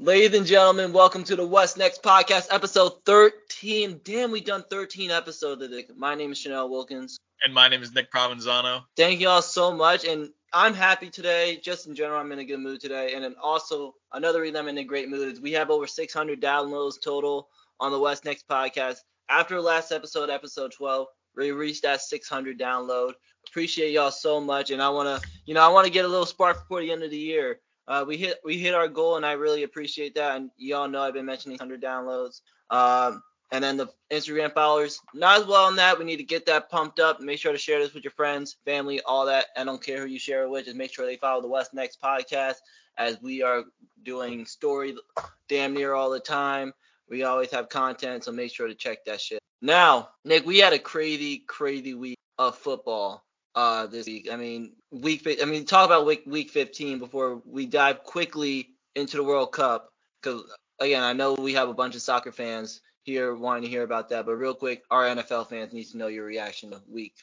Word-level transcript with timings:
Ladies 0.00 0.38
and 0.38 0.46
gentlemen, 0.46 0.92
welcome 0.92 1.24
to 1.24 1.34
the 1.34 1.44
What's 1.44 1.76
Next 1.76 2.04
podcast, 2.04 2.46
episode 2.52 3.04
13. 3.04 4.00
Damn, 4.04 4.30
we 4.30 4.40
done 4.40 4.62
13 4.70 5.10
episodes 5.10 5.60
of 5.60 5.72
it. 5.72 5.90
My 5.96 6.14
name 6.14 6.30
is 6.30 6.38
Chanel 6.38 6.70
Wilkins. 6.70 7.18
And 7.44 7.52
my 7.52 7.66
name 7.66 7.82
is 7.82 7.92
Nick 7.92 8.12
Provenzano. 8.12 8.84
Thank 8.96 9.18
you 9.18 9.28
all 9.28 9.42
so 9.42 9.72
much. 9.72 10.04
And 10.04 10.30
I'm 10.52 10.72
happy 10.72 11.10
today. 11.10 11.58
Just 11.64 11.88
in 11.88 11.96
general, 11.96 12.20
I'm 12.20 12.30
in 12.30 12.38
a 12.38 12.44
good 12.44 12.60
mood 12.60 12.80
today. 12.80 13.14
And 13.14 13.24
then 13.24 13.34
also, 13.42 13.96
another 14.12 14.42
reason 14.42 14.56
I'm 14.56 14.68
in 14.68 14.78
a 14.78 14.84
great 14.84 15.08
mood 15.08 15.32
is 15.32 15.40
we 15.40 15.50
have 15.54 15.68
over 15.68 15.88
600 15.88 16.40
downloads 16.40 17.02
total 17.02 17.48
on 17.80 17.90
the 17.90 17.98
What's 17.98 18.24
Next 18.24 18.46
podcast. 18.46 18.98
After 19.28 19.60
last 19.60 19.90
episode, 19.90 20.30
episode 20.30 20.70
12, 20.70 21.08
we 21.34 21.50
reached 21.50 21.82
that 21.82 22.02
600 22.02 22.56
download. 22.56 23.14
Appreciate 23.48 23.90
y'all 23.90 24.12
so 24.12 24.40
much. 24.40 24.70
And 24.70 24.80
I 24.80 24.90
want 24.90 25.20
to, 25.20 25.28
you 25.44 25.54
know, 25.54 25.62
I 25.62 25.68
want 25.68 25.86
to 25.86 25.92
get 25.92 26.04
a 26.04 26.08
little 26.08 26.24
spark 26.24 26.60
before 26.60 26.82
the 26.82 26.92
end 26.92 27.02
of 27.02 27.10
the 27.10 27.18
year. 27.18 27.58
Uh, 27.88 28.04
we 28.06 28.18
hit 28.18 28.38
we 28.44 28.58
hit 28.58 28.74
our 28.74 28.86
goal, 28.86 29.16
and 29.16 29.24
I 29.24 29.32
really 29.32 29.62
appreciate 29.62 30.14
that. 30.16 30.36
And 30.36 30.50
y'all 30.58 30.88
know 30.88 31.00
I've 31.00 31.14
been 31.14 31.24
mentioning 31.24 31.56
100 31.56 31.82
downloads. 31.82 32.42
Um, 32.68 33.22
and 33.50 33.64
then 33.64 33.78
the 33.78 33.86
Instagram 34.10 34.52
followers, 34.52 35.00
not 35.14 35.40
as 35.40 35.46
well 35.46 35.64
on 35.64 35.76
that. 35.76 35.98
We 35.98 36.04
need 36.04 36.18
to 36.18 36.22
get 36.22 36.44
that 36.46 36.68
pumped 36.68 37.00
up. 37.00 37.18
Make 37.20 37.38
sure 37.38 37.52
to 37.52 37.58
share 37.58 37.78
this 37.78 37.94
with 37.94 38.04
your 38.04 38.10
friends, 38.10 38.58
family, 38.66 39.00
all 39.00 39.24
that. 39.24 39.46
I 39.56 39.64
don't 39.64 39.82
care 39.82 40.00
who 40.00 40.06
you 40.06 40.18
share 40.18 40.42
it 40.42 40.50
with. 40.50 40.66
Just 40.66 40.76
make 40.76 40.92
sure 40.92 41.06
they 41.06 41.16
follow 41.16 41.40
the 41.40 41.48
What's 41.48 41.72
Next 41.72 41.98
podcast 42.02 42.56
as 42.98 43.20
we 43.22 43.42
are 43.42 43.64
doing 44.02 44.44
story 44.44 44.94
damn 45.48 45.72
near 45.72 45.94
all 45.94 46.10
the 46.10 46.20
time. 46.20 46.74
We 47.08 47.22
always 47.22 47.50
have 47.52 47.70
content, 47.70 48.24
so 48.24 48.32
make 48.32 48.54
sure 48.54 48.68
to 48.68 48.74
check 48.74 49.06
that 49.06 49.18
shit. 49.18 49.40
Now, 49.62 50.10
Nick, 50.26 50.44
we 50.44 50.58
had 50.58 50.74
a 50.74 50.78
crazy, 50.78 51.38
crazy 51.46 51.94
week 51.94 52.18
of 52.36 52.54
football 52.54 53.24
uh, 53.58 53.86
this 53.88 54.06
week. 54.06 54.28
I 54.30 54.36
mean, 54.36 54.72
week. 54.92 55.26
I 55.42 55.44
mean, 55.44 55.64
talk 55.64 55.84
about 55.84 56.06
week 56.06 56.22
week 56.26 56.50
15 56.50 57.00
before 57.00 57.42
we 57.44 57.66
dive 57.66 58.04
quickly 58.04 58.68
into 58.94 59.16
the 59.16 59.24
World 59.24 59.50
Cup. 59.50 59.92
Because 60.22 60.44
again, 60.78 61.02
I 61.02 61.12
know 61.12 61.34
we 61.34 61.54
have 61.54 61.68
a 61.68 61.74
bunch 61.74 61.96
of 61.96 62.02
soccer 62.02 62.30
fans 62.30 62.80
here 63.02 63.34
wanting 63.34 63.64
to 63.64 63.68
hear 63.68 63.82
about 63.82 64.10
that, 64.10 64.26
but 64.26 64.36
real 64.36 64.54
quick, 64.54 64.84
our 64.92 65.04
NFL 65.04 65.48
fans 65.48 65.72
need 65.72 65.86
to 65.86 65.96
know 65.96 66.06
your 66.06 66.24
reaction 66.24 66.70
to 66.70 66.80
week 66.88 67.14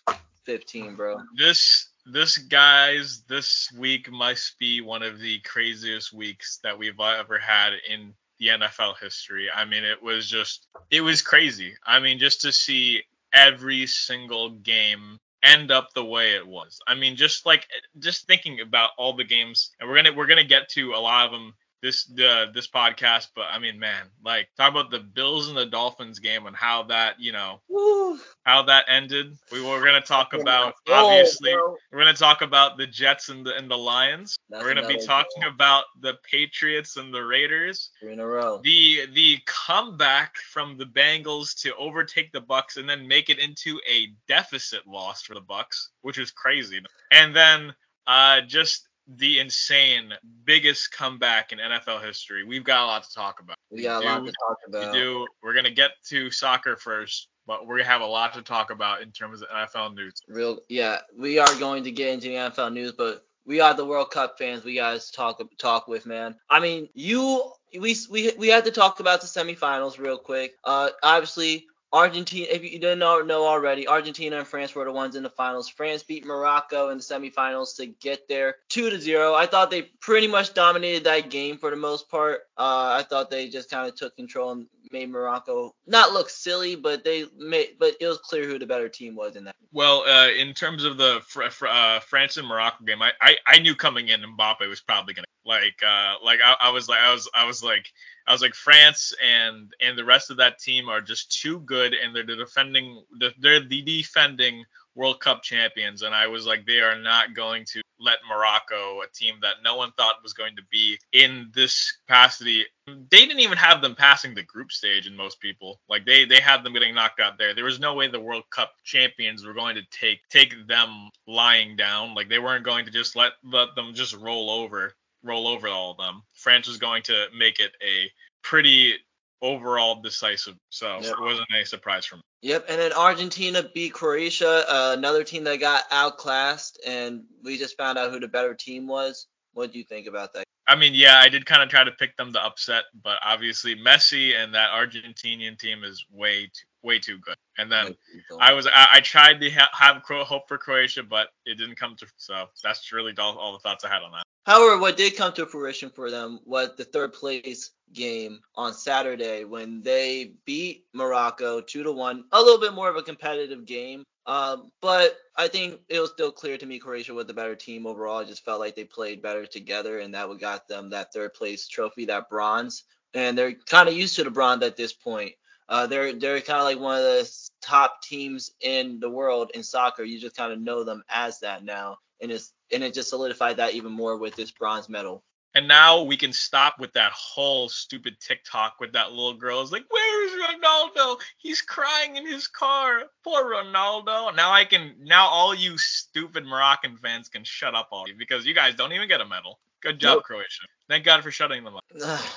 15, 0.44 0.96
bro. 0.96 1.22
This 1.38 1.88
this 2.06 2.38
guys 2.38 3.24
this 3.30 3.72
week 3.72 4.12
must 4.12 4.60
be 4.60 4.82
one 4.82 5.04
of 5.04 5.20
the 5.20 5.40
craziest 5.40 6.12
weeks 6.12 6.60
that 6.64 6.78
we've 6.78 7.00
ever 7.00 7.40
had 7.40 7.72
in 7.90 8.14
the 8.40 8.48
NFL 8.48 8.96
history. 9.02 9.48
I 9.56 9.64
mean, 9.64 9.86
it 9.86 10.04
was 10.04 10.30
just 10.30 10.68
it 10.92 11.00
was 11.00 11.22
crazy. 11.22 11.76
I 11.86 12.02
mean, 12.02 12.20
just 12.20 12.42
to 12.42 12.52
see 12.52 13.04
every 13.32 13.88
single 13.88 14.50
game 14.50 15.20
end 15.46 15.72
up 15.72 15.94
the 15.94 16.04
way 16.04 16.36
it 16.36 16.46
was. 16.46 16.80
I 16.88 16.96
mean, 16.96 17.16
just 17.16 17.46
like 17.46 17.68
just 18.00 18.28
thinking 18.28 18.60
about 18.60 18.92
all 18.98 19.14
the 19.14 19.24
games, 19.24 19.72
and 19.80 19.88
we're 19.90 19.96
gonna 19.96 20.14
we're 20.14 20.28
gonna 20.28 20.44
get 20.44 20.70
to 20.70 20.92
a 20.94 21.00
lot 21.00 21.26
of 21.26 21.32
them 21.32 21.54
this 21.86 22.10
uh, 22.20 22.48
this 22.52 22.68
podcast, 22.68 23.28
but 23.36 23.46
I 23.52 23.60
mean, 23.60 23.78
man, 23.80 24.08
like 24.24 24.50
talk 24.58 24.72
about 24.72 24.90
the 24.90 25.00
Bills 25.00 25.50
and 25.50 25.56
the 25.56 25.68
Dolphins 25.68 26.18
game 26.18 26.48
and 26.48 26.56
how 26.56 26.82
that 26.84 27.20
you 27.20 27.32
know 27.32 27.62
Woo. 27.70 28.20
how 28.44 28.64
that 28.64 28.86
ended. 28.88 29.38
We 29.52 29.62
were 29.62 29.86
gonna 29.86 30.02
talk 30.02 30.34
about 30.34 30.74
obviously 30.90 31.54
oh, 31.54 31.78
we're 31.92 32.00
gonna 32.00 32.14
talk 32.14 32.42
about 32.42 32.78
the 32.78 32.88
Jets 32.88 33.30
and 33.30 33.46
the 33.46 33.56
and 33.56 33.70
the 33.70 33.78
Lions. 33.78 34.36
That's 34.50 34.64
we're 34.64 34.74
gonna 34.74 34.88
be 34.88 34.98
talking 34.98 35.44
goal. 35.44 35.52
about 35.52 35.84
the 36.02 36.16
Patriots 36.30 36.98
and 36.98 37.14
the 37.14 37.24
Raiders. 37.24 37.92
Three 38.00 38.14
in 38.14 38.20
a 38.20 38.26
row. 38.26 38.62
The 38.64 39.06
the 39.14 39.38
comeback 39.46 40.38
from 40.38 40.78
the 40.78 40.86
Bengals 40.86 41.56
to 41.62 41.76
overtake 41.76 42.32
the 42.32 42.42
Bucs 42.42 42.78
and 42.78 42.90
then 42.90 43.08
make 43.08 43.30
it 43.30 43.38
into 43.38 43.80
a 43.88 44.08
deficit 44.28 44.88
loss 44.88 45.22
for 45.22 45.36
the 45.36 45.42
Bucs, 45.42 45.90
which 46.02 46.18
is 46.18 46.32
crazy. 46.32 46.82
And 47.12 47.36
then 47.36 47.76
uh 48.08 48.42
just 48.42 48.88
the 49.08 49.40
insane 49.40 50.14
biggest 50.46 50.92
comeback 50.92 51.52
in 51.52 51.60
NFL 51.60 52.04
history. 52.04 52.44
We've 52.44 52.64
got 52.64 52.84
a 52.84 52.86
lot 52.86 53.04
to 53.04 53.14
talk 53.14 53.40
about. 53.40 53.58
We 53.70 53.84
got 53.84 54.02
we 54.02 54.08
a 54.08 54.10
do, 54.10 54.16
lot 54.16 54.26
to 54.26 54.32
talk 54.32 54.58
about. 54.68 54.94
We 54.94 55.00
do. 55.00 55.28
We're 55.44 55.54
gonna 55.54 55.72
get 55.72 55.92
to 56.10 56.32
soccer 56.32 56.76
first, 56.76 57.30
but 57.46 57.68
we're 57.68 57.78
gonna 57.78 57.90
have 57.90 58.02
a 58.02 58.06
lot 58.06 58.34
to 58.34 58.42
talk 58.42 58.72
about 58.72 59.02
in 59.02 59.12
terms 59.12 59.42
of 59.42 59.50
NFL 59.50 59.96
news. 59.96 60.14
Real, 60.28 60.60
yeah, 60.70 61.00
we 61.18 61.40
are 61.40 61.56
going 61.60 61.84
to 61.84 61.92
get 61.92 62.14
into 62.14 62.30
the 62.30 62.36
NFL 62.36 62.74
news, 62.74 62.92
but 62.92 63.26
we 63.46 63.60
are 63.60 63.74
the 63.74 63.86
World 63.86 64.12
Cup 64.12 64.38
fans. 64.38 64.64
We 64.64 64.76
guys 64.76 65.12
talk 65.12 65.42
talk 65.58 65.88
with 65.88 66.06
man. 66.06 66.36
I 66.50 66.60
mean, 66.60 66.90
you 66.94 67.52
we 67.80 67.96
we 68.10 68.32
we 68.38 68.48
had 68.48 68.66
to 68.66 68.72
talk 68.72 69.00
about 69.00 69.22
the 69.22 69.28
semifinals 69.28 70.00
real 70.00 70.18
quick. 70.18 70.54
Uh, 70.64 70.90
obviously 71.04 71.68
Argentina, 71.96 72.48
if 72.52 72.62
you 72.62 72.78
didn't 72.78 73.00
know, 73.00 73.46
already, 73.46 73.88
Argentina 73.88 74.38
and 74.40 74.48
France 74.48 74.76
were 74.76 74.84
the 74.84 74.92
ones 74.92 75.16
in 75.16 75.24
the 75.24 75.30
finals. 75.30 75.70
France 75.70 76.04
beat 76.04 76.26
Morocco 76.26 76.90
in 76.90 76.98
the 76.98 77.04
semifinals 77.04 77.78
to 77.78 77.86
get 77.86 78.28
there, 78.28 78.58
two 78.68 78.90
to 78.90 79.00
zero. 79.00 79.34
I 79.34 79.46
thought 79.46 79.72
they 79.72 79.84
pretty 80.02 80.28
much 80.28 80.54
dominated 80.54 81.06
that 81.06 81.30
game 81.30 81.58
for 81.58 81.70
the 81.70 81.78
most 81.78 82.10
part. 82.10 82.42
Uh, 82.58 83.00
I 83.00 83.04
thought 83.10 83.32
they 83.32 83.48
just 83.48 83.70
kind 83.70 83.88
of 83.88 83.96
took 83.96 84.14
control 84.18 84.52
and 84.52 84.68
made 84.92 85.10
Morocco 85.10 85.74
not 85.88 86.12
look 86.12 86.30
silly, 86.30 86.76
but 86.76 87.06
they 87.06 87.26
made, 87.38 87.78
but 87.80 87.96
it 88.02 88.08
was 88.08 88.18
clear 88.18 88.46
who 88.46 88.60
the 88.60 88.66
better 88.66 88.90
team 88.90 89.16
was 89.16 89.38
in 89.38 89.46
that. 89.46 89.56
Well, 89.72 90.04
uh, 90.06 90.30
in 90.30 90.54
terms 90.54 90.84
of 90.84 90.98
the 90.98 91.22
fr- 91.26 91.50
fr- 91.50 91.68
uh, 91.68 92.02
France 92.02 92.36
and 92.36 92.48
Morocco 92.48 92.84
game, 92.84 93.02
I, 93.02 93.14
I, 93.22 93.38
I 93.48 93.60
knew 93.60 93.74
coming 93.74 94.10
in 94.10 94.22
Mbappe 94.22 94.68
was 94.68 94.82
probably 94.82 95.14
gonna 95.14 95.28
like 95.46 95.82
uh 95.86 96.16
like 96.24 96.40
I, 96.44 96.56
I 96.60 96.70
was 96.72 96.90
like 96.90 97.00
I 97.00 97.12
was 97.12 97.30
I 97.34 97.46
was 97.46 97.64
like 97.64 97.86
I 98.28 98.32
was 98.32 98.42
like 98.42 98.56
France 98.56 99.14
and 99.24 99.74
and 99.82 99.98
the 99.98 100.06
rest 100.06 100.32
of 100.32 100.38
that 100.38 100.60
team 100.60 100.90
are 100.90 101.02
just 101.02 101.42
too 101.42 101.60
good 101.62 101.94
and 101.94 102.16
they're 102.16 102.26
the 102.26 102.36
defending 102.36 103.04
they're 103.40 103.60
the 103.60 103.82
defending 103.82 104.66
World 104.96 105.20
Cup 105.20 105.44
champions 105.44 106.02
and 106.02 106.16
I 106.16 106.28
was 106.28 106.46
like 106.46 106.66
they 106.66 106.80
are 106.80 106.98
not 106.98 107.36
going 107.36 107.66
to 107.74 107.82
let 108.00 108.18
Morocco, 108.30 109.02
a 109.02 109.08
team 109.14 109.36
that 109.42 109.56
no 109.64 109.76
one 109.76 109.92
thought 109.94 110.24
was 110.24 110.34
going 110.34 110.56
to 110.56 110.62
be 110.72 110.98
in 111.12 111.50
this 111.54 111.98
capacity. 112.06 112.66
They 112.88 113.26
didn't 113.26 113.40
even 113.40 113.58
have 113.58 113.82
them 113.82 113.96
passing 113.96 114.36
the 114.36 114.44
group 114.44 114.72
stage 114.72 115.08
in 115.08 115.16
most 115.16 115.40
people. 115.40 115.80
Like 115.90 116.06
they 116.06 116.26
they 116.26 116.40
had 116.40 116.64
them 116.64 116.74
getting 116.74 116.96
knocked 116.96 117.20
out 117.20 117.38
there. 117.38 117.54
There 117.54 117.64
was 117.66 117.80
no 117.80 117.94
way 117.94 118.08
the 118.08 118.20
World 118.20 118.44
Cup 118.50 118.74
champions 118.84 119.46
were 119.46 119.54
going 119.54 119.76
to 119.76 119.84
take 119.92 120.20
take 120.30 120.68
them 120.68 121.10
lying 121.28 121.76
down. 121.76 122.16
Like 122.16 122.30
they 122.30 122.40
weren't 122.40 122.66
going 122.66 122.86
to 122.86 122.92
just 122.92 123.16
let 123.16 123.34
let 123.44 123.76
them 123.76 123.94
just 123.94 124.16
roll 124.16 124.50
over 124.50 124.94
roll 125.26 125.48
over 125.48 125.68
all 125.68 125.92
of 125.92 125.98
them. 125.98 126.22
France 126.34 126.68
was 126.68 126.78
going 126.78 127.04
to 127.04 127.26
make 127.38 127.60
it 127.60 127.72
a 127.84 128.10
pretty 128.44 128.94
overall 129.42 130.02
decisive. 130.02 130.56
So 130.70 131.00
yep. 131.02 131.14
it 131.14 131.20
wasn't 131.20 131.48
a 131.54 131.66
surprise 131.66 132.06
for 132.06 132.18
me. 132.18 132.22
Yep, 132.42 132.66
and 132.70 132.80
then 132.80 132.94
Argentina 132.94 133.64
beat 133.74 133.94
Croatia, 133.94 134.64
uh, 134.70 134.96
another 134.96 135.24
team 135.24 135.44
that 135.46 135.60
got 135.60 135.84
outclassed, 135.90 136.80
and 136.86 137.24
we 137.44 137.58
just 137.58 137.76
found 137.76 137.98
out 137.98 138.12
who 138.12 138.20
the 138.20 138.28
better 138.28 138.54
team 138.54 138.88
was. 138.88 139.28
What 139.54 139.72
do 139.72 139.80
you 139.80 139.84
think 139.84 140.06
about 140.08 140.34
that? 140.34 140.44
I 140.68 140.76
mean, 140.76 140.94
yeah, 140.96 141.20
I 141.20 141.30
did 141.30 141.46
kind 141.46 141.62
of 141.62 141.70
try 141.70 141.84
to 141.84 141.92
pick 141.92 142.18
them 142.18 142.34
to 142.34 142.44
upset, 142.44 142.84
but 143.04 143.18
obviously 143.24 143.76
Messi 143.76 144.36
and 144.36 144.54
that 144.56 144.72
Argentinian 144.72 145.58
team 145.58 145.84
is 145.84 146.06
way 146.12 146.46
too, 146.46 146.66
way 146.82 147.00
too 147.00 147.20
good. 147.20 147.36
And 147.58 147.72
then 147.72 147.96
I 148.40 148.54
was 148.54 148.68
I, 148.68 148.88
I 148.94 149.00
tried 149.00 149.42
to 149.42 149.50
ha- 149.52 149.70
have 149.74 150.02
hope 150.04 150.48
for 150.48 150.58
Croatia, 150.58 151.04
but 151.04 151.30
it 151.46 151.58
didn't 151.58 151.76
come 151.76 151.96
to. 151.98 152.08
So 152.18 152.48
that's 152.64 152.92
really 152.92 153.14
all, 153.18 153.38
all 153.38 153.54
the 153.54 153.60
thoughts 153.60 153.86
I 153.86 153.90
had 153.90 154.02
on 154.02 154.12
that. 154.12 154.25
However, 154.46 154.80
what 154.80 154.98
did 154.98 155.16
come 155.16 155.34
to 155.34 155.46
fruition 155.48 155.90
for 155.90 156.12
them 156.12 156.40
was 156.46 156.76
the 156.76 156.86
third 156.86 157.14
place 157.14 157.72
game 157.94 158.42
on 158.56 158.74
Saturday 158.74 159.44
when 159.44 159.82
they 159.82 160.34
beat 160.46 160.86
Morocco 160.94 161.62
two 161.62 161.84
to 161.84 161.92
one. 161.92 162.26
A 162.32 162.42
little 162.42 162.60
bit 162.60 162.74
more 162.74 162.90
of 162.90 162.96
a 162.96 163.02
competitive 163.02 163.66
game, 163.66 164.04
um, 164.28 164.72
but 164.82 165.18
I 165.36 165.48
think 165.48 165.80
it 165.90 166.00
was 166.00 166.12
still 166.12 166.32
clear 166.32 166.58
to 166.58 166.66
me 166.66 166.78
Croatia 166.78 167.14
was 167.14 167.26
the 167.26 167.34
better 167.34 167.56
team 167.56 167.88
overall. 167.88 168.20
I 168.20 168.24
just 168.24 168.46
felt 168.46 168.60
like 168.60 168.76
they 168.76 168.84
played 168.84 169.22
better 169.22 169.46
together, 169.46 170.00
and 170.00 170.14
that 170.14 170.30
would 170.30 170.40
got 170.40 170.68
them 170.68 170.92
that 170.92 171.12
third 171.12 171.34
place 171.34 171.68
trophy, 171.68 172.06
that 172.06 172.30
bronze. 172.30 172.84
And 173.14 173.38
they're 173.38 173.54
kind 173.54 173.88
of 173.88 173.96
used 173.96 174.16
to 174.18 174.24
the 174.24 174.32
bronze 174.32 174.62
at 174.64 174.76
this 174.76 174.94
point. 174.94 175.34
Uh, 175.70 175.88
they're 175.88 176.14
they're 176.14 176.42
kind 176.42 176.60
of 176.60 176.66
like 176.66 176.80
one 176.80 176.98
of 176.98 177.04
the 177.04 177.50
top 177.62 178.02
teams 178.04 178.52
in 178.62 179.00
the 179.00 179.10
world 179.10 179.50
in 179.56 179.64
soccer. 179.64 180.04
You 180.04 180.20
just 180.20 180.36
kind 180.36 180.54
of 180.54 180.62
know 180.62 180.84
them 180.84 181.04
as 181.10 181.40
that 181.40 181.64
now, 181.64 181.98
and 182.22 182.32
it's 182.32 182.54
and 182.72 182.84
it 182.84 182.94
just 182.94 183.10
solidified 183.10 183.58
that 183.58 183.74
even 183.74 183.92
more 183.92 184.18
with 184.18 184.36
this 184.36 184.52
bronze 184.52 184.90
medal. 184.90 185.24
And 185.56 185.70
now 185.70 186.04
we 186.04 186.18
can 186.18 186.34
stop 186.34 186.80
with 186.80 186.92
that 186.94 187.14
whole 187.14 187.70
stupid 187.70 188.20
TikTok 188.20 188.76
with 188.82 188.92
that 188.92 189.12
little 189.12 189.36
girl. 189.36 189.62
It's 189.62 189.72
like, 189.72 189.86
where 189.90 190.26
is 190.26 190.44
Ronaldo? 190.44 191.18
He's 191.38 191.62
crying 191.62 192.18
in 192.18 192.28
his 192.28 192.48
car. 192.48 193.04
Poor 193.24 193.46
Ronaldo. 193.46 194.36
Now 194.36 194.52
I 194.52 194.66
can. 194.66 194.96
Now 195.00 195.28
all 195.28 195.56
you 195.56 195.78
stupid 195.78 196.46
Moroccan 196.46 196.98
fans 196.98 197.30
can 197.30 197.46
shut 197.46 197.74
up 197.74 197.88
all 197.92 198.06
because 198.18 198.46
you 198.46 198.54
guys 198.54 198.76
don't 198.76 198.92
even 198.92 199.08
get 199.08 199.22
a 199.22 199.26
medal. 199.26 199.60
Good 199.82 200.00
job, 200.00 200.16
nope. 200.16 200.24
Croatia. 200.24 200.64
Thank 200.90 201.06
God 201.06 201.24
for 201.24 201.32
shutting 201.32 201.64
them 201.64 201.76
up. 201.78 201.84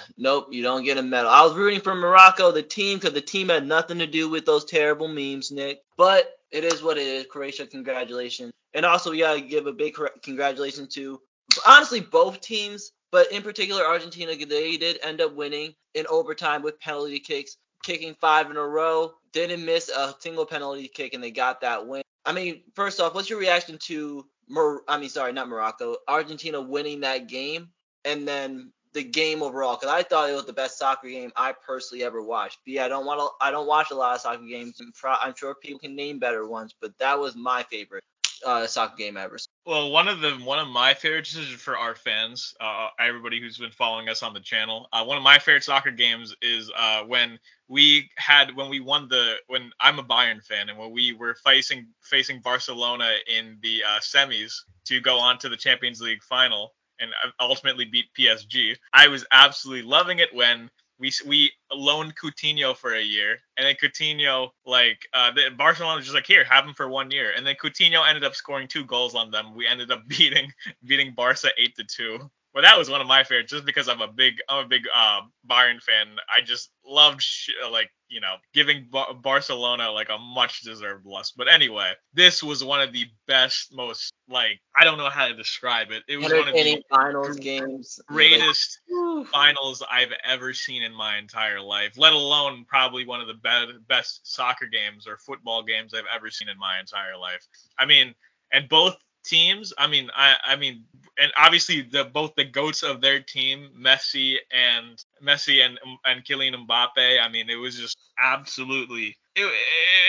nope, 0.17 0.49
you 0.53 0.63
don't 0.63 0.85
get 0.85 0.97
a 0.97 1.03
medal. 1.03 1.31
I 1.31 1.43
was 1.43 1.55
rooting 1.55 1.81
for 1.81 1.95
Morocco, 1.95 2.53
the 2.53 2.63
team, 2.63 2.99
because 2.99 3.15
the 3.15 3.21
team 3.21 3.49
had 3.49 3.67
nothing 3.67 3.99
to 3.99 4.07
do 4.07 4.29
with 4.29 4.47
those 4.47 4.65
terrible 4.65 5.09
memes, 5.09 5.51
Nick. 5.51 5.83
But 5.97 6.38
it 6.51 6.65
is 6.65 6.83
what 6.83 6.99
it 6.99 7.07
is. 7.07 7.27
Croatia, 7.27 7.67
congratulations. 7.67 8.53
And 8.75 8.85
also, 8.85 9.11
we 9.11 9.19
gotta 9.19 9.41
give 9.41 9.67
a 9.67 9.73
big 9.73 9.97
congratulations 10.23 10.95
to 10.95 11.21
honestly 11.67 12.01
both 12.01 12.41
teams, 12.41 12.93
but 13.11 13.31
in 13.33 13.43
particular 13.43 13.85
Argentina. 13.85 14.35
They 14.35 14.77
did 14.77 14.99
end 15.03 15.21
up 15.21 15.35
winning 15.35 15.75
in 15.95 16.07
overtime 16.09 16.63
with 16.63 16.81
penalty 16.81 17.19
kicks, 17.19 17.57
kicking 17.83 18.15
five 18.21 18.51
in 18.51 18.57
a 18.57 18.67
row. 18.67 19.13
Didn't 19.33 19.65
miss 19.65 19.89
a 19.89 20.15
single 20.21 20.47
penalty 20.47 20.89
kick, 20.89 21.15
and 21.15 21.23
they 21.23 21.31
got 21.31 21.61
that 21.63 21.87
win. 21.87 22.03
I 22.25 22.33
mean, 22.33 22.63
first 22.75 23.01
off, 23.01 23.15
what's 23.15 23.31
your 23.31 23.39
reaction 23.39 23.79
to? 23.85 24.27
Mor- 24.49 24.83
I 24.89 24.99
mean, 24.99 25.09
sorry, 25.11 25.33
not 25.33 25.49
Morocco, 25.49 25.97
Argentina 26.07 26.61
winning 26.61 27.01
that 27.01 27.29
game, 27.29 27.69
and 28.05 28.27
then 28.27 28.73
the 28.93 29.05
game 29.05 29.43
overall 29.43 29.77
because 29.77 29.91
I 29.91 30.03
thought 30.03 30.31
it 30.31 30.35
was 30.35 30.47
the 30.47 30.53
best 30.53 30.79
soccer 30.79 31.09
game 31.09 31.33
I 31.37 31.53
personally 31.53 32.05
ever 32.05 32.23
watched. 32.23 32.59
But 32.65 32.73
yeah, 32.75 32.85
I 32.85 32.89
don't 32.89 33.07
want 33.07 33.21
to. 33.21 33.45
I 33.45 33.51
don't 33.51 33.67
watch 33.67 33.91
a 33.91 33.95
lot 33.95 34.15
of 34.15 34.21
soccer 34.21 34.45
games. 34.45 34.81
I'm 35.05 35.35
sure 35.35 35.55
people 35.55 35.81
can 35.81 35.95
name 35.95 36.19
better 36.19 36.47
ones, 36.47 36.75
but 36.81 36.97
that 36.99 37.19
was 37.19 37.37
my 37.37 37.63
favorite 37.65 38.05
uh, 38.45 38.67
soccer 38.67 38.97
game 38.97 39.17
ever. 39.17 39.39
Well, 39.67 39.91
one 39.91 40.09
of 40.09 40.21
the 40.21 40.33
one 40.33 40.59
of 40.59 40.69
my 40.69 40.95
favorites 40.95 41.37
is 41.37 41.49
for 41.49 41.77
our 41.77 41.95
fans, 41.95 42.55
uh, 42.61 42.89
everybody 42.99 43.41
who's 43.41 43.59
been 43.59 43.71
following 43.71 44.09
us 44.09 44.23
on 44.23 44.33
the 44.33 44.41
channel. 44.41 44.89
Uh, 44.93 45.05
one 45.05 45.17
of 45.17 45.23
my 45.23 45.39
favorite 45.39 45.65
soccer 45.65 45.91
games 45.91 46.35
is 46.41 46.71
uh, 46.77 47.03
when 47.05 47.39
we 47.69 48.11
had 48.17 48.55
when 48.57 48.71
we 48.71 48.81
won 48.81 49.09
the 49.09 49.35
when 49.49 49.71
I'm 49.81 49.99
a 49.99 50.05
Bayern 50.05 50.43
fan 50.43 50.69
and 50.69 50.79
when 50.79 50.91
we 50.91 51.13
were 51.13 51.35
facing 51.45 51.89
facing 52.03 52.41
Barcelona 52.41 53.13
in 53.27 53.59
the 53.63 53.83
uh, 53.87 53.99
semis 54.01 54.55
to 54.87 55.01
go 55.01 55.19
on 55.19 55.39
to 55.39 55.49
the 55.49 55.57
Champions 55.57 56.01
League 56.01 56.23
final 56.23 56.73
and 57.01 57.11
ultimately 57.41 57.85
beat 57.85 58.07
PSG. 58.19 58.77
I 58.93 59.09
was 59.09 59.25
absolutely 59.31 59.89
loving 59.89 60.19
it 60.19 60.35
when 60.35 60.71
we 60.99 61.13
we 61.27 61.53
loaned 61.73 62.17
Coutinho 62.17 62.77
for 62.77 62.95
a 62.95 63.03
year, 63.03 63.39
and 63.57 63.67
then 63.67 63.77
Coutinho 63.77 64.51
like 64.67 64.99
uh, 65.13 65.31
the, 65.31 65.51
Barcelona 65.57 65.97
was 65.97 66.05
just 66.05 66.15
like 66.15 66.27
here, 66.27 66.45
have 66.45 66.65
him 66.65 66.75
for 66.75 66.89
one 66.89 67.11
year, 67.11 67.33
and 67.37 67.47
then 67.47 67.55
Coutinho 67.55 68.07
ended 68.07 68.25
up 68.25 68.35
scoring 68.35 68.69
two 68.69 68.85
goals 68.85 69.15
on 69.15 69.31
them. 69.31 69.55
We 69.55 69.67
ended 69.67 69.91
up 69.91 70.03
beating 70.09 70.53
beating 70.85 71.15
Barca 71.15 71.49
eight 71.59 71.77
to 71.77 71.85
two. 71.85 72.31
But 72.59 72.63
that 72.63 72.77
was 72.77 72.91
one 72.91 73.01
of 73.01 73.07
my 73.07 73.23
favorites, 73.23 73.53
just 73.53 73.65
because 73.65 73.89
I'm 73.89 74.01
a 74.01 74.09
big 74.09 74.39
I'm 74.49 74.65
a 74.65 74.69
big 74.69 74.83
uh, 74.93 75.21
Bayern 75.49 75.81
fan. 75.81 76.09
I 76.29 76.41
just 76.41 76.73
loved 76.85 77.23
sh- 77.23 77.51
like 77.71 77.89
you 78.09 78.21
know 78.21 78.35
giving 78.53 78.89
Bar- 78.91 79.15
Barcelona 79.15 79.93
like 79.93 80.09
a 80.09 80.19
much 80.19 80.63
deserved 80.63 81.07
loss. 81.07 81.31
But 81.31 81.47
anyway, 81.47 81.93
this 82.15 82.43
was 82.43 82.65
one 82.65 82.81
of 82.81 82.93
the 82.93 83.05
best, 83.29 83.73
most 83.73 84.13
like 84.29 84.59
I 84.77 84.83
don't 84.83 84.99
know 84.99 85.09
how 85.09 85.29
to 85.29 85.35
describe 85.35 85.93
it. 85.93 86.03
It 86.09 86.17
was 86.17 86.33
one 86.33 86.49
of 86.49 86.55
the 86.55 86.83
finals 86.91 87.39
games, 87.39 88.01
greatest 88.09 88.81
like, 88.91 89.29
finals 89.29 89.81
I've 89.89 90.15
ever 90.25 90.53
seen 90.53 90.83
in 90.83 90.93
my 90.93 91.17
entire 91.17 91.61
life. 91.61 91.93
Let 91.97 92.13
alone 92.13 92.65
probably 92.67 93.07
one 93.07 93.21
of 93.21 93.29
the 93.29 93.35
be- 93.35 93.79
best 93.89 94.35
soccer 94.35 94.67
games 94.67 95.07
or 95.07 95.17
football 95.19 95.63
games 95.63 95.95
I've 95.95 96.11
ever 96.13 96.29
seen 96.29 96.49
in 96.49 96.59
my 96.59 96.81
entire 96.81 97.17
life. 97.17 97.47
I 97.79 97.87
mean, 97.87 98.17
and 98.51 98.69
both 98.69 98.97
teams. 99.25 99.73
I 99.79 99.87
mean, 99.87 100.11
I 100.17 100.35
I 100.45 100.57
mean, 100.57 100.85
and 101.19 101.33
obviously 101.37 101.83
the 101.83 102.05
both 102.05 102.35
the 102.37 102.45
goats 102.45 102.83
of 102.83 103.01
their 103.01 103.21
team, 103.21 103.71
Messi 103.79 104.37
and 104.53 105.03
Messi 105.25 105.65
and 105.65 105.79
and 106.05 106.25
Kylian 106.25 106.67
Mbappe. 106.67 107.21
I 107.21 107.29
mean, 107.29 107.51
it 107.51 107.57
was 107.57 107.79
just 107.79 107.99
absolutely. 108.23 109.17
It, 109.37 109.53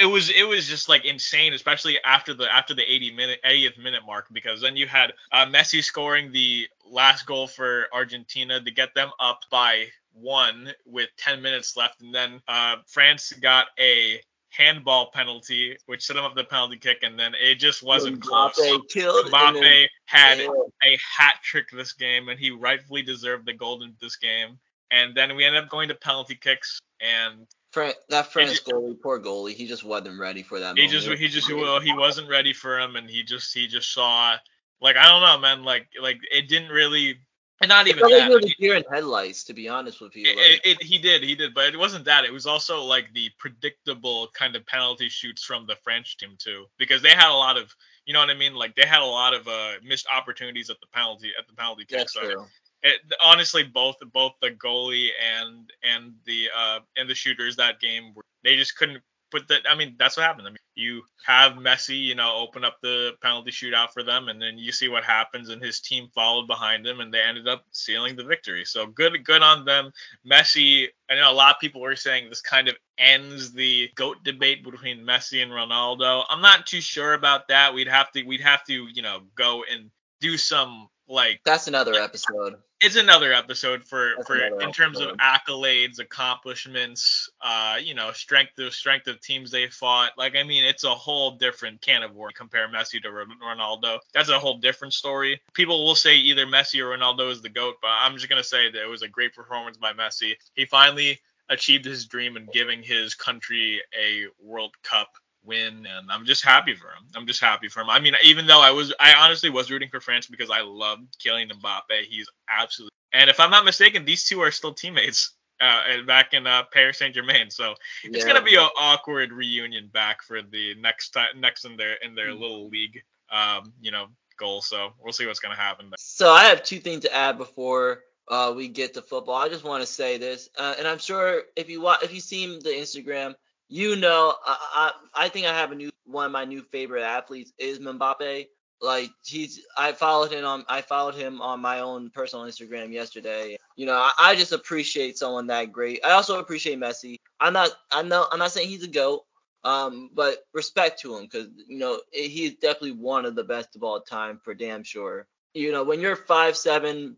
it 0.01 0.05
was 0.05 0.29
it 0.29 0.47
was 0.47 0.67
just 0.67 0.89
like 0.89 1.05
insane, 1.05 1.53
especially 1.53 1.97
after 2.03 2.33
the 2.33 2.53
after 2.53 2.73
the 2.73 2.89
80 2.91 3.13
minute 3.13 3.39
80th 3.45 3.77
minute 3.77 4.01
mark, 4.05 4.27
because 4.31 4.61
then 4.61 4.75
you 4.75 4.87
had 4.87 5.13
uh, 5.31 5.45
Messi 5.45 5.83
scoring 5.83 6.31
the 6.31 6.67
last 6.89 7.25
goal 7.25 7.47
for 7.47 7.87
Argentina 7.93 8.61
to 8.61 8.71
get 8.71 8.93
them 8.95 9.09
up 9.19 9.41
by 9.51 9.85
one 10.13 10.73
with 10.85 11.09
10 11.17 11.41
minutes 11.41 11.77
left, 11.77 12.01
and 12.01 12.13
then 12.13 12.41
uh, 12.47 12.77
France 12.87 13.33
got 13.41 13.67
a 13.79 14.21
handball 14.49 15.11
penalty, 15.11 15.77
which 15.85 16.05
set 16.05 16.15
him 16.15 16.23
up 16.23 16.35
the 16.35 16.43
penalty 16.43 16.77
kick, 16.77 16.99
and 17.03 17.17
then 17.17 17.33
it 17.39 17.55
just 17.55 17.83
wasn't 17.83 18.19
Mbappe 18.19 18.53
close. 18.53 18.81
Killed 18.89 19.27
Mbappe 19.27 19.61
then, 19.61 19.87
had 20.05 20.39
yeah. 20.39 20.49
a 20.83 20.97
hat 21.17 21.35
trick 21.43 21.69
this 21.71 21.93
game, 21.93 22.29
and 22.29 22.39
he 22.39 22.51
rightfully 22.51 23.01
deserved 23.01 23.45
the 23.45 23.53
golden 23.53 23.95
this 24.01 24.15
game. 24.15 24.59
And 24.91 25.15
then 25.15 25.35
we 25.35 25.45
ended 25.45 25.63
up 25.63 25.69
going 25.69 25.89
to 25.89 25.95
penalty 25.95 26.35
kicks, 26.35 26.81
and 26.99 27.47
Fran- 27.71 27.93
that 28.09 28.33
French 28.33 28.63
goalie, 28.65 28.99
poor 28.99 29.19
goalie, 29.19 29.53
he 29.53 29.67
just 29.67 29.83
wasn't 29.83 30.19
ready 30.19 30.41
for 30.41 30.59
that. 30.59 30.75
He 30.75 30.87
moment. 30.87 31.03
just 31.03 31.19
he 31.19 31.27
just 31.27 31.53
well 31.53 31.79
he 31.79 31.93
wasn't 31.93 32.27
ready 32.27 32.53
for 32.53 32.79
him, 32.79 32.95
and 32.95 33.07
he 33.07 33.23
just 33.23 33.53
he 33.53 33.67
just 33.67 33.93
saw 33.93 34.35
like 34.81 34.95
I 34.95 35.07
don't 35.07 35.21
know, 35.21 35.37
man, 35.37 35.63
like 35.63 35.87
like 36.01 36.19
it 36.31 36.47
didn't 36.47 36.69
really 36.69 37.19
and 37.61 37.69
not 37.69 37.87
even 37.87 38.07
that. 38.09 38.31
Like 38.31 38.55
deer 38.59 38.75
in 38.75 38.83
headlights, 38.91 39.43
to 39.45 39.53
be 39.53 39.67
honest 39.67 40.01
with 40.01 40.15
you. 40.15 40.27
Like. 40.27 40.37
It, 40.37 40.61
it, 40.63 40.83
he 40.83 40.97
did, 40.97 41.23
he 41.23 41.35
did, 41.35 41.53
but 41.53 41.73
it 41.73 41.77
wasn't 41.77 42.05
that. 42.05 42.25
It 42.25 42.33
was 42.33 42.45
also 42.45 42.83
like 42.83 43.13
the 43.13 43.29
predictable 43.37 44.29
kind 44.33 44.55
of 44.55 44.65
penalty 44.65 45.09
shoots 45.09 45.43
from 45.43 45.65
the 45.67 45.75
French 45.83 46.17
team 46.17 46.35
too, 46.37 46.65
because 46.77 47.01
they 47.01 47.09
had 47.09 47.29
a 47.29 47.33
lot 47.33 47.57
of, 47.57 47.73
you 48.05 48.13
know 48.13 48.19
what 48.19 48.29
I 48.29 48.35
mean? 48.35 48.55
Like 48.55 48.75
they 48.75 48.85
had 48.85 49.01
a 49.01 49.05
lot 49.05 49.33
of 49.33 49.47
uh, 49.47 49.73
missed 49.83 50.07
opportunities 50.15 50.69
at 50.69 50.79
the 50.79 50.87
penalty 50.93 51.31
at 51.37 51.47
the 51.47 51.53
penalty 51.53 51.85
kick. 51.85 51.99
That's 51.99 52.13
so 52.13 52.21
true. 52.21 52.45
It, 52.81 53.01
honestly, 53.21 53.63
both 53.63 53.97
both 54.13 54.33
the 54.41 54.51
goalie 54.51 55.09
and 55.21 55.69
and 55.83 56.13
the 56.25 56.47
uh 56.57 56.79
and 56.95 57.09
the 57.09 57.15
shooters 57.15 57.57
that 57.57 57.81
game, 57.81 58.13
they 58.43 58.55
just 58.55 58.77
couldn't 58.77 59.03
put 59.31 59.49
that 59.49 59.63
I 59.69 59.75
mean 59.75 59.95
that's 59.99 60.15
what 60.15 60.25
happened. 60.25 60.47
I 60.47 60.51
mean 60.51 60.57
you 60.79 61.03
have 61.25 61.53
Messi, 61.53 62.01
you 62.01 62.15
know, 62.15 62.35
open 62.35 62.63
up 62.63 62.77
the 62.81 63.11
penalty 63.21 63.51
shootout 63.51 63.91
for 63.91 64.03
them, 64.03 64.29
and 64.29 64.41
then 64.41 64.57
you 64.57 64.71
see 64.71 64.87
what 64.87 65.03
happens, 65.03 65.49
and 65.49 65.61
his 65.61 65.79
team 65.79 66.09
followed 66.15 66.47
behind 66.47 66.87
him, 66.87 66.99
and 66.99 67.13
they 67.13 67.21
ended 67.21 67.47
up 67.47 67.65
sealing 67.71 68.15
the 68.15 68.23
victory. 68.23 68.65
So 68.65 68.87
good, 68.87 69.23
good 69.23 69.41
on 69.41 69.65
them. 69.65 69.91
Messi, 70.29 70.87
I 71.09 71.15
know 71.15 71.31
a 71.31 71.33
lot 71.33 71.55
of 71.55 71.61
people 71.61 71.81
were 71.81 71.95
saying 71.95 72.29
this 72.29 72.41
kind 72.41 72.67
of 72.67 72.75
ends 72.97 73.51
the 73.51 73.89
goat 73.95 74.17
debate 74.23 74.63
between 74.63 75.05
Messi 75.05 75.43
and 75.43 75.51
Ronaldo. 75.51 76.23
I'm 76.29 76.41
not 76.41 76.65
too 76.65 76.81
sure 76.81 77.13
about 77.13 77.47
that. 77.49 77.73
We'd 77.73 77.87
have 77.87 78.11
to, 78.13 78.23
we'd 78.23 78.41
have 78.41 78.63
to, 78.65 78.87
you 78.93 79.01
know, 79.01 79.21
go 79.35 79.63
and 79.71 79.91
do 80.21 80.37
some 80.37 80.87
like 81.07 81.41
that's 81.43 81.67
another 81.67 81.95
episode 81.95 82.55
it's 82.81 82.95
another 82.95 83.33
episode 83.33 83.83
for 83.83 84.13
that's 84.15 84.27
for 84.27 84.37
in 84.61 84.71
terms 84.71 84.99
of 84.99 85.09
accolades 85.17 85.99
accomplishments 85.99 87.29
uh 87.41 87.77
you 87.81 87.93
know 87.93 88.11
strength 88.11 88.57
of 88.59 88.73
strength 88.73 89.07
of 89.07 89.19
teams 89.21 89.51
they 89.51 89.67
fought. 89.67 90.11
Like 90.17 90.35
i 90.35 90.43
mean 90.43 90.65
it's 90.65 90.83
a 90.83 90.89
whole 90.89 91.31
different 91.31 91.81
can 91.81 92.03
of 92.03 92.15
worms 92.15 92.33
compare 92.35 92.67
messi 92.69 93.01
to 93.01 93.09
ronaldo. 93.09 93.99
That's 94.13 94.29
a 94.29 94.39
whole 94.39 94.57
different 94.57 94.93
story. 94.93 95.41
People 95.53 95.85
will 95.85 95.95
say 95.95 96.15
either 96.17 96.45
messi 96.45 96.79
or 96.79 96.97
ronaldo 96.97 97.31
is 97.31 97.41
the 97.41 97.49
goat 97.49 97.75
but 97.81 97.91
i'm 97.91 98.15
just 98.15 98.29
going 98.29 98.41
to 98.41 98.47
say 98.47 98.71
that 98.71 98.81
it 98.81 98.89
was 98.89 99.01
a 99.01 99.07
great 99.07 99.33
performance 99.33 99.77
by 99.77 99.93
messi. 99.93 100.35
He 100.53 100.65
finally 100.65 101.19
achieved 101.49 101.85
his 101.85 102.05
dream 102.05 102.37
in 102.37 102.47
giving 102.53 102.83
his 102.83 103.15
country 103.15 103.81
a 103.99 104.25
world 104.39 104.73
cup 104.83 105.09
win, 105.43 105.85
and 105.85 106.11
I'm 106.11 106.25
just 106.25 106.43
happy 106.43 106.75
for 106.75 106.87
him. 106.87 107.05
I'm 107.15 107.27
just 107.27 107.41
happy 107.41 107.67
for 107.67 107.81
him. 107.81 107.89
I 107.89 107.99
mean, 107.99 108.15
even 108.23 108.47
though 108.47 108.61
I 108.61 108.71
was, 108.71 108.93
I 108.99 109.13
honestly 109.13 109.49
was 109.49 109.71
rooting 109.71 109.89
for 109.89 109.99
France 109.99 110.27
because 110.27 110.49
I 110.49 110.61
loved 110.61 111.17
Kylian 111.19 111.51
Mbappe. 111.51 112.03
He's 112.07 112.27
absolutely, 112.49 112.91
and 113.13 113.29
if 113.29 113.39
I'm 113.39 113.51
not 113.51 113.65
mistaken, 113.65 114.05
these 114.05 114.25
two 114.25 114.41
are 114.41 114.51
still 114.51 114.73
teammates. 114.73 115.33
Uh, 115.61 116.01
back 116.07 116.33
in 116.33 116.47
uh, 116.47 116.63
Paris 116.71 116.99
Saint 116.99 117.13
Germain, 117.13 117.49
so 117.49 117.75
it's 118.05 118.19
yeah. 118.19 118.25
gonna 118.25 118.41
be 118.41 118.55
an 118.55 118.69
awkward 118.79 119.33
reunion 119.33 119.89
back 119.91 120.23
for 120.23 120.41
the 120.41 120.73
next 120.75 121.09
time, 121.09 121.27
next 121.35 121.65
in 121.65 121.75
their 121.75 121.95
in 121.95 122.15
their 122.15 122.29
mm. 122.29 122.39
little 122.39 122.69
league, 122.69 123.01
um, 123.29 123.73
you 123.81 123.91
know, 123.91 124.05
goal. 124.37 124.61
So 124.61 124.93
we'll 125.03 125.11
see 125.11 125.25
what's 125.25 125.41
gonna 125.41 125.57
happen. 125.57 125.89
There. 125.89 125.97
So 125.99 126.31
I 126.31 126.45
have 126.45 126.63
two 126.63 126.79
things 126.79 127.03
to 127.03 127.13
add 127.13 127.37
before 127.37 128.03
uh, 128.29 128.53
we 128.55 128.69
get 128.69 128.93
to 128.93 129.01
football. 129.01 129.35
I 129.35 129.49
just 129.49 129.65
want 129.65 129.81
to 129.81 129.85
say 129.85 130.17
this, 130.17 130.49
uh, 130.57 130.75
and 130.79 130.87
I'm 130.87 130.97
sure 130.97 131.41
if 131.57 131.69
you 131.69 131.81
watch, 131.81 132.03
if 132.03 132.13
you 132.13 132.21
seen 132.21 132.59
the 132.59 132.69
Instagram, 132.69 133.35
you 133.69 133.95
know, 133.95 134.35
I, 134.45 134.91
I, 135.15 135.25
I 135.25 135.29
think 135.29 135.45
I 135.45 135.53
have 135.53 135.71
a 135.71 135.75
new 135.75 135.91
one 136.05 136.25
of 136.25 136.31
my 136.31 136.45
new 136.45 136.63
favorite 136.63 137.03
athletes 137.03 137.53
is 137.57 137.79
Mbappe. 137.79 138.47
Like 138.81 139.11
he's, 139.23 139.61
I 139.77 139.91
followed 139.91 140.31
him 140.31 140.45
on, 140.45 140.65
I 140.67 140.81
followed 140.81 141.15
him 141.15 141.41
on 141.41 141.59
my 141.59 141.81
own 141.81 142.09
personal 142.09 142.45
Instagram 142.45 142.91
yesterday. 142.91 143.57
You 143.75 143.85
know, 143.85 143.95
I, 143.95 144.11
I 144.19 144.35
just 144.35 144.53
appreciate 144.53 145.17
someone 145.17 145.47
that 145.47 145.71
great. 145.71 145.99
I 146.03 146.11
also 146.11 146.39
appreciate 146.39 146.79
Messi. 146.79 147.17
I'm 147.39 147.53
not, 147.53 147.69
I 147.91 148.01
know, 148.01 148.25
I'm 148.31 148.39
not 148.39 148.51
saying 148.51 148.69
he's 148.69 148.83
a 148.83 148.87
goat, 148.87 149.23
um, 149.63 150.09
but 150.13 150.37
respect 150.53 151.01
to 151.01 151.17
him 151.17 151.23
because 151.23 151.47
you 151.67 151.77
know 151.77 151.99
he's 152.11 152.55
definitely 152.55 152.93
one 152.93 153.25
of 153.25 153.35
the 153.35 153.43
best 153.43 153.75
of 153.75 153.83
all 153.83 154.01
time 154.01 154.39
for 154.43 154.53
damn 154.53 154.83
sure. 154.83 155.27
You 155.53 155.71
know, 155.71 155.83
when 155.83 155.99
you're 155.99 156.15
five 156.15 156.55
seven, 156.55 157.15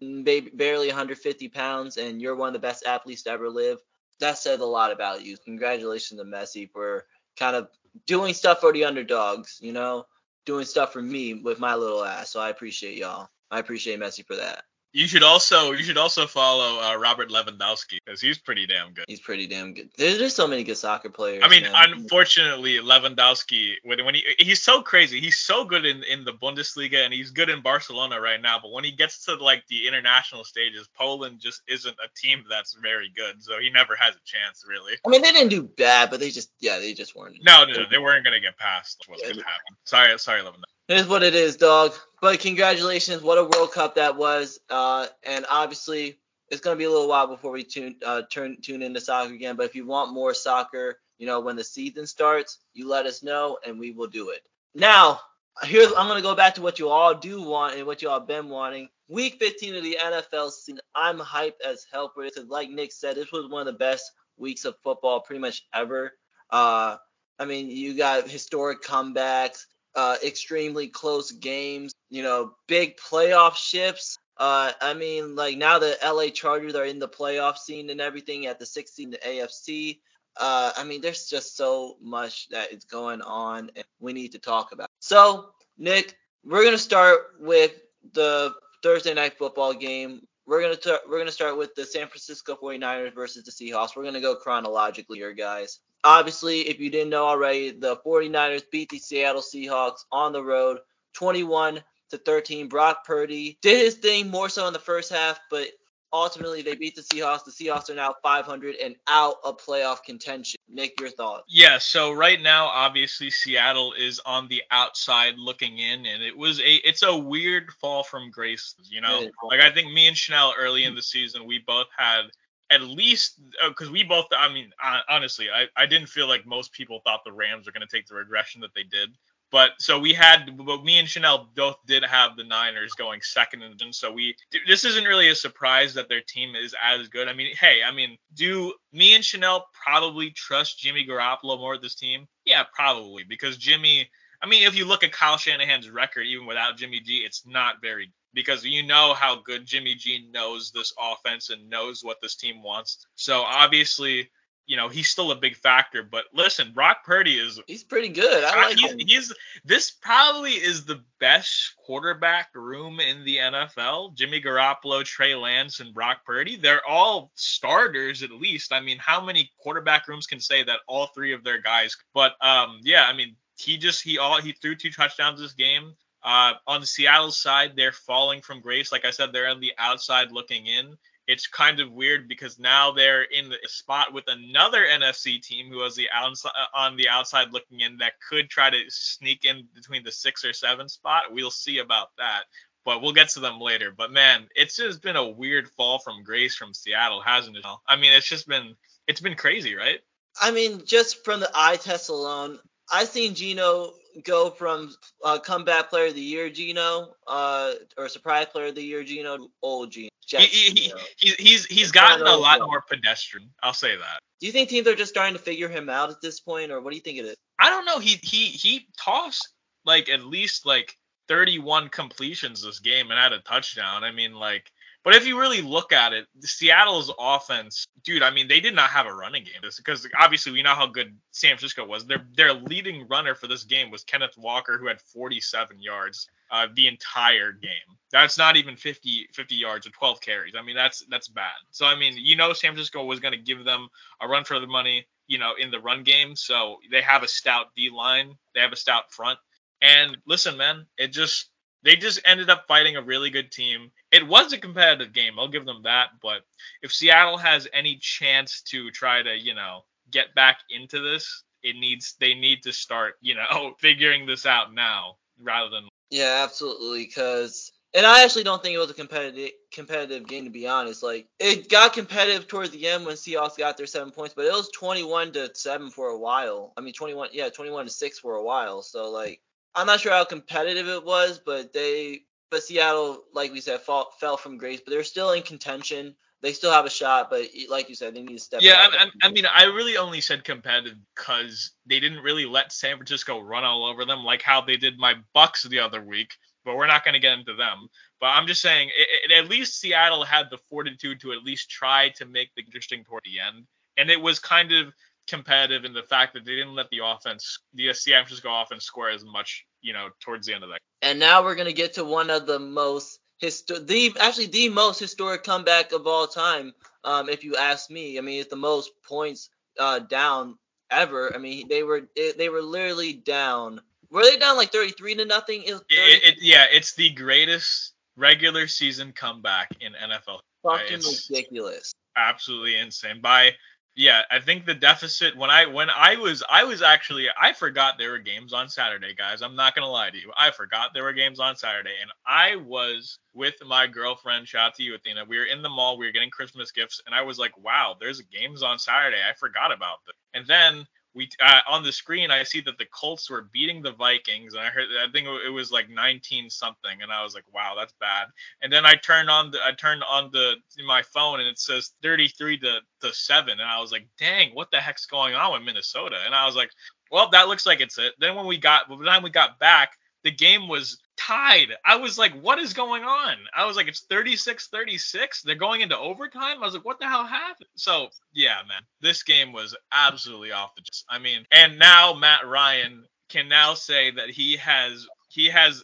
barely 0.54 0.88
150 0.88 1.50
pounds, 1.50 1.98
and 1.98 2.22
you're 2.22 2.36
one 2.36 2.48
of 2.48 2.54
the 2.54 2.60
best 2.60 2.86
athletes 2.86 3.24
to 3.24 3.32
ever 3.32 3.50
live, 3.50 3.78
that 4.22 4.38
said 4.38 4.62
a 4.62 4.66
lot 4.66 4.92
about 4.92 5.26
you. 5.26 5.38
Congratulations 5.38 6.20
to 6.20 6.26
Messi 6.26 6.72
for 6.72 7.06
kind 7.38 7.56
of 7.56 7.68
doing 8.08 8.34
stuff 8.34 8.62
for 8.62 8.72
the 8.72 8.86
underdogs, 8.86 9.60
you 9.62 9.74
know, 9.74 10.06
doing 10.46 10.66
stuff 10.66 10.94
for 10.94 11.02
me 11.02 11.34
with 11.36 11.60
my 11.60 11.76
little 11.76 12.04
ass. 12.04 12.30
So 12.32 12.40
I 12.40 12.50
appreciate 12.50 12.98
y'all. 12.98 13.30
I 13.52 13.60
appreciate 13.60 14.00
Messi 14.00 14.26
for 14.26 14.38
that. 14.38 14.64
You 14.94 15.08
should 15.08 15.24
also 15.24 15.72
you 15.72 15.84
should 15.84 15.98
also 15.98 16.28
follow 16.28 16.82
uh, 16.82 16.98
Robert 16.98 17.30
Lewandowski 17.30 18.00
because 18.04 18.20
he's 18.20 18.38
pretty 18.38 18.68
damn 18.68 18.94
good. 18.94 19.06
He's 19.08 19.22
pretty 19.22 19.48
damn 19.48 19.74
good. 19.74 19.90
There's 19.98 20.18
just 20.18 20.36
so 20.36 20.48
many 20.48 20.64
good 20.64 20.78
soccer 20.78 21.10
players. 21.10 21.44
I 21.46 21.50
mean, 21.50 21.64
man. 21.64 21.94
unfortunately, 21.94 22.78
Lewandowski 22.80 23.76
when 23.84 24.04
when 24.04 24.16
he 24.16 24.24
he's 24.40 24.62
so 24.62 24.82
crazy. 24.82 25.22
He's 25.22 25.38
so 25.38 25.64
good 25.64 25.86
in 25.86 26.04
in 26.04 26.26
the 26.26 26.34
Bundesliga 26.34 27.06
and 27.06 27.14
he's 27.14 27.32
good 27.32 27.50
in 27.50 27.62
Barcelona 27.62 28.20
right 28.20 28.42
now. 28.42 28.60
But 28.62 28.72
when 28.72 28.84
he 28.84 28.92
gets 28.92 29.26
to 29.26 29.36
like 29.36 29.66
the 29.68 29.88
international 29.88 30.44
stages, 30.44 30.90
Poland 30.98 31.40
just 31.40 31.62
isn't 31.70 31.96
a 32.04 32.10
team 32.20 32.44
that's 32.50 32.76
very 32.82 33.12
good. 33.16 33.42
So 33.42 33.60
he 33.60 33.70
never 33.70 33.96
has 33.96 34.16
a 34.16 34.24
chance 34.26 34.66
really. 34.68 34.94
I 35.06 35.10
mean, 35.10 35.22
they 35.22 35.32
didn't 35.32 35.50
do 35.50 35.64
bad, 35.64 36.10
but 36.10 36.20
they 36.20 36.32
just 36.32 36.52
yeah, 36.60 36.80
they 36.80 36.94
just 36.94 37.16
weren't. 37.16 37.38
No, 37.44 37.64
no, 37.64 37.74
no 37.74 37.84
they 37.90 37.98
weren't 37.98 38.26
gonna 38.26 38.42
get 38.42 38.58
past 38.58 39.06
what's 39.08 39.22
yeah, 39.24 39.30
gonna 39.30 39.44
happen. 39.44 39.78
Sorry, 39.86 40.20
sorry, 40.20 40.42
Lewandowski. 40.42 40.81
It 40.88 40.98
is 40.98 41.08
what 41.08 41.24
it 41.24 41.36
is, 41.36 41.58
dog. 41.58 41.94
But 42.22 42.40
congratulations, 42.40 43.22
what 43.22 43.38
a 43.38 43.44
World 43.44 43.72
Cup 43.72 43.96
that 43.96 44.18
was. 44.18 44.60
Uh, 44.70 45.08
and 45.24 45.46
obviously, 45.50 46.20
it's 46.50 46.62
gonna 46.62 46.76
be 46.76 46.84
a 46.84 46.90
little 46.90 47.08
while 47.08 47.28
before 47.28 47.52
we 47.52 47.64
tune 47.64 47.96
uh, 48.06 48.24
turn 48.30 48.58
tune 48.62 48.82
into 48.82 49.00
soccer 49.00 49.34
again. 49.34 49.56
But 49.56 49.68
if 49.68 49.76
you 49.76 49.86
want 49.86 50.14
more 50.14 50.34
soccer, 50.34 51.00
you 51.18 51.26
know, 51.26 51.40
when 51.40 51.56
the 51.56 51.64
season 51.64 52.06
starts, 52.06 52.60
you 52.74 52.88
let 52.88 53.06
us 53.06 53.24
know, 53.24 53.58
and 53.66 53.80
we 53.80 53.92
will 53.92 54.08
do 54.08 54.30
it. 54.30 54.42
Now, 54.76 55.22
here's 55.64 55.88
I'm 55.94 56.08
gonna 56.08 56.22
go 56.22 56.36
back 56.36 56.56
to 56.56 56.62
what 56.62 56.78
you 56.78 56.90
all 56.90 57.16
do 57.16 57.42
want 57.42 57.76
and 57.76 57.88
what 57.88 58.02
you 58.02 58.10
all 58.10 58.20
been 58.20 58.50
wanting. 58.50 58.90
Week 59.08 59.38
15 59.40 59.76
of 59.76 59.84
the 59.84 59.98
NFL 60.02 60.52
season. 60.52 60.82
I'm 60.94 61.20
hyped 61.20 61.62
as 61.66 61.86
hell 61.92 62.12
for 62.14 62.24
this. 62.24 62.38
Like 62.48 62.70
Nick 62.70 62.92
said, 62.92 63.16
this 63.16 63.32
was 63.32 63.50
one 63.50 63.68
of 63.68 63.74
the 63.74 63.80
best 63.80 64.12
weeks 64.38 64.66
of 64.66 64.76
football 64.84 65.22
pretty 65.22 65.40
much 65.40 65.64
ever. 65.74 66.14
Uh, 66.50 66.98
I 67.40 67.46
mean, 67.46 67.70
you 67.70 67.96
got 67.96 68.30
historic 68.30 68.82
comebacks, 68.84 69.66
uh, 69.96 70.18
extremely 70.24 70.88
close 70.88 71.32
games, 71.32 71.94
you 72.10 72.24
know, 72.24 72.54
big 72.68 72.98
playoff 72.98 73.56
shifts. 73.56 74.18
Uh, 74.38 74.72
I 74.82 74.94
mean, 74.94 75.36
like 75.36 75.58
now 75.58 75.80
the 75.80 75.98
LA 76.04 76.30
Chargers 76.30 76.76
are 76.76 76.86
in 76.86 77.00
the 77.00 77.08
playoff 77.08 77.58
scene 77.58 77.90
and 77.90 78.02
everything 78.02 78.48
at 78.48 78.60
the 78.60 78.66
16 78.66 79.16
AFC. 79.26 80.00
Uh, 80.38 80.72
I 80.76 80.84
mean, 80.84 81.02
there's 81.02 81.28
just 81.28 81.58
so 81.58 81.98
much 82.02 82.48
that 82.50 82.72
is 82.72 82.86
going 82.86 83.22
on 83.22 83.70
and 83.76 83.86
we 84.00 84.14
need 84.14 84.32
to 84.32 84.40
talk 84.40 84.72
about. 84.72 84.90
So, 85.00 85.50
Nick, 85.78 86.16
we're 86.44 86.64
gonna 86.64 86.78
start 86.78 87.20
with 87.40 87.74
the 88.14 88.54
Thursday 88.82 89.14
night 89.14 89.38
football 89.38 89.74
game. 89.74 90.22
We're 90.46 90.62
gonna 90.62 90.76
t- 90.76 90.98
we're 91.08 91.20
gonna 91.20 91.32
start 91.32 91.58
with 91.58 91.76
the 91.76 91.86
San 91.86 92.08
Francisco 92.08 92.58
49ers 92.62 93.14
versus 93.14 93.44
the 93.44 93.52
Seahawks. 93.52 93.96
We're 93.96 94.06
gonna 94.06 94.22
go 94.22 94.36
chronologically 94.36 95.20
here, 95.20 95.34
guys. 95.34 95.80
Obviously, 96.04 96.62
if 96.62 96.80
you 96.80 96.90
didn't 96.90 97.10
know 97.10 97.26
already, 97.26 97.72
the 97.72 97.98
49ers 97.98 98.64
beat 98.72 98.90
the 98.90 98.98
Seattle 98.98 99.42
Seahawks 99.42 100.06
on 100.12 100.34
the 100.34 100.44
road 100.44 100.80
21 101.14 101.82
to 102.10 102.18
13. 102.18 102.68
Brock 102.68 103.06
Purdy 103.06 103.58
did 103.62 103.80
his 103.80 103.96
thing 103.96 104.30
more 104.30 104.50
so 104.50 104.68
in 104.68 104.74
the 104.74 104.80
first 104.80 105.12
half, 105.12 105.40
but 105.50 105.68
ultimately 106.14 106.62
they 106.62 106.76
beat 106.76 106.96
the 106.96 107.02
Seahawks. 107.02 107.46
The 107.46 107.52
Seahawks 107.52 107.90
are 107.90 107.96
now 107.96 108.16
500 108.22 108.76
and 108.76 108.96
out 109.08 109.36
of 109.44 109.58
playoff 109.58 110.04
contention. 110.04 110.58
Nick, 110.68 111.00
your 111.00 111.10
thoughts? 111.10 111.44
Yeah, 111.50 111.78
so 111.78 112.12
right 112.12 112.42
now 112.42 112.66
obviously 112.66 113.30
Seattle 113.30 113.94
is 113.94 114.22
on 114.26 114.48
the 114.48 114.64
outside 114.72 115.36
looking 115.38 115.80
in 115.80 116.06
and 116.06 116.24
it 116.24 116.38
was 116.38 116.60
a 116.60 116.76
it's 116.88 117.04
a 117.04 117.16
weird 117.16 117.72
fall 117.80 118.04
from 118.04 118.32
grace, 118.32 118.76
you 118.90 119.02
know. 119.02 119.30
Like 119.44 119.60
I 119.60 119.72
think 119.72 119.92
me 119.92 120.08
and 120.08 120.18
Chanel 120.18 120.54
early 120.58 120.84
in 120.84 120.96
the 120.96 121.02
season 121.02 121.46
we 121.46 121.60
both 121.60 121.88
had 121.96 122.24
at 122.72 122.82
least 122.82 123.40
because 123.68 123.90
uh, 123.90 123.92
we 123.92 124.04
both 124.04 124.26
i 124.36 124.52
mean 124.52 124.72
honestly 125.10 125.50
I, 125.54 125.68
I 125.76 125.86
didn't 125.86 126.08
feel 126.08 126.28
like 126.28 126.46
most 126.46 126.72
people 126.72 127.02
thought 127.04 127.22
the 127.26 127.34
rams 127.34 127.66
were 127.66 127.72
going 127.72 127.88
to 127.88 127.96
take 127.96 128.08
the 128.08 128.16
regression 128.16 128.62
that 128.62 128.74
they 128.74 128.84
did 128.84 129.10
but 129.52 129.72
so 129.80 130.00
we 130.00 130.14
had, 130.14 130.58
but 130.58 130.84
me 130.86 130.98
and 130.98 131.08
Chanel 131.08 131.50
both 131.56 131.76
did 131.86 132.06
have 132.06 132.38
the 132.38 132.44
Niners 132.46 132.94
going 132.94 133.20
second, 133.22 133.62
and 133.62 133.94
so 133.94 134.12
we. 134.12 134.36
This 134.66 134.86
isn't 134.86 135.04
really 135.04 135.28
a 135.28 135.36
surprise 135.36 135.94
that 135.96 136.08
their 136.08 136.22
team 136.22 136.56
is 136.56 136.74
as 136.82 137.10
good. 137.10 137.28
I 137.28 137.34
mean, 137.34 137.54
hey, 137.58 137.82
I 137.86 137.92
mean, 137.92 138.18
do 138.34 138.74
me 138.94 139.14
and 139.14 139.24
Chanel 139.24 139.68
probably 139.74 140.32
trust 140.32 140.80
Jimmy 140.80 141.06
Garoppolo 141.06 141.60
more 141.60 141.74
at 141.76 141.82
this 141.82 141.96
team? 141.96 142.28
Yeah, 142.46 142.64
probably 142.74 143.24
because 143.24 143.58
Jimmy. 143.58 144.10
I 144.42 144.48
mean, 144.48 144.64
if 144.64 144.76
you 144.76 144.86
look 144.86 145.04
at 145.04 145.12
Kyle 145.12 145.38
Shanahan's 145.38 145.88
record, 145.90 146.26
even 146.26 146.48
without 146.48 146.78
Jimmy 146.78 147.00
G, 147.02 147.18
it's 147.18 147.46
not 147.46 147.76
very 147.80 148.12
because 148.34 148.66
you 148.66 148.84
know 148.84 149.14
how 149.14 149.42
good 149.42 149.66
Jimmy 149.66 149.96
G 149.96 150.30
knows 150.32 150.72
this 150.72 150.94
offense 151.00 151.50
and 151.50 151.70
knows 151.70 152.04
what 152.04 152.18
this 152.22 152.36
team 152.36 152.64
wants. 152.64 153.06
So 153.16 153.42
obviously, 153.42 154.30
you 154.72 154.78
know 154.78 154.88
he's 154.88 155.10
still 155.10 155.32
a 155.32 155.36
big 155.36 155.56
factor. 155.58 156.02
But 156.02 156.26
listen, 156.34 156.72
Brock 156.74 157.04
Purdy 157.04 157.38
is 157.38 157.60
he's 157.68 157.84
pretty 157.84 158.10
good. 158.10 158.44
I 158.44 158.68
like 158.68 158.78
he's, 158.78 158.92
him. 158.92 159.00
he's 159.00 159.34
this 159.66 159.92
probably 159.92 160.52
is 160.52 160.86
the 160.86 161.04
best 161.20 161.76
quarterback 161.86 162.50
room 162.56 163.00
in 163.00 163.26
the 163.26 163.38
NFL. 163.38 164.16
Jimmy 164.16 164.42
Garoppolo, 164.42 165.04
Trey 165.04 165.36
Lance, 165.36 165.80
and 165.80 165.94
Brock 165.94 166.20
Purdy. 166.26 166.56
They're 166.56 166.88
all 166.88 167.32
starters 167.36 168.24
at 168.24 168.32
least. 168.32 168.72
I 168.72 168.80
mean, 168.80 168.98
how 169.00 169.24
many 169.24 169.52
quarterback 169.62 170.08
rooms 170.08 170.26
can 170.26 170.40
say 170.40 170.64
that 170.64 170.80
all 170.88 171.08
three 171.08 171.34
of 171.34 171.44
their 171.44 171.62
guys? 171.62 171.96
But 172.14 172.34
um, 172.42 172.80
yeah, 172.84 173.06
I 173.08 173.14
mean, 173.14 173.36
he 173.58 173.78
just 173.78 174.02
he 174.02 174.18
all 174.18 174.40
he 174.40 174.54
threw 174.54 174.76
two 174.76 174.92
touchdowns 174.92 175.40
this 175.40 175.54
game. 175.54 175.96
Uh, 176.24 176.54
on 176.68 176.82
the 176.82 176.88
Seattle 176.88 177.32
side, 177.32 177.74
they're 177.76 177.92
falling 177.92 178.42
from 178.42 178.62
grace. 178.62 178.92
Like 178.92 179.06
I 179.06 179.12
said, 179.12 179.34
they're 179.34 179.50
on 179.50 179.60
the 179.60 179.74
outside 179.78 180.32
looking 180.32 180.68
in 180.68 180.98
it's 181.28 181.48
kind 181.48 181.80
of 181.80 181.92
weird 181.92 182.28
because 182.28 182.60
now 182.60 182.92
they're 182.92 183.24
in 183.24 183.50
the 183.50 183.58
spot 183.66 184.14
with 184.14 184.26
another 184.28 184.86
NFC 184.86 185.42
team 185.42 185.70
who 185.70 185.78
was 185.78 185.96
the 185.96 186.10
outside, 186.14 186.52
uh, 186.60 186.78
on 186.78 186.98
the 186.98 187.08
outside 187.08 187.54
looking 187.54 187.80
in 187.82 187.98
that 187.98 188.14
could 188.28 188.50
try 188.50 188.70
to 188.70 188.84
sneak 188.90 189.46
in 189.46 189.68
between 189.74 190.04
the 190.04 190.12
six 190.12 190.44
or 190.44 190.52
seven 190.52 190.90
spot. 190.90 191.32
We'll 191.32 191.52
see 191.52 191.78
about 191.78 192.10
that, 192.18 192.44
but 192.84 193.02
we'll 193.02 193.14
get 193.14 193.30
to 193.30 193.40
them 193.40 193.62
later. 193.62 193.94
But 193.96 194.12
man, 194.12 194.48
it's 194.56 194.76
just 194.76 195.02
been 195.02 195.16
a 195.16 195.30
weird 195.30 195.70
fall 195.70 196.00
from 196.00 196.24
grace 196.24 196.56
from 196.56 196.74
Seattle, 196.74 197.22
hasn't 197.22 197.56
it? 197.56 197.66
I 197.88 197.96
mean, 197.96 198.14
it's 198.14 198.28
just 198.28 198.48
been 198.48 198.76
it's 199.08 199.22
been 199.22 199.36
crazy, 199.36 199.76
right? 199.76 200.00
I 200.42 200.52
mean, 200.52 200.86
just 200.86 201.24
from 201.24 201.40
the 201.40 201.52
eye 201.54 201.78
test 201.78 202.10
alone, 202.10 202.60
I've 202.92 203.08
seen 203.08 203.36
Geno 203.36 203.94
go 204.24 204.50
from 204.50 204.94
uh, 205.24 205.40
comeback 205.40 205.90
player 205.90 206.08
of 206.08 206.16
the 206.16 206.22
year 206.22 206.50
Geno, 206.50 207.14
uh, 207.28 207.74
or 207.98 208.10
surprise 208.10 208.48
player 208.48 208.68
of 208.68 208.76
the 208.76 208.84
year 208.84 209.04
Geno, 209.04 209.38
to 209.38 209.52
old 209.62 209.92
Geno. 209.92 210.10
He, 210.26 210.46
he, 210.46 210.94
he, 211.18 211.32
he's 211.40 211.66
he's 211.66 211.92
gotten 211.92 212.26
a 212.26 212.36
lot 212.38 212.60
more 212.62 212.82
pedestrian. 212.82 213.50
I'll 213.62 213.74
say 213.74 213.96
that. 213.96 214.20
Do 214.40 214.48
you 214.48 214.54
think 214.54 214.70
teams 214.70 214.88
are 214.88 214.96
just 214.96 215.12
starting 215.12 215.36
to 215.36 215.42
figure 215.42 215.68
him 215.68 215.90
out 215.90 216.10
at 216.10 216.22
this 216.22 216.40
point, 216.40 216.72
or 216.72 216.82
what 216.82 216.92
do 216.92 216.96
you 216.96 217.02
think 217.02 217.18
it 217.18 217.26
is? 217.26 217.36
I 217.60 217.70
don't 217.70 217.86
know. 217.86 218.00
He 218.00 218.20
he 218.22 218.46
he 218.46 218.88
tossed 218.98 219.50
like 219.86 220.10
at 220.10 220.24
least 220.24 220.66
like 220.66 220.98
31 221.28 221.90
completions 221.90 222.64
this 222.64 222.80
game 222.80 223.12
and 223.12 223.20
had 223.20 223.34
a 223.34 223.40
touchdown. 223.40 224.04
I 224.04 224.12
mean, 224.12 224.34
like 224.34 224.72
but 225.04 225.16
if 225.16 225.26
you 225.26 225.40
really 225.40 225.62
look 225.62 225.92
at 225.92 226.14
it, 226.14 226.28
Seattle's 226.42 227.12
offense, 227.20 227.88
dude, 228.04 228.22
I 228.22 228.30
mean, 228.30 228.48
they 228.48 228.60
did 228.60 228.76
not 228.76 228.92
have 228.92 229.08
a 229.08 229.14
running 229.14 229.44
game. 229.44 229.62
Because 229.78 230.08
obviously 230.20 230.52
we 230.52 230.62
know 230.62 230.76
how 230.76 230.86
good 230.86 231.18
San 231.32 231.50
Francisco 231.50 231.86
was. 231.86 232.06
Their 232.06 232.26
their 232.36 232.54
leading 232.54 233.08
runner 233.08 233.34
for 233.34 233.48
this 233.48 233.64
game 233.64 233.90
was 233.90 234.04
Kenneth 234.04 234.38
Walker, 234.38 234.78
who 234.78 234.88
had 234.88 235.02
47 235.02 235.82
yards 235.82 236.28
uh, 236.52 236.68
the 236.76 236.88
entire 236.88 237.52
game. 237.52 237.72
That's 238.12 238.38
not 238.38 238.58
even 238.58 238.76
50 238.76 239.30
50 239.34 239.56
yards 239.56 239.88
or 239.88 239.92
12 239.92 240.22
carries. 240.22 240.54
I 240.56 240.62
mean, 240.62 240.76
that's 240.76 241.04
that's 241.10 241.30
bad. 241.30 241.58
So 241.72 241.86
I 241.86 241.96
mean, 241.96 242.14
you 242.18 242.36
know, 242.36 242.54
San 242.54 242.72
Francisco 242.72 243.04
was 243.04 243.20
going 243.20 243.34
to 243.34 243.40
give 243.40 243.66
them 243.66 243.88
a 244.22 244.28
run 244.28 244.44
for 244.44 244.60
the 244.60 244.68
money, 244.68 245.08
you 245.28 245.40
know, 245.40 245.54
in 245.60 245.72
the 245.72 245.80
run 245.80 246.04
game. 246.04 246.36
So 246.36 246.78
they 246.92 247.02
have 247.02 247.24
a 247.24 247.28
stout 247.28 247.68
D 247.76 247.90
line, 247.90 248.36
they 248.54 248.62
have 248.62 248.74
a 248.74 248.78
stout 248.78 249.12
front. 249.12 249.40
And 249.82 250.18
listen, 250.28 250.58
man, 250.58 250.86
it 250.98 251.08
just 251.08 251.50
they 251.84 251.96
just 251.96 252.22
ended 252.26 252.50
up 252.50 252.66
fighting 252.68 252.98
a 252.98 253.02
really 253.02 253.30
good 253.30 253.52
team. 253.52 253.92
It 254.12 254.28
was 254.28 254.54
a 254.54 254.58
competitive 254.58 255.14
game, 255.14 255.40
I'll 255.40 255.48
give 255.48 255.66
them 255.66 255.84
that. 255.84 256.10
But 256.22 256.42
if 256.82 256.94
Seattle 256.94 257.38
has 257.38 257.68
any 257.74 257.98
chance 257.98 258.62
to 258.64 258.92
try 258.92 259.22
to, 259.22 259.38
you 259.38 259.56
know, 259.56 259.82
get 260.12 260.36
back 260.36 260.60
into 260.70 261.00
this, 261.00 261.44
it 261.64 261.76
needs 261.78 262.16
they 262.20 262.34
need 262.34 262.64
to 262.64 262.74
start, 262.74 263.16
you 263.22 263.36
know, 263.36 263.74
figuring 263.80 264.26
this 264.26 264.46
out 264.46 264.74
now 264.74 265.18
rather 265.40 265.70
than. 265.70 265.88
Yeah, 266.10 266.42
absolutely. 266.44 267.06
Because 267.06 267.72
and 267.94 268.06
I 268.06 268.24
actually 268.24 268.44
don't 268.44 268.64
think 268.64 268.76
it 268.76 268.80
was 268.80 268.90
a 268.90 268.96
competitive 268.96 269.52
competitive 269.72 270.28
game 270.28 270.46
to 270.46 270.50
be 270.50 270.68
honest. 270.68 271.04
Like 271.04 271.28
it 271.40 271.70
got 271.70 271.94
competitive 271.94 272.48
towards 272.48 272.72
the 272.72 272.88
end 272.88 273.06
when 273.06 273.16
Seahawks 273.16 273.58
got 273.58 273.78
their 273.78 273.88
seven 273.88 274.12
points, 274.12 274.34
but 274.34 274.46
it 274.46 274.52
was 274.52 274.70
21 274.72 275.34
to 275.34 275.52
seven 275.54 275.90
for 275.90 276.08
a 276.10 276.18
while. 276.18 276.74
I 276.78 276.82
mean 276.82 276.94
21, 276.94 277.30
yeah, 277.34 277.50
21 277.50 277.86
to 277.86 277.92
six 277.92 278.20
for 278.20 278.36
a 278.36 278.44
while. 278.44 278.82
So 278.82 279.10
like 279.12 279.42
I'm 279.76 279.88
not 279.88 280.00
sure 280.00 280.12
how 280.12 280.26
competitive 280.26 280.88
it 280.88 281.06
was, 281.06 281.40
but 281.46 281.74
they 281.74 282.24
but 282.52 282.62
Seattle, 282.62 283.24
like 283.34 283.52
we 283.52 283.62
said, 283.62 283.80
fall, 283.80 284.14
fell 284.20 284.38
from 284.38 284.58
grace, 284.58 284.82
but 284.84 284.92
they're 284.92 285.04
still 285.04 285.32
in 285.32 285.42
contention. 285.42 286.14
They 286.42 286.54
still 286.54 286.72
have 286.72 286.86
a 286.86 286.90
shot, 286.90 287.30
but 287.30 287.48
like 287.70 287.88
you 287.88 287.96
said, 287.96 288.14
they 288.14 288.22
need 288.22 288.38
to 288.38 288.40
step. 288.40 288.58
Up. 288.58 288.64
Yeah, 288.64 288.74
I, 288.74 289.06
I, 289.06 289.28
I, 289.28 289.32
mean, 289.32 289.46
I 289.46 289.66
really 289.66 289.98
only 289.98 290.22
said 290.22 290.44
competitive 290.44 290.98
because 291.16 291.72
they 291.86 292.00
didn't 292.00 292.20
really 292.20 292.46
let 292.46 292.74
San 292.74 292.98
Francisco 292.98 293.40
run 293.40 293.64
all 293.64 293.86
over 293.86 294.06
them 294.06 294.24
like 294.24 294.42
how 294.42 294.60
they 294.62 294.76
did 294.76 294.98
my 294.98 295.16
Bucs 295.36 295.68
the 295.68 295.80
other 295.80 296.04
week. 296.04 296.34
But 296.64 296.76
we're 296.76 296.88
not 296.88 297.04
going 297.04 297.14
to 297.14 297.20
get 297.20 297.40
into 297.40 297.56
them. 297.56 297.88
But 298.20 298.28
I'm 298.28 298.46
just 298.46 298.62
saying, 298.62 298.90
it, 298.90 299.32
it, 299.32 299.44
at 299.44 299.50
least 299.50 299.80
Seattle 299.80 300.24
had 300.24 300.48
the 300.52 300.60
fortitude 300.70 301.20
to 301.22 301.32
at 301.32 301.44
least 301.44 301.72
try 301.72 302.10
to 302.18 302.26
make 302.26 302.50
the 302.56 302.64
interesting 302.64 303.04
toward 303.04 303.24
the 303.26 303.40
end, 303.40 303.66
and 303.98 304.12
it 304.12 304.22
was 304.22 304.38
kind 304.38 304.72
of 304.72 304.94
competitive 305.32 305.86
in 305.86 305.94
the 305.94 306.04
fact 306.04 306.34
that 306.36 306.46
they 306.46 306.56
didn't 306.56 306.76
let 306.76 306.90
the 306.92 307.00
offense, 307.04 307.60
the 307.74 307.92
San 307.94 308.24
Francisco 308.24 308.62
offense, 308.62 308.86
score 308.86 309.10
as 309.10 309.26
much, 309.26 309.66
you 309.82 309.94
know, 309.94 310.10
towards 310.20 310.46
the 310.46 310.54
end 310.54 310.64
of 310.64 310.70
that. 310.70 310.80
And 311.02 311.20
now 311.20 311.44
we're 311.44 311.56
gonna 311.56 311.74
get 311.74 311.94
to 311.94 312.06
one 312.06 312.30
of 312.30 312.46
the 312.46 312.60
most 312.60 313.20
histo- 313.42 313.86
the 313.86 314.14
actually 314.20 314.48
the 314.48 314.70
most 314.70 315.00
historic 315.00 315.44
comeback 315.44 315.92
of 315.94 316.06
all 316.06 316.28
time. 316.28 316.74
Um, 317.04 317.30
if 317.30 317.44
you 317.44 317.56
ask 317.56 317.90
me, 317.90 318.18
I 318.18 318.22
mean, 318.22 318.40
it's 318.40 318.50
the 318.50 318.56
most 318.56 318.92
points 319.04 319.50
uh, 319.80 320.00
down 320.00 320.58
ever. 320.92 321.34
I 321.34 321.40
mean, 321.40 321.68
they 321.68 321.84
were 321.84 322.08
they 322.16 322.50
were 322.50 322.62
literally 322.62 323.14
down. 323.14 323.82
Were 324.12 324.24
they 324.24 324.38
down 324.38 324.58
like 324.58 324.72
33 324.72 325.16
to 325.16 325.26
nothing? 325.26 325.64
It, 325.64 325.82
it, 325.90 326.36
yeah, 326.42 326.66
it's 326.70 326.94
the 326.96 327.12
greatest 327.12 327.94
regular 328.18 328.68
season 328.68 329.14
comeback 329.14 329.70
in 329.80 329.94
NFL. 329.94 330.40
Fucking 330.64 331.00
ridiculous. 331.30 331.94
Absolutely 332.18 332.76
insane. 332.76 333.22
By 333.22 333.52
yeah, 333.96 334.22
I 334.32 334.40
think 334.40 334.66
the 334.66 334.74
deficit 334.74 335.36
when 335.36 335.50
I 335.50 335.66
when 335.66 335.90
I 335.90 336.16
was 336.16 336.42
I 336.50 336.64
was 336.64 336.82
actually 336.82 337.28
I 337.40 337.52
forgot 337.52 337.96
there 337.98 338.12
were 338.12 338.20
games 338.20 338.54
on 338.54 338.70
Saturday, 338.70 339.14
guys. 339.14 339.42
I'm 339.42 339.56
not 339.56 339.76
gonna 339.76 339.90
lie 339.90 340.10
to 340.10 340.18
you. 340.18 340.32
I 340.38 340.52
forgot 340.52 340.92
there 340.94 341.04
were 341.04 341.12
games 341.14 341.42
on 341.42 341.58
Saturday, 341.58 341.96
and 342.02 342.10
I 342.26 342.56
was 342.56 343.20
with 343.34 343.56
my 343.66 343.88
girlfriend. 343.88 344.48
Shout 344.48 344.68
out 344.68 344.76
to 344.76 344.84
you, 344.84 344.96
Athena. 344.96 345.26
We 345.28 345.38
were 345.38 345.46
in 345.46 345.62
the 345.62 345.70
mall. 345.70 345.98
We 345.98 346.06
were 346.06 346.14
getting 346.14 346.30
Christmas 346.30 346.72
gifts, 346.72 347.02
and 347.06 347.14
I 347.14 347.22
was 347.22 347.38
like, 347.38 347.58
"Wow, 347.58 347.98
there's 348.00 348.22
games 348.22 348.64
on 348.64 348.80
Saturday. 348.80 349.22
I 349.22 349.34
forgot 349.34 349.74
about 349.74 349.98
this." 350.08 350.16
And 350.34 350.48
then 350.48 350.88
we 351.14 351.30
uh, 351.44 351.60
on 351.68 351.84
the 351.84 351.92
screen 351.92 352.32
I 352.32 352.44
see 352.44 352.62
that 352.62 352.78
the 352.78 352.86
Colts 352.86 353.30
were 353.30 353.50
beating 353.52 353.82
the 353.82 353.92
Vikings, 353.92 354.54
and 354.54 354.64
I 354.64 354.70
heard 354.70 354.88
I 355.08 355.12
think 355.12 355.28
it 355.28 355.52
was 355.52 355.72
like 355.72 355.90
19 355.90 356.50
something, 356.50 357.02
and 357.02 357.12
I 357.12 357.24
was 357.24 357.36
like, 357.36 357.44
wow, 357.54 357.74
that's 357.78 357.94
bad. 358.00 358.28
And 358.62 358.72
then 358.72 358.86
I 358.86 358.96
turned 358.96 359.30
on 359.30 359.52
the 359.52 359.60
I 359.60 359.74
turned 359.74 360.04
on 360.10 360.30
the 360.32 360.56
my 360.86 361.02
phone, 361.02 361.40
and 361.40 361.50
it 361.50 361.60
says 361.60 361.92
33 362.02 362.60
to 362.60 362.80
to 363.02 363.14
seven, 363.14 363.60
and 363.60 363.70
I 363.70 363.80
was 363.80 363.92
like, 363.92 364.08
dang, 364.18 364.52
what 364.54 364.72
the 364.72 364.78
heck's 364.78 365.06
going 365.06 365.34
on 365.34 365.54
with 365.54 365.64
Minnesota? 365.64 366.18
And 366.26 366.34
I 366.34 366.46
was 366.46 366.56
like, 366.56 366.72
well, 367.12 367.30
that 367.32 367.48
looks 367.48 367.66
like 367.66 367.82
it's 367.82 367.98
it. 367.98 368.14
Then 368.20 368.36
when 368.36 368.46
we 368.46 368.58
got 368.58 368.88
by 368.90 368.96
the 368.96 369.06
time 369.06 369.24
we 369.24 369.30
got 369.30 369.60
back, 369.60 369.98
the 370.24 370.32
game 370.32 370.68
was 370.68 371.00
tied. 371.28 371.68
I 371.86 371.98
was 371.98 372.18
like, 372.18 372.34
what 372.42 372.60
is 372.60 372.74
going 372.74 373.04
on? 373.04 373.36
I 373.56 373.66
was 373.66 373.76
like, 373.76 373.88
it's 373.88 374.02
36 374.10 374.68
36. 374.68 375.42
They're 375.42 375.56
going 375.56 375.82
into 375.82 375.98
overtime. 375.98 376.58
I 376.62 376.66
was 376.66 376.74
like, 376.74 376.86
what 376.86 377.00
the 377.00 377.08
hell 377.08 377.26
happened? 377.26 377.70
So, 377.76 378.08
yeah, 378.34 378.58
man, 378.68 378.82
this 379.02 379.24
game 379.24 379.54
was 379.54 379.76
absolutely 379.92 380.52
off 380.52 380.72
the. 380.76 380.84
I 381.10 381.20
mean, 381.20 381.46
and 381.52 381.78
now 381.80 382.14
Matt 382.14 382.48
Ryan 382.48 383.06
can 383.30 383.48
now 383.48 383.74
say 383.74 384.12
that 384.12 384.30
he 384.30 384.58
has 384.58 385.08
he 385.30 385.50
has 385.50 385.84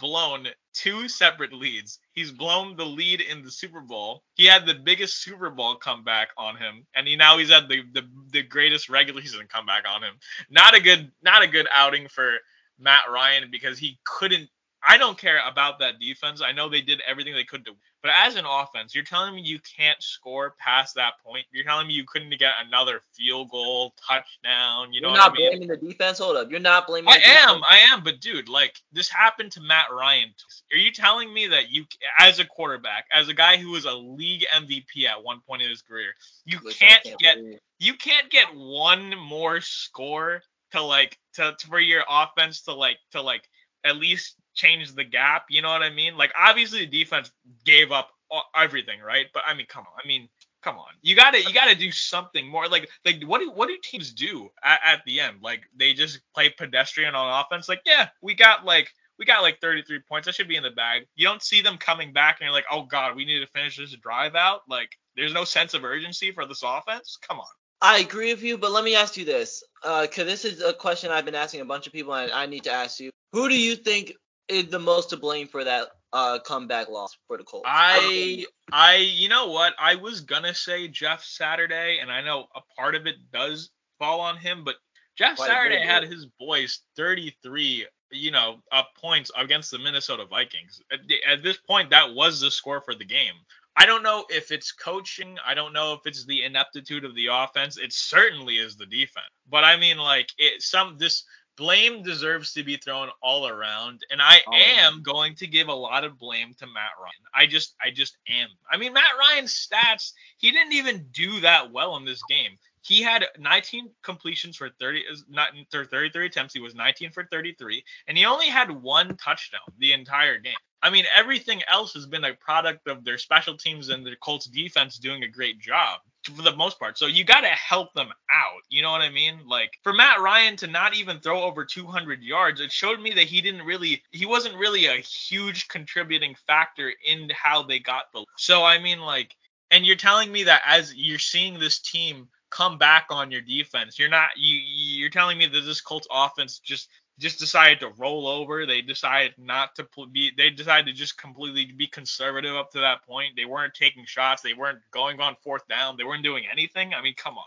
blown 0.00 0.48
two 0.74 1.08
separate 1.08 1.52
leads. 1.52 1.98
He's 2.12 2.32
blown 2.32 2.76
the 2.76 2.84
lead 2.84 3.20
in 3.20 3.42
the 3.42 3.50
Super 3.50 3.80
Bowl. 3.80 4.22
He 4.34 4.46
had 4.46 4.66
the 4.66 4.74
biggest 4.74 5.22
Super 5.22 5.50
Bowl 5.50 5.76
comeback 5.76 6.28
on 6.36 6.56
him, 6.56 6.86
and 6.94 7.06
he 7.06 7.16
now 7.16 7.38
he's 7.38 7.50
had 7.50 7.68
the 7.68 7.82
the, 7.92 8.02
the 8.32 8.42
greatest 8.42 8.88
regular 8.88 9.20
season 9.20 9.46
comeback 9.52 9.84
on 9.88 10.02
him. 10.02 10.14
Not 10.50 10.74
a 10.74 10.80
good 10.80 11.10
not 11.22 11.42
a 11.42 11.48
good 11.48 11.68
outing 11.72 12.08
for 12.08 12.32
Matt 12.78 13.02
Ryan 13.10 13.48
because 13.50 13.78
he 13.78 13.98
couldn't. 14.04 14.48
I 14.84 14.98
don't 14.98 15.16
care 15.16 15.38
about 15.46 15.78
that 15.78 16.00
defense. 16.00 16.42
I 16.44 16.52
know 16.52 16.68
they 16.68 16.80
did 16.80 17.00
everything 17.06 17.34
they 17.34 17.44
could 17.44 17.64
to, 17.66 17.72
but 18.02 18.10
as 18.14 18.34
an 18.34 18.44
offense, 18.44 18.94
you're 18.94 19.04
telling 19.04 19.34
me 19.34 19.42
you 19.42 19.60
can't 19.60 20.02
score 20.02 20.56
past 20.58 20.96
that 20.96 21.12
point. 21.24 21.46
You're 21.52 21.64
telling 21.64 21.86
me 21.86 21.94
you 21.94 22.04
couldn't 22.04 22.36
get 22.36 22.52
another 22.66 23.00
field 23.16 23.50
goal, 23.50 23.94
touchdown. 24.08 24.92
You 24.92 25.00
know, 25.00 25.08
you're 25.08 25.16
not 25.16 25.32
I 25.32 25.34
mean? 25.34 25.50
blaming 25.50 25.68
the 25.68 25.76
defense. 25.76 26.18
Hold 26.18 26.36
up, 26.36 26.50
you're 26.50 26.58
not 26.58 26.88
blaming. 26.88 27.12
I 27.12 27.18
am, 27.24 27.62
I 27.62 27.78
am, 27.92 28.02
but 28.02 28.20
dude, 28.20 28.48
like 28.48 28.76
this 28.92 29.08
happened 29.08 29.52
to 29.52 29.60
Matt 29.60 29.86
Ryan. 29.92 30.30
Are 30.72 30.78
you 30.78 30.90
telling 30.90 31.32
me 31.32 31.46
that 31.46 31.70
you, 31.70 31.84
as 32.18 32.40
a 32.40 32.44
quarterback, 32.44 33.06
as 33.14 33.28
a 33.28 33.34
guy 33.34 33.58
who 33.58 33.70
was 33.70 33.84
a 33.84 33.92
league 33.92 34.44
MVP 34.52 35.06
at 35.06 35.22
one 35.22 35.40
point 35.46 35.62
in 35.62 35.70
his 35.70 35.82
career, 35.82 36.12
you 36.44 36.58
can't, 36.58 37.04
can't 37.04 37.18
get, 37.20 37.36
believe. 37.36 37.58
you 37.78 37.94
can't 37.94 38.30
get 38.30 38.46
one 38.54 39.16
more 39.16 39.60
score 39.60 40.42
to 40.72 40.82
like 40.82 41.18
to, 41.34 41.54
to 41.56 41.66
for 41.68 41.78
your 41.78 42.02
offense 42.10 42.62
to 42.62 42.72
like 42.72 42.98
to 43.12 43.22
like 43.22 43.48
at 43.84 43.96
least 43.96 44.36
change 44.54 44.94
the 44.94 45.04
gap. 45.04 45.46
You 45.50 45.62
know 45.62 45.70
what 45.70 45.82
I 45.82 45.90
mean? 45.90 46.16
Like 46.16 46.32
obviously 46.38 46.80
the 46.80 46.86
defense 46.86 47.30
gave 47.64 47.92
up 47.92 48.10
everything, 48.56 49.00
right? 49.00 49.26
But 49.32 49.42
I 49.46 49.54
mean, 49.54 49.66
come 49.66 49.84
on. 49.84 50.00
I 50.02 50.06
mean, 50.06 50.28
come 50.62 50.78
on. 50.78 50.88
You 51.02 51.14
gotta 51.14 51.38
you 51.42 51.52
gotta 51.52 51.74
do 51.74 51.90
something 51.90 52.48
more. 52.48 52.68
Like 52.68 52.88
like 53.04 53.22
what 53.24 53.40
do 53.40 53.50
what 53.50 53.68
do 53.68 53.76
teams 53.82 54.12
do 54.12 54.50
at, 54.62 54.80
at 54.84 55.04
the 55.04 55.20
end? 55.20 55.38
Like 55.42 55.62
they 55.76 55.92
just 55.92 56.20
play 56.34 56.50
pedestrian 56.50 57.14
on 57.14 57.44
offense. 57.44 57.68
Like 57.68 57.82
yeah, 57.84 58.08
we 58.22 58.34
got 58.34 58.64
like 58.64 58.90
we 59.18 59.24
got 59.24 59.42
like 59.42 59.60
33 59.60 60.00
points. 60.08 60.26
That 60.26 60.34
should 60.34 60.48
be 60.48 60.56
in 60.56 60.62
the 60.62 60.70
bag. 60.70 61.06
You 61.14 61.26
don't 61.26 61.42
see 61.42 61.62
them 61.62 61.76
coming 61.78 62.12
back 62.12 62.38
and 62.40 62.46
you're 62.46 62.54
like, 62.54 62.64
oh 62.70 62.82
god, 62.82 63.16
we 63.16 63.24
need 63.24 63.40
to 63.40 63.46
finish 63.48 63.76
this 63.76 63.94
drive 63.96 64.34
out. 64.34 64.60
Like 64.68 64.90
there's 65.16 65.34
no 65.34 65.44
sense 65.44 65.74
of 65.74 65.84
urgency 65.84 66.32
for 66.32 66.46
this 66.46 66.62
offense. 66.64 67.18
Come 67.26 67.40
on. 67.40 67.46
I 67.84 67.98
agree 67.98 68.32
with 68.32 68.44
you, 68.44 68.58
but 68.58 68.70
let 68.70 68.84
me 68.84 68.94
ask 68.94 69.16
you 69.16 69.24
this, 69.24 69.64
uh, 69.82 70.02
because 70.02 70.26
this 70.26 70.44
is 70.44 70.62
a 70.62 70.72
question 70.72 71.10
I've 71.10 71.24
been 71.24 71.34
asking 71.34 71.62
a 71.62 71.64
bunch 71.64 71.88
of 71.88 71.92
people, 71.92 72.14
and 72.14 72.30
I 72.30 72.46
need 72.46 72.62
to 72.64 72.72
ask 72.72 73.00
you: 73.00 73.10
Who 73.32 73.48
do 73.48 73.58
you 73.60 73.74
think 73.74 74.12
is 74.48 74.66
the 74.66 74.78
most 74.78 75.10
to 75.10 75.16
blame 75.16 75.46
for 75.46 75.64
that 75.64 75.88
uh, 76.12 76.38
comeback 76.40 76.88
loss 76.88 77.16
for 77.26 77.38
the 77.38 77.44
Colts? 77.44 77.66
I 77.68 78.44
I 78.70 78.96
you 78.96 79.28
know 79.28 79.48
what? 79.48 79.74
I 79.78 79.96
was 79.96 80.20
gonna 80.20 80.54
say 80.54 80.88
Jeff 80.88 81.24
Saturday, 81.24 81.98
and 82.00 82.10
I 82.10 82.22
know 82.22 82.46
a 82.54 82.60
part 82.76 82.94
of 82.94 83.06
it 83.06 83.16
does 83.32 83.70
fall 83.98 84.20
on 84.20 84.36
him, 84.36 84.64
but 84.64 84.76
Jeff 85.16 85.36
Quite 85.36 85.48
Saturday 85.48 85.82
of 85.82 85.88
had 85.88 86.04
his 86.04 86.26
boys 86.38 86.80
33, 86.96 87.86
you 88.10 88.30
know, 88.30 88.56
uh, 88.72 88.82
points 89.00 89.30
against 89.36 89.70
the 89.70 89.78
Minnesota 89.78 90.24
Vikings. 90.24 90.80
At, 90.90 91.00
at 91.30 91.42
this 91.42 91.58
point, 91.58 91.90
that 91.90 92.14
was 92.14 92.40
the 92.40 92.50
score 92.50 92.80
for 92.80 92.94
the 92.94 93.04
game. 93.04 93.34
I 93.76 93.86
don't 93.86 94.02
know 94.02 94.24
if 94.28 94.50
it's 94.50 94.72
coaching. 94.72 95.38
I 95.46 95.54
don't 95.54 95.72
know 95.72 95.94
if 95.94 96.00
it's 96.04 96.26
the 96.26 96.42
ineptitude 96.42 97.04
of 97.04 97.14
the 97.14 97.28
offense. 97.30 97.78
It 97.78 97.92
certainly 97.92 98.56
is 98.56 98.76
the 98.76 98.86
defense. 98.86 99.30
But 99.48 99.64
I 99.64 99.76
mean, 99.76 99.96
like, 99.96 100.28
it 100.38 100.62
some 100.62 100.96
this 100.98 101.24
blame 101.56 102.02
deserves 102.02 102.52
to 102.54 102.62
be 102.62 102.76
thrown 102.76 103.08
all 103.22 103.46
around, 103.46 104.00
and 104.10 104.20
I 104.20 104.40
All 104.46 104.54
am 104.54 105.02
going 105.02 105.34
to 105.36 105.46
give 105.46 105.68
a 105.68 105.74
lot 105.74 106.04
of 106.04 106.18
blame 106.18 106.54
to 106.54 106.66
Matt 106.66 106.92
Ryan. 107.00 107.12
I 107.34 107.46
just, 107.46 107.74
I 107.82 107.90
just 107.90 108.16
am. 108.28 108.48
I 108.70 108.76
mean, 108.76 108.92
Matt 108.92 109.04
Ryan's 109.18 109.54
stats, 109.54 110.12
he 110.38 110.50
didn't 110.50 110.72
even 110.72 111.06
do 111.12 111.40
that 111.40 111.72
well 111.72 111.96
in 111.96 112.04
this 112.04 112.22
game. 112.28 112.58
He 112.82 113.00
had 113.00 113.26
19 113.38 113.90
completions 114.02 114.56
for 114.56 114.68
30, 114.80 115.04
not 115.28 115.50
for 115.70 115.84
33 115.84 116.26
attempts. 116.26 116.52
He 116.52 116.60
was 116.60 116.74
19 116.74 117.12
for 117.12 117.24
33, 117.30 117.84
and 118.08 118.18
he 118.18 118.24
only 118.24 118.48
had 118.48 118.70
one 118.70 119.16
touchdown 119.16 119.60
the 119.78 119.92
entire 119.92 120.38
game. 120.38 120.54
I 120.82 120.90
mean, 120.90 121.04
everything 121.14 121.62
else 121.68 121.94
has 121.94 122.06
been 122.06 122.24
a 122.24 122.34
product 122.34 122.88
of 122.88 123.04
their 123.04 123.18
special 123.18 123.56
teams 123.56 123.88
and 123.88 124.04
the 124.04 124.16
Colts 124.20 124.46
defense 124.46 124.98
doing 124.98 125.22
a 125.22 125.28
great 125.28 125.60
job 125.60 126.00
for 126.24 126.42
the 126.42 126.56
most 126.56 126.78
part. 126.80 126.98
So 126.98 127.06
you 127.06 127.24
got 127.24 127.42
to 127.42 127.48
help 127.48 127.92
them 127.94 128.08
out. 128.08 128.62
You 128.68 128.82
know 128.82 128.90
what 128.90 129.00
I 129.00 129.10
mean? 129.10 129.40
Like 129.46 129.78
for 129.84 129.92
Matt 129.92 130.20
Ryan 130.20 130.56
to 130.56 130.66
not 130.66 130.96
even 130.96 131.20
throw 131.20 131.42
over 131.42 131.64
200 131.64 132.20
yards, 132.22 132.60
it 132.60 132.72
showed 132.72 133.00
me 133.00 133.12
that 133.12 133.24
he 133.24 133.40
didn't 133.40 133.62
really, 133.62 134.02
he 134.10 134.26
wasn't 134.26 134.56
really 134.56 134.86
a 134.86 134.96
huge 134.96 135.68
contributing 135.68 136.34
factor 136.48 136.92
in 137.06 137.30
how 137.30 137.62
they 137.62 137.78
got 137.78 138.06
the. 138.12 138.24
So 138.36 138.64
I 138.64 138.80
mean, 138.80 139.00
like, 139.00 139.36
and 139.70 139.86
you're 139.86 139.96
telling 139.96 140.32
me 140.32 140.44
that 140.44 140.62
as 140.66 140.92
you're 140.94 141.18
seeing 141.20 141.58
this 141.58 141.78
team 141.78 142.28
come 142.52 142.78
back 142.78 143.06
on 143.10 143.30
your 143.32 143.40
defense, 143.40 143.98
you're 143.98 144.08
not, 144.08 144.28
you, 144.36 144.60
you're 144.64 145.10
telling 145.10 145.38
me 145.38 145.46
that 145.46 145.60
this 145.62 145.80
Colts 145.80 146.06
offense 146.12 146.58
just 146.60 146.88
just 147.18 147.38
decided 147.38 147.78
to 147.80 147.90
roll 147.98 148.26
over. 148.26 148.64
They 148.66 148.80
decided 148.80 149.34
not 149.38 149.74
to 149.76 149.84
pl- 149.84 150.06
be. 150.06 150.32
They 150.36 150.50
decided 150.50 150.86
to 150.86 150.92
just 150.92 151.18
completely 151.18 151.66
be 151.66 151.86
conservative 151.86 152.54
up 152.56 152.70
to 152.72 152.80
that 152.80 153.04
point. 153.04 153.32
They 153.36 153.44
weren't 153.44 153.74
taking 153.74 154.04
shots. 154.06 154.42
They 154.42 154.54
weren't 154.54 154.78
going 154.92 155.20
on 155.20 155.36
fourth 155.42 155.66
down. 155.68 155.96
They 155.96 156.04
weren't 156.04 156.24
doing 156.24 156.44
anything. 156.50 156.94
I 156.94 157.02
mean, 157.02 157.14
come 157.16 157.36
on. 157.36 157.44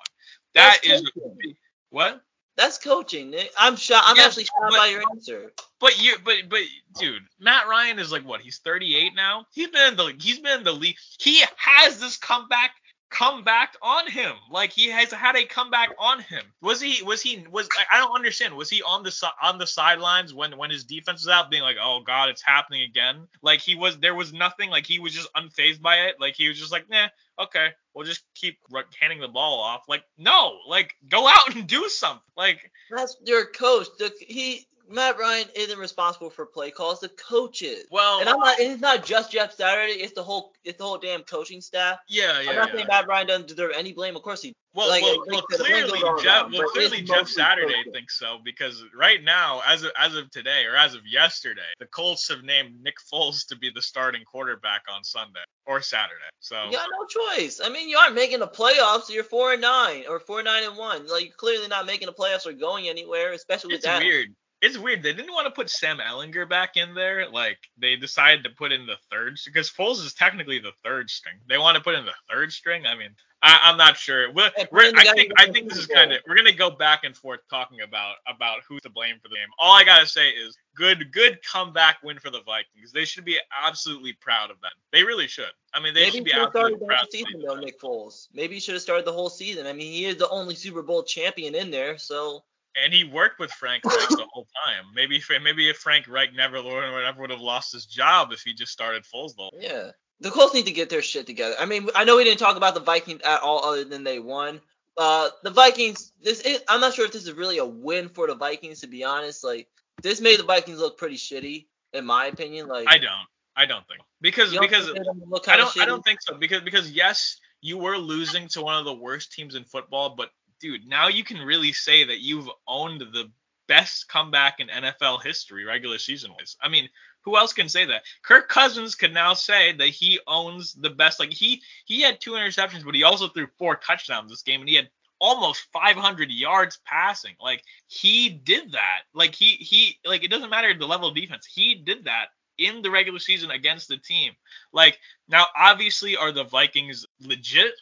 That 0.53 0.79
That's 0.83 1.01
is 1.01 1.09
coaching. 1.11 1.55
what. 1.89 2.21
That's 2.57 2.77
coaching. 2.77 3.35
I'm 3.57 3.75
shocked. 3.75 4.05
I'm 4.07 4.15
Yeah, 4.17 4.23
actually 4.25 4.45
shocked 4.45 4.69
but- 4.69 4.77
by 4.77 4.87
your 4.87 5.03
answer. 5.11 5.51
But 5.79 6.01
you, 6.01 6.15
but 6.23 6.35
but 6.47 6.61
dude, 6.99 7.23
Matt 7.39 7.67
Ryan 7.67 7.99
is 7.99 8.11
like 8.11 8.23
what? 8.25 8.41
He's 8.41 8.59
38 8.59 9.13
now. 9.15 9.45
He's 9.51 9.67
been 9.69 9.89
in 9.89 9.97
the 9.97 10.13
he's 10.19 10.39
been 10.39 10.59
in 10.59 10.63
the 10.63 10.71
league. 10.71 10.95
He 11.19 11.43
has 11.57 11.99
this 11.99 12.17
comeback 12.17 12.71
comeback 13.09 13.75
on 13.81 14.09
him. 14.09 14.33
Like 14.51 14.71
he 14.71 14.89
has 14.89 15.11
had 15.11 15.35
a 15.35 15.45
comeback 15.45 15.89
on 15.99 16.19
him. 16.21 16.43
Was 16.61 16.81
he 16.81 17.03
was 17.03 17.21
he 17.21 17.45
was 17.49 17.69
I 17.91 17.97
don't 17.99 18.15
understand. 18.15 18.55
Was 18.55 18.69
he 18.69 18.81
on 18.83 19.03
the 19.03 19.29
on 19.41 19.57
the 19.57 19.67
sidelines 19.67 20.33
when 20.33 20.57
when 20.57 20.69
his 20.69 20.83
defense 20.83 21.21
was 21.21 21.29
out 21.29 21.49
being 21.49 21.63
like, 21.63 21.77
"Oh 21.81 22.01
god, 22.05 22.29
it's 22.29 22.41
happening 22.41 22.81
again." 22.81 23.27
Like 23.41 23.61
he 23.61 23.75
was 23.75 23.97
there 23.99 24.15
was 24.15 24.33
nothing 24.33 24.69
like 24.69 24.85
he 24.85 24.99
was 24.99 25.13
just 25.13 25.33
unfazed 25.33 25.81
by 25.81 26.07
it. 26.07 26.15
Like 26.19 26.35
he 26.35 26.47
was 26.47 26.59
just 26.59 26.71
like, 26.71 26.89
"Nah, 26.89 27.07
okay, 27.39 27.69
we'll 27.93 28.05
just 28.05 28.23
keep 28.33 28.57
handing 28.99 29.21
the 29.21 29.27
ball 29.27 29.61
off." 29.61 29.83
Like, 29.87 30.03
no, 30.17 30.57
like 30.67 30.95
go 31.09 31.27
out 31.27 31.55
and 31.55 31.67
do 31.67 31.87
something. 31.89 32.21
Like 32.35 32.71
That's 32.91 33.17
your 33.23 33.45
coach. 33.45 33.87
He 34.19 34.67
Matt 34.89 35.17
Ryan 35.17 35.47
isn't 35.55 35.79
responsible 35.79 36.29
for 36.29 36.45
play 36.45 36.71
calls. 36.71 36.99
The 36.99 37.09
coaches. 37.09 37.85
well, 37.91 38.19
And 38.19 38.29
I'm 38.29 38.39
not. 38.39 38.59
and 38.59 38.71
It's 38.71 38.81
not 38.81 39.05
just 39.05 39.31
Jeff 39.31 39.53
Saturday. 39.53 39.93
It's 39.93 40.13
the 40.13 40.23
whole. 40.23 40.53
It's 40.63 40.77
the 40.77 40.83
whole 40.83 40.97
damn 40.97 41.23
coaching 41.23 41.61
staff. 41.61 41.99
yeah, 42.07 42.39
yeah. 42.41 42.49
I'm 42.51 42.55
not 42.55 42.69
yeah. 42.69 42.75
saying 42.75 42.87
Matt 42.89 43.07
Ryan 43.07 43.27
doesn't 43.27 43.47
deserve 43.47 43.71
any 43.75 43.93
blame. 43.93 44.15
Of 44.15 44.21
course 44.23 44.41
he. 44.41 44.53
Well, 44.73 44.89
Like, 44.89 45.03
well, 45.03 45.23
well 45.27 45.41
clearly, 45.43 45.99
Jeff, 46.21 46.51
well, 46.51 46.67
clearly 46.67 47.01
Jeff 47.01 47.29
Saturday 47.29 47.73
coaching. 47.75 47.93
thinks 47.93 48.19
so 48.19 48.39
because 48.43 48.83
right 48.93 49.23
now, 49.23 49.61
as 49.65 49.83
of, 49.83 49.91
as 49.97 50.15
of 50.17 50.29
today 50.31 50.65
or 50.65 50.75
as 50.75 50.95
of 50.95 51.07
yesterday, 51.07 51.61
the 51.79 51.85
Colts 51.85 52.27
have 52.27 52.43
named 52.43 52.83
Nick 52.83 52.95
Foles 53.09 53.47
to 53.47 53.55
be 53.57 53.71
the 53.73 53.81
starting 53.81 54.23
quarterback 54.25 54.81
on 54.93 55.01
Sunday 55.05 55.39
or 55.65 55.81
Saturday. 55.81 56.19
So 56.41 56.65
You 56.65 56.73
got 56.73 56.89
no 56.91 57.05
choice. 57.37 57.61
I 57.63 57.69
mean, 57.69 57.87
you 57.87 57.95
aren't 57.97 58.15
making 58.15 58.39
the 58.39 58.49
playoffs. 58.49 59.03
So 59.03 59.13
you're 59.13 59.23
four 59.23 59.53
and 59.53 59.61
nine 59.61 60.03
or 60.09 60.19
four 60.19 60.43
nine 60.43 60.65
and 60.65 60.75
one. 60.77 61.07
Like 61.07 61.23
you're 61.23 61.33
clearly 61.35 61.69
not 61.69 61.85
making 61.85 62.07
the 62.07 62.13
playoffs 62.13 62.45
or 62.45 62.51
going 62.51 62.89
anywhere, 62.89 63.31
especially 63.31 63.75
with 63.75 63.81
that. 63.83 63.95
it's 63.95 63.99
that. 64.01 64.05
weird. 64.05 64.27
It's 64.65 64.80
weird. 64.80 65.04
They 65.04 65.13
didn't 65.13 65.32
want 65.32 65.45
to 65.45 65.51
put 65.51 65.69
Sam 65.69 65.99
Ehlinger 65.99 66.49
back 66.49 66.75
in 66.75 66.95
there. 66.95 67.30
Like 67.30 67.60
they 67.78 67.95
decided 67.95 68.43
to 68.45 68.49
put 68.49 68.71
in 68.71 68.88
the 68.88 68.95
third 69.12 69.38
because 69.45 69.69
Foles 69.69 70.04
is 70.04 70.15
technically 70.15 70.58
the 70.58 70.71
third 70.84 71.12
string. 71.12 71.36
They 71.47 71.60
want 71.60 71.78
to 71.78 71.84
put 71.84 71.93
in 71.93 72.04
the 72.04 72.15
third 72.32 72.51
string. 72.51 72.88
I 72.88 72.95
mean, 72.95 73.12
I, 73.43 73.60
I'm 73.62 73.78
not 73.78 73.95
sure. 73.95 74.32
We're, 74.32 74.49
we're, 74.71 74.82
put 74.82 74.86
in 74.86 74.95
the 74.95 75.08
I 75.08 75.13
think 75.13 75.32
I 75.38 75.51
think 75.51 75.69
this 75.69 75.78
is 75.78 75.86
kind 75.86 76.12
of 76.12 76.21
we're 76.28 76.36
gonna 76.36 76.51
go 76.51 76.71
back 76.71 77.04
and 77.04 77.15
forth 77.15 77.41
talking 77.47 77.82
about 77.82 78.15
about 78.28 78.62
who's 78.67 78.82
to 78.82 78.89
blame 78.89 79.17
for 79.21 79.28
the 79.28 79.36
game. 79.36 79.49
All 79.60 79.75
I 79.75 79.84
gotta 79.84 80.08
say 80.08 80.30
is 80.30 80.58
good 80.75 81.12
good 81.12 81.38
comeback 81.43 81.97
win 82.04 82.17
for 82.17 82.32
the 82.32 82.41
Vikings. 82.41 82.91
They 82.91 83.06
should 83.06 83.23
be 83.23 83.38
absolutely 83.63 84.13
proud 84.13 84.49
of 84.49 84.60
them. 84.62 84.71
They 84.91 85.04
really 85.04 85.28
should. 85.28 85.51
I 85.75 85.80
mean, 85.80 85.93
they 85.93 86.06
Maybe 86.06 86.12
should 86.12 86.25
be 86.25 86.32
have 86.32 86.49
started 86.49 86.80
the 86.80 86.88
whole 86.88 87.08
season 87.12 87.43
though. 87.45 87.60
Nick 87.60 87.80
Foles. 87.80 88.30
Maybe 88.34 88.56
he 88.56 88.60
should 88.60 88.73
have 88.73 88.82
started 88.82 89.06
the 89.06 89.13
whole 89.13 89.30
season. 89.30 89.67
I 89.67 89.73
mean, 89.73 89.91
he 89.91 90.06
is 90.06 90.17
the 90.17 90.30
only 90.30 90.56
Super 90.56 90.82
Bowl 90.82 91.04
champion 91.04 91.54
in 91.54 91.69
there, 91.69 91.99
so 91.99 92.43
And 92.83 92.93
he 92.93 93.03
worked 93.03 93.39
with 93.39 93.51
Frank 93.51 93.85
Reich 93.85 94.09
the 94.09 94.27
whole 94.31 94.47
time. 94.65 94.85
Maybe 94.93 95.17
if 95.17 95.29
maybe 95.41 95.69
if 95.69 95.77
Frank 95.77 96.07
Reich 96.07 96.33
never 96.33 96.61
never 96.61 97.21
would 97.21 97.29
have 97.29 97.41
lost 97.41 97.73
his 97.73 97.85
job 97.85 98.31
if 98.31 98.41
he 98.41 98.53
just 98.53 98.71
started 98.71 99.03
Foles 99.03 99.35
the 99.35 99.43
whole 99.43 99.53
yeah. 99.59 99.91
The 100.21 100.31
Colts 100.31 100.53
need 100.53 100.65
to 100.65 100.71
get 100.71 100.89
their 100.89 101.01
shit 101.01 101.27
together. 101.27 101.55
I 101.59 101.65
mean, 101.65 101.89
I 101.93 102.05
know 102.05 102.15
we 102.15 102.23
didn't 102.23 102.39
talk 102.39 102.55
about 102.55 102.73
the 102.73 102.79
Vikings 102.79 103.21
at 103.23 103.41
all, 103.41 103.65
other 103.65 103.83
than 103.83 104.05
they 104.05 104.19
won. 104.19 104.61
Uh, 104.97 105.29
the 105.43 105.49
Vikings. 105.49 106.13
This 106.21 106.39
is, 106.39 106.61
I'm 106.69 106.79
not 106.79 106.93
sure 106.93 107.05
if 107.05 107.11
this 107.11 107.23
is 107.23 107.33
really 107.33 107.57
a 107.57 107.65
win 107.65 108.07
for 108.07 108.27
the 108.27 108.35
Vikings. 108.35 108.81
To 108.81 108.88
be 108.88 109.03
honest, 109.03 109.43
like 109.43 109.67
this 110.01 110.21
made 110.21 110.39
the 110.39 110.43
Vikings 110.43 110.79
look 110.79 110.97
pretty 110.97 111.17
shitty, 111.17 111.67
in 111.91 112.05
my 112.05 112.27
opinion. 112.27 112.67
Like 112.67 112.88
I 112.89 112.97
don't. 112.97 113.27
I 113.55 113.65
don't 113.65 113.88
think 113.88 114.01
because 114.21 114.51
don't 114.51 114.61
because 114.61 114.85
think 114.88 114.99
I 115.47 115.57
don't 115.57 115.77
I 115.77 115.85
don't 115.85 116.03
think 116.03 116.21
so 116.21 116.35
because 116.35 116.61
because 116.61 116.91
yes 116.91 117.39
you 117.61 117.77
were 117.77 117.97
losing 117.97 118.47
to 118.49 118.61
one 118.61 118.77
of 118.77 118.85
the 118.85 118.93
worst 118.93 119.31
teams 119.31 119.55
in 119.55 119.63
football 119.63 120.15
but 120.15 120.29
dude 120.65 120.88
now 120.88 121.08
you 121.08 121.23
can 121.23 121.38
really 121.45 121.73
say 121.73 122.04
that 122.04 122.19
you've 122.19 122.49
owned 122.67 123.01
the 123.01 123.30
best 123.67 124.08
comeback 124.08 124.60
in 124.60 124.67
NFL 124.67 125.23
history 125.23 125.65
regular 125.65 125.97
season 125.97 126.32
wise. 126.32 126.56
I 126.62 126.69
mean 126.69 126.89
who 127.21 127.38
else 127.38 127.54
can 127.54 127.69
say 127.69 127.86
that? 127.86 128.04
Kirk 128.21 128.49
Cousins 128.49 128.93
could 128.93 129.13
now 129.13 129.34
say 129.34 129.73
that 129.73 129.88
he 129.88 130.19
owns 130.28 130.73
the 130.73 130.89
best 130.89 131.19
like 131.19 131.34
he 131.34 131.62
he 131.86 132.01
had 132.01 132.19
two 132.19 132.32
interceptions 132.32 132.84
but 132.84 132.95
he 132.95 133.04
also 133.04 133.28
threw 133.28 133.47
four 133.58 133.75
touchdowns 133.75 134.30
this 134.30 134.43
game 134.43 134.62
and 134.62 134.69
he 134.69 134.75
had 134.75 134.89
almost 135.19 135.67
500 135.71 136.30
yards 136.32 136.80
passing. 136.86 137.36
Like 137.39 137.63
he 137.88 138.30
did 138.30 138.73
that. 138.73 139.01
Like 139.13 139.36
he 139.36 139.51
he 139.56 139.99
like 140.06 140.23
it 140.23 140.32
doesn't 140.32 140.49
matter 140.49 140.73
the 140.73 140.86
level 140.86 141.10
of 141.10 141.15
defense. 141.15 141.45
He 141.45 141.75
did 141.75 142.06
that 142.06 142.28
in 142.58 142.82
the 142.82 142.91
regular 142.91 143.19
season 143.19 143.51
against 143.51 143.88
the 143.88 143.97
team. 143.97 144.34
Like 144.71 144.99
now, 145.28 145.45
obviously, 145.58 146.15
are 146.15 146.32
the 146.32 146.43
Vikings 146.43 147.06
legit? 147.19 147.73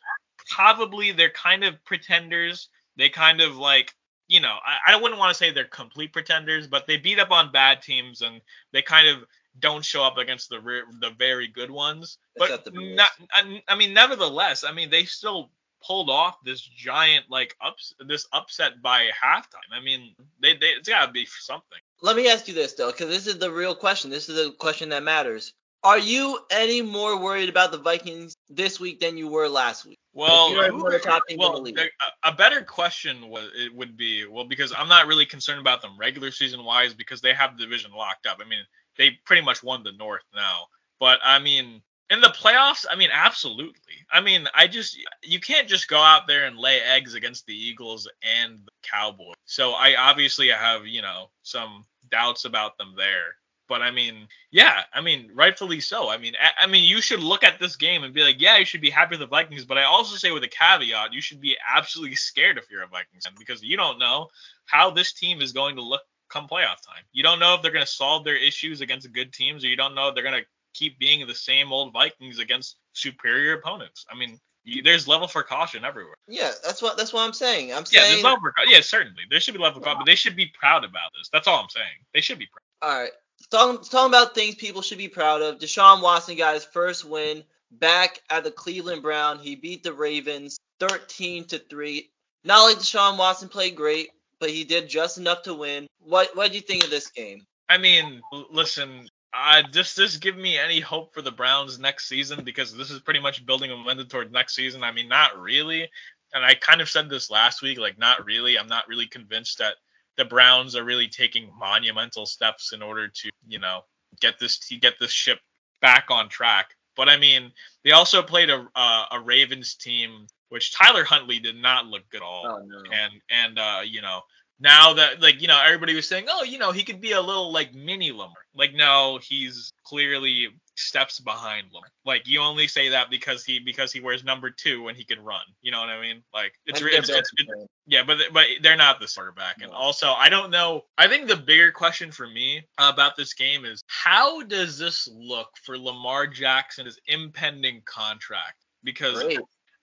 Probably 0.49 1.11
they're 1.11 1.29
kind 1.29 1.63
of 1.63 1.83
pretenders. 1.85 2.69
They 2.97 3.09
kind 3.09 3.41
of 3.41 3.57
like 3.57 3.93
you 4.27 4.39
know 4.39 4.55
I, 4.65 4.93
I 4.93 5.01
wouldn't 5.01 5.19
want 5.19 5.31
to 5.31 5.37
say 5.37 5.51
they're 5.51 5.65
complete 5.65 6.13
pretenders, 6.13 6.67
but 6.67 6.87
they 6.87 6.97
beat 6.97 7.19
up 7.19 7.31
on 7.31 7.51
bad 7.51 7.81
teams 7.81 8.21
and 8.21 8.41
they 8.71 8.81
kind 8.81 9.07
of 9.07 9.25
don't 9.59 9.85
show 9.85 10.03
up 10.03 10.17
against 10.17 10.49
the 10.49 10.59
re- 10.59 10.83
the 10.99 11.11
very 11.11 11.47
good 11.47 11.71
ones. 11.71 12.17
But 12.37 12.49
Except 12.49 12.69
not, 12.73 13.11
I, 13.31 13.61
I 13.67 13.75
mean, 13.75 13.93
nevertheless, 13.93 14.63
I 14.63 14.71
mean 14.71 14.89
they 14.89 15.05
still 15.05 15.51
pulled 15.85 16.09
off 16.09 16.37
this 16.43 16.61
giant 16.61 17.25
like 17.29 17.55
ups 17.61 17.93
this 18.07 18.27
upset 18.31 18.81
by 18.81 19.09
halftime. 19.23 19.71
I 19.71 19.81
mean, 19.81 20.15
they, 20.41 20.55
they 20.55 20.67
it's 20.67 20.89
gotta 20.89 21.11
be 21.11 21.25
something. 21.25 21.79
Let 22.01 22.15
me 22.15 22.29
ask 22.29 22.47
you 22.47 22.53
this 22.53 22.73
though, 22.73 22.91
because 22.91 23.09
this 23.09 23.27
is 23.27 23.37
the 23.37 23.51
real 23.51 23.75
question. 23.75 24.09
This 24.09 24.29
is 24.29 24.35
the 24.35 24.51
question 24.51 24.89
that 24.89 25.03
matters. 25.03 25.53
Are 25.83 25.99
you 25.99 26.39
any 26.49 26.81
more 26.81 27.19
worried 27.19 27.49
about 27.49 27.71
the 27.71 27.77
Vikings 27.77 28.35
this 28.49 28.79
week 28.79 29.01
than 29.01 29.17
you 29.17 29.27
were 29.27 29.49
last 29.49 29.85
week? 29.85 29.97
Well, 30.13 30.47
If 30.47 30.53
you're 30.53 30.77
one 30.77 30.93
of 30.93 30.93
the 30.93 30.99
top 30.99 31.23
teams 31.27 31.43
in 31.43 31.63
the 31.63 31.73
well, 31.75 31.87
a, 32.23 32.29
a 32.29 32.35
better 32.35 32.61
question 32.61 33.29
was 33.29 33.49
it 33.55 33.73
would 33.73 33.97
be 33.97 34.25
well 34.25 34.45
because 34.45 34.73
I'm 34.77 34.87
not 34.87 35.07
really 35.07 35.25
concerned 35.25 35.59
about 35.59 35.81
them 35.81 35.97
regular 35.97 36.31
season 36.31 36.63
wise 36.63 36.93
because 36.93 37.19
they 37.19 37.33
have 37.33 37.57
the 37.57 37.63
division 37.63 37.91
locked 37.91 38.27
up. 38.27 38.39
I 38.39 38.47
mean, 38.47 38.59
they 38.97 39.17
pretty 39.25 39.41
much 39.41 39.63
won 39.63 39.83
the 39.83 39.91
North 39.91 40.23
now, 40.33 40.67
but 40.99 41.19
I 41.23 41.39
mean, 41.39 41.81
in 42.09 42.21
the 42.21 42.27
playoffs, 42.27 42.85
I 42.89 42.95
mean, 42.95 43.09
absolutely. 43.11 44.05
I 44.11 44.21
mean, 44.21 44.47
I 44.53 44.67
just 44.67 44.97
you 45.23 45.39
can't 45.39 45.67
just 45.67 45.87
go 45.87 45.99
out 45.99 46.27
there 46.27 46.45
and 46.45 46.57
lay 46.57 46.79
eggs 46.79 47.15
against 47.15 47.45
the 47.45 47.55
Eagles 47.55 48.07
and 48.21 48.59
the 48.63 48.71
Cowboys. 48.83 49.33
So 49.45 49.71
I 49.71 49.95
obviously 49.97 50.49
have 50.49 50.85
you 50.85 51.01
know 51.01 51.31
some 51.41 51.85
doubts 52.09 52.45
about 52.45 52.77
them 52.77 52.93
there. 52.95 53.35
But 53.73 53.81
I 53.81 53.89
mean, 53.89 54.27
yeah, 54.51 54.83
I 54.93 55.01
mean, 55.01 55.31
rightfully 55.33 55.79
so. 55.79 56.07
I 56.07 56.19
mean, 56.19 56.35
I, 56.39 56.65
I 56.65 56.67
mean, 56.67 56.83
you 56.83 57.01
should 57.01 57.21
look 57.21 57.43
at 57.43 57.59
this 57.59 57.75
game 57.75 58.03
and 58.03 58.13
be 58.13 58.21
like, 58.21 58.39
yeah, 58.39 58.59
you 58.59 58.65
should 58.65 58.81
be 58.81 58.91
happy 58.91 59.13
with 59.13 59.21
the 59.21 59.25
Vikings. 59.25 59.65
But 59.65 59.79
I 59.79 59.83
also 59.85 60.15
say 60.15 60.29
with 60.29 60.43
a 60.43 60.47
caveat, 60.47 61.11
you 61.11 61.21
should 61.21 61.41
be 61.41 61.57
absolutely 61.75 62.15
scared 62.15 62.59
if 62.59 62.69
you're 62.69 62.83
a 62.83 62.87
Vikings 62.87 63.25
fan 63.25 63.33
because 63.35 63.63
you 63.63 63.75
don't 63.75 63.97
know 63.97 64.27
how 64.67 64.91
this 64.91 65.13
team 65.13 65.41
is 65.41 65.53
going 65.53 65.75
to 65.77 65.81
look 65.81 66.01
come 66.29 66.47
playoff 66.47 66.85
time. 66.85 67.01
You 67.13 67.23
don't 67.23 67.39
know 67.39 67.55
if 67.55 67.63
they're 67.63 67.71
going 67.71 67.83
to 67.83 67.91
solve 67.91 68.25
their 68.25 68.35
issues 68.35 68.81
against 68.81 69.11
good 69.11 69.33
teams, 69.33 69.63
or 69.63 69.69
you 69.69 69.75
don't 69.75 69.95
know 69.95 70.09
if 70.09 70.13
they're 70.13 70.23
going 70.23 70.39
to 70.39 70.45
keep 70.75 70.99
being 70.99 71.25
the 71.25 71.33
same 71.33 71.73
old 71.73 71.93
Vikings 71.93 72.37
against 72.37 72.75
superior 72.93 73.53
opponents. 73.53 74.05
I 74.07 74.15
mean, 74.15 74.39
you, 74.65 74.83
there's 74.83 75.07
level 75.07 75.27
for 75.27 75.41
caution 75.41 75.83
everywhere. 75.83 76.15
Yeah, 76.27 76.51
that's 76.63 76.79
what 76.79 76.95
that's 76.95 77.11
what 77.11 77.21
I'm 77.21 77.33
saying. 77.33 77.73
I'm 77.73 77.85
Yeah, 77.89 78.01
saying 78.01 78.11
there's 78.11 78.23
level 78.23 78.39
for 78.39 78.53
yeah, 78.67 78.81
certainly 78.81 79.23
there 79.31 79.39
should 79.39 79.55
be 79.55 79.59
level 79.59 79.81
for 79.81 79.85
caution, 79.85 79.99
but 80.01 80.05
they 80.05 80.15
should 80.15 80.35
be 80.35 80.51
proud 80.57 80.85
about 80.85 81.11
this. 81.17 81.29
That's 81.33 81.47
all 81.47 81.59
I'm 81.59 81.69
saying. 81.69 82.05
They 82.13 82.21
should 82.21 82.39
be 82.39 82.47
proud. 82.47 82.89
All 82.89 83.01
right. 83.01 83.11
Talking, 83.53 83.83
talking 83.83 84.09
about 84.09 84.33
things 84.33 84.55
people 84.55 84.81
should 84.81 84.97
be 84.97 85.09
proud 85.09 85.43
of. 85.43 85.59
Deshaun 85.59 86.01
Watson 86.01 86.35
got 86.35 86.55
his 86.55 86.65
first 86.65 87.05
win 87.05 87.43
back 87.69 88.19
at 88.31 88.43
the 88.43 88.49
Cleveland 88.49 89.03
Brown. 89.03 89.37
He 89.37 89.55
beat 89.55 89.83
the 89.83 89.93
Ravens 89.93 90.57
13 90.79 91.45
to 91.49 91.59
3. 91.59 92.09
Not 92.43 92.63
like 92.63 92.77
Deshaun 92.77 93.15
Watson 93.15 93.49
played 93.49 93.75
great, 93.75 94.09
but 94.39 94.49
he 94.49 94.63
did 94.63 94.89
just 94.89 95.19
enough 95.19 95.43
to 95.43 95.53
win. 95.53 95.85
What 95.99 96.35
what 96.35 96.49
do 96.49 96.55
you 96.55 96.61
think 96.61 96.83
of 96.83 96.89
this 96.89 97.11
game? 97.11 97.45
I 97.69 97.77
mean, 97.77 98.23
listen, 98.49 99.07
uh, 99.31 99.61
does 99.71 99.93
this 99.93 100.17
give 100.17 100.35
me 100.35 100.57
any 100.57 100.79
hope 100.79 101.13
for 101.13 101.21
the 101.21 101.31
Browns 101.31 101.77
next 101.77 102.09
season? 102.09 102.43
Because 102.43 102.75
this 102.75 102.89
is 102.89 103.01
pretty 103.01 103.19
much 103.19 103.45
building 103.45 103.69
momentum 103.69 104.07
towards 104.07 104.31
next 104.31 104.55
season. 104.55 104.83
I 104.83 104.91
mean, 104.91 105.07
not 105.07 105.39
really. 105.39 105.87
And 106.33 106.43
I 106.43 106.55
kind 106.55 106.81
of 106.81 106.89
said 106.89 107.07
this 107.07 107.29
last 107.29 107.61
week, 107.61 107.77
like, 107.77 107.99
not 107.99 108.25
really. 108.25 108.57
I'm 108.57 108.67
not 108.67 108.87
really 108.87 109.05
convinced 109.05 109.59
that 109.59 109.75
the 110.17 110.25
Browns 110.25 110.75
are 110.75 110.83
really 110.83 111.07
taking 111.07 111.49
monumental 111.57 112.25
steps 112.25 112.73
in 112.73 112.81
order 112.81 113.07
to, 113.07 113.29
you 113.47 113.59
know, 113.59 113.81
get 114.21 114.39
this 114.39 114.57
get 114.81 114.93
this 114.99 115.11
ship 115.11 115.39
back 115.81 116.05
on 116.09 116.29
track. 116.29 116.67
But 116.95 117.09
I 117.09 117.17
mean, 117.17 117.51
they 117.83 117.91
also 117.91 118.21
played 118.21 118.49
a 118.49 118.67
uh, 118.75 119.05
a 119.11 119.19
Ravens 119.19 119.75
team, 119.75 120.27
which 120.49 120.73
Tyler 120.73 121.03
Huntley 121.03 121.39
did 121.39 121.55
not 121.55 121.87
look 121.87 122.07
good 122.09 122.17
at 122.17 122.23
all 122.23 122.45
Oh 122.45 122.65
no. 122.65 122.83
and 122.91 123.13
and 123.29 123.59
uh 123.59 123.81
you 123.83 124.01
know 124.01 124.21
now 124.59 124.93
that 124.93 125.19
like 125.21 125.41
you 125.41 125.47
know 125.47 125.59
everybody 125.65 125.95
was 125.95 126.07
saying 126.07 126.25
oh 126.29 126.43
you 126.43 126.59
know 126.59 126.71
he 126.71 126.83
could 126.83 127.01
be 127.01 127.13
a 127.13 127.21
little 127.21 127.51
like 127.51 127.73
mini 127.73 128.11
Lamar 128.11 128.33
like 128.53 128.73
no 128.75 129.19
he's 129.21 129.73
clearly 129.83 130.49
steps 130.75 131.19
behind 131.19 131.67
Lamar 131.71 131.89
like 132.05 132.27
you 132.27 132.39
only 132.39 132.67
say 132.67 132.89
that 132.89 133.09
because 133.09 133.43
he 133.45 133.59
because 133.59 133.91
he 133.91 133.99
wears 133.99 134.23
number 134.23 134.49
two 134.49 134.87
and 134.87 134.97
he 134.97 135.03
can 135.03 135.23
run 135.23 135.41
you 135.61 135.71
know 135.71 135.79
what 135.79 135.89
I 135.89 136.01
mean 136.01 136.23
like 136.33 136.53
it's 136.65 136.79
And 136.79 136.85
re- 136.85 136.91
they're 136.91 136.99
it's, 136.99 137.09
it's, 137.09 137.31
it's 137.37 137.51
yeah 137.85 138.03
but 138.03 138.17
but 138.33 138.45
they're 138.61 138.75
not 138.75 138.99
the 138.99 139.07
quarterback 139.13 139.61
and 139.61 139.71
No. 139.71 139.77
also 139.77 140.11
I 140.11 140.29
don't 140.29 140.49
know 140.49 140.85
I 140.97 141.07
think 141.07 141.27
the 141.27 141.35
bigger 141.35 141.71
question 141.71 142.11
for 142.11 142.27
me 142.27 142.63
about 142.79 143.15
this 143.15 143.33
game 143.33 143.65
is 143.65 143.81
how 143.87 144.41
does 144.43 144.77
this 144.77 145.07
look 145.13 145.49
for 145.63 145.77
Lamar 145.77 146.27
Jackson's 146.27 146.97
impending 147.07 147.81
contract 147.85 148.65
because 148.83 149.23
Great. 149.23 149.39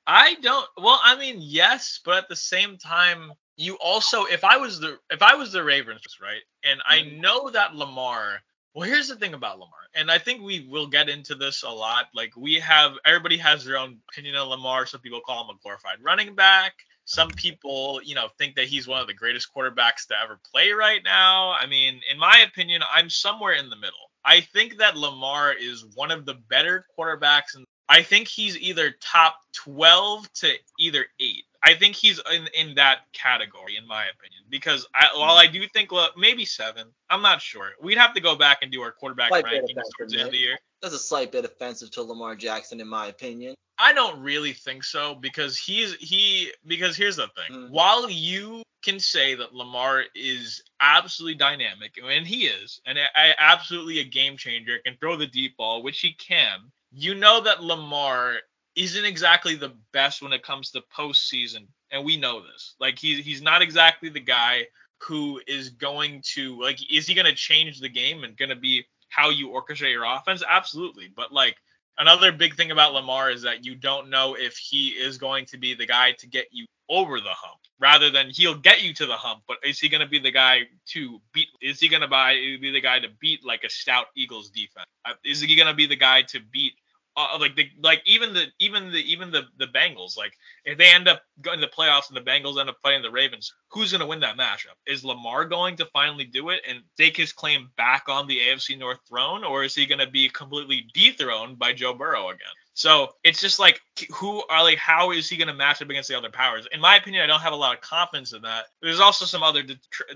I 0.06 0.34
don't. 0.42 0.66
Well, 0.76 0.98
I 1.04 1.16
mean, 1.16 1.36
yes, 1.38 2.00
but 2.04 2.16
at 2.18 2.28
the 2.28 2.34
same 2.34 2.78
time, 2.78 3.32
you 3.56 3.74
also, 3.76 4.24
if 4.24 4.42
I 4.42 4.56
was 4.56 4.80
the, 4.80 4.98
if 5.10 5.22
I 5.22 5.34
was 5.36 5.52
the 5.52 5.62
Ravens, 5.62 6.02
right, 6.20 6.40
and 6.64 6.80
I 6.88 6.98
Mhm. 6.98 7.20
know 7.20 7.50
that 7.50 7.76
Lamar. 7.76 8.42
Well, 8.74 8.88
here's 8.88 9.08
the 9.08 9.16
thing 9.16 9.34
about 9.34 9.58
Lamar, 9.58 9.88
and 9.94 10.10
I 10.10 10.18
think 10.18 10.42
we 10.42 10.68
will 10.70 10.86
get 10.86 11.08
into 11.08 11.34
this 11.34 11.64
a 11.64 11.68
lot. 11.68 12.06
Like 12.14 12.36
we 12.36 12.54
have, 12.60 12.92
everybody 13.04 13.36
has 13.38 13.64
their 13.64 13.76
own 13.76 13.98
opinion 14.10 14.36
of 14.36 14.46
Lamar. 14.48 14.86
Some 14.86 15.00
people 15.00 15.20
call 15.20 15.42
him 15.44 15.56
a 15.56 15.58
glorified 15.60 15.96
running 16.00 16.36
back. 16.36 16.74
Some 17.04 17.30
people, 17.30 18.00
you 18.04 18.14
know, 18.14 18.28
think 18.38 18.54
that 18.54 18.68
he's 18.68 18.86
one 18.86 19.00
of 19.00 19.08
the 19.08 19.14
greatest 19.14 19.48
quarterbacks 19.52 20.06
to 20.08 20.14
ever 20.22 20.38
play 20.52 20.70
right 20.70 21.00
now. 21.04 21.50
I 21.50 21.66
mean, 21.66 22.00
in 22.10 22.18
my 22.18 22.44
opinion, 22.48 22.82
I'm 22.92 23.10
somewhere 23.10 23.54
in 23.54 23.70
the 23.70 23.76
middle. 23.76 24.12
I 24.24 24.40
think 24.40 24.78
that 24.78 24.96
Lamar 24.96 25.52
is 25.52 25.84
one 25.96 26.12
of 26.12 26.24
the 26.24 26.34
better 26.34 26.86
quarterbacks 26.96 27.56
and 27.56 27.64
I 27.90 28.02
think 28.02 28.28
he's 28.28 28.56
either 28.56 28.94
top 29.00 29.34
12 29.52 30.32
to 30.34 30.52
either 30.78 31.06
8. 31.18 31.44
I 31.62 31.74
think 31.74 31.94
he's 31.94 32.20
in, 32.32 32.48
in 32.58 32.74
that 32.76 33.00
category, 33.12 33.76
in 33.76 33.86
my 33.86 34.04
opinion, 34.04 34.42
because 34.48 34.86
I, 34.94 35.08
while 35.14 35.36
I 35.36 35.46
do 35.46 35.66
think 35.68 35.92
well, 35.92 36.08
maybe 36.16 36.44
7, 36.44 36.86
I'm 37.10 37.22
not 37.22 37.42
sure. 37.42 37.72
We'd 37.82 37.98
have 37.98 38.14
to 38.14 38.20
go 38.20 38.34
back 38.34 38.58
and 38.62 38.72
do 38.72 38.80
our 38.80 38.92
quarterback 38.92 39.28
Slight 39.28 39.44
rankings 39.44 39.72
offensive, 39.72 39.92
towards 39.98 40.12
the 40.12 40.18
end 40.20 40.26
of 40.28 40.32
the 40.32 40.38
year. 40.38 40.58
That's 40.80 40.94
a 40.94 40.98
slight 40.98 41.32
bit 41.32 41.44
offensive 41.44 41.90
to 41.92 42.02
Lamar 42.02 42.34
Jackson, 42.34 42.80
in 42.80 42.88
my 42.88 43.08
opinion. 43.08 43.54
I 43.78 43.92
don't 43.92 44.20
really 44.20 44.52
think 44.52 44.84
so 44.84 45.14
because 45.14 45.56
he's 45.56 45.94
he 45.94 46.52
because 46.66 46.96
here's 46.96 47.16
the 47.16 47.28
thing. 47.28 47.56
Mm. 47.56 47.70
While 47.70 48.10
you 48.10 48.62
can 48.82 49.00
say 49.00 49.34
that 49.34 49.54
Lamar 49.54 50.04
is 50.14 50.62
absolutely 50.80 51.34
dynamic, 51.34 51.94
and 52.02 52.26
he 52.26 52.46
is, 52.46 52.80
and 52.86 52.98
a- 52.98 53.08
a- 53.16 53.34
absolutely 53.38 54.00
a 54.00 54.04
game 54.04 54.36
changer, 54.36 54.78
can 54.84 54.96
throw 54.98 55.16
the 55.16 55.26
deep 55.26 55.56
ball, 55.56 55.82
which 55.82 56.00
he 56.00 56.12
can. 56.14 56.60
You 56.92 57.14
know 57.14 57.40
that 57.40 57.62
Lamar 57.62 58.40
isn't 58.76 59.04
exactly 59.04 59.56
the 59.56 59.74
best 59.92 60.22
when 60.22 60.32
it 60.32 60.42
comes 60.42 60.70
to 60.70 60.82
postseason, 60.96 61.66
and 61.90 62.04
we 62.04 62.16
know 62.16 62.40
this. 62.42 62.74
Like 62.80 62.98
he's 62.98 63.24
he's 63.24 63.42
not 63.42 63.62
exactly 63.62 64.08
the 64.08 64.20
guy 64.20 64.66
who 64.98 65.40
is 65.46 65.70
going 65.70 66.22
to 66.34 66.60
like 66.60 66.78
is 66.92 67.06
he 67.06 67.14
going 67.14 67.26
to 67.26 67.34
change 67.34 67.80
the 67.80 67.88
game 67.88 68.24
and 68.24 68.36
going 68.36 68.50
to 68.50 68.56
be 68.56 68.84
how 69.08 69.30
you 69.30 69.48
orchestrate 69.48 69.92
your 69.92 70.04
offense? 70.04 70.42
Absolutely, 70.48 71.08
but 71.14 71.32
like 71.32 71.56
another 71.98 72.32
big 72.32 72.56
thing 72.56 72.70
about 72.70 72.94
Lamar 72.94 73.30
is 73.30 73.42
that 73.42 73.64
you 73.64 73.74
don't 73.74 74.10
know 74.10 74.34
if 74.34 74.56
he 74.56 74.88
is 74.88 75.18
going 75.18 75.46
to 75.46 75.58
be 75.58 75.74
the 75.74 75.86
guy 75.86 76.12
to 76.12 76.26
get 76.26 76.46
you 76.50 76.66
over 76.88 77.20
the 77.20 77.30
hump 77.30 77.60
rather 77.78 78.10
than 78.10 78.30
he'll 78.30 78.56
get 78.56 78.82
you 78.82 78.92
to 78.92 79.06
the 79.06 79.14
hump 79.14 79.42
but 79.46 79.58
is 79.62 79.78
he 79.78 79.88
going 79.88 80.00
to 80.00 80.08
be 80.08 80.18
the 80.18 80.30
guy 80.30 80.62
to 80.86 81.20
beat 81.32 81.46
is 81.62 81.78
he 81.78 81.88
going 81.88 82.00
to 82.00 82.08
buy 82.08 82.32
be 82.60 82.72
the 82.72 82.80
guy 82.80 82.98
to 82.98 83.06
beat 83.20 83.44
like 83.46 83.62
a 83.62 83.70
stout 83.70 84.06
Eagles 84.16 84.50
defense 84.50 84.86
Uh, 85.04 85.12
is 85.24 85.40
he 85.40 85.54
going 85.54 85.68
to 85.68 85.74
be 85.74 85.86
the 85.86 85.94
guy 85.94 86.22
to 86.22 86.40
beat 86.52 86.72
uh, 87.16 87.36
like 87.40 87.56
the 87.56 87.68
like 87.82 88.02
even 88.06 88.32
the 88.32 88.46
even 88.58 88.90
the 88.90 88.98
even 88.98 89.30
the 89.30 89.42
the 89.58 89.66
Bengals 89.66 90.16
like 90.16 90.32
if 90.64 90.78
they 90.78 90.88
end 90.88 91.08
up 91.08 91.22
going 91.40 91.58
to 91.58 91.66
the 91.66 91.72
playoffs 91.72 92.08
and 92.08 92.16
the 92.16 92.30
Bengals 92.30 92.58
end 92.58 92.70
up 92.70 92.76
fighting 92.82 93.02
the 93.02 93.10
Ravens 93.10 93.52
who's 93.68 93.90
going 93.90 94.00
to 94.00 94.06
win 94.06 94.20
that 94.20 94.38
matchup 94.38 94.76
is 94.86 95.04
Lamar 95.04 95.44
going 95.44 95.76
to 95.76 95.86
finally 95.86 96.24
do 96.24 96.50
it 96.50 96.60
and 96.68 96.80
take 96.96 97.16
his 97.16 97.32
claim 97.32 97.70
back 97.76 98.04
on 98.08 98.26
the 98.26 98.38
AFC 98.38 98.78
North 98.78 99.00
throne 99.08 99.44
or 99.44 99.64
is 99.64 99.74
he 99.74 99.86
going 99.86 99.98
to 99.98 100.10
be 100.10 100.28
completely 100.28 100.86
dethroned 100.94 101.58
by 101.58 101.72
Joe 101.72 101.94
Burrow 101.94 102.28
again 102.28 102.46
So 102.74 103.08
it's 103.24 103.40
just 103.40 103.58
like 103.58 103.80
who 104.12 104.42
are 104.48 104.62
like 104.62 104.78
how 104.78 105.10
is 105.10 105.28
he 105.28 105.36
going 105.36 105.48
to 105.48 105.54
match 105.54 105.82
up 105.82 105.90
against 105.90 106.08
the 106.08 106.16
other 106.16 106.30
powers? 106.30 106.66
In 106.72 106.80
my 106.80 106.96
opinion, 106.96 107.22
I 107.22 107.26
don't 107.26 107.40
have 107.40 107.52
a 107.52 107.56
lot 107.56 107.74
of 107.74 107.80
confidence 107.82 108.32
in 108.32 108.42
that. 108.42 108.66
There's 108.80 109.00
also 109.00 109.24
some 109.24 109.42
other 109.42 109.62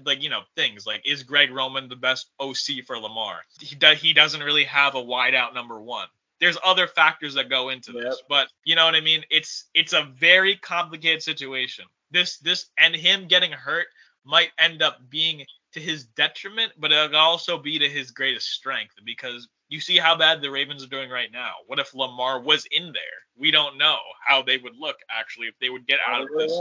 like 0.04 0.22
you 0.22 0.30
know 0.30 0.42
things 0.54 0.87
like 0.87 1.02
is 1.04 1.24
Greg 1.24 1.50
Roman 1.50 1.88
the 1.88 1.96
best 1.96 2.28
OC 2.38 2.85
for 2.87 2.98
Lamar? 2.98 3.40
He 3.61 3.74
does 3.74 4.00
he 4.00 4.12
doesn't 4.12 4.42
really 4.42 4.64
have 4.64 4.94
a 4.94 5.02
wideout 5.02 5.54
number 5.54 5.80
one 5.80 6.07
there's 6.44 6.59
other 6.64 6.87
factors 6.87 7.35
that 7.35 7.48
go 7.48 7.70
into 7.70 7.92
this 7.92 8.22
but 8.28 8.48
you 8.64 8.74
know 8.76 8.85
what 8.85 8.94
i 8.94 9.00
mean 9.00 9.22
it's 9.30 9.66
it's 9.74 9.92
a 9.92 10.04
very 10.18 10.57
complicated 10.57 11.22
situation 11.22 11.85
this 12.11 12.38
this 12.38 12.66
and 12.78 12.94
him 12.94 13.26
getting 13.26 13.50
hurt 13.50 13.87
might 14.24 14.50
end 14.59 14.83
up 14.83 14.98
being 15.11 15.44
to 15.74 15.80
his 15.80 16.04
detriment, 16.04 16.72
but 16.78 16.92
it'll 16.92 17.16
also 17.16 17.59
be 17.59 17.78
to 17.78 17.88
his 17.88 18.11
greatest 18.11 18.48
strength 18.50 18.94
because 19.04 19.48
you 19.68 19.80
see 19.80 19.98
how 19.98 20.16
bad 20.16 20.40
the 20.40 20.50
Ravens 20.50 20.85
are 20.85 20.88
doing 20.88 21.11
right 21.11 21.30
now. 21.33 21.52
What 21.66 21.78
if 21.80 21.94
Lamar 21.94 22.40
was 22.40 22.66
in 22.70 22.87
there? 22.87 23.18
We 23.37 23.50
don't 23.50 23.76
know 23.76 23.98
how 24.24 24.42
they 24.42 24.57
would 24.57 24.76
look 24.78 24.96
actually 25.11 25.48
if 25.48 25.59
they 25.61 25.70
would 25.70 25.87
get 25.87 25.98
out 26.07 26.22
of 26.22 26.28
this 26.37 26.52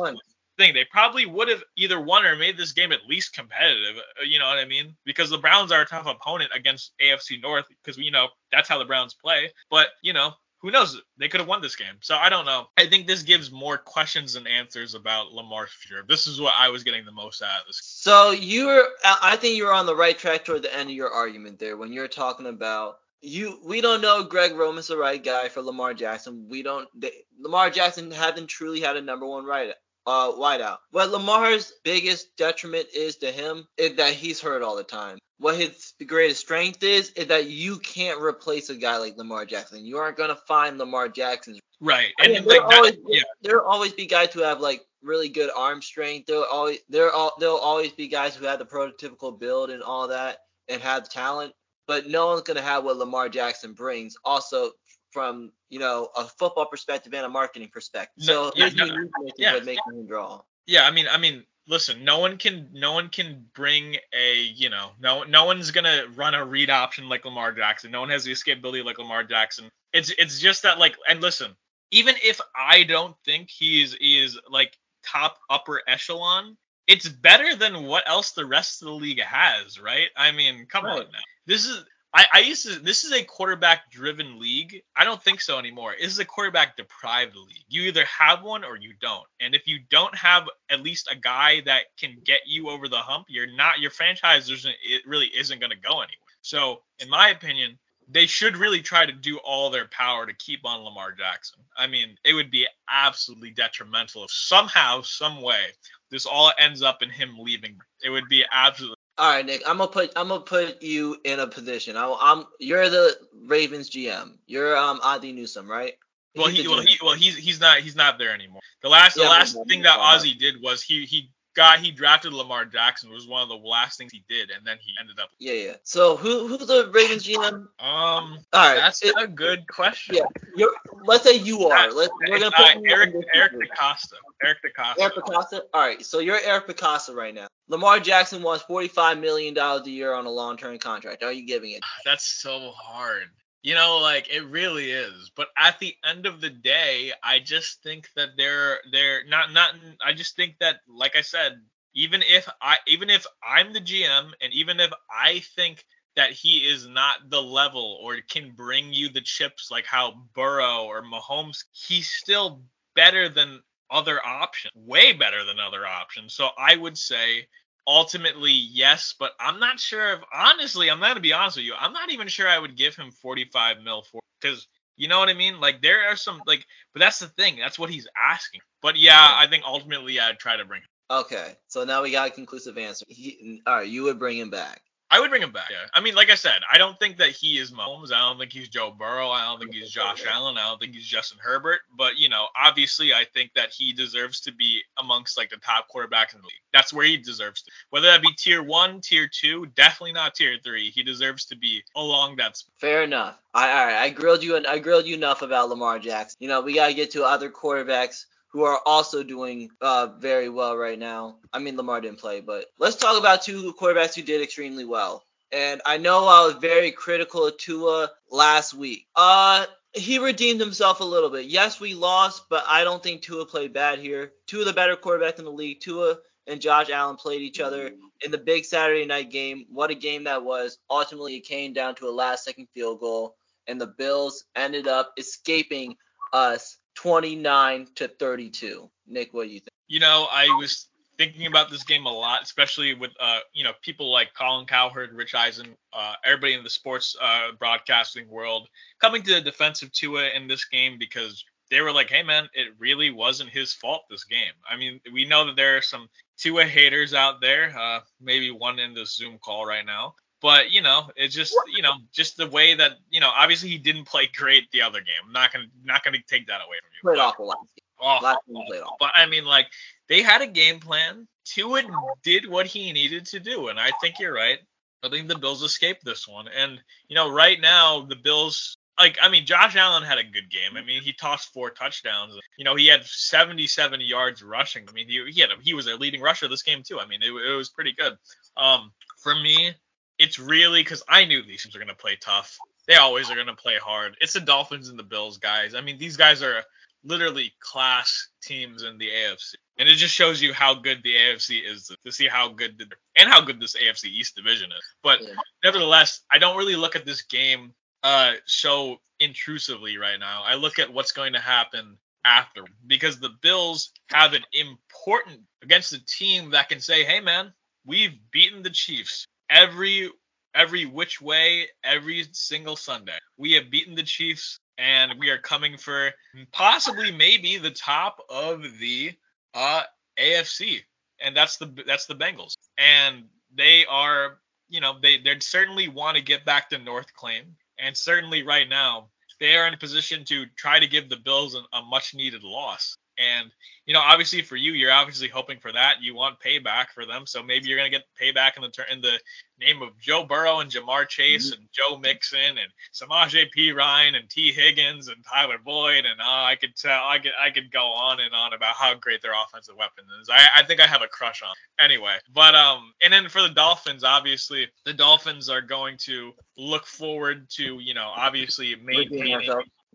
thing. 0.57 0.73
They 0.73 0.85
probably 0.91 1.25
would 1.25 1.49
have 1.49 1.63
either 1.75 1.99
won 1.99 2.25
or 2.25 2.35
made 2.35 2.57
this 2.57 2.73
game 2.73 2.91
at 2.91 3.05
least 3.07 3.33
competitive. 3.33 3.97
Uh, 3.97 4.23
you 4.23 4.39
know 4.39 4.47
what 4.47 4.57
I 4.57 4.65
mean? 4.65 4.95
Because 5.05 5.29
the 5.29 5.37
Browns 5.37 5.71
are 5.71 5.81
a 5.81 5.85
tough 5.85 6.07
opponent 6.07 6.51
against 6.55 6.93
AFC 7.01 7.41
North 7.41 7.65
because 7.83 7.97
you 7.97 8.11
know 8.11 8.27
that's 8.51 8.69
how 8.69 8.79
the 8.79 8.85
Browns 8.85 9.13
play. 9.13 9.51
But 9.69 9.87
you 10.01 10.13
know 10.13 10.33
who 10.63 10.71
knows? 10.71 10.99
They 11.17 11.27
could 11.27 11.41
have 11.41 11.49
won 11.49 11.61
this 11.61 11.75
game. 11.75 11.95
So 11.99 12.15
I 12.15 12.29
don't 12.29 12.45
know. 12.45 12.67
I 12.77 12.87
think 12.87 13.05
this 13.05 13.21
gives 13.21 13.51
more 13.51 13.77
questions 13.77 14.33
than 14.33 14.47
answers 14.47 14.95
about 14.95 15.33
Lamar's 15.33 15.71
future. 15.71 16.05
This 16.07 16.25
is 16.25 16.39
what 16.39 16.53
I 16.57 16.69
was 16.69 16.85
getting 16.85 17.03
the 17.03 17.11
most 17.11 17.43
out 17.43 17.59
of 17.59 17.67
this. 17.67 17.81
So 17.83 18.31
you 18.31 18.67
were, 18.67 18.87
I 19.03 19.35
think 19.35 19.57
you 19.57 19.65
were 19.65 19.73
on 19.73 19.85
the 19.85 19.95
right 19.95 20.17
track 20.17 20.45
toward 20.45 20.63
the 20.63 20.73
end 20.73 20.89
of 20.89 20.95
your 20.95 21.11
argument 21.11 21.59
there 21.59 21.75
when 21.75 21.91
you're 21.91 22.07
talking 22.07 22.45
about 22.45 22.95
you. 23.21 23.59
We 23.65 23.81
don't 23.81 23.99
know 23.99 24.23
Greg 24.23 24.55
Roman's 24.55 24.87
the 24.87 24.97
right 24.97 25.21
guy 25.21 25.49
for 25.49 25.61
Lamar 25.61 25.93
Jackson. 25.93 26.47
We 26.49 26.63
don't. 26.63 26.87
They, 26.95 27.11
Lamar 27.37 27.69
Jackson 27.69 28.09
hasn't 28.09 28.47
truly 28.47 28.79
had 28.79 28.95
a 28.95 29.01
number 29.01 29.27
one 29.27 29.45
right 29.45 29.73
uh, 30.05 30.31
wideout. 30.31 30.77
What 30.91 31.09
Lamar's 31.09 31.73
biggest 31.83 32.35
detriment 32.37 32.87
is 32.95 33.17
to 33.17 33.31
him 33.31 33.67
is 33.77 33.95
that 33.95 34.13
he's 34.13 34.41
hurt 34.41 34.61
all 34.61 34.75
the 34.75 34.83
time. 34.83 35.17
What 35.39 35.55
his 35.55 35.93
greatest 36.05 36.41
strength 36.41 36.83
is 36.83 37.09
is 37.11 37.27
that 37.27 37.47
you 37.49 37.79
can't 37.79 38.21
replace 38.21 38.69
a 38.69 38.75
guy 38.75 38.97
like 38.97 39.17
Lamar 39.17 39.45
Jackson. 39.45 39.85
You 39.85 39.97
aren't 39.97 40.17
gonna 40.17 40.37
find 40.47 40.77
Lamar 40.77 41.09
Jackson's 41.09 41.59
right. 41.81 42.11
I 42.19 42.27
mean, 42.27 42.37
and 42.37 42.45
like 42.45 42.61
that, 42.61 42.97
yeah. 43.07 43.21
there'll 43.41 43.67
always 43.67 43.93
be 43.93 44.05
guys 44.05 44.33
who 44.33 44.41
have 44.41 44.61
like 44.61 44.81
really 45.01 45.29
good 45.29 45.49
arm 45.55 45.81
strength. 45.81 46.27
There'll 46.27 46.45
always 46.45 46.79
there 46.89 47.11
all 47.11 47.33
there'll 47.39 47.57
always 47.57 47.91
be 47.91 48.07
guys 48.07 48.35
who 48.35 48.45
have 48.45 48.59
the 48.59 48.65
prototypical 48.65 49.37
build 49.37 49.69
and 49.69 49.83
all 49.83 50.07
that 50.07 50.39
and 50.69 50.81
have 50.81 51.09
talent. 51.09 51.53
But 51.85 52.07
no 52.07 52.27
one's 52.27 52.43
gonna 52.43 52.61
have 52.61 52.85
what 52.85 52.97
Lamar 52.97 53.27
Jackson 53.27 53.73
brings. 53.73 54.15
Also, 54.23 54.71
from 55.13 55.51
you 55.69 55.79
know 55.79 56.09
a 56.17 56.25
football 56.25 56.65
perspective 56.65 57.13
and 57.13 57.25
a 57.25 57.29
marketing 57.29 57.69
perspective. 57.71 58.23
So 58.23 58.51
no, 58.57 58.65
yeah, 58.65 58.85
no, 58.85 59.07
yeah, 59.37 59.59
making 59.59 59.77
him 59.91 60.07
draw. 60.07 60.41
Yeah, 60.65 60.85
I 60.85 60.91
mean, 60.91 61.05
I 61.11 61.17
mean, 61.17 61.43
listen, 61.67 62.03
no 62.03 62.19
one 62.19 62.37
can, 62.37 62.69
no 62.73 62.93
one 62.93 63.09
can 63.09 63.45
bring 63.53 63.97
a, 64.13 64.41
you 64.41 64.69
know, 64.69 64.91
no, 64.99 65.23
no 65.23 65.45
one's 65.45 65.71
gonna 65.71 66.03
run 66.15 66.33
a 66.35 66.45
read 66.45 66.69
option 66.69 67.09
like 67.09 67.25
Lamar 67.25 67.51
Jackson. 67.51 67.91
No 67.91 68.01
one 68.01 68.09
has 68.09 68.23
the 68.23 68.31
escapability 68.31 68.83
like 68.83 68.97
Lamar 68.97 69.23
Jackson. 69.23 69.69
It's, 69.93 70.11
it's 70.17 70.39
just 70.39 70.63
that 70.63 70.79
like, 70.79 70.95
and 71.07 71.21
listen, 71.21 71.55
even 71.91 72.15
if 72.23 72.41
I 72.55 72.83
don't 72.83 73.15
think 73.25 73.49
he's 73.49 73.95
is 73.95 74.39
like 74.49 74.77
top 75.05 75.37
upper 75.49 75.81
echelon, 75.87 76.57
it's 76.87 77.07
better 77.07 77.55
than 77.55 77.83
what 77.85 78.07
else 78.07 78.31
the 78.31 78.45
rest 78.45 78.81
of 78.81 78.87
the 78.87 78.93
league 78.93 79.21
has, 79.21 79.79
right? 79.79 80.07
I 80.17 80.31
mean, 80.31 80.65
come 80.65 80.85
right. 80.85 80.99
on 80.99 81.11
now. 81.11 81.19
This 81.45 81.65
is 81.65 81.83
I, 82.13 82.25
I 82.31 82.39
used 82.39 82.67
to. 82.67 82.79
This 82.79 83.03
is 83.03 83.11
a 83.11 83.23
quarterback 83.23 83.89
driven 83.89 84.39
league. 84.39 84.83
I 84.95 85.03
don't 85.03 85.21
think 85.21 85.41
so 85.41 85.57
anymore. 85.57 85.95
This 85.99 86.11
is 86.11 86.19
a 86.19 86.25
quarterback 86.25 86.77
deprived 86.77 87.35
league. 87.35 87.65
You 87.69 87.83
either 87.83 88.05
have 88.05 88.43
one 88.43 88.63
or 88.63 88.77
you 88.77 88.93
don't. 89.01 89.25
And 89.39 89.55
if 89.55 89.67
you 89.67 89.79
don't 89.89 90.15
have 90.15 90.47
at 90.69 90.81
least 90.81 91.09
a 91.11 91.15
guy 91.15 91.61
that 91.65 91.85
can 91.97 92.17
get 92.23 92.41
you 92.45 92.69
over 92.69 92.87
the 92.87 92.97
hump, 92.97 93.25
you're 93.29 93.51
not. 93.55 93.79
Your 93.79 93.91
franchise 93.91 94.49
isn't. 94.49 94.75
It 94.83 95.01
really 95.07 95.27
isn't 95.35 95.59
going 95.59 95.71
to 95.71 95.77
go 95.77 95.93
anywhere. 95.93 96.07
So, 96.41 96.81
in 96.99 97.09
my 97.09 97.29
opinion, 97.29 97.79
they 98.07 98.25
should 98.25 98.57
really 98.57 98.81
try 98.81 99.05
to 99.05 99.11
do 99.11 99.37
all 99.39 99.69
their 99.69 99.87
power 99.87 100.25
to 100.25 100.33
keep 100.33 100.65
on 100.65 100.81
Lamar 100.81 101.13
Jackson. 101.13 101.59
I 101.77 101.87
mean, 101.87 102.17
it 102.23 102.33
would 102.33 102.51
be 102.51 102.67
absolutely 102.89 103.51
detrimental 103.51 104.25
if 104.25 104.31
somehow, 104.31 105.01
some 105.01 105.41
way, 105.41 105.67
this 106.11 106.25
all 106.25 106.51
ends 106.59 106.83
up 106.83 107.01
in 107.01 107.09
him 107.09 107.37
leaving. 107.39 107.77
It 108.03 108.09
would 108.09 108.27
be 108.29 108.43
absolutely 108.51 108.97
all 109.17 109.31
right, 109.31 109.45
Nick. 109.45 109.61
I'm 109.67 109.77
gonna 109.77 109.91
put 109.91 110.11
I'm 110.15 110.29
gonna 110.29 110.41
put 110.41 110.81
you 110.81 111.17
in 111.23 111.39
a 111.39 111.47
position. 111.47 111.95
I, 111.95 112.15
am 112.21 112.45
you're 112.59 112.89
the 112.89 113.15
Ravens 113.45 113.89
GM. 113.89 114.37
You're 114.47 114.75
um 114.75 114.99
Ozzie 115.03 115.31
Newsome, 115.31 115.69
right? 115.69 115.93
Well, 116.35 116.47
he 116.47 116.67
well 116.67 116.81
he 116.81 116.97
well 117.01 117.15
he's 117.15 117.37
he's 117.37 117.59
not 117.59 117.79
he's 117.79 117.95
not 117.95 118.17
there 118.17 118.33
anymore. 118.33 118.61
The 118.81 118.89
last 118.89 119.17
yeah, 119.17 119.25
the 119.25 119.29
last 119.29 119.57
thing 119.67 119.83
that 119.83 119.99
Ozzie 119.99 120.33
did 120.33 120.55
was 120.63 120.81
he 120.81 121.05
he 121.05 121.29
got 121.55 121.79
he 121.79 121.91
drafted 121.91 122.33
Lamar 122.33 122.65
Jackson 122.65 123.11
was 123.11 123.27
one 123.27 123.43
of 123.43 123.49
the 123.49 123.55
last 123.55 123.97
things 123.97 124.11
he 124.11 124.23
did, 124.27 124.49
and 124.49 124.65
then 124.65 124.77
he 124.81 124.93
ended 124.99 125.19
up. 125.19 125.29
Yeah, 125.39 125.53
yeah. 125.53 125.73
So 125.83 126.15
who 126.15 126.47
who's 126.47 126.65
the 126.65 126.89
Ravens 126.91 127.23
GM? 127.23 127.53
Um, 127.53 127.67
all 127.79 128.37
right, 128.53 128.75
that's 128.75 129.03
it, 129.03 129.13
a 129.17 129.27
good 129.27 129.67
question. 129.67 130.15
Yeah, 130.15 130.25
you're, 130.55 130.73
let's 131.05 131.23
say 131.23 131.35
you 131.35 131.67
are. 131.67 131.91
Let's, 131.91 132.11
we're 132.27 132.39
gonna 132.39 132.51
put 132.51 132.77
uh, 132.77 132.81
Eric 132.87 133.13
Eric 133.35 133.53
DeCosta. 133.53 134.15
Eric 134.43 134.57
DeCosta. 134.65 134.95
Eric 134.99 135.15
DeCosta. 135.15 135.61
All 135.73 135.81
right, 135.81 136.03
so 136.03 136.19
you're 136.19 136.39
Eric 136.43 136.67
DeCosta 136.67 137.13
right 137.13 137.35
now. 137.35 137.47
Lamar 137.67 137.99
Jackson 137.99 138.43
wants 138.43 138.63
forty-five 138.63 139.19
million 139.19 139.53
dollars 139.53 139.87
a 139.87 139.91
year 139.91 140.13
on 140.13 140.25
a 140.25 140.31
long-term 140.31 140.77
contract. 140.79 141.23
Are 141.23 141.31
you 141.31 141.45
giving 141.45 141.71
it? 141.71 141.81
That's 142.05 142.25
so 142.25 142.71
hard. 142.71 143.29
You 143.61 143.75
know, 143.75 143.99
like 143.99 144.29
it 144.29 144.45
really 144.45 144.91
is. 144.91 145.31
But 145.35 145.47
at 145.57 145.79
the 145.79 145.95
end 146.05 146.25
of 146.25 146.41
the 146.41 146.49
day, 146.49 147.13
I 147.23 147.39
just 147.39 147.81
think 147.81 148.09
that 148.15 148.29
they're 148.37 148.79
they're 148.91 149.25
not 149.25 149.53
not 149.53 149.75
I 150.05 150.13
just 150.13 150.35
think 150.35 150.55
that 150.59 150.77
like 150.87 151.15
I 151.15 151.21
said, 151.21 151.61
even 151.95 152.21
if 152.23 152.49
I 152.61 152.77
even 152.87 153.09
if 153.09 153.25
I'm 153.47 153.71
the 153.71 153.79
GM 153.79 154.31
and 154.41 154.51
even 154.51 154.79
if 154.79 154.91
I 155.09 155.39
think 155.55 155.85
that 156.15 156.31
he 156.31 156.57
is 156.57 156.87
not 156.87 157.29
the 157.29 157.41
level 157.41 157.99
or 158.03 158.17
can 158.29 158.51
bring 158.51 158.93
you 158.93 159.09
the 159.09 159.21
chips 159.21 159.69
like 159.71 159.85
how 159.85 160.13
Burrow 160.35 160.83
or 160.83 161.01
Mahomes, 161.01 161.63
he's 161.71 162.09
still 162.09 162.63
better 162.95 163.29
than 163.29 163.61
other 163.93 164.19
options, 164.25 164.73
way 164.75 165.13
better 165.13 165.45
than 165.45 165.59
other 165.59 165.85
options. 165.85 166.33
So 166.33 166.49
I 166.57 166.75
would 166.75 166.97
say 166.97 167.47
ultimately 167.85 168.51
yes, 168.51 169.13
but 169.17 169.31
I'm 169.39 169.59
not 169.59 169.79
sure 169.79 170.13
if 170.13 170.19
honestly, 170.33 170.89
I'm 170.89 170.99
not 170.99 171.09
gonna 171.09 171.19
be 171.19 171.33
honest 171.33 171.57
with 171.57 171.65
you. 171.65 171.75
I'm 171.79 171.93
not 171.93 172.11
even 172.11 172.27
sure 172.27 172.47
I 172.47 172.59
would 172.59 172.75
give 172.75 172.95
him 172.95 173.11
45 173.11 173.81
mil 173.81 174.01
for 174.01 174.19
because 174.41 174.67
you 174.97 175.07
know 175.07 175.19
what 175.19 175.29
I 175.29 175.33
mean. 175.33 175.59
Like 175.59 175.81
there 175.81 176.09
are 176.09 176.15
some 176.15 176.41
like, 176.45 176.65
but 176.93 176.99
that's 176.99 177.19
the 177.19 177.27
thing. 177.27 177.57
That's 177.57 177.79
what 177.79 177.89
he's 177.89 178.07
asking. 178.19 178.61
But 178.81 178.97
yeah, 178.97 179.17
I 179.19 179.47
think 179.47 179.63
ultimately 179.65 180.19
I'd 180.19 180.39
try 180.39 180.57
to 180.57 180.65
bring 180.65 180.81
him. 180.81 180.87
Okay, 181.11 181.53
so 181.67 181.83
now 181.83 182.01
we 182.01 182.11
got 182.11 182.29
a 182.29 182.31
conclusive 182.31 182.77
answer. 182.77 183.05
He, 183.07 183.61
all 183.67 183.75
right, 183.75 183.87
you 183.87 184.03
would 184.03 184.19
bring 184.19 184.37
him 184.37 184.49
back. 184.49 184.81
I 185.13 185.19
would 185.19 185.29
bring 185.29 185.43
him 185.43 185.51
back. 185.51 185.69
Yeah. 185.69 185.85
I 185.93 186.01
mean, 186.01 186.15
like 186.15 186.31
I 186.31 186.35
said, 186.35 186.61
I 186.71 186.79
don't 186.79 186.97
think 186.97 187.17
that 187.17 187.29
he 187.29 187.59
is 187.59 187.71
Mahomes. 187.71 188.11
I 188.11 188.17
don't 188.17 188.39
think 188.39 188.51
he's 188.51 188.67
Joe 188.67 188.89
Burrow. 188.97 189.29
I 189.29 189.45
don't 189.45 189.59
think 189.59 189.71
he's 189.71 189.91
Josh 189.91 190.23
Allen. 190.27 190.57
I 190.57 190.67
don't 190.67 190.79
think 190.79 190.95
he's 190.95 191.05
Justin 191.05 191.37
Herbert. 191.39 191.81
But 191.95 192.17
you 192.17 192.29
know, 192.29 192.47
obviously, 192.59 193.13
I 193.13 193.23
think 193.31 193.51
that 193.53 193.69
he 193.69 193.93
deserves 193.93 194.39
to 194.41 194.51
be 194.51 194.81
amongst 194.97 195.37
like 195.37 195.51
the 195.51 195.57
top 195.57 195.85
quarterbacks 195.93 196.33
in 196.33 196.41
the 196.41 196.47
league. 196.47 196.63
That's 196.73 196.91
where 196.91 197.05
he 197.05 197.17
deserves 197.17 197.61
to. 197.61 197.71
Whether 197.91 198.07
that 198.07 198.23
be 198.23 198.33
tier 198.35 198.63
one, 198.63 199.01
tier 199.01 199.29
two, 199.31 199.67
definitely 199.75 200.13
not 200.13 200.33
tier 200.33 200.57
three. 200.63 200.89
He 200.89 201.03
deserves 201.03 201.45
to 201.45 201.55
be 201.55 201.83
along 201.95 202.37
that. 202.37 202.57
Spot. 202.57 202.73
Fair 202.79 203.03
enough. 203.03 203.37
I, 203.53 203.69
all 203.69 203.85
right, 203.85 203.95
I 203.97 204.09
grilled 204.09 204.43
you 204.43 204.55
and 204.55 204.65
I 204.65 204.79
grilled 204.79 205.05
you 205.05 205.13
enough 205.13 205.43
about 205.43 205.69
Lamar 205.69 205.99
Jackson. 205.99 206.37
You 206.39 206.47
know, 206.47 206.61
we 206.61 206.73
gotta 206.73 206.95
get 206.95 207.11
to 207.11 207.23
other 207.23 207.51
quarterbacks 207.51 208.25
who 208.53 208.63
are 208.63 208.79
also 208.85 209.23
doing 209.23 209.69
uh, 209.81 210.07
very 210.19 210.47
well 210.47 210.77
right 210.77 210.97
now. 210.97 211.37
I 211.51 211.59
mean, 211.59 211.75
Lamar 211.75 212.01
didn't 212.01 212.19
play, 212.19 212.39
but 212.39 212.67
let's 212.77 212.95
talk 212.95 213.19
about 213.19 213.41
two 213.41 213.73
quarterbacks 213.73 214.13
who 214.13 214.21
did 214.21 214.41
extremely 214.41 214.85
well. 214.85 215.23
And 215.51 215.81
I 215.85 215.97
know 215.97 216.27
I 216.27 216.45
was 216.45 216.55
very 216.55 216.91
critical 216.91 217.47
of 217.47 217.57
Tua 217.57 218.11
last 218.31 218.73
week. 218.75 219.07
Uh, 219.15 219.65
he 219.93 220.19
redeemed 220.19 220.59
himself 220.59 220.99
a 220.99 221.03
little 221.03 221.31
bit. 221.31 221.45
Yes, 221.45 221.79
we 221.79 221.95
lost, 221.95 222.43
but 222.47 222.63
I 222.67 222.83
don't 222.83 223.01
think 223.01 223.23
Tua 223.23 223.45
played 223.45 223.73
bad 223.73 223.99
here. 223.99 224.33
Two 224.45 224.59
of 224.59 224.65
the 224.65 224.73
better 224.73 224.95
quarterbacks 224.95 225.39
in 225.39 225.45
the 225.45 225.51
league, 225.51 225.79
Tua 225.79 226.17
and 226.45 226.61
Josh 226.61 226.89
Allen 226.89 227.15
played 227.15 227.41
each 227.41 227.59
other 227.59 227.91
in 228.23 228.31
the 228.31 228.37
big 228.37 228.65
Saturday 228.65 229.05
night 229.05 229.31
game. 229.31 229.65
What 229.69 229.91
a 229.91 229.95
game 229.95 230.25
that 230.25 230.43
was. 230.43 230.77
Ultimately, 230.89 231.35
it 231.35 231.45
came 231.45 231.73
down 231.73 231.95
to 231.95 232.07
a 232.07 232.11
last 232.11 232.45
second 232.45 232.67
field 232.73 232.99
goal, 232.99 233.35
and 233.67 233.81
the 233.81 233.87
Bills 233.87 234.45
ended 234.55 234.87
up 234.87 235.13
escaping 235.17 235.95
us 236.33 236.77
29 236.95 237.87
to 237.95 238.07
32. 238.07 238.89
Nick, 239.07 239.33
what 239.33 239.47
do 239.47 239.53
you 239.53 239.59
think? 239.59 239.69
You 239.87 239.99
know, 239.99 240.27
I 240.31 240.47
was 240.57 240.87
thinking 241.17 241.45
about 241.45 241.69
this 241.69 241.83
game 241.83 242.05
a 242.05 242.11
lot, 242.11 242.41
especially 242.41 242.93
with 242.93 243.11
uh, 243.19 243.39
you 243.53 243.63
know, 243.63 243.71
people 243.81 244.11
like 244.11 244.33
Colin 244.33 244.65
Cowherd, 244.65 245.13
Rich 245.13 245.35
Eisen, 245.35 245.75
uh, 245.93 246.13
everybody 246.25 246.53
in 246.53 246.63
the 246.63 246.69
sports 246.69 247.15
uh, 247.21 247.51
broadcasting 247.59 248.29
world 248.29 248.67
coming 248.99 249.21
to 249.23 249.33
the 249.35 249.41
defense 249.41 249.81
of 249.81 249.91
Tua 249.91 250.29
in 250.29 250.47
this 250.47 250.65
game 250.65 250.97
because 250.97 251.43
they 251.69 251.81
were 251.81 251.91
like, 251.91 252.09
"Hey, 252.09 252.23
man, 252.23 252.49
it 252.53 252.69
really 252.77 253.11
wasn't 253.11 253.49
his 253.49 253.73
fault 253.73 254.03
this 254.09 254.23
game." 254.23 254.53
I 254.69 254.77
mean, 254.77 254.99
we 255.11 255.25
know 255.25 255.45
that 255.45 255.55
there 255.55 255.77
are 255.77 255.81
some 255.81 256.09
Tua 256.37 256.65
haters 256.65 257.13
out 257.13 257.41
there, 257.41 257.77
uh, 257.77 257.99
maybe 258.21 258.51
one 258.51 258.79
in 258.79 258.93
this 258.93 259.15
Zoom 259.15 259.37
call 259.39 259.65
right 259.65 259.85
now, 259.85 260.15
But 260.43 260.71
you 260.71 260.81
know, 260.81 261.09
it's 261.15 261.33
just 261.33 261.55
you 261.73 261.81
know, 261.81 261.93
just 262.11 262.35
the 262.35 262.49
way 262.49 262.75
that 262.75 262.97
you 263.09 263.21
know, 263.21 263.31
obviously 263.33 263.69
he 263.69 263.77
didn't 263.77 264.03
play 264.03 264.29
great 264.35 264.69
the 264.71 264.81
other 264.81 264.99
game. 264.99 265.23
I'm 265.25 265.31
not 265.31 265.53
gonna 265.53 265.67
not 265.85 266.03
gonna 266.03 266.17
take 266.27 266.47
that 266.47 266.57
away 266.57 266.77
from 266.81 266.91
you. 266.91 267.01
Played 267.01 267.15
but- 267.15 267.29
awful 267.29 267.47
last 267.47 267.59
game. 267.77 267.85
awful, 268.01 268.27
Last 268.27 268.39
game 268.45 268.65
played 268.67 268.81
awful. 268.81 268.97
But 268.99 269.11
I 269.15 269.25
mean, 269.25 269.45
like 269.45 269.67
they 270.09 270.21
had 270.21 270.41
a 270.41 270.47
game 270.47 270.81
plan. 270.81 271.29
Tua 271.45 271.83
did 272.23 272.47
what 272.47 272.67
he 272.67 272.91
needed 272.91 273.25
to 273.27 273.39
do, 273.39 273.69
and 273.69 273.79
I 273.79 273.91
think 274.01 274.19
you're 274.19 274.33
right. 274.33 274.59
I 275.01 275.09
think 275.09 275.29
the 275.29 275.37
Bills 275.37 275.63
escaped 275.63 276.03
this 276.03 276.27
one, 276.27 276.49
and 276.49 276.81
you 277.07 277.15
know, 277.15 277.31
right 277.31 277.59
now 277.59 278.01
the 278.01 278.17
Bills. 278.17 278.77
Like 278.99 279.17
I 279.23 279.29
mean, 279.29 279.45
Josh 279.45 279.77
Allen 279.77 280.03
had 280.03 280.19
a 280.19 280.23
good 280.23 280.51
game. 280.51 280.75
I 280.75 280.83
mean, 280.83 281.01
he 281.01 281.13
tossed 281.13 281.51
four 281.53 281.71
touchdowns. 281.71 282.37
You 282.57 282.65
know, 282.65 282.75
he 282.75 282.85
had 282.85 283.03
77 283.03 284.01
yards 284.01 284.43
rushing. 284.43 284.85
I 284.87 284.91
mean, 284.91 285.07
he 285.07 285.23
he 285.31 285.41
had 285.41 285.49
a, 285.49 285.55
he 285.61 285.73
was 285.73 285.87
a 285.87 285.95
leading 285.95 286.21
rusher 286.21 286.47
this 286.47 286.61
game 286.61 286.83
too. 286.83 286.99
I 286.99 287.07
mean, 287.07 287.23
it, 287.23 287.31
it 287.31 287.55
was 287.55 287.69
pretty 287.69 287.93
good. 287.93 288.15
Um, 288.55 288.91
for 289.17 289.33
me, 289.33 289.73
it's 290.19 290.39
really 290.39 290.83
because 290.83 291.03
I 291.07 291.25
knew 291.25 291.41
these 291.43 291.63
teams 291.63 291.75
are 291.75 291.79
gonna 291.79 291.95
play 291.95 292.15
tough. 292.15 292.57
They 292.87 292.95
always 292.95 293.29
are 293.31 293.35
gonna 293.35 293.55
play 293.55 293.77
hard. 293.77 294.17
It's 294.21 294.33
the 294.33 294.39
Dolphins 294.41 294.89
and 294.89 294.99
the 294.99 295.03
Bills, 295.03 295.37
guys. 295.37 295.75
I 295.75 295.81
mean, 295.81 295.97
these 295.97 296.17
guys 296.17 296.43
are 296.43 296.63
literally 297.03 297.53
class 297.59 298.29
teams 298.41 298.83
in 298.83 298.97
the 298.97 299.09
AFC. 299.09 299.55
And 299.77 299.89
it 299.89 299.95
just 299.95 300.13
shows 300.13 300.41
you 300.41 300.53
how 300.53 300.73
good 300.73 301.01
the 301.03 301.15
AFC 301.15 301.61
is 301.65 301.91
to 302.05 302.11
see 302.11 302.27
how 302.27 302.49
good 302.49 302.77
the, 302.77 302.85
and 303.17 303.29
how 303.29 303.41
good 303.41 303.59
this 303.59 303.75
AFC 303.75 304.05
East 304.05 304.35
division 304.35 304.71
is. 304.71 304.83
But 305.01 305.21
Yeah. 305.21 305.33
nevertheless, 305.63 306.21
I 306.31 306.37
don't 306.37 306.57
really 306.57 306.75
look 306.75 306.95
at 306.95 307.05
this 307.05 307.21
game 307.23 307.73
uh 308.03 308.33
so 308.45 309.01
intrusively 309.19 309.97
right 309.97 310.19
now. 310.19 310.43
I 310.43 310.55
look 310.55 310.79
at 310.79 310.91
what's 310.91 311.11
going 311.11 311.33
to 311.33 311.39
happen 311.39 311.97
after 312.25 312.63
because 312.87 313.19
the 313.19 313.31
Bills 313.41 313.91
have 314.09 314.33
an 314.33 314.43
important 314.53 315.41
against 315.61 315.93
a 315.93 316.05
team 316.05 316.51
that 316.51 316.69
can 316.69 316.79
say, 316.79 317.03
"Hey 317.03 317.19
man, 317.19 317.53
we've 317.85 318.17
beaten 318.31 318.61
the 318.63 318.69
Chiefs 318.69 319.27
every 319.49 320.09
every 320.55 320.85
which 320.85 321.21
way 321.21 321.67
every 321.83 322.25
single 322.31 322.75
Sunday. 322.75 323.17
We 323.37 323.53
have 323.53 323.71
beaten 323.71 323.95
the 323.95 324.03
Chiefs 324.03 324.59
and 324.77 325.19
we 325.19 325.29
are 325.29 325.37
coming 325.37 325.77
for 325.77 326.11
possibly 326.51 327.11
maybe 327.11 327.57
the 327.57 327.71
top 327.71 328.19
of 328.29 328.63
the 328.79 329.13
uh 329.53 329.83
AFC. 330.19 330.81
And 331.21 331.35
that's 331.35 331.57
the 331.57 331.73
that's 331.87 332.05
the 332.05 332.15
Bengals. 332.15 332.53
And 332.77 333.25
they 333.55 333.85
are, 333.89 334.39
you 334.69 334.81
know, 334.81 334.97
they 335.01 335.17
they 335.19 335.39
certainly 335.39 335.87
want 335.87 336.17
to 336.17 336.23
get 336.23 336.45
back 336.45 336.69
to 336.69 336.77
North 336.77 337.13
Claim 337.13 337.55
and 337.79 337.95
certainly 337.95 338.43
right 338.43 338.69
now 338.69 339.09
they 339.39 339.55
are 339.55 339.67
in 339.67 339.73
a 339.73 339.77
position 339.77 340.23
to 340.25 340.45
try 340.55 340.79
to 340.79 340.87
give 340.87 341.09
the 341.09 341.17
Bills 341.17 341.55
a, 341.55 341.77
a 341.77 341.81
much 341.83 342.13
needed 342.13 342.43
loss. 342.43 342.97
And 343.17 343.51
you 343.85 343.93
know, 343.93 343.99
obviously 343.99 344.41
for 344.41 344.55
you, 344.55 344.73
you're 344.73 344.91
obviously 344.91 345.27
hoping 345.27 345.59
for 345.59 345.71
that. 345.71 345.95
You 346.01 346.15
want 346.15 346.39
payback 346.39 346.87
for 346.93 347.05
them, 347.05 347.25
so 347.25 347.43
maybe 347.43 347.67
you're 347.67 347.77
gonna 347.77 347.89
get 347.89 348.03
payback 348.19 348.55
in 348.55 348.63
the 348.63 348.69
tur- 348.69 348.87
in 348.91 349.01
the 349.01 349.19
name 349.59 349.81
of 349.81 349.97
Joe 349.99 350.25
Burrow 350.25 350.59
and 350.59 350.71
Ja'Marr 350.71 351.07
Chase 351.07 351.51
and 351.51 351.67
Joe 351.71 351.97
Mixon 351.97 352.57
and 352.57 352.71
Samaje 352.93 353.47
Perine 353.55 354.15
and 354.15 354.29
Tee 354.29 354.51
Higgins 354.51 355.07
and 355.07 355.23
Tyler 355.23 355.57
Boyd 355.63 356.05
and 356.05 356.19
uh, 356.19 356.23
I 356.23 356.55
could 356.59 356.75
tell 356.75 357.07
I 357.07 357.19
could 357.19 357.31
I 357.41 357.49
could 357.49 357.71
go 357.71 357.85
on 357.85 358.19
and 358.19 358.33
on 358.33 358.53
about 358.53 358.75
how 358.75 358.93
great 358.95 359.21
their 359.21 359.33
offensive 359.33 359.75
weapon 359.77 360.05
is. 360.21 360.29
I, 360.29 360.61
I 360.61 360.63
think 360.63 360.79
I 360.81 360.87
have 360.87 361.01
a 361.01 361.07
crush 361.07 361.41
on. 361.43 361.53
Anyway, 361.79 362.17
but 362.33 362.55
um 362.55 362.93
and 363.03 363.11
then 363.13 363.29
for 363.29 363.41
the 363.41 363.49
Dolphins, 363.49 364.03
obviously 364.03 364.67
the 364.85 364.93
Dolphins 364.93 365.49
are 365.49 365.61
going 365.61 365.97
to 366.05 366.33
look 366.57 366.85
forward 366.85 367.49
to 367.51 367.79
you 367.79 367.93
know 367.93 368.11
obviously 368.15 368.75
maintaining. 368.75 369.49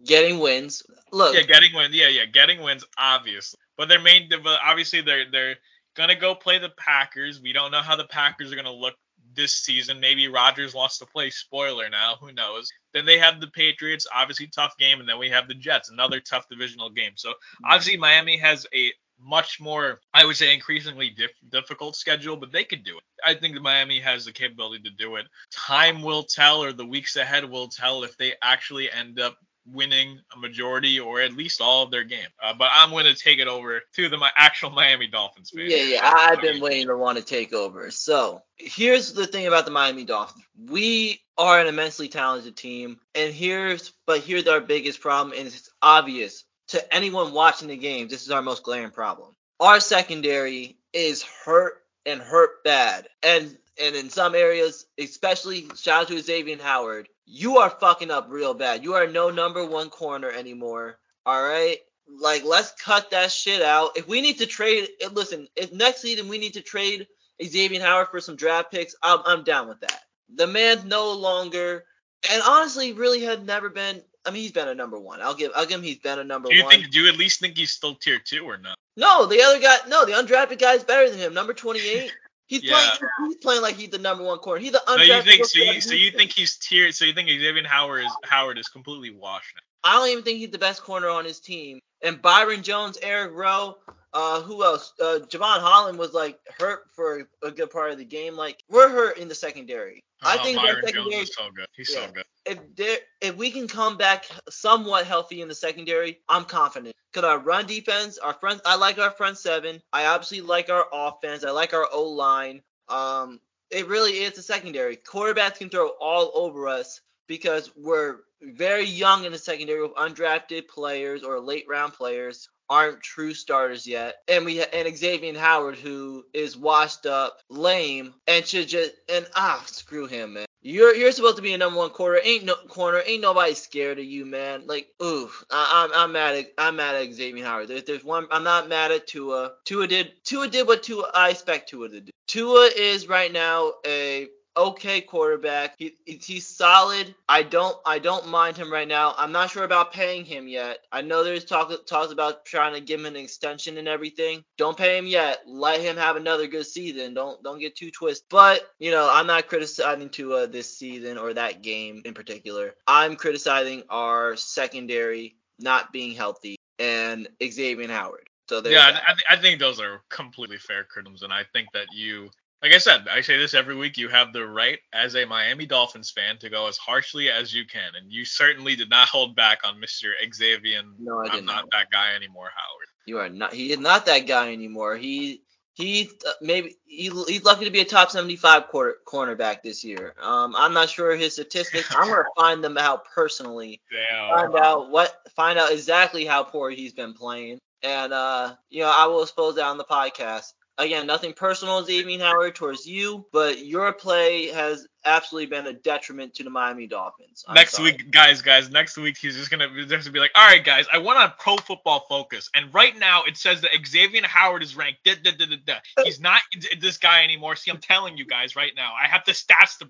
Getting 0.04 0.38
wins. 0.38 0.82
Look, 1.12 1.34
yeah, 1.34 1.42
getting 1.42 1.74
wins. 1.74 1.94
Yeah, 1.94 2.08
yeah, 2.08 2.24
getting 2.26 2.62
wins, 2.62 2.84
obviously. 2.96 3.58
But 3.76 3.88
they're 3.88 4.00
main. 4.00 4.28
Obviously, 4.64 5.00
they're 5.00 5.30
they're 5.30 5.56
gonna 5.96 6.16
go 6.16 6.34
play 6.34 6.58
the 6.58 6.70
Packers. 6.70 7.40
We 7.40 7.52
don't 7.52 7.70
know 7.70 7.82
how 7.82 7.96
the 7.96 8.04
Packers 8.04 8.52
are 8.52 8.56
gonna 8.56 8.72
look 8.72 8.94
this 9.34 9.54
season. 9.54 10.00
Maybe 10.00 10.28
Rodgers 10.28 10.74
wants 10.74 10.98
to 10.98 11.06
play 11.06 11.30
spoiler 11.30 11.88
now. 11.88 12.16
Who 12.20 12.32
knows? 12.32 12.70
Then 12.92 13.06
they 13.06 13.18
have 13.18 13.40
the 13.40 13.48
Patriots, 13.48 14.06
obviously 14.14 14.48
tough 14.48 14.76
game, 14.78 15.00
and 15.00 15.08
then 15.08 15.18
we 15.18 15.30
have 15.30 15.48
the 15.48 15.54
Jets, 15.54 15.90
another 15.90 16.20
tough 16.20 16.48
divisional 16.48 16.90
game. 16.90 17.12
So 17.16 17.34
obviously, 17.64 17.96
Miami 17.96 18.36
has 18.38 18.66
a 18.74 18.92
much 19.20 19.60
more, 19.60 20.00
I 20.14 20.24
would 20.24 20.36
say, 20.36 20.54
increasingly 20.54 21.10
dif- 21.10 21.30
difficult 21.50 21.96
schedule, 21.96 22.36
but 22.36 22.52
they 22.52 22.64
could 22.64 22.84
do 22.84 22.96
it. 22.96 23.04
I 23.24 23.34
think 23.34 23.60
Miami 23.60 24.00
has 24.00 24.24
the 24.24 24.32
capability 24.32 24.82
to 24.84 24.90
do 24.90 25.16
it. 25.16 25.26
Time 25.50 26.02
will 26.02 26.22
tell, 26.22 26.62
or 26.62 26.72
the 26.72 26.86
weeks 26.86 27.16
ahead 27.16 27.44
will 27.44 27.68
tell, 27.68 28.04
if 28.04 28.16
they 28.16 28.34
actually 28.42 28.90
end 28.90 29.18
up 29.18 29.36
winning 29.72 30.20
a 30.34 30.38
majority 30.38 30.98
or 31.00 31.20
at 31.20 31.32
least 31.32 31.60
all 31.60 31.82
of 31.82 31.90
their 31.90 32.04
game. 32.04 32.28
Uh, 32.42 32.54
but 32.54 32.70
I'm 32.72 32.90
going 32.90 33.04
to 33.04 33.14
take 33.14 33.38
it 33.38 33.48
over 33.48 33.80
to 33.94 34.08
the 34.08 34.16
my 34.16 34.30
actual 34.36 34.70
Miami 34.70 35.06
Dolphins 35.06 35.50
fan. 35.50 35.66
Yeah, 35.68 35.82
yeah. 35.82 36.00
I've 36.02 36.40
been 36.40 36.60
waiting 36.60 36.88
to 36.88 36.96
want 36.96 37.18
to 37.18 37.24
take 37.24 37.52
over. 37.52 37.90
So 37.90 38.42
here's 38.56 39.12
the 39.12 39.26
thing 39.26 39.46
about 39.46 39.64
the 39.64 39.70
Miami 39.70 40.04
Dolphins. 40.04 40.44
We 40.68 41.20
are 41.36 41.60
an 41.60 41.66
immensely 41.66 42.08
talented 42.08 42.56
team, 42.56 42.98
and 43.14 43.32
here's 43.32 43.92
but 44.06 44.20
here's 44.20 44.46
our 44.46 44.60
biggest 44.60 45.00
problem, 45.00 45.36
and 45.38 45.46
it's 45.46 45.70
obvious 45.80 46.44
to 46.68 46.94
anyone 46.94 47.32
watching 47.32 47.68
the 47.68 47.76
game. 47.76 48.08
This 48.08 48.22
is 48.22 48.30
our 48.30 48.42
most 48.42 48.62
glaring 48.62 48.90
problem. 48.90 49.34
Our 49.60 49.80
secondary 49.80 50.78
is 50.92 51.22
hurt 51.22 51.82
and 52.06 52.20
hurt 52.20 52.62
bad, 52.64 53.08
and 53.22 53.56
and 53.80 53.94
in 53.94 54.10
some 54.10 54.34
areas, 54.34 54.86
especially 54.98 55.68
shout 55.76 56.02
out 56.02 56.08
to 56.08 56.20
Xavier 56.20 56.58
Howard, 56.60 57.08
you 57.30 57.58
are 57.58 57.70
fucking 57.70 58.10
up 58.10 58.26
real 58.30 58.54
bad. 58.54 58.82
You 58.82 58.94
are 58.94 59.06
no 59.06 59.30
number 59.30 59.64
one 59.64 59.90
corner 59.90 60.30
anymore. 60.30 60.98
All 61.26 61.42
right. 61.42 61.76
Like, 62.20 62.42
let's 62.44 62.72
cut 62.72 63.10
that 63.10 63.30
shit 63.30 63.60
out. 63.60 63.96
If 63.96 64.08
we 64.08 64.22
need 64.22 64.38
to 64.38 64.46
trade, 64.46 64.88
eh, 65.02 65.08
listen, 65.12 65.46
if 65.54 65.72
next 65.72 66.00
season 66.00 66.28
we 66.28 66.38
need 66.38 66.54
to 66.54 66.62
trade 66.62 67.06
Xavier 67.44 67.82
Howard 67.82 68.08
for 68.08 68.20
some 68.20 68.34
draft 68.34 68.70
picks, 68.72 68.94
I'm, 69.02 69.20
I'm 69.26 69.44
down 69.44 69.68
with 69.68 69.80
that. 69.80 70.00
The 70.34 70.46
man's 70.46 70.84
no 70.84 71.12
longer, 71.12 71.84
and 72.30 72.42
honestly, 72.46 72.92
really 72.92 73.20
had 73.20 73.44
never 73.44 73.68
been. 73.68 74.02
I 74.24 74.30
mean, 74.30 74.42
he's 74.42 74.52
been 74.52 74.68
a 74.68 74.74
number 74.74 74.98
one. 74.98 75.20
I'll 75.22 75.34
give, 75.34 75.52
I'll 75.54 75.66
give 75.66 75.80
him. 75.80 75.84
He's 75.84 75.98
been 75.98 76.18
a 76.18 76.24
number 76.24 76.48
Do 76.48 76.54
you 76.54 76.64
one. 76.64 76.72
think? 76.72 76.90
Do 76.90 77.00
you 77.00 77.08
at 77.08 77.16
least 77.16 77.40
think 77.40 77.56
he's 77.56 77.70
still 77.70 77.94
tier 77.94 78.18
two 78.18 78.44
or 78.44 78.56
not? 78.56 78.76
no, 78.96 79.26
the 79.26 79.40
other 79.42 79.60
guy, 79.60 79.76
no, 79.86 80.04
the 80.04 80.12
undrafted 80.12 80.58
guy 80.58 80.74
is 80.74 80.82
better 80.84 81.08
than 81.08 81.18
him. 81.18 81.32
Number 81.34 81.52
28. 81.54 82.12
He's 82.48 82.62
Yeah. 82.64 82.72
playing. 82.72 82.90
He's 83.28 83.36
playing 83.36 83.62
like 83.62 83.76
he's 83.76 83.90
the 83.90 83.98
number 83.98 84.24
one 84.24 84.38
corner. 84.38 84.60
He's 84.60 84.72
the 84.72 84.82
So 84.86 84.96
undrafted. 84.96 85.06
you 85.16 85.22
think? 85.22 85.44
So 85.46 85.58
you, 85.60 85.80
so 85.80 85.94
you 85.94 86.10
think 86.10 86.32
he's 86.32 86.56
tiered? 86.56 86.94
So 86.94 87.04
you 87.04 87.12
think 87.12 87.28
Xavier 87.28 87.66
Howard 87.68 88.04
is 88.04 88.12
Howard 88.24 88.58
is 88.58 88.68
completely 88.68 89.10
washed 89.10 89.54
now? 89.54 89.62
I 89.90 89.94
don't 89.94 90.08
even 90.08 90.24
think 90.24 90.38
he's 90.38 90.50
the 90.50 90.58
best 90.58 90.82
corner 90.82 91.08
on 91.08 91.24
his 91.24 91.40
team. 91.40 91.78
And 92.02 92.20
Byron 92.20 92.62
Jones, 92.62 92.98
Eric 93.02 93.32
Rowe, 93.34 93.76
uh, 94.12 94.40
who 94.42 94.64
else? 94.64 94.92
Uh, 95.00 95.20
Jevon 95.28 95.60
Holland 95.60 95.98
was 95.98 96.12
like 96.14 96.38
hurt 96.58 96.90
for 96.94 97.28
a 97.42 97.50
good 97.50 97.70
part 97.70 97.90
of 97.92 97.98
the 97.98 98.04
game. 98.04 98.36
Like 98.36 98.62
we're 98.70 98.88
hurt 98.88 99.18
in 99.18 99.28
the 99.28 99.34
secondary. 99.34 100.02
I 100.22 100.36
Oh, 100.40 100.44
think 100.44 100.56
Byron 100.56 100.80
that 100.84 100.94
Jones 100.94 101.04
secondary. 101.04 101.22
is 101.22 101.34
so 101.34 101.50
good. 101.54 101.66
He's 101.76 101.92
Yeah. 101.92 102.06
so 102.06 102.12
good. 102.12 102.24
If 102.46 102.58
there, 102.76 102.98
if 103.20 103.36
we 103.36 103.50
can 103.50 103.68
come 103.68 103.96
back 103.96 104.26
somewhat 104.48 105.06
healthy 105.06 105.42
in 105.42 105.48
the 105.48 105.54
secondary, 105.54 106.20
I'm 106.28 106.44
confident. 106.44 106.94
Cause 107.12 107.24
our 107.24 107.38
run 107.38 107.66
defense, 107.66 108.18
our 108.18 108.34
front, 108.34 108.60
I 108.64 108.76
like 108.76 108.98
our 108.98 109.10
front 109.10 109.38
seven. 109.38 109.82
I 109.92 110.06
obviously 110.06 110.40
like 110.40 110.70
our 110.70 110.86
offense. 110.92 111.44
I 111.44 111.50
like 111.50 111.72
our 111.74 111.86
O 111.92 112.04
line. 112.04 112.62
Um, 112.88 113.40
it 113.70 113.86
really 113.86 114.12
is 114.12 114.32
the 114.34 114.42
secondary. 114.42 114.96
Quarterbacks 114.96 115.56
can 115.58 115.68
throw 115.68 115.88
all 116.00 116.30
over 116.34 116.68
us 116.68 117.00
because 117.26 117.70
we're 117.76 118.16
very 118.40 118.84
young 118.84 119.24
in 119.24 119.32
the 119.32 119.38
secondary 119.38 119.82
with 119.82 119.94
undrafted 119.94 120.68
players 120.68 121.22
or 121.22 121.38
late 121.40 121.66
round 121.68 121.92
players 121.92 122.48
aren't 122.70 123.02
true 123.02 123.34
starters 123.34 123.86
yet. 123.86 124.16
And 124.28 124.44
we 124.44 124.62
and 124.62 124.96
Xavier 124.96 125.38
Howard 125.38 125.76
who 125.76 126.24
is 126.32 126.56
washed 126.56 127.06
up, 127.06 127.38
lame, 127.48 128.14
and 128.26 128.46
should 128.46 128.68
just 128.68 128.92
and 129.08 129.26
ah 129.34 129.62
screw 129.66 130.06
him, 130.06 130.34
man. 130.34 130.46
You're 130.60 130.94
you're 130.94 131.12
supposed 131.12 131.36
to 131.36 131.42
be 131.42 131.54
a 131.54 131.58
number 131.58 131.78
one 131.78 131.90
corner. 131.90 132.18
Ain't 132.22 132.44
no 132.44 132.54
corner. 132.54 133.00
Ain't 133.06 133.22
nobody 133.22 133.54
scared 133.54 133.98
of 133.98 134.04
you, 134.04 134.26
man. 134.26 134.66
Like, 134.66 134.88
ooh, 135.02 135.30
I, 135.50 135.84
I'm 135.84 136.02
I'm 136.02 136.12
mad 136.12 136.34
at 136.34 136.46
I'm 136.58 136.76
mad 136.76 136.96
at 136.96 137.12
Xavier 137.12 137.44
Howard. 137.44 137.68
There's, 137.68 137.84
there's 137.84 138.04
one. 138.04 138.26
I'm 138.30 138.44
not 138.44 138.68
mad 138.68 138.90
at 138.90 139.06
Tua. 139.06 139.52
Tua 139.64 139.86
did 139.86 140.12
Tua 140.24 140.48
did 140.48 140.66
what 140.66 140.82
Tua 140.82 141.10
I 141.14 141.30
expect 141.30 141.68
Tua 141.68 141.88
to 141.88 142.00
do. 142.00 142.12
Tua 142.26 142.70
is 142.76 143.08
right 143.08 143.32
now 143.32 143.74
a 143.86 144.28
okay 144.58 145.00
quarterback. 145.00 145.74
He, 145.78 145.94
he's 146.04 146.46
solid. 146.46 147.14
I 147.28 147.42
don't 147.42 147.76
I 147.86 147.98
don't 147.98 148.28
mind 148.28 148.56
him 148.56 148.72
right 148.72 148.88
now. 148.88 149.14
I'm 149.16 149.32
not 149.32 149.50
sure 149.50 149.64
about 149.64 149.92
paying 149.92 150.24
him 150.24 150.48
yet. 150.48 150.78
I 150.92 151.02
know 151.02 151.24
there's 151.24 151.44
talk 151.44 151.72
talks 151.86 152.12
about 152.12 152.44
trying 152.44 152.74
to 152.74 152.80
give 152.80 153.00
him 153.00 153.06
an 153.06 153.16
extension 153.16 153.78
and 153.78 153.88
everything. 153.88 154.44
Don't 154.56 154.76
pay 154.76 154.98
him 154.98 155.06
yet. 155.06 155.42
Let 155.46 155.80
him 155.80 155.96
have 155.96 156.16
another 156.16 156.46
good 156.46 156.66
season. 156.66 157.14
Don't 157.14 157.42
don't 157.42 157.60
get 157.60 157.76
too 157.76 157.90
twisted. 157.90 158.26
But 158.28 158.62
you 158.78 158.90
know 158.90 159.08
I'm 159.10 159.26
not 159.26 159.48
criticizing 159.48 160.08
Tua 160.08 160.46
this 160.46 160.76
season 160.76 161.18
or 161.18 161.34
that 161.34 161.62
game 161.62 162.02
in 162.04 162.14
particular. 162.14 162.74
I'm 162.86 163.16
criticizing 163.16 163.84
our 163.88 164.36
secondary 164.36 165.36
not 165.58 165.92
being 165.92 166.14
healthy 166.14 166.56
and 166.78 167.28
Xavier 167.42 167.88
Howard. 167.88 168.28
So 168.48 168.62
Yeah. 168.64 168.98
I, 169.06 169.12
th- 169.12 169.24
I 169.28 169.36
think 169.36 169.60
those 169.60 169.80
are 169.80 170.00
completely 170.08 170.58
fair 170.58 170.84
criticisms, 170.84 171.22
and 171.22 171.32
I 171.32 171.44
think 171.52 171.68
that 171.74 171.86
you, 171.92 172.30
like 172.62 172.72
I 172.72 172.78
said, 172.78 173.06
I 173.08 173.20
say 173.20 173.36
this 173.36 173.54
every 173.54 173.76
week. 173.76 173.96
You 173.96 174.08
have 174.08 174.32
the 174.32 174.46
right 174.46 174.78
as 174.92 175.14
a 175.14 175.24
Miami 175.24 175.66
Dolphins 175.66 176.10
fan 176.10 176.38
to 176.38 176.50
go 176.50 176.66
as 176.66 176.76
harshly 176.76 177.30
as 177.30 177.54
you 177.54 177.64
can, 177.66 177.92
and 177.96 178.10
you 178.10 178.24
certainly 178.24 178.74
did 178.74 178.90
not 178.90 179.08
hold 179.08 179.36
back 179.36 179.60
on 179.64 179.80
Mr. 179.80 180.12
Xavier. 180.34 180.82
No, 180.98 181.20
I 181.20 181.26
I'm 181.26 181.36
did 181.36 181.44
not 181.44 181.56
not. 181.56 181.70
that 181.72 181.90
guy 181.90 182.14
anymore, 182.14 182.50
Howard. 182.54 182.88
You 183.06 183.18
are 183.18 183.28
not. 183.28 183.52
He 183.52 183.72
is 183.72 183.78
not 183.78 184.06
that 184.06 184.26
guy 184.26 184.52
anymore. 184.52 184.96
He 184.96 185.42
he 185.74 186.10
uh, 186.26 186.32
maybe 186.42 186.76
he, 186.84 187.10
he's 187.28 187.44
lucky 187.44 187.64
to 187.64 187.70
be 187.70 187.80
a 187.80 187.84
top 187.84 188.10
75 188.10 188.66
quarter, 188.66 188.96
cornerback 189.06 189.62
this 189.62 189.84
year. 189.84 190.14
Um, 190.20 190.56
I'm 190.56 190.74
not 190.74 190.88
sure 190.88 191.14
his 191.14 191.34
statistics. 191.34 191.94
I'm 191.96 192.08
gonna 192.08 192.24
find 192.36 192.62
them 192.62 192.76
out 192.76 193.04
personally. 193.14 193.80
Damn. 193.92 194.36
Find 194.36 194.56
out 194.56 194.90
what, 194.90 195.14
find 195.36 195.60
out 195.60 195.70
exactly 195.70 196.24
how 196.24 196.42
poor 196.42 196.70
he's 196.70 196.92
been 196.92 197.14
playing, 197.14 197.60
and 197.84 198.12
uh, 198.12 198.56
you 198.68 198.82
know, 198.82 198.92
I 198.92 199.06
will 199.06 199.22
expose 199.22 199.54
that 199.54 199.64
on 199.64 199.78
the 199.78 199.84
podcast 199.84 200.54
again, 200.78 201.06
nothing 201.06 201.32
personal, 201.32 201.84
Xavier 201.84 202.18
Howard, 202.20 202.54
towards 202.54 202.86
you, 202.86 203.26
but 203.32 203.64
your 203.64 203.92
play 203.92 204.46
has 204.46 204.86
absolutely 205.04 205.46
been 205.46 205.66
a 205.66 205.72
detriment 205.72 206.34
to 206.34 206.44
the 206.44 206.50
Miami 206.50 206.86
Dolphins. 206.86 207.44
I'm 207.48 207.54
next 207.54 207.74
sorry. 207.74 207.92
week, 207.92 208.10
guys, 208.10 208.42
guys, 208.42 208.70
next 208.70 208.96
week 208.96 209.16
he's 209.16 209.36
just 209.36 209.50
gonna 209.50 209.68
just 209.86 209.90
gonna 209.90 210.12
be 210.12 210.20
like, 210.20 210.30
all 210.34 210.46
right, 210.46 210.64
guys, 210.64 210.86
I 210.92 210.98
went 210.98 211.18
on 211.18 211.32
Pro 211.38 211.56
Football 211.56 212.04
Focus, 212.08 212.48
and 212.54 212.72
right 212.72 212.96
now 212.98 213.24
it 213.24 213.36
says 213.36 213.60
that 213.62 213.70
Xavier 213.86 214.26
Howard 214.26 214.62
is 214.62 214.76
ranked. 214.76 215.00
Da, 215.04 215.14
da, 215.22 215.32
da. 215.64 215.74
He's 216.04 216.20
not 216.20 216.40
this 216.80 216.98
guy 216.98 217.24
anymore. 217.24 217.56
See, 217.56 217.70
I'm 217.70 217.78
telling 217.78 218.16
you 218.16 218.26
guys 218.26 218.56
right 218.56 218.72
now, 218.76 218.92
I 219.00 219.08
have 219.08 219.22
the 219.26 219.32
stats 219.32 219.78
to 219.78 219.86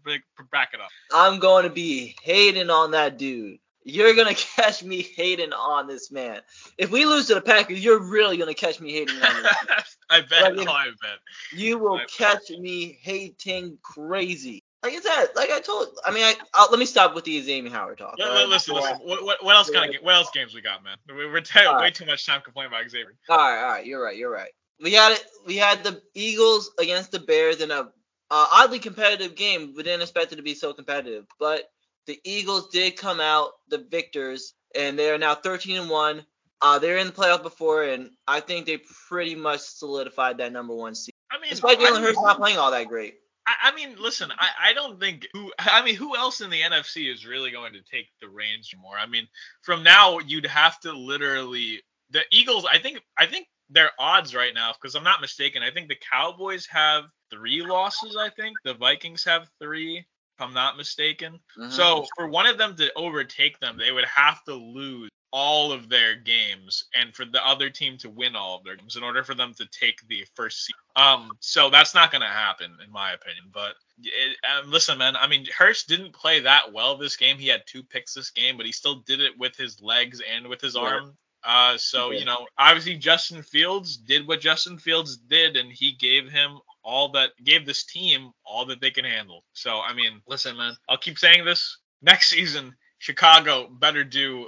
back 0.51 0.71
it 0.73 0.81
up. 0.81 0.89
I'm 1.13 1.39
going 1.39 1.65
to 1.65 1.71
be 1.71 2.17
hating 2.23 2.71
on 2.71 2.93
that 2.93 3.19
dude 3.19 3.59
you're 3.85 4.15
gonna 4.15 4.35
catch 4.57 4.83
me 4.83 5.03
hating 5.03 5.53
on 5.53 5.87
this 5.87 6.11
man. 6.11 6.41
If 6.77 6.91
we 6.91 7.05
lose 7.05 7.27
to 7.27 7.35
the 7.35 7.41
Packers, 7.41 7.83
you're 7.83 8.01
really 8.01 8.37
gonna 8.37 8.55
catch 8.55 8.81
me 8.81 8.93
hating 8.93 9.17
on 9.17 9.43
this. 9.43 9.97
I 10.11 10.21
bet. 10.23 10.57
Like, 10.57 10.69
oh, 10.69 10.73
I 10.73 10.87
bet. 11.01 11.19
You 11.53 11.79
will 11.79 12.01
catch 12.09 12.49
bet. 12.49 12.61
me 12.61 12.99
hating 13.03 13.79
crazy. 13.83 14.63
Like 14.83 14.93
I 14.95 15.01
said, 15.01 15.27
like 15.35 15.51
I 15.51 15.61
told, 15.61 15.89
I 16.07 16.13
mean, 16.13 16.23
I 16.23 16.35
I'll, 16.55 16.71
let 16.71 16.79
me 16.79 16.87
stop 16.87 17.15
with 17.15 17.25
the 17.25 17.41
Xavier 17.41 17.71
Howard 17.71 17.99
talk. 17.99 18.15
Right? 18.19 18.47
Listen, 18.47 18.77
listen. 18.77 18.97
What, 19.03 19.25
what, 19.25 19.45
what 19.45 19.57
else 19.57 19.71
kind 19.71 19.93
of 19.93 20.01
what 20.03 20.15
else 20.15 20.31
games 20.33 20.55
we 20.55 20.61
got, 20.61 20.85
man? 20.85 20.97
We're 21.09 21.41
taking 21.41 21.73
way 21.73 21.79
right. 21.79 21.95
too 21.95 22.07
much 22.07 22.25
time 22.25 22.43
complaining 22.43 22.73
about 22.73 22.89
Xavier. 22.89 23.15
All 23.29 23.39
right, 23.39 23.61
all 23.61 23.71
right, 23.71 23.85
you're 23.85 24.03
right, 24.03 24.17
you're 24.17 24.31
right. 24.31 24.51
We 24.81 24.93
had 24.93 25.13
it. 25.13 25.25
We 25.47 25.57
had 25.57 25.83
the 25.83 26.01
Eagles 26.15 26.71
against 26.79 27.11
the 27.11 27.19
Bears 27.19 27.61
in 27.61 27.73
a 27.73 27.91
uh, 28.31 28.47
oddly 28.53 28.79
competitive 28.79 29.35
game. 29.35 29.75
We 29.77 29.83
didn't 29.83 30.03
expect 30.03 30.33
it 30.33 30.37
to 30.37 30.43
be 30.43 30.55
so 30.55 30.73
competitive, 30.73 31.27
but 31.41 31.65
the 32.09 32.19
Eagles 32.25 32.71
did 32.71 32.97
come 32.97 33.21
out 33.21 33.51
the 33.69 33.87
victors, 33.91 34.55
and 34.75 34.99
they 34.99 35.11
are 35.11 35.19
now 35.19 35.35
13 35.35 35.77
and 35.77 35.91
one. 35.91 36.25
Uh, 36.61 36.79
they're 36.81 36.97
in 36.97 37.07
the 37.07 37.13
playoff 37.13 37.43
before, 37.43 37.85
and 37.85 38.11
I 38.27 38.41
think 38.41 38.67
they 38.67 38.81
pretty 39.09 39.37
much 39.37 39.61
solidified 39.61 40.39
that 40.39 40.51
number 40.51 40.75
one 40.75 40.97
seed. 40.97 41.15
I 41.31 41.39
mean, 41.39 41.51
despite 41.51 41.79
Jalen 41.79 42.01
Hurts 42.01 42.21
not 42.21 42.39
playing 42.39 42.59
all 42.59 42.73
that 42.73 42.89
great. 42.89 43.15
I, 43.47 43.71
I 43.71 43.75
mean, 43.77 43.95
listen, 44.01 44.33
I, 44.37 44.71
I 44.71 44.73
don't 44.73 44.99
think 44.99 45.29
who. 45.33 45.53
I 45.59 45.85
mean, 45.85 45.95
who 45.95 46.17
else 46.17 46.41
in 46.41 46.51
the 46.51 46.61
NFC 46.61 47.13
is 47.13 47.27
really 47.27 47.51
going 47.51 47.75
to 47.75 47.83
take 47.83 48.07
the 48.21 48.29
reins 48.29 48.73
more? 48.81 48.99
I 48.99 49.07
mean, 49.07 49.29
from 49.63 49.85
now 49.85 50.19
you'd 50.19 50.47
have 50.47 50.81
to 50.81 50.93
literally 50.93 51.83
the 52.11 52.23
Eagles. 52.33 52.67
I 52.71 52.79
think. 52.79 53.03
I 53.17 53.27
think 53.27 53.47
their 53.71 53.91
odds 53.99 54.35
right 54.35 54.55
now, 54.55 54.73
because 54.73 54.95
I'm 54.95 55.05
not 55.05 55.21
mistaken. 55.21 55.63
I 55.63 55.71
think 55.71 55.89
the 55.89 55.99
Cowboys 56.11 56.67
have 56.71 57.05
three 57.31 57.63
losses. 57.63 58.17
I 58.17 58.31
think 58.31 58.57
the 58.65 58.73
Vikings 58.73 59.25
have 59.25 59.49
three 59.61 60.07
if 60.39 60.47
I'm 60.47 60.55
not 60.55 60.77
mistaken. 60.77 61.41
Mm-hmm. 61.59 61.71
So 61.71 62.07
for 62.17 62.29
one 62.29 62.47
of 62.47 62.59
them 62.59 62.77
to 62.77 62.93
overtake 62.95 63.59
them, 63.59 63.77
they 63.77 63.91
would 63.91 64.05
have 64.05 64.45
to 64.45 64.55
lose 64.55 65.11
all 65.31 65.73
of 65.73 65.89
their 65.89 66.15
games 66.15 66.85
and 66.95 67.15
for 67.15 67.27
the 67.27 67.47
other 67.47 67.69
team 67.69 67.99
to 67.99 68.09
win 68.09 68.35
all 68.35 68.57
of 68.57 68.65
their 68.65 68.77
games 68.77 68.97
in 68.97 69.03
order 69.03 69.23
for 69.23 69.35
them 69.35 69.53
to 69.55 69.67
take 69.67 70.07
the 70.09 70.25
first 70.35 70.65
seed. 70.65 70.75
Um, 70.97 71.33
so 71.41 71.69
that's 71.69 71.95
not 71.95 72.11
going 72.11 72.23
to 72.23 72.29
happen 72.29 72.71
in 72.85 72.91
my 72.91 73.13
opinion. 73.13 73.45
But 73.53 73.75
it, 74.03 74.37
um, 74.47 74.71
listen, 74.71 74.97
man, 74.97 75.17
I 75.17 75.27
mean, 75.27 75.47
Hurts 75.57 75.85
didn't 75.85 76.15
play 76.15 76.41
that 76.41 76.73
well 76.73 76.97
this 76.97 77.17
game. 77.17 77.37
He 77.37 77.49
had 77.49 77.63
two 77.67 77.83
picks 77.83 78.15
this 78.15 78.31
game, 78.31 78.57
but 78.57 78.65
he 78.65 78.73
still 78.73 79.03
did 79.07 79.21
it 79.21 79.39
with 79.39 79.57
his 79.57 79.83
legs 79.83 80.23
and 80.35 80.47
with 80.47 80.61
his 80.61 80.77
yeah. 80.77 80.83
arm. 80.83 81.17
Uh, 81.45 81.77
so 81.77 82.11
yeah. 82.11 82.21
you 82.21 82.25
know, 82.25 82.47
obviously 82.59 82.97
Justin 82.97 83.43
Fields 83.43 83.97
did 83.97 84.27
what 84.27 84.41
Justin 84.41 84.79
Fields 84.79 85.17
did, 85.17 85.57
and 85.57 85.71
he 85.71 85.93
gave 85.93 86.31
him 86.31 86.59
all 86.89 87.11
that 87.11 87.33
gave 87.45 87.67
this 87.67 87.85
team 87.85 88.33
all 88.47 88.65
that 88.65 88.81
they 88.81 88.91
can 88.91 89.05
handle. 89.05 89.45
So 89.53 89.81
I 89.81 89.93
mean, 89.93 90.23
listen, 90.27 90.57
man, 90.57 90.75
I'll 90.89 90.97
keep 90.97 91.19
saying 91.19 91.45
this. 91.45 91.77
Next 92.01 92.31
season, 92.31 92.75
Chicago 92.99 93.69
better 93.69 94.03
do. 94.03 94.47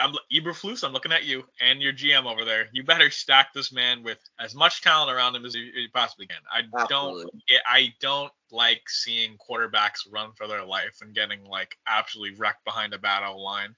I'm 0.00 0.14
Eberflus. 0.32 0.84
I'm 0.84 0.92
looking 0.92 1.12
at 1.12 1.24
you 1.24 1.42
and 1.60 1.82
your 1.82 1.92
GM 1.92 2.24
over 2.24 2.44
there. 2.44 2.68
You 2.72 2.82
better 2.84 3.10
stack 3.10 3.52
this 3.52 3.72
man 3.72 4.02
with 4.02 4.18
as 4.38 4.54
much 4.54 4.80
talent 4.80 5.10
around 5.10 5.34
him 5.34 5.44
as 5.44 5.54
you, 5.54 5.64
you 5.64 5.88
possibly 5.92 6.26
can. 6.26 6.38
I 6.50 6.60
Absolutely. 6.80 7.24
don't. 7.48 7.62
I 7.68 7.92
don't 8.00 8.32
like 8.50 8.88
seeing 8.88 9.36
quarterbacks 9.36 10.10
run 10.10 10.30
for 10.34 10.46
their 10.46 10.64
life 10.64 11.00
and 11.02 11.14
getting 11.14 11.44
like 11.44 11.76
absolutely 11.86 12.38
wrecked 12.38 12.64
behind 12.64 12.94
a 12.94 12.98
bad 12.98 13.22
O 13.28 13.36
line. 13.36 13.74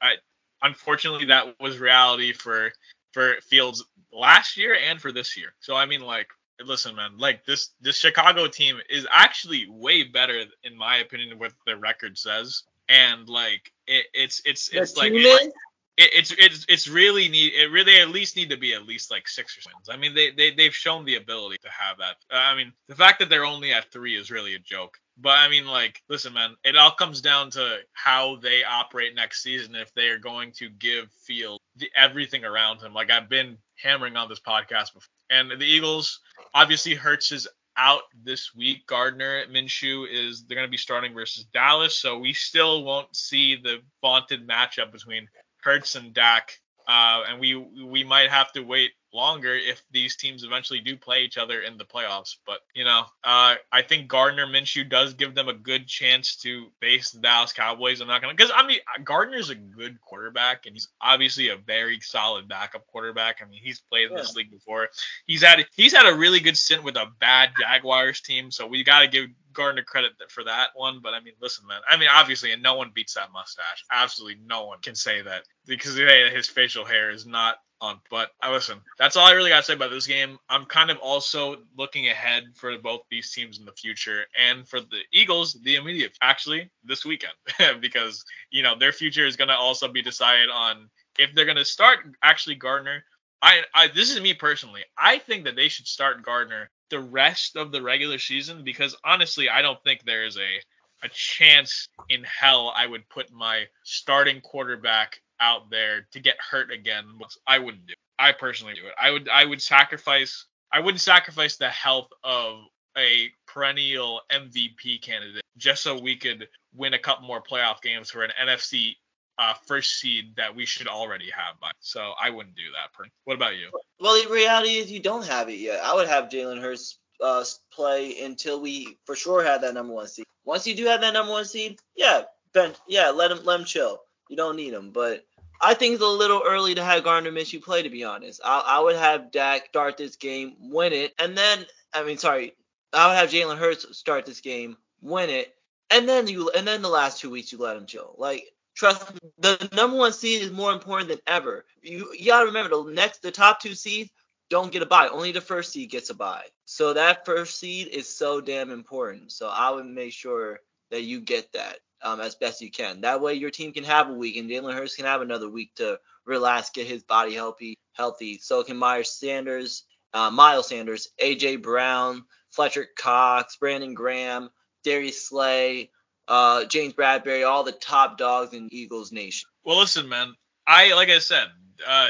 I, 0.00 0.16
unfortunately, 0.62 1.26
that 1.26 1.58
was 1.58 1.78
reality 1.78 2.32
for 2.32 2.70
for 3.12 3.36
Fields 3.40 3.84
last 4.12 4.56
year 4.56 4.76
and 4.88 5.00
for 5.00 5.10
this 5.10 5.36
year. 5.36 5.54
So 5.58 5.74
I 5.74 5.86
mean, 5.86 6.02
like 6.02 6.28
listen, 6.64 6.96
man, 6.96 7.18
like 7.18 7.44
this 7.44 7.70
this 7.80 7.96
Chicago 7.96 8.48
team 8.48 8.78
is 8.88 9.06
actually 9.10 9.66
way 9.68 10.04
better 10.04 10.44
in 10.64 10.76
my 10.76 10.98
opinion 10.98 11.38
what 11.38 11.52
their 11.66 11.76
record 11.76 12.16
says, 12.18 12.64
and 12.88 13.28
like 13.28 13.72
it, 13.86 14.06
it's 14.14 14.42
it's 14.44 14.68
it's 14.70 14.96
like 14.96 15.12
it, 15.12 15.52
it's 15.96 16.32
it's 16.32 16.66
it's 16.68 16.88
really 16.88 17.28
need 17.28 17.52
it 17.54 17.70
really 17.70 17.98
at 17.98 18.08
least 18.08 18.36
need 18.36 18.50
to 18.50 18.56
be 18.56 18.74
at 18.74 18.86
least 18.86 19.10
like 19.10 19.28
six 19.28 19.56
or 19.56 19.70
wins. 19.70 19.88
I 19.90 19.96
mean 19.96 20.14
they 20.14 20.30
they 20.30 20.52
they've 20.52 20.74
shown 20.74 21.04
the 21.04 21.16
ability 21.16 21.58
to 21.62 21.68
have 21.70 21.98
that. 21.98 22.16
Uh, 22.30 22.38
I 22.38 22.56
mean 22.56 22.72
the 22.88 22.94
fact 22.94 23.18
that 23.20 23.28
they're 23.28 23.44
only 23.44 23.72
at 23.72 23.90
three 23.92 24.16
is 24.16 24.30
really 24.30 24.54
a 24.54 24.58
joke. 24.58 24.98
But 25.18 25.38
I 25.38 25.48
mean, 25.48 25.66
like, 25.66 26.02
listen, 26.08 26.34
man, 26.34 26.56
it 26.62 26.76
all 26.76 26.90
comes 26.90 27.22
down 27.22 27.50
to 27.52 27.78
how 27.94 28.36
they 28.36 28.64
operate 28.64 29.14
next 29.14 29.42
season. 29.42 29.74
If 29.74 29.94
they 29.94 30.08
are 30.08 30.18
going 30.18 30.52
to 30.56 30.68
give 30.68 31.10
Field 31.10 31.58
the, 31.76 31.90
everything 31.96 32.44
around 32.44 32.82
him, 32.82 32.92
like 32.92 33.10
I've 33.10 33.28
been 33.28 33.56
hammering 33.82 34.16
on 34.16 34.28
this 34.28 34.40
podcast 34.40 34.94
before. 34.94 35.08
And 35.30 35.50
the 35.50 35.64
Eagles, 35.64 36.20
obviously, 36.54 36.94
Hurts 36.94 37.32
is 37.32 37.48
out 37.76 38.02
this 38.24 38.54
week. 38.54 38.86
Gardner 38.86 39.44
Minshew 39.46 40.06
is 40.10 40.44
they're 40.44 40.56
going 40.56 40.66
to 40.66 40.70
be 40.70 40.76
starting 40.76 41.14
versus 41.14 41.44
Dallas, 41.52 41.98
so 41.98 42.18
we 42.18 42.32
still 42.32 42.84
won't 42.84 43.14
see 43.14 43.56
the 43.56 43.78
vaunted 44.00 44.46
matchup 44.46 44.92
between 44.92 45.28
Hurts 45.62 45.94
and 45.94 46.14
Dak. 46.14 46.52
Uh, 46.88 47.24
and 47.28 47.40
we 47.40 47.56
we 47.56 48.04
might 48.04 48.30
have 48.30 48.52
to 48.52 48.60
wait 48.60 48.92
longer 49.12 49.54
if 49.54 49.82
these 49.90 50.16
teams 50.16 50.44
eventually 50.44 50.80
do 50.80 50.96
play 50.96 51.22
each 51.22 51.38
other 51.38 51.60
in 51.60 51.78
the 51.78 51.84
playoffs. 51.84 52.36
But 52.46 52.60
you 52.74 52.84
know, 52.84 53.04
uh, 53.24 53.54
I 53.72 53.82
think 53.82 54.08
Gardner 54.08 54.46
Minshew 54.46 54.88
does 54.88 55.14
give 55.14 55.34
them 55.34 55.48
a 55.48 55.54
good 55.54 55.86
chance 55.86 56.36
to 56.36 56.66
face 56.80 57.10
the 57.10 57.20
Dallas 57.20 57.52
Cowboys. 57.52 58.00
I'm 58.00 58.08
not 58.08 58.20
gonna 58.20 58.34
because 58.34 58.52
I 58.54 58.66
mean 58.66 58.78
Gardner's 59.04 59.50
a 59.50 59.54
good 59.54 60.00
quarterback 60.00 60.66
and 60.66 60.74
he's 60.74 60.88
obviously 61.00 61.48
a 61.48 61.56
very 61.56 62.00
solid 62.00 62.48
backup 62.48 62.86
quarterback. 62.86 63.40
I 63.42 63.48
mean 63.48 63.60
he's 63.62 63.80
played 63.80 64.10
in 64.10 64.16
this 64.16 64.34
league 64.34 64.50
before. 64.50 64.88
He's 65.26 65.42
had 65.42 65.66
he's 65.74 65.94
had 65.94 66.06
a 66.06 66.16
really 66.16 66.40
good 66.40 66.56
stint 66.56 66.84
with 66.84 66.96
a 66.96 67.06
bad 67.20 67.50
Jaguars 67.58 68.20
team, 68.20 68.50
so 68.50 68.66
we 68.66 68.84
got 68.84 69.00
to 69.00 69.08
give 69.08 69.26
Gardner 69.56 69.82
credit 69.82 70.12
for 70.28 70.44
that 70.44 70.68
one. 70.74 71.00
But 71.02 71.14
I 71.14 71.20
mean, 71.20 71.34
listen, 71.40 71.66
man. 71.66 71.80
I 71.88 71.96
mean, 71.96 72.08
obviously, 72.12 72.52
and 72.52 72.62
no 72.62 72.74
one 72.74 72.90
beats 72.94 73.14
that 73.14 73.32
mustache. 73.32 73.84
Absolutely, 73.90 74.40
no 74.46 74.66
one 74.66 74.78
can 74.80 74.94
say 74.94 75.22
that 75.22 75.44
because 75.66 75.96
his 75.96 76.46
facial 76.46 76.84
hair 76.84 77.10
is 77.10 77.26
not 77.26 77.56
on. 77.80 78.00
But 78.10 78.30
I 78.40 78.52
listen, 78.52 78.78
that's 78.98 79.16
all 79.16 79.26
I 79.26 79.32
really 79.32 79.50
got 79.50 79.58
to 79.58 79.62
say 79.62 79.74
about 79.74 79.90
this 79.90 80.06
game. 80.06 80.38
I'm 80.48 80.64
kind 80.66 80.90
of 80.90 80.98
also 80.98 81.56
looking 81.76 82.08
ahead 82.08 82.44
for 82.54 82.76
both 82.78 83.02
these 83.10 83.30
teams 83.32 83.58
in 83.58 83.64
the 83.64 83.72
future 83.72 84.24
and 84.40 84.66
for 84.66 84.80
the 84.80 85.00
Eagles, 85.12 85.54
the 85.62 85.76
immediate, 85.76 86.16
actually, 86.22 86.70
this 86.84 87.04
weekend, 87.04 87.34
because, 87.80 88.24
you 88.50 88.62
know, 88.62 88.76
their 88.78 88.92
future 88.92 89.26
is 89.26 89.36
going 89.36 89.48
to 89.48 89.56
also 89.56 89.88
be 89.88 90.02
decided 90.02 90.50
on 90.50 90.88
if 91.18 91.34
they're 91.34 91.44
going 91.44 91.56
to 91.56 91.64
start 91.64 92.00
actually 92.22 92.56
Gardner. 92.56 93.04
I, 93.42 93.62
I, 93.74 93.88
this 93.88 94.10
is 94.10 94.20
me 94.20 94.34
personally. 94.34 94.82
I 94.98 95.18
think 95.18 95.44
that 95.44 95.56
they 95.56 95.68
should 95.68 95.86
start 95.86 96.22
Gardner 96.22 96.70
the 96.90 97.00
rest 97.00 97.56
of 97.56 97.72
the 97.72 97.82
regular 97.82 98.18
season 98.18 98.64
because 98.64 98.96
honestly, 99.04 99.48
I 99.48 99.62
don't 99.62 99.82
think 99.84 100.04
there 100.04 100.24
is 100.24 100.36
a 100.36 100.60
a 101.02 101.08
chance 101.10 101.88
in 102.08 102.24
hell 102.24 102.72
I 102.74 102.86
would 102.86 103.08
put 103.10 103.30
my 103.30 103.66
starting 103.84 104.40
quarterback 104.40 105.20
out 105.40 105.70
there 105.70 106.06
to 106.12 106.20
get 106.20 106.36
hurt 106.40 106.70
again. 106.72 107.04
I 107.46 107.58
wouldn't 107.58 107.86
do. 107.86 107.92
It. 107.92 107.98
I 108.18 108.32
personally 108.32 108.74
do 108.74 108.86
it. 108.86 108.94
I 109.00 109.10
would 109.10 109.28
I 109.28 109.44
would 109.44 109.60
sacrifice 109.60 110.46
I 110.72 110.80
wouldn't 110.80 111.00
sacrifice 111.00 111.56
the 111.56 111.68
health 111.68 112.08
of 112.24 112.60
a 112.96 113.30
perennial 113.46 114.22
MVP 114.32 115.02
candidate 115.02 115.42
just 115.56 115.82
so 115.82 115.98
we 115.98 116.16
could 116.16 116.48
win 116.74 116.94
a 116.94 116.98
couple 116.98 117.26
more 117.26 117.42
playoff 117.42 117.82
games 117.82 118.10
for 118.10 118.22
an 118.22 118.30
NFC 118.42 118.94
uh, 119.38 119.54
first 119.66 120.00
seed 120.00 120.34
that 120.36 120.54
we 120.54 120.64
should 120.64 120.88
already 120.88 121.30
have 121.30 121.60
by. 121.60 121.70
So 121.80 122.12
I 122.20 122.30
wouldn't 122.30 122.56
do 122.56 122.62
that. 122.72 123.08
What 123.24 123.34
about 123.34 123.56
you? 123.56 123.70
Well, 124.00 124.22
the 124.22 124.30
reality 124.30 124.76
is 124.76 124.90
you 124.90 125.00
don't 125.00 125.26
have 125.26 125.48
it 125.48 125.58
yet. 125.58 125.80
I 125.84 125.94
would 125.94 126.08
have 126.08 126.30
Jalen 126.30 126.60
Hurts 126.60 126.98
uh, 127.22 127.44
play 127.72 128.20
until 128.22 128.60
we 128.60 128.98
for 129.04 129.14
sure 129.14 129.44
have 129.44 129.60
that 129.62 129.74
number 129.74 129.92
one 129.92 130.06
seed. 130.06 130.26
Once 130.44 130.66
you 130.66 130.74
do 130.74 130.86
have 130.86 131.00
that 131.00 131.12
number 131.12 131.32
one 131.32 131.44
seed, 131.44 131.78
yeah, 131.96 132.22
Ben, 132.52 132.74
yeah, 132.88 133.10
let 133.10 133.30
him 133.30 133.44
let 133.44 133.60
him 133.60 133.66
chill. 133.66 134.00
You 134.28 134.36
don't 134.36 134.56
need 134.56 134.72
him, 134.72 134.90
but 134.90 135.24
I 135.60 135.74
think 135.74 135.94
it's 135.94 136.02
a 136.02 136.06
little 136.06 136.42
early 136.44 136.74
to 136.74 136.84
have 136.84 137.04
Gardner 137.04 137.32
Minshew 137.32 137.62
play. 137.62 137.82
To 137.82 137.90
be 137.90 138.04
honest, 138.04 138.40
I, 138.44 138.62
I 138.66 138.80
would 138.80 138.96
have 138.96 139.30
Dak 139.30 139.66
start 139.66 139.96
this 139.96 140.16
game, 140.16 140.56
win 140.60 140.92
it, 140.92 141.14
and 141.18 141.36
then 141.36 141.64
I 141.94 142.04
mean, 142.04 142.18
sorry, 142.18 142.54
I 142.92 143.08
would 143.08 143.16
have 143.16 143.30
Jalen 143.30 143.58
Hurts 143.58 143.96
start 143.96 144.26
this 144.26 144.40
game, 144.40 144.76
win 145.00 145.30
it, 145.30 145.54
and 145.90 146.08
then 146.08 146.26
you 146.26 146.50
and 146.50 146.66
then 146.66 146.82
the 146.82 146.88
last 146.88 147.20
two 147.20 147.30
weeks 147.30 147.52
you 147.52 147.58
let 147.58 147.76
him 147.76 147.86
chill. 147.86 148.14
Like 148.18 148.44
trust 148.74 149.10
the 149.38 149.68
number 149.72 149.96
one 149.96 150.12
seed 150.12 150.42
is 150.42 150.50
more 150.50 150.72
important 150.72 151.08
than 151.08 151.20
ever. 151.26 151.64
You 151.82 152.12
you 152.12 152.26
gotta 152.26 152.46
remember 152.46 152.70
the 152.70 152.92
next 152.92 153.22
the 153.22 153.30
top 153.30 153.60
two 153.60 153.74
seeds 153.74 154.10
don't 154.48 154.72
get 154.72 154.82
a 154.82 154.86
buy. 154.86 155.08
Only 155.08 155.32
the 155.32 155.40
first 155.40 155.72
seed 155.72 155.90
gets 155.90 156.10
a 156.10 156.14
buy. 156.14 156.44
So 156.66 156.92
that 156.92 157.24
first 157.24 157.58
seed 157.58 157.88
is 157.88 158.08
so 158.08 158.40
damn 158.40 158.70
important. 158.70 159.32
So 159.32 159.48
I 159.48 159.70
would 159.70 159.86
make 159.86 160.12
sure 160.12 160.60
that 160.90 161.02
you 161.02 161.20
get 161.20 161.52
that 161.52 161.78
um, 162.02 162.20
as 162.20 162.34
best 162.34 162.60
you 162.60 162.70
can. 162.70 163.00
That 163.02 163.20
way 163.20 163.34
your 163.34 163.50
team 163.50 163.72
can 163.72 163.84
have 163.84 164.08
a 164.08 164.14
week 164.14 164.36
and 164.36 164.48
Jalen 164.48 164.74
Hurts 164.74 164.96
can 164.96 165.06
have 165.06 165.22
another 165.22 165.48
week 165.48 165.74
to 165.76 165.98
relax, 166.24 166.70
get 166.70 166.86
his 166.86 167.02
body 167.02 167.34
healthy. 167.34 167.78
Healthy. 167.92 168.38
So 168.42 168.62
can 168.62 168.76
Myers 168.76 169.10
Sanders, 169.10 169.84
uh, 170.12 170.30
Miles 170.30 170.68
Sanders, 170.68 171.08
AJ 171.22 171.62
Brown, 171.62 172.24
Fletcher 172.50 172.86
Cox, 172.98 173.56
Brandon 173.56 173.94
Graham, 173.94 174.50
Darius 174.84 175.26
Slay, 175.28 175.90
uh, 176.28 176.64
James 176.66 176.94
Bradberry, 176.94 177.46
all 177.46 177.64
the 177.64 177.72
top 177.72 178.18
dogs 178.18 178.54
in 178.54 178.68
Eagles 178.70 179.12
Nation. 179.12 179.48
Well, 179.64 179.78
listen, 179.78 180.08
man. 180.08 180.34
I 180.66 180.94
like 180.94 181.08
I 181.08 181.18
said, 181.18 181.46
uh, 181.86 182.08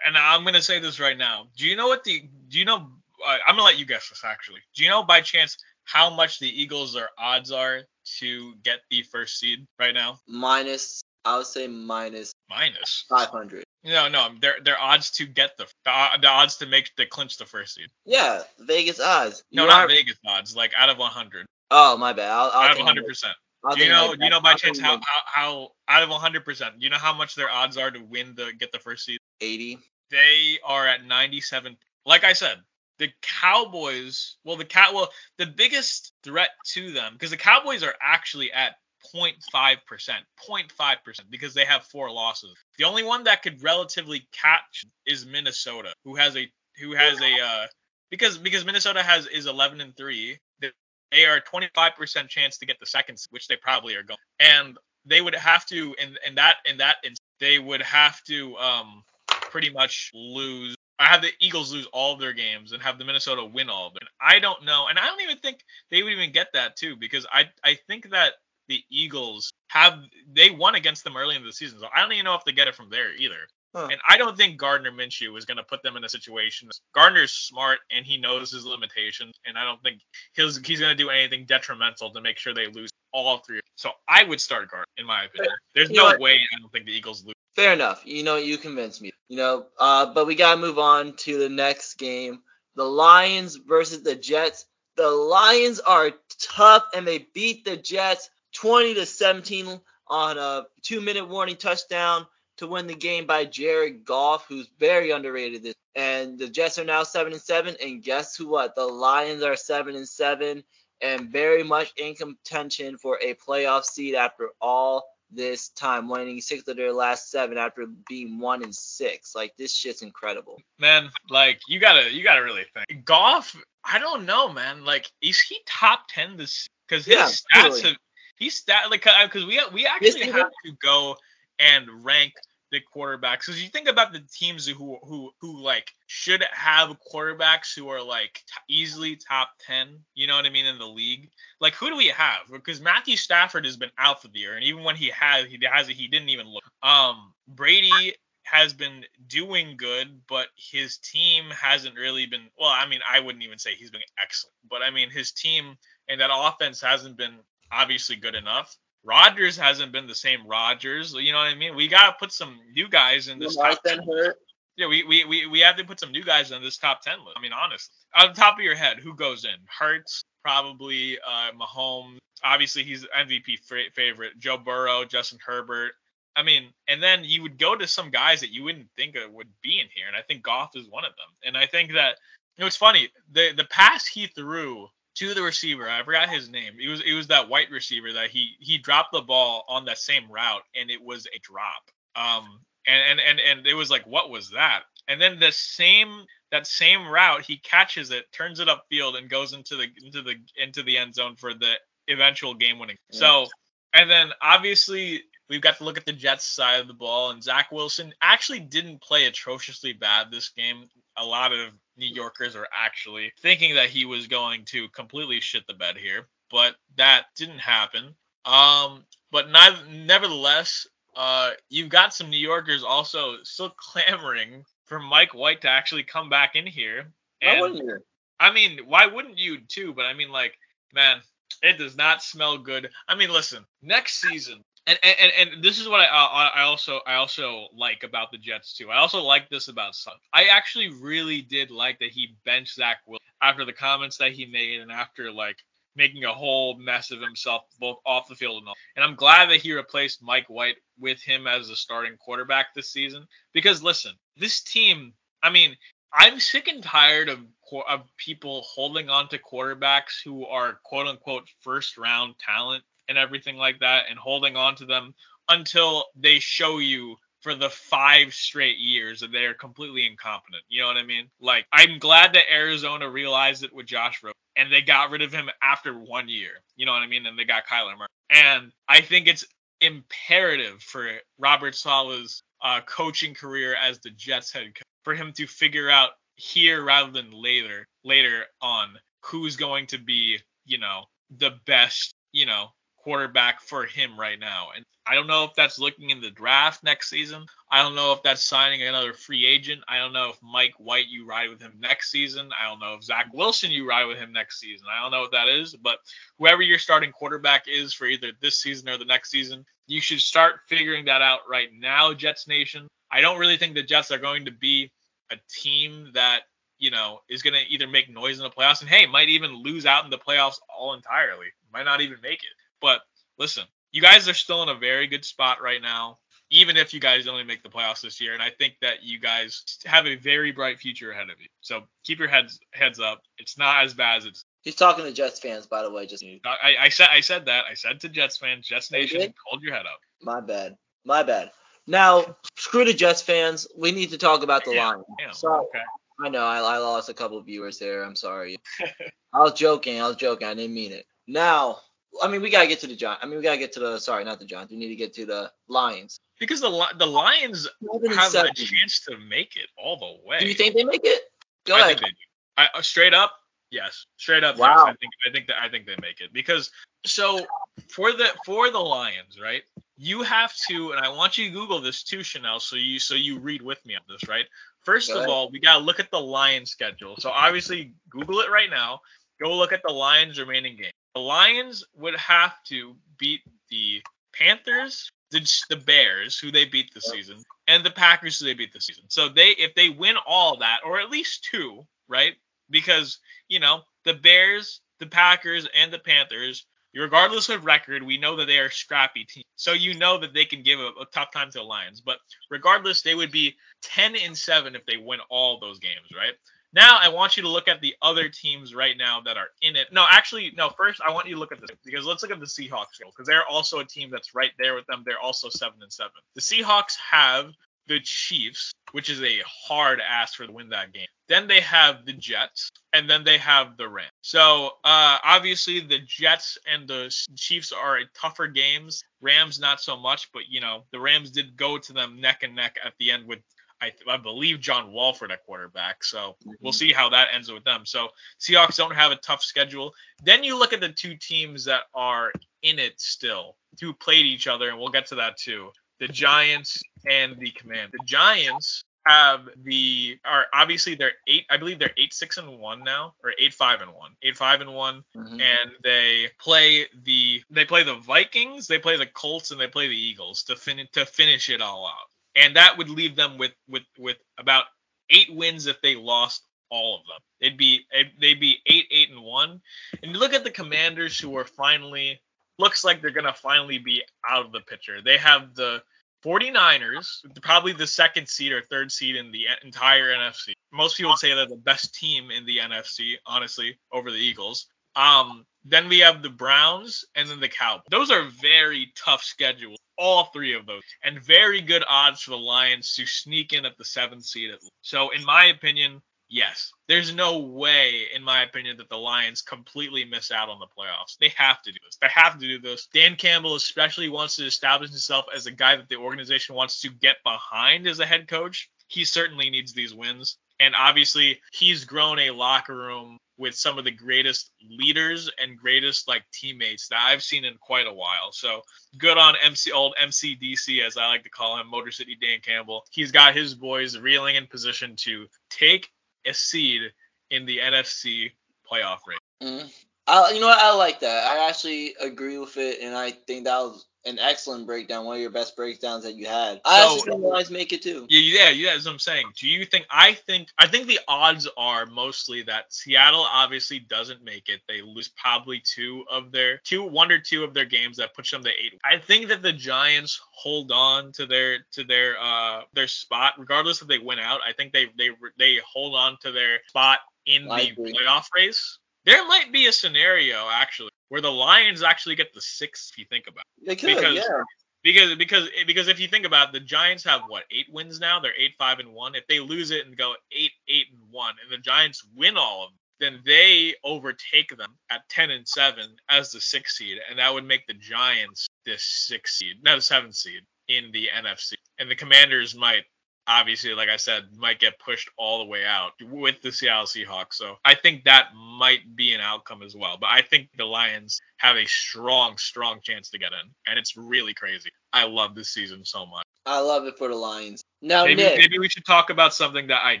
and 0.06 0.16
I'm 0.16 0.44
gonna 0.44 0.62
say 0.62 0.80
this 0.80 0.98
right 0.98 1.16
now. 1.16 1.46
Do 1.56 1.66
you 1.66 1.76
know 1.76 1.86
what 1.86 2.04
the? 2.04 2.28
Do 2.48 2.58
you 2.58 2.64
know? 2.64 2.90
Uh, 3.26 3.36
I'm 3.46 3.54
gonna 3.54 3.62
let 3.62 3.78
you 3.78 3.86
guess 3.86 4.08
this 4.08 4.22
actually. 4.24 4.60
Do 4.74 4.82
you 4.82 4.90
know 4.90 5.02
by 5.02 5.20
chance 5.20 5.56
how 5.84 6.10
much 6.10 6.38
the 6.38 6.48
Eagles' 6.48 6.92
their 6.92 7.10
odds 7.18 7.52
are 7.52 7.82
to 8.18 8.54
get 8.62 8.80
the 8.90 9.02
first 9.02 9.38
seed 9.38 9.66
right 9.78 9.94
now? 9.94 10.18
Minus, 10.26 11.02
I 11.24 11.36
would 11.36 11.46
say 11.46 11.66
minus 11.66 12.32
Minus. 12.48 13.04
500. 13.08 13.62
No, 13.84 14.08
no, 14.08 14.28
their 14.40 14.56
their 14.64 14.78
odds 14.78 15.10
to 15.12 15.26
get 15.26 15.56
the 15.56 15.64
the, 15.84 16.08
the 16.20 16.28
odds 16.28 16.56
to 16.58 16.66
make 16.66 16.94
to 16.96 17.06
clinch 17.06 17.38
the 17.38 17.46
first 17.46 17.74
seed. 17.74 17.88
Yeah, 18.04 18.42
Vegas 18.58 19.00
odds. 19.00 19.42
No, 19.52 19.62
You 19.62 19.68
not 19.68 19.84
are- 19.84 19.88
Vegas 19.88 20.16
odds. 20.26 20.54
Like 20.56 20.72
out 20.76 20.88
of 20.90 20.98
100. 20.98 21.46
Oh, 21.70 21.96
my 21.96 22.12
bad. 22.12 22.30
I'll, 22.30 22.50
I'll 22.52 22.62
Out 22.68 22.72
of 22.72 22.78
100 22.78 23.06
percent. 23.06 23.34
You 23.76 23.88
know? 23.88 24.14
You 24.18 24.30
know 24.30 24.40
by 24.40 24.52
I'll 24.52 24.56
chance 24.56 24.78
how, 24.80 24.98
how 24.98 25.20
how 25.26 25.68
out 25.88 26.02
of 26.02 26.08
100 26.08 26.44
percent? 26.44 26.74
You 26.78 26.90
know 26.90 26.96
how 26.98 27.14
much 27.14 27.34
their 27.36 27.50
odds 27.50 27.76
are 27.76 27.90
to 27.90 28.00
win 28.00 28.34
the 28.34 28.52
get 28.58 28.72
the 28.72 28.78
first 28.78 29.04
seed? 29.04 29.18
80? 29.40 29.78
They 30.10 30.58
are 30.64 30.86
at 30.86 31.04
97. 31.04 31.76
Like 32.04 32.24
I 32.24 32.32
said, 32.32 32.56
the 33.00 33.08
Cowboys. 33.22 34.36
Well, 34.44 34.56
the 34.56 34.64
cat. 34.64 34.94
Well, 34.94 35.08
the 35.38 35.46
biggest 35.46 36.12
threat 36.22 36.50
to 36.74 36.92
them 36.92 37.14
because 37.14 37.30
the 37.30 37.36
Cowboys 37.36 37.82
are 37.82 37.94
actually 38.00 38.52
at 38.52 38.74
0.5 39.14 39.76
percent, 39.86 40.24
0.5 40.48 40.96
percent 41.02 41.30
because 41.30 41.54
they 41.54 41.64
have 41.64 41.82
four 41.84 42.12
losses. 42.12 42.54
The 42.78 42.84
only 42.84 43.02
one 43.02 43.24
that 43.24 43.42
could 43.42 43.62
relatively 43.62 44.28
catch 44.32 44.84
is 45.06 45.26
Minnesota, 45.26 45.92
who 46.04 46.14
has 46.14 46.36
a 46.36 46.46
who 46.78 46.92
has 46.92 47.20
a 47.20 47.32
uh 47.40 47.66
because 48.10 48.38
because 48.38 48.64
Minnesota 48.64 49.02
has 49.02 49.26
is 49.26 49.46
11 49.46 49.80
and 49.80 49.96
three. 49.96 50.38
They- 50.60 50.70
They 51.10 51.24
are 51.24 51.40
25 51.40 51.96
percent 51.96 52.28
chance 52.28 52.58
to 52.58 52.66
get 52.66 52.78
the 52.78 52.86
second, 52.86 53.18
which 53.30 53.48
they 53.48 53.56
probably 53.56 53.96
are 53.96 54.04
going, 54.04 54.18
and 54.38 54.76
they 55.06 55.22
would 55.22 55.34
have 55.34 55.64
to 55.66 55.94
in 55.98 56.16
in 56.26 56.34
that 56.36 56.56
in 56.66 56.76
that 56.76 56.96
in, 57.02 57.14
they 57.40 57.58
would 57.58 57.82
have 57.82 58.22
to 58.24 58.56
um 58.58 59.02
pretty 59.50 59.70
much 59.70 60.10
lose. 60.14 60.76
I 61.00 61.06
have 61.06 61.22
the 61.22 61.32
Eagles 61.40 61.72
lose 61.72 61.86
all 61.92 62.12
of 62.12 62.20
their 62.20 62.34
games 62.34 62.72
and 62.72 62.82
have 62.82 62.98
the 62.98 63.06
Minnesota 63.06 63.42
win 63.42 63.70
all 63.70 63.88
of 63.88 63.94
them. 63.94 64.02
I 64.20 64.38
don't 64.38 64.64
know, 64.64 64.86
and 64.88 64.98
I 64.98 65.06
don't 65.06 65.20
even 65.22 65.38
think 65.38 65.64
they 65.90 66.02
would 66.02 66.12
even 66.12 66.30
get 66.30 66.52
that 66.52 66.76
too 66.76 66.94
because 66.94 67.26
I 67.32 67.48
I 67.64 67.78
think 67.88 68.10
that 68.10 68.34
the 68.68 68.84
Eagles 68.90 69.50
have 69.68 69.98
they 70.32 70.50
won 70.50 70.74
against 70.74 71.02
them 71.02 71.16
early 71.16 71.36
in 71.36 71.44
the 71.44 71.52
season, 71.52 71.80
so 71.80 71.88
I 71.94 72.02
don't 72.02 72.12
even 72.12 72.26
know 72.26 72.34
if 72.34 72.44
they 72.44 72.52
get 72.52 72.68
it 72.68 72.74
from 72.74 72.90
there 72.90 73.14
either. 73.14 73.48
Huh. 73.74 73.88
And 73.90 74.00
I 74.06 74.18
don't 74.18 74.36
think 74.36 74.58
Gardner 74.58 74.90
Minshew 74.90 75.38
is 75.38 75.44
going 75.44 75.56
to 75.56 75.62
put 75.62 75.82
them 75.82 75.96
in 75.96 76.02
a 76.02 76.08
situation. 76.08 76.68
Gardner's 76.92 77.32
smart 77.32 77.78
and 77.92 78.04
he 78.04 78.16
knows 78.16 78.50
his 78.50 78.66
limitations, 78.66 79.34
and 79.46 79.56
I 79.56 79.64
don't 79.64 79.82
think 79.82 80.02
he's 80.34 80.58
he's 80.66 80.80
going 80.80 80.96
to 80.96 81.02
do 81.02 81.08
anything 81.08 81.46
detrimental 81.46 82.12
to 82.12 82.20
make 82.20 82.36
sure 82.36 82.52
they 82.52 82.66
lose 82.66 82.90
all 83.12 83.38
three. 83.38 83.60
So 83.76 83.92
I 84.06 84.24
would 84.24 84.40
start 84.40 84.70
Gardner, 84.70 84.86
in 84.98 85.06
my 85.06 85.24
opinion. 85.24 85.54
There's 85.74 85.90
no 85.90 86.16
way 86.18 86.34
I 86.34 86.60
don't 86.60 86.70
think 86.72 86.84
the 86.84 86.92
Eagles 86.92 87.24
lose. 87.24 87.34
Fair 87.56 87.72
enough. 87.72 88.02
You 88.04 88.22
know, 88.22 88.36
you 88.36 88.58
convinced 88.58 89.02
me. 89.02 89.12
You 89.28 89.36
know, 89.36 89.66
uh, 89.78 90.12
but 90.12 90.26
we 90.26 90.34
gotta 90.34 90.60
move 90.60 90.78
on 90.78 91.14
to 91.18 91.38
the 91.38 91.48
next 91.48 91.94
game. 91.94 92.40
The 92.76 92.84
Lions 92.84 93.56
versus 93.56 94.02
the 94.02 94.14
Jets. 94.14 94.66
The 94.96 95.10
Lions 95.10 95.80
are 95.80 96.12
tough 96.40 96.84
and 96.94 97.06
they 97.06 97.26
beat 97.34 97.64
the 97.64 97.76
Jets 97.76 98.30
20 98.54 98.94
to 98.94 99.06
17 99.06 99.80
on 100.08 100.38
a 100.38 100.66
two-minute 100.82 101.28
warning 101.28 101.56
touchdown 101.56 102.26
to 102.56 102.66
win 102.66 102.86
the 102.86 102.94
game 102.94 103.26
by 103.26 103.44
Jared 103.44 104.04
Goff, 104.04 104.46
who's 104.48 104.68
very 104.78 105.10
underrated. 105.10 105.62
This 105.62 105.74
and 105.94 106.38
the 106.38 106.48
Jets 106.48 106.78
are 106.78 106.84
now 106.84 107.02
seven 107.02 107.32
and 107.32 107.42
seven. 107.42 107.76
And 107.82 108.02
guess 108.02 108.36
who? 108.36 108.48
What 108.48 108.74
the 108.74 108.86
Lions 108.86 109.42
are 109.42 109.56
seven 109.56 109.96
and 109.96 110.08
seven 110.08 110.62
and 111.00 111.30
very 111.30 111.62
much 111.62 111.92
in 111.96 112.14
contention 112.14 112.98
for 112.98 113.18
a 113.22 113.34
playoff 113.34 113.84
seed 113.84 114.14
after 114.14 114.50
all 114.60 115.04
this 115.32 115.68
time, 115.70 116.08
winning 116.08 116.40
six 116.40 116.66
of 116.68 116.76
their 116.76 116.92
last 116.92 117.30
seven 117.30 117.58
after 117.58 117.86
being 118.08 118.38
one 118.38 118.62
and 118.62 118.74
six. 118.74 119.34
Like 119.34 119.52
this 119.56 119.74
shit's 119.74 120.02
incredible. 120.02 120.60
Man, 120.78 121.10
like 121.28 121.60
you 121.68 121.78
gotta 121.80 122.12
you 122.12 122.22
gotta 122.22 122.42
really 122.42 122.64
think. 122.74 123.04
Goff, 123.04 123.56
I 123.84 123.98
don't 123.98 124.26
know, 124.26 124.52
man. 124.52 124.84
Like 124.84 125.10
is 125.22 125.40
he 125.40 125.58
top 125.66 126.00
ten 126.08 126.36
this? 126.36 126.68
Because 126.88 127.04
his 127.04 127.14
Yeah, 127.16 127.26
stats 127.26 127.62
totally. 127.62 127.82
have 127.82 127.96
he's 128.36 128.54
stat 128.54 128.90
like 128.90 129.04
because 129.24 129.44
we 129.46 129.60
we 129.72 129.86
actually 129.86 130.26
have 130.30 130.50
to 130.64 130.72
go 130.82 131.16
and 131.58 132.04
rank 132.04 132.32
the 132.70 132.80
quarterbacks. 132.94 133.40
Because 133.46 133.62
you 133.62 133.68
think 133.68 133.88
about 133.88 134.12
the 134.12 134.22
teams 134.32 134.66
who 134.66 134.98
who 135.02 135.30
who 135.40 135.62
like 135.62 135.90
should 136.06 136.44
have 136.52 136.96
quarterbacks 137.12 137.74
who 137.74 137.88
are 137.88 138.02
like 138.02 138.34
t- 138.34 138.74
easily 138.74 139.16
top 139.16 139.50
10 139.66 139.98
you 140.14 140.26
know 140.26 140.36
what 140.36 140.46
i 140.46 140.50
mean 140.50 140.66
in 140.66 140.78
the 140.78 140.86
league. 140.86 141.30
Like 141.60 141.74
who 141.74 141.90
do 141.90 141.96
we 141.96 142.08
have? 142.08 142.42
Because 142.50 142.80
matthew 142.80 143.16
stafford 143.16 143.64
has 143.64 143.76
been 143.76 143.90
out 143.98 144.22
for 144.22 144.28
the 144.28 144.38
year 144.38 144.54
and 144.54 144.64
even 144.64 144.84
when 144.84 144.96
he 144.96 145.08
had 145.08 145.46
he 145.46 145.58
has 145.70 145.88
he 145.88 146.08
didn't 146.08 146.28
even 146.28 146.48
look. 146.48 146.64
Um 146.82 147.32
brady 147.48 148.14
has 148.44 148.72
been 148.72 149.04
doing 149.28 149.76
good 149.76 150.20
but 150.28 150.48
his 150.56 150.98
team 150.98 151.44
hasn't 151.50 151.94
really 151.94 152.26
been 152.26 152.48
well 152.58 152.70
i 152.70 152.86
mean 152.86 153.00
i 153.08 153.20
wouldn't 153.20 153.44
even 153.44 153.58
say 153.58 153.74
he's 153.74 153.90
been 153.90 154.00
excellent 154.20 154.54
but 154.68 154.82
i 154.82 154.90
mean 154.90 155.08
his 155.10 155.30
team 155.30 155.76
and 156.08 156.20
that 156.20 156.30
offense 156.32 156.80
hasn't 156.80 157.16
been 157.16 157.36
obviously 157.70 158.16
good 158.16 158.34
enough 158.34 158.76
Rodgers 159.04 159.56
hasn't 159.56 159.92
been 159.92 160.06
the 160.06 160.14
same 160.14 160.46
Rodgers. 160.46 161.14
You 161.14 161.32
know 161.32 161.38
what 161.38 161.48
I 161.48 161.54
mean? 161.54 161.74
We 161.74 161.88
gotta 161.88 162.16
put 162.18 162.32
some 162.32 162.58
new 162.72 162.88
guys 162.88 163.28
in 163.28 163.38
this 163.38 163.56
Lamar's 163.56 163.76
top 163.76 163.84
10. 163.84 163.98
hurt. 164.06 164.36
Yeah, 164.76 164.86
we, 164.86 165.02
we, 165.04 165.24
we, 165.24 165.46
we 165.46 165.60
have 165.60 165.76
to 165.76 165.84
put 165.84 166.00
some 166.00 166.12
new 166.12 166.22
guys 166.22 166.52
in 166.52 166.62
this 166.62 166.78
top 166.78 167.02
10 167.02 167.18
list. 167.24 167.36
I 167.36 167.42
mean, 167.42 167.52
honestly. 167.52 167.92
on 168.14 168.28
the 168.28 168.34
top 168.40 168.58
of 168.58 168.64
your 168.64 168.74
head, 168.74 168.98
who 168.98 169.14
goes 169.14 169.44
in? 169.44 169.56
Hurts, 169.66 170.22
probably 170.42 171.18
uh, 171.18 171.50
Mahomes. 171.52 172.18
Obviously, 172.42 172.82
he's 172.82 173.04
MVP 173.06 173.58
fa- 173.66 173.90
favorite. 173.94 174.38
Joe 174.38 174.56
Burrow, 174.56 175.04
Justin 175.04 175.38
Herbert. 175.44 175.92
I 176.36 176.42
mean, 176.42 176.72
and 176.88 177.02
then 177.02 177.20
you 177.24 177.42
would 177.42 177.58
go 177.58 177.76
to 177.76 177.86
some 177.86 178.10
guys 178.10 178.40
that 178.40 178.52
you 178.52 178.62
wouldn't 178.64 178.88
think 178.96 179.16
would 179.32 179.48
be 179.62 179.80
in 179.80 179.86
here, 179.94 180.06
and 180.06 180.16
I 180.16 180.22
think 180.22 180.42
Goff 180.42 180.70
is 180.74 180.88
one 180.88 181.04
of 181.04 181.10
them. 181.10 181.28
And 181.44 181.56
I 181.56 181.66
think 181.66 181.92
that 181.92 182.16
you 182.56 182.62
know 182.62 182.66
it's 182.66 182.76
funny 182.76 183.10
the 183.32 183.52
the 183.56 183.64
pass 183.64 184.06
he 184.06 184.26
threw 184.28 184.88
to 185.20 185.34
the 185.34 185.42
receiver, 185.42 185.86
I 185.86 186.02
forgot 186.02 186.30
his 186.30 186.48
name. 186.48 186.74
It 186.80 186.88
was 186.88 187.02
it 187.02 187.12
was 187.12 187.26
that 187.26 187.48
white 187.48 187.70
receiver 187.70 188.12
that 188.14 188.30
he 188.30 188.56
he 188.58 188.78
dropped 188.78 189.12
the 189.12 189.20
ball 189.20 189.64
on 189.68 189.84
that 189.84 189.98
same 189.98 190.30
route, 190.30 190.62
and 190.74 190.90
it 190.90 191.02
was 191.02 191.26
a 191.26 191.38
drop. 191.40 191.90
Um, 192.16 192.60
and 192.86 193.02
and 193.10 193.20
and 193.20 193.40
and 193.40 193.66
it 193.66 193.74
was 193.74 193.90
like, 193.90 194.06
what 194.06 194.30
was 194.30 194.50
that? 194.50 194.84
And 195.08 195.20
then 195.20 195.38
the 195.38 195.52
same 195.52 196.24
that 196.50 196.66
same 196.66 197.06
route, 197.06 197.42
he 197.42 197.58
catches 197.58 198.10
it, 198.10 198.32
turns 198.32 198.60
it 198.60 198.68
upfield, 198.68 199.18
and 199.18 199.28
goes 199.28 199.52
into 199.52 199.76
the 199.76 199.88
into 200.02 200.22
the 200.22 200.36
into 200.56 200.82
the 200.82 200.96
end 200.96 201.14
zone 201.14 201.36
for 201.36 201.52
the 201.52 201.74
eventual 202.08 202.54
game 202.54 202.78
winning. 202.78 202.96
So, 203.10 203.46
and 203.92 204.10
then 204.10 204.30
obviously 204.40 205.24
we've 205.50 205.60
got 205.60 205.76
to 205.78 205.84
look 205.84 205.98
at 205.98 206.06
the 206.06 206.12
Jets 206.12 206.46
side 206.46 206.80
of 206.80 206.86
the 206.86 206.94
ball, 206.94 207.30
and 207.30 207.42
Zach 207.42 207.70
Wilson 207.70 208.14
actually 208.22 208.60
didn't 208.60 209.02
play 209.02 209.26
atrociously 209.26 209.92
bad 209.92 210.30
this 210.30 210.48
game. 210.50 210.84
A 211.18 211.24
lot 211.24 211.52
of 211.52 211.72
New 211.98 212.06
Yorkers 212.06 212.56
are 212.56 212.68
actually 212.74 213.32
thinking 213.42 213.74
that 213.74 213.90
he 213.90 214.06
was 214.06 214.28
going 214.28 214.64
to 214.66 214.88
completely 214.90 215.40
shit 215.40 215.66
the 215.66 215.74
bed 215.74 215.96
here, 215.98 216.28
but 216.50 216.76
that 216.96 217.26
didn't 217.36 217.58
happen. 217.58 218.14
Um, 218.46 219.04
but 219.30 219.50
neither, 219.50 219.78
nevertheless, 219.90 220.86
uh, 221.16 221.50
you've 221.68 221.90
got 221.90 222.14
some 222.14 222.30
New 222.30 222.38
Yorkers 222.38 222.84
also 222.84 223.36
still 223.42 223.70
clamoring 223.76 224.64
for 224.86 225.00
Mike 225.00 225.34
White 225.34 225.62
to 225.62 225.68
actually 225.68 226.04
come 226.04 226.30
back 226.30 226.56
in 226.56 226.66
here. 226.66 227.12
Why 227.42 227.52
And 227.52 227.60
wouldn't 227.60 227.84
you? 227.84 227.98
I 228.38 228.52
mean, 228.52 228.80
why 228.86 229.06
wouldn't 229.06 229.38
you 229.38 229.58
too? 229.68 229.92
But 229.92 230.06
I 230.06 230.14
mean, 230.14 230.30
like, 230.30 230.56
man, 230.94 231.20
it 231.62 231.76
does 231.76 231.96
not 231.96 232.22
smell 232.22 232.58
good. 232.58 232.88
I 233.06 233.14
mean, 233.14 233.30
listen, 233.30 233.66
next 233.82 234.20
season, 234.20 234.64
and 234.86 234.98
and, 235.02 235.32
and, 235.38 235.64
this 235.64 235.78
is 235.78 235.88
what 235.88 236.00
I, 236.00 236.04
I 236.06 236.62
also 236.62 237.00
I 237.06 237.14
also 237.14 237.68
like 237.76 238.02
about 238.02 238.30
the 238.30 238.38
Jets 238.38 238.76
too. 238.76 238.90
I 238.90 238.98
also 238.98 239.20
like 239.22 239.48
this 239.48 239.68
about 239.68 239.94
Sun. 239.94 240.14
I 240.32 240.44
actually 240.44 240.88
really 240.88 241.42
did 241.42 241.70
like 241.70 241.98
that 241.98 242.10
he 242.10 242.36
benched 242.44 242.76
Zach 242.76 242.98
Will 243.06 243.18
after 243.42 243.64
the 243.64 243.72
comments 243.72 244.16
that 244.18 244.32
he 244.32 244.46
made 244.46 244.80
and 244.80 244.90
after 244.90 245.30
like 245.30 245.56
making 245.96 246.24
a 246.24 246.32
whole 246.32 246.78
mess 246.78 247.10
of 247.10 247.20
himself 247.20 247.62
both 247.78 247.98
off 248.06 248.28
the 248.28 248.34
field 248.34 248.58
and 248.58 248.68
all. 248.68 248.74
And 248.96 249.04
I'm 249.04 249.16
glad 249.16 249.50
that 249.50 249.60
he 249.60 249.72
replaced 249.72 250.22
Mike 250.22 250.48
White 250.48 250.76
with 250.98 251.20
him 251.20 251.46
as 251.46 251.68
the 251.68 251.76
starting 251.76 252.16
quarterback 252.16 252.74
this 252.74 252.90
season 252.90 253.26
because 253.52 253.82
listen, 253.82 254.12
this 254.36 254.62
team, 254.62 255.12
I 255.42 255.50
mean, 255.50 255.76
I'm 256.12 256.40
sick 256.40 256.68
and 256.68 256.82
tired 256.82 257.28
of 257.28 257.40
of 257.88 258.02
people 258.16 258.62
holding 258.62 259.08
on 259.08 259.28
to 259.28 259.38
quarterbacks 259.38 260.20
who 260.24 260.44
are 260.46 260.80
quote 260.84 261.06
unquote 261.06 261.48
first 261.60 261.96
round 261.96 262.34
talent 262.38 262.82
and 263.10 263.18
everything 263.18 263.56
like 263.56 263.80
that 263.80 264.04
and 264.08 264.18
holding 264.18 264.56
on 264.56 264.74
to 264.76 264.86
them 264.86 265.14
until 265.50 266.06
they 266.16 266.38
show 266.38 266.78
you 266.78 267.16
for 267.40 267.54
the 267.54 267.68
five 267.68 268.32
straight 268.32 268.78
years 268.78 269.20
that 269.20 269.32
they're 269.32 269.54
completely 269.54 270.06
incompetent. 270.06 270.62
You 270.68 270.80
know 270.80 270.86
what 270.86 270.96
I 270.96 271.04
mean? 271.04 271.28
Like, 271.40 271.66
I'm 271.72 271.98
glad 271.98 272.32
that 272.34 272.52
Arizona 272.52 273.10
realized 273.10 273.64
it 273.64 273.74
with 273.74 273.86
Josh 273.86 274.22
Rosen 274.22 274.34
and 274.56 274.72
they 274.72 274.80
got 274.80 275.10
rid 275.10 275.22
of 275.22 275.32
him 275.32 275.50
after 275.62 275.98
one 275.98 276.28
year. 276.28 276.62
You 276.76 276.86
know 276.86 276.92
what 276.92 277.02
I 277.02 277.06
mean? 277.06 277.26
And 277.26 277.38
they 277.38 277.44
got 277.44 277.66
Kyler 277.66 277.98
Murray. 277.98 278.08
And 278.30 278.72
I 278.88 279.00
think 279.00 279.26
it's 279.26 279.44
imperative 279.80 280.82
for 280.82 281.08
Robert 281.38 281.74
Saleh's 281.74 282.42
uh, 282.62 282.80
coaching 282.86 283.34
career 283.34 283.74
as 283.74 283.98
the 284.00 284.10
Jets 284.10 284.52
head 284.52 284.74
coach 284.74 284.84
for 285.02 285.14
him 285.14 285.32
to 285.32 285.46
figure 285.46 285.90
out 285.90 286.10
here 286.36 286.82
rather 286.84 287.10
than 287.10 287.30
later 287.30 287.86
later 288.02 288.44
on 288.62 288.88
who's 289.22 289.56
going 289.56 289.86
to 289.86 289.98
be 289.98 290.38
you 290.64 290.78
know 290.78 291.04
the 291.38 291.52
best 291.66 292.14
you 292.32 292.46
know 292.46 292.68
quarterback 293.02 293.60
for 293.60 293.84
him 293.84 294.18
right 294.18 294.38
now. 294.38 294.68
And 294.74 294.84
I 295.06 295.14
don't 295.14 295.26
know 295.26 295.44
if 295.44 295.50
that's 295.56 295.78
looking 295.78 296.10
in 296.10 296.20
the 296.20 296.30
draft 296.30 296.84
next 296.84 297.10
season. 297.10 297.46
I 297.70 297.82
don't 297.82 297.94
know 297.94 298.12
if 298.12 298.22
that's 298.22 298.44
signing 298.44 298.82
another 298.82 299.12
free 299.12 299.46
agent. 299.46 299.82
I 299.88 299.98
don't 299.98 300.12
know 300.12 300.30
if 300.30 300.38
Mike 300.42 300.74
White 300.78 301.08
you 301.08 301.26
ride 301.26 301.50
with 301.50 301.60
him 301.60 301.74
next 301.80 302.10
season. 302.10 302.50
I 302.58 302.68
don't 302.68 302.80
know 302.80 302.94
if 302.94 303.04
Zach 303.04 303.26
Wilson 303.32 303.70
you 303.70 303.88
ride 303.88 304.04
with 304.04 304.18
him 304.18 304.32
next 304.32 304.60
season. 304.60 304.86
I 304.92 305.02
don't 305.02 305.10
know 305.10 305.22
what 305.22 305.32
that 305.32 305.48
is, 305.48 305.74
but 305.74 305.98
whoever 306.38 306.62
your 306.62 306.78
starting 306.78 307.12
quarterback 307.12 307.64
is 307.66 307.94
for 307.94 308.06
either 308.06 308.32
this 308.40 308.60
season 308.60 308.88
or 308.88 308.98
the 308.98 309.04
next 309.04 309.30
season, 309.30 309.64
you 309.86 310.00
should 310.00 310.20
start 310.20 310.60
figuring 310.68 311.06
that 311.06 311.22
out 311.22 311.40
right 311.50 311.68
now, 311.76 312.14
Jets 312.14 312.46
Nation. 312.46 312.86
I 313.10 313.20
don't 313.20 313.38
really 313.38 313.56
think 313.56 313.74
the 313.74 313.82
Jets 313.82 314.10
are 314.10 314.18
going 314.18 314.44
to 314.44 314.52
be 314.52 314.90
a 315.30 315.36
team 315.48 316.10
that 316.14 316.42
you 316.80 316.90
know, 316.90 317.20
is 317.28 317.42
going 317.42 317.54
to 317.54 317.72
either 317.72 317.86
make 317.86 318.08
noise 318.08 318.38
in 318.38 318.42
the 318.42 318.50
playoffs 318.50 318.80
and 318.80 318.88
hey, 318.88 319.06
might 319.06 319.28
even 319.28 319.62
lose 319.62 319.84
out 319.86 320.04
in 320.04 320.10
the 320.10 320.18
playoffs 320.18 320.56
all 320.74 320.94
entirely. 320.94 321.46
Might 321.72 321.84
not 321.84 322.00
even 322.00 322.16
make 322.22 322.42
it. 322.42 322.48
But 322.80 323.00
listen, 323.38 323.64
you 323.92 324.02
guys 324.02 324.28
are 324.28 324.34
still 324.34 324.62
in 324.62 324.68
a 324.68 324.74
very 324.74 325.06
good 325.06 325.24
spot 325.24 325.62
right 325.62 325.82
now, 325.82 326.18
even 326.50 326.76
if 326.76 326.94
you 326.94 327.00
guys 327.00 327.26
only 327.26 327.44
make 327.44 327.62
the 327.62 327.68
playoffs 327.68 328.02
this 328.02 328.20
year. 328.20 328.34
And 328.34 328.42
I 328.42 328.50
think 328.50 328.74
that 328.82 329.02
you 329.02 329.18
guys 329.18 329.64
have 329.84 330.06
a 330.06 330.16
very 330.16 330.52
bright 330.52 330.78
future 330.78 331.10
ahead 331.10 331.30
of 331.30 331.40
you. 331.40 331.48
So 331.60 331.82
keep 332.04 332.18
your 332.18 332.28
heads 332.28 332.60
heads 332.72 333.00
up. 333.00 333.22
It's 333.38 333.58
not 333.58 333.84
as 333.84 333.94
bad 333.94 334.18
as 334.18 334.24
it's. 334.26 334.44
He's 334.62 334.74
talking 334.74 335.04
to 335.04 335.12
Jets 335.12 335.40
fans, 335.40 335.66
by 335.66 335.82
the 335.82 335.90
way. 335.90 336.06
Just 336.06 336.24
I, 336.44 336.74
I 336.80 336.88
said 336.90 337.08
I 337.10 337.20
said 337.20 337.46
that. 337.46 337.64
I 337.70 337.74
said 337.74 338.00
to 338.00 338.08
Jets 338.08 338.36
fans, 338.36 338.66
Jets 338.66 338.92
Nation, 338.92 339.32
hold 339.46 339.62
your 339.62 339.74
head 339.74 339.86
up. 339.86 340.00
My 340.22 340.40
bad. 340.40 340.76
My 341.04 341.22
bad. 341.22 341.50
Now, 341.86 342.36
screw 342.56 342.84
the 342.84 342.92
Jets 342.92 343.22
fans. 343.22 343.66
We 343.76 343.90
need 343.90 344.10
to 344.10 344.18
talk 344.18 344.42
about 344.42 344.64
the 344.64 344.72
Lions. 344.72 345.04
So, 345.32 345.52
okay. 345.52 345.82
I 346.20 346.28
know 346.28 346.44
I, 346.44 346.58
I 346.58 346.78
lost 346.78 347.08
a 347.08 347.14
couple 347.14 347.40
viewers 347.40 347.78
there. 347.78 348.04
I'm 348.04 348.14
sorry. 348.14 348.58
I 349.32 349.40
was 349.40 349.54
joking. 349.54 350.00
I 350.00 350.06
was 350.06 350.16
joking. 350.16 350.46
I 350.46 350.54
didn't 350.54 350.74
mean 350.74 350.92
it. 350.92 351.06
Now, 351.26 351.78
I 352.22 352.28
mean, 352.28 352.42
we 352.42 352.50
gotta 352.50 352.66
get 352.66 352.80
to 352.80 352.86
the 352.86 352.96
Giants. 352.96 353.20
I 353.22 353.26
mean, 353.26 353.36
we 353.36 353.42
gotta 353.42 353.58
get 353.58 353.72
to 353.72 353.80
the 353.80 353.98
sorry, 353.98 354.24
not 354.24 354.38
the 354.38 354.44
Giants. 354.44 354.70
We 354.72 354.78
need 354.78 354.88
to 354.88 354.96
get 354.96 355.14
to 355.14 355.26
the 355.26 355.52
Lions 355.68 356.20
because 356.38 356.60
the 356.60 356.86
the 356.98 357.06
Lions 357.06 357.68
have 358.08 358.32
seven. 358.32 358.50
a 358.50 358.54
chance 358.54 359.00
to 359.08 359.16
make 359.28 359.56
it 359.56 359.68
all 359.76 359.96
the 359.96 360.28
way. 360.28 360.40
Do 360.40 360.46
you 360.46 360.54
think 360.54 360.74
they 360.74 360.84
make 360.84 361.02
it? 361.04 361.22
Go 361.66 361.76
I 361.76 361.80
ahead. 361.80 361.88
Think 361.88 362.00
they 362.00 362.08
do. 362.08 362.16
I, 362.56 362.78
uh, 362.78 362.82
straight 362.82 363.14
up, 363.14 363.32
yes. 363.70 364.06
Straight 364.16 364.44
up, 364.44 364.58
wow. 364.58 364.74
yes. 364.76 364.80
I 364.80 364.94
think 364.94 365.12
I 365.26 365.30
think 365.32 365.46
that 365.46 365.56
I 365.62 365.68
think 365.68 365.86
they 365.86 365.96
make 366.00 366.20
it 366.20 366.32
because 366.32 366.70
so 367.06 367.46
for 367.88 368.12
the 368.12 368.28
for 368.44 368.70
the 368.70 368.78
Lions, 368.78 369.38
right? 369.40 369.62
You 369.96 370.22
have 370.22 370.54
to, 370.70 370.92
and 370.92 371.04
I 371.04 371.10
want 371.10 371.36
you 371.36 371.44
to 371.44 371.50
Google 371.50 371.80
this 371.80 372.02
too, 372.02 372.22
Chanel, 372.22 372.58
so 372.58 372.76
you 372.76 372.98
so 372.98 373.14
you 373.14 373.38
read 373.38 373.60
with 373.60 373.84
me 373.84 373.94
on 373.94 374.02
this, 374.08 374.28
right? 374.28 374.46
First 374.82 375.10
of 375.10 375.28
all, 375.28 375.50
we 375.50 375.60
gotta 375.60 375.84
look 375.84 376.00
at 376.00 376.10
the 376.10 376.20
Lions 376.20 376.70
schedule. 376.70 377.16
So 377.18 377.30
obviously, 377.30 377.92
Google 378.08 378.40
it 378.40 378.50
right 378.50 378.70
now. 378.70 379.00
Go 379.42 379.54
look 379.54 379.72
at 379.72 379.82
the 379.86 379.92
Lions' 379.92 380.40
remaining 380.40 380.76
game. 380.76 380.90
The 381.14 381.20
Lions 381.20 381.84
would 381.96 382.16
have 382.16 382.62
to 382.64 382.96
beat 383.18 383.40
the 383.68 384.02
Panthers, 384.32 385.10
the, 385.30 385.40
the 385.68 385.76
Bears, 385.76 386.38
who 386.38 386.50
they 386.50 386.64
beat 386.64 386.92
this 386.94 387.04
season, 387.04 387.42
and 387.68 387.84
the 387.84 387.90
Packers, 387.90 388.38
who 388.38 388.46
they 388.46 388.54
beat 388.54 388.72
this 388.72 388.86
season. 388.86 389.04
So 389.08 389.28
they, 389.28 389.48
if 389.50 389.74
they 389.74 389.88
win 389.88 390.16
all 390.26 390.58
that, 390.58 390.80
or 390.84 391.00
at 391.00 391.10
least 391.10 391.48
two, 391.50 391.82
right? 392.08 392.34
Because 392.70 393.18
you 393.48 393.60
know 393.60 393.82
the 394.04 394.14
Bears, 394.14 394.80
the 394.98 395.06
Packers, 395.06 395.66
and 395.74 395.92
the 395.92 395.98
Panthers 395.98 396.66
regardless 396.94 397.48
of 397.48 397.64
record, 397.64 398.02
we 398.02 398.18
know 398.18 398.36
that 398.36 398.46
they 398.46 398.58
are 398.58 398.70
scrappy 398.70 399.24
team. 399.24 399.44
So 399.56 399.72
you 399.72 399.94
know 399.94 400.18
that 400.18 400.34
they 400.34 400.44
can 400.44 400.62
give 400.62 400.80
a, 400.80 400.88
a, 401.00 401.06
tough 401.12 401.30
time 401.32 401.50
to 401.52 401.58
the 401.58 401.64
Lions. 401.64 402.00
But 402.00 402.18
regardless, 402.50 403.02
they 403.02 403.14
would 403.14 403.30
be 403.30 403.56
10 403.82 404.16
and 404.16 404.36
7 404.36 404.74
if 404.74 404.84
they 404.86 404.96
win 404.96 405.20
all 405.28 405.60
those 405.60 405.78
games, 405.78 406.08
right? 406.16 406.34
Now 406.72 406.98
I 407.00 407.08
want 407.08 407.36
you 407.36 407.42
to 407.42 407.48
look 407.48 407.68
at 407.68 407.80
the 407.80 407.94
other 408.00 408.28
teams 408.28 408.74
right 408.74 408.96
now 408.96 409.20
that 409.22 409.36
are 409.36 409.48
in 409.62 409.76
it. 409.76 409.92
No, 409.92 410.06
actually, 410.08 410.52
no. 410.56 410.70
First, 410.70 411.00
I 411.06 411.12
want 411.12 411.26
you 411.26 411.34
to 411.34 411.40
look 411.40 411.52
at 411.52 411.60
this 411.60 411.76
because 411.84 412.04
let's 412.04 412.22
look 412.22 412.32
at 412.32 412.40
the 412.40 412.46
Seahawks 412.46 412.98
because 413.04 413.26
they're 413.26 413.46
also 413.46 413.80
a 413.80 413.84
team 413.84 414.10
that's 414.10 414.34
right 414.34 414.52
there 414.58 414.74
with 414.74 414.86
them. 414.86 415.02
They're 415.04 415.20
also 415.20 415.48
seven 415.48 415.82
and 415.82 415.92
seven. 415.92 416.12
The 416.34 416.40
Seahawks 416.40 416.96
have 417.10 417.52
the 417.90 418.00
Chiefs, 418.00 418.72
which 418.92 419.10
is 419.10 419.20
a 419.20 419.42
hard 419.44 420.00
ass 420.00 420.34
for 420.34 420.46
to 420.46 420.52
win 420.52 420.68
that 420.68 420.92
game. 420.92 421.08
Then 421.28 421.48
they 421.48 421.60
have 421.60 422.06
the 422.06 422.12
Jets, 422.12 422.70
and 422.92 423.10
then 423.10 423.24
they 423.24 423.36
have 423.38 423.76
the 423.76 423.88
Rams. 423.88 424.10
So 424.22 424.66
uh, 424.84 425.18
obviously 425.24 425.80
the 425.80 425.98
Jets 425.98 426.56
and 426.72 426.86
the 426.86 427.12
Chiefs 427.36 427.72
are 427.72 427.98
tougher 428.14 428.46
games. 428.46 429.02
Rams 429.20 429.58
not 429.58 429.80
so 429.80 429.96
much, 429.96 430.30
but 430.32 430.42
you 430.48 430.60
know 430.60 430.84
the 430.92 431.00
Rams 431.00 431.32
did 431.32 431.56
go 431.56 431.78
to 431.78 431.92
them 431.92 432.20
neck 432.20 432.44
and 432.44 432.54
neck 432.54 432.78
at 432.84 432.94
the 433.00 433.10
end 433.10 433.26
with 433.26 433.40
I, 433.82 433.92
I, 434.08 434.16
believe 434.16 434.60
John 434.60 434.92
Wolford 434.92 435.32
at 435.32 435.44
quarterback. 435.44 436.04
So 436.04 436.36
we'll 436.60 436.72
see 436.72 436.92
how 436.92 437.08
that 437.10 437.28
ends 437.34 437.50
with 437.50 437.64
them. 437.64 437.86
So 437.86 438.08
Seahawks 438.38 438.76
don't 438.76 438.94
have 438.94 439.12
a 439.12 439.16
tough 439.16 439.42
schedule. 439.42 439.92
Then 440.22 440.44
you 440.44 440.58
look 440.58 440.72
at 440.72 440.80
the 440.80 440.90
two 440.90 441.16
teams 441.16 441.64
that 441.64 441.82
are 441.94 442.32
in 442.62 442.78
it 442.78 443.00
still, 443.00 443.56
who 443.80 443.92
played 443.92 444.26
each 444.26 444.46
other, 444.46 444.68
and 444.68 444.78
we'll 444.78 444.90
get 444.90 445.06
to 445.06 445.14
that 445.16 445.36
too 445.36 445.70
the 446.00 446.08
Giants 446.08 446.82
and 447.08 447.38
the 447.38 447.50
Command. 447.50 447.92
The 447.92 448.04
Giants 448.04 448.84
have 449.06 449.48
the 449.64 450.18
are 450.24 450.46
obviously 450.52 450.94
they're 450.94 451.12
eight 451.26 451.46
I 451.48 451.56
believe 451.56 451.78
they're 451.78 451.94
eight 451.96 452.12
six 452.12 452.36
and 452.36 452.58
one 452.58 452.84
now 452.84 453.14
or 453.24 453.32
eight 453.38 453.54
five 453.54 453.80
and 453.80 453.94
one 453.94 454.12
eight 454.22 454.36
five 454.36 454.60
and 454.60 454.74
one 454.74 455.02
mm-hmm. 455.16 455.40
and 455.40 455.70
they 455.82 456.28
play 456.38 456.86
the 457.04 457.42
they 457.50 457.64
play 457.64 457.82
the 457.82 457.94
Vikings 457.94 458.66
they 458.66 458.78
play 458.78 458.98
the 458.98 459.06
Colts 459.06 459.52
and 459.52 459.60
they 459.60 459.68
play 459.68 459.88
the 459.88 459.98
Eagles 459.98 460.42
to 460.44 460.56
finish 460.56 460.88
to 460.92 461.06
finish 461.06 461.48
it 461.48 461.62
all 461.62 461.86
out 461.86 462.10
and 462.40 462.56
that 462.56 462.76
would 462.76 462.90
leave 462.90 463.16
them 463.16 463.38
with 463.38 463.52
with 463.68 463.82
with 463.98 464.16
about 464.38 464.64
eight 465.10 465.34
wins 465.34 465.66
if 465.66 465.80
they 465.80 465.94
lost 465.94 466.44
all 466.70 466.96
of 466.96 467.02
them 467.06 467.18
they'd 467.40 467.56
be 467.56 467.84
they'd 468.20 468.40
be 468.40 468.58
eight 468.66 468.86
eight 468.90 469.10
and 469.10 469.22
one 469.22 469.60
and 470.02 470.12
you 470.12 470.18
look 470.18 470.32
at 470.32 470.44
the 470.44 470.50
Commanders 470.50 471.18
who 471.18 471.36
are 471.36 471.44
finally 471.44 472.20
looks 472.58 472.84
like 472.84 473.00
they're 473.00 473.10
gonna 473.10 473.32
finally 473.32 473.78
be 473.78 474.02
out 474.28 474.44
of 474.44 474.52
the 474.52 474.60
picture 474.60 475.00
they 475.02 475.16
have 475.16 475.54
the 475.54 475.82
49ers, 476.24 477.24
probably 477.42 477.72
the 477.72 477.86
second 477.86 478.28
seed 478.28 478.52
or 478.52 478.62
third 478.62 478.92
seed 478.92 479.16
in 479.16 479.32
the 479.32 479.46
entire 479.64 480.12
NFC. 480.14 480.52
Most 480.72 480.96
people 480.96 481.12
would 481.12 481.18
say 481.18 481.34
they're 481.34 481.46
the 481.46 481.56
best 481.56 481.94
team 481.94 482.30
in 482.30 482.44
the 482.44 482.58
NFC, 482.58 483.14
honestly, 483.26 483.78
over 483.92 484.10
the 484.10 484.18
Eagles. 484.18 484.66
Um, 484.96 485.46
then 485.64 485.88
we 485.88 485.98
have 486.00 486.22
the 486.22 486.30
Browns 486.30 487.04
and 487.14 487.28
then 487.28 487.40
the 487.40 487.48
Cowboys. 487.48 487.84
Those 487.90 488.10
are 488.10 488.24
very 488.40 488.92
tough 488.96 489.22
schedules, 489.22 489.78
all 489.98 490.24
three 490.24 490.54
of 490.54 490.66
those, 490.66 490.82
and 491.04 491.22
very 491.22 491.60
good 491.60 491.84
odds 491.88 492.22
for 492.22 492.30
the 492.30 492.38
Lions 492.38 492.94
to 492.96 493.06
sneak 493.06 493.52
in 493.52 493.66
at 493.66 493.76
the 493.76 493.84
seventh 493.84 494.24
seed. 494.24 494.52
So, 494.82 495.10
in 495.10 495.24
my 495.24 495.46
opinion, 495.46 496.00
yes, 496.28 496.72
there's 496.88 497.14
no 497.14 497.38
way, 497.40 498.06
in 498.14 498.22
my 498.22 498.42
opinion, 498.42 498.78
that 498.78 498.88
the 498.88 498.96
Lions 498.96 499.42
completely 499.42 500.04
miss 500.04 500.30
out 500.30 500.48
on 500.48 500.58
the 500.58 500.66
playoffs. 500.66 501.18
They 501.20 501.32
have 501.36 501.60
to 501.62 501.72
do 501.72 501.78
this. 501.84 501.98
They 502.00 502.08
have 502.14 502.38
to 502.38 502.46
do 502.46 502.58
this. 502.58 502.88
Dan 502.94 503.16
Campbell 503.16 503.56
especially 503.56 504.08
wants 504.08 504.36
to 504.36 504.46
establish 504.46 504.90
himself 504.90 505.26
as 505.34 505.46
a 505.46 505.52
guy 505.52 505.76
that 505.76 505.88
the 505.88 505.96
organization 505.96 506.54
wants 506.54 506.80
to 506.80 506.90
get 506.90 507.16
behind 507.22 507.86
as 507.86 508.00
a 508.00 508.06
head 508.06 508.28
coach. 508.28 508.70
He 508.88 509.04
certainly 509.04 509.50
needs 509.50 509.72
these 509.72 509.94
wins. 509.94 510.38
And 510.60 510.74
obviously, 510.76 511.40
he's 511.52 511.84
grown 511.84 512.18
a 512.18 512.30
locker 512.30 512.76
room 512.76 513.18
with 513.40 513.54
some 513.54 513.78
of 513.78 513.84
the 513.86 513.90
greatest 513.90 514.50
leaders 514.68 515.30
and 515.42 515.56
greatest 515.56 516.06
like 516.06 516.22
teammates 516.30 516.88
that 516.88 517.00
I've 517.00 517.22
seen 517.22 517.46
in 517.46 517.54
quite 517.58 517.86
a 517.86 517.92
while. 517.92 518.32
So 518.32 518.60
good 518.98 519.16
on 519.16 519.34
MC 519.42 519.72
old 519.72 519.94
MCDC 520.00 520.86
as 520.86 520.98
I 520.98 521.06
like 521.06 521.22
to 521.24 521.30
call 521.30 521.58
him, 521.58 521.66
Motor 521.68 521.90
City 521.90 522.18
Dan 522.20 522.40
Campbell. 522.42 522.84
He's 522.90 523.10
got 523.10 523.34
his 523.34 523.54
boys 523.54 523.98
reeling 523.98 524.36
in 524.36 524.46
position 524.46 524.94
to 525.00 525.26
take 525.48 525.88
a 526.26 526.34
seed 526.34 526.82
in 527.30 527.46
the 527.46 527.58
NFC 527.58 528.32
playoff 528.70 528.98
race. 529.08 529.18
Mm. 529.42 529.72
I, 530.06 530.32
you 530.32 530.40
know 530.40 530.48
what? 530.48 530.58
I 530.60 530.74
like 530.74 531.00
that. 531.00 531.24
I 531.24 531.48
actually 531.48 531.94
agree 532.00 532.36
with 532.36 532.56
it, 532.56 532.80
and 532.82 532.94
I 532.96 533.12
think 533.12 533.44
that 533.44 533.58
was 533.58 533.86
an 534.06 534.18
excellent 534.18 534.66
breakdown, 534.66 535.04
one 535.04 535.16
of 535.16 535.20
your 535.20 535.30
best 535.30 535.56
breakdowns 535.56 536.04
that 536.04 536.14
you 536.14 536.26
had. 536.26 536.60
I 536.64 536.80
so, 536.80 536.96
actually 536.96 537.16
Lions 537.18 537.50
make 537.50 537.72
it 537.72 537.82
too. 537.82 538.06
Yeah, 538.08 538.20
yeah, 538.20 538.50
yeah. 538.50 538.72
That's 538.72 538.86
what 538.86 538.92
I'm 538.92 538.98
saying. 538.98 539.26
Do 539.38 539.48
you 539.48 539.64
think? 539.64 539.86
I 539.90 540.14
think. 540.14 540.48
I 540.58 540.66
think 540.66 540.86
the 540.86 541.00
odds 541.06 541.48
are 541.56 541.86
mostly 541.86 542.42
that 542.44 542.72
Seattle 542.72 543.26
obviously 543.30 543.78
doesn't 543.78 544.22
make 544.24 544.48
it. 544.48 544.60
They 544.68 544.80
lose 544.80 545.08
probably 545.08 545.60
two 545.60 546.04
of 546.10 546.32
their 546.32 546.58
two, 546.58 546.82
one 546.82 547.12
or 547.12 547.18
two 547.18 547.44
of 547.44 547.54
their 547.54 547.64
games 547.64 547.96
that 547.98 548.14
push 548.14 548.30
them 548.30 548.42
to 548.44 548.50
eight. 548.50 548.80
I 548.84 548.98
think 548.98 549.28
that 549.28 549.42
the 549.42 549.52
Giants 549.52 550.20
hold 550.32 550.72
on 550.72 551.12
to 551.12 551.26
their 551.26 551.66
to 551.72 551.84
their 551.84 552.20
uh 552.20 552.62
their 552.72 552.88
spot 552.88 553.34
regardless 553.38 553.82
if 553.82 553.88
they 553.88 553.98
win 553.98 554.18
out. 554.18 554.40
I 554.46 554.52
think 554.52 554.72
they 554.72 554.86
they 554.96 555.10
they 555.38 555.58
hold 555.70 555.94
on 555.94 556.16
to 556.22 556.32
their 556.32 556.60
spot 556.68 557.00
in 557.26 557.44
the 557.44 557.50
playoff 557.50 558.26
race. 558.34 558.78
There 559.10 559.26
might 559.26 559.52
be 559.52 559.66
a 559.66 559.72
scenario 559.72 560.48
actually 560.50 560.90
where 561.08 561.20
the 561.20 561.32
Lions 561.32 561.82
actually 561.82 562.14
get 562.14 562.32
the 562.32 562.40
six 562.40 562.90
if 562.92 562.98
you 562.98 563.04
think 563.10 563.26
about 563.26 563.44
it. 563.58 563.66
They 563.66 563.76
could, 563.76 563.96
because, 563.96 564.14
yeah. 564.14 564.42
Because 564.82 565.14
because 565.16 565.48
because 565.66 565.88
if 565.88 566.00
you 566.00 566.08
think 566.08 566.24
about 566.24 566.48
it, 566.48 566.52
the 566.52 566.60
Giants 566.60 567.04
have 567.04 567.22
what 567.28 567.44
eight 567.50 567.66
wins 567.70 568.00
now? 568.00 568.18
They're 568.20 568.32
eight 568.38 568.54
five 568.58 568.78
and 568.78 568.94
one. 568.94 569.14
If 569.14 569.26
they 569.26 569.40
lose 569.40 569.70
it 569.70 569.86
and 569.86 569.96
go 569.96 570.14
eight 570.32 570.52
eight 570.68 570.86
and 570.92 571.02
one, 571.10 571.34
and 571.42 571.52
the 571.52 571.62
Giants 571.62 572.02
win 572.16 572.38
all 572.38 572.64
of 572.64 572.70
them, 572.70 572.78
then 573.00 573.22
they 573.26 573.74
overtake 573.84 574.56
them 574.56 574.76
at 574.90 575.06
ten 575.10 575.30
and 575.30 575.46
seven 575.46 575.96
as 576.08 576.30
the 576.30 576.40
six 576.40 576.78
seed, 576.78 576.98
and 577.10 577.18
that 577.18 577.34
would 577.34 577.44
make 577.44 577.66
the 577.66 577.74
Giants 577.74 578.48
the 578.64 578.74
six 578.78 579.38
seed, 579.38 579.56
not 579.62 579.76
the 579.76 579.82
seventh 579.82 580.14
seed 580.14 580.40
in 580.68 580.90
the 580.92 581.08
NFC. 581.14 581.54
And 581.78 581.90
the 581.90 581.96
Commanders 581.96 582.54
might 582.54 582.84
obviously, 583.26 583.74
like 583.74 583.88
I 583.88 583.96
said, 583.96 584.24
might 584.36 584.58
get 584.58 584.78
pushed 584.78 585.10
all 585.16 585.38
the 585.38 585.44
way 585.50 585.64
out 585.64 585.92
with 586.10 586.42
the 586.42 586.52
Seattle 586.52 586.86
Seahawks. 586.86 587.34
So 587.34 587.56
I 587.64 587.74
think 587.74 588.04
that 588.04 588.28
might 588.34 588.96
be 588.96 589.12
an 589.14 589.20
outcome 589.20 589.62
as 589.62 589.74
well. 589.74 589.96
But 590.00 590.10
I 590.10 590.22
think 590.22 590.48
the 590.56 590.64
Lions 590.64 591.20
have 591.38 591.56
a 591.56 591.66
strong, 591.66 592.36
strong 592.38 592.80
chance 592.82 593.10
to 593.10 593.18
get 593.18 593.32
in, 593.32 593.50
and 593.66 593.78
it's 593.78 593.96
really 593.96 594.34
crazy. 594.34 594.70
I 594.92 595.06
love 595.06 595.34
this 595.34 595.50
season 595.50 595.84
so 595.84 596.06
much. 596.06 596.24
I 596.46 596.60
love 596.60 596.86
it 596.86 596.98
for 596.98 597.08
the 597.08 597.14
Lions. 597.14 597.62
Now, 597.82 598.04
maybe, 598.04 598.22
Nick, 598.22 598.38
maybe 598.38 598.58
we 598.58 598.68
should 598.68 598.84
talk 598.84 599.10
about 599.10 599.34
something 599.34 599.66
that 599.68 599.84
I 599.84 600.00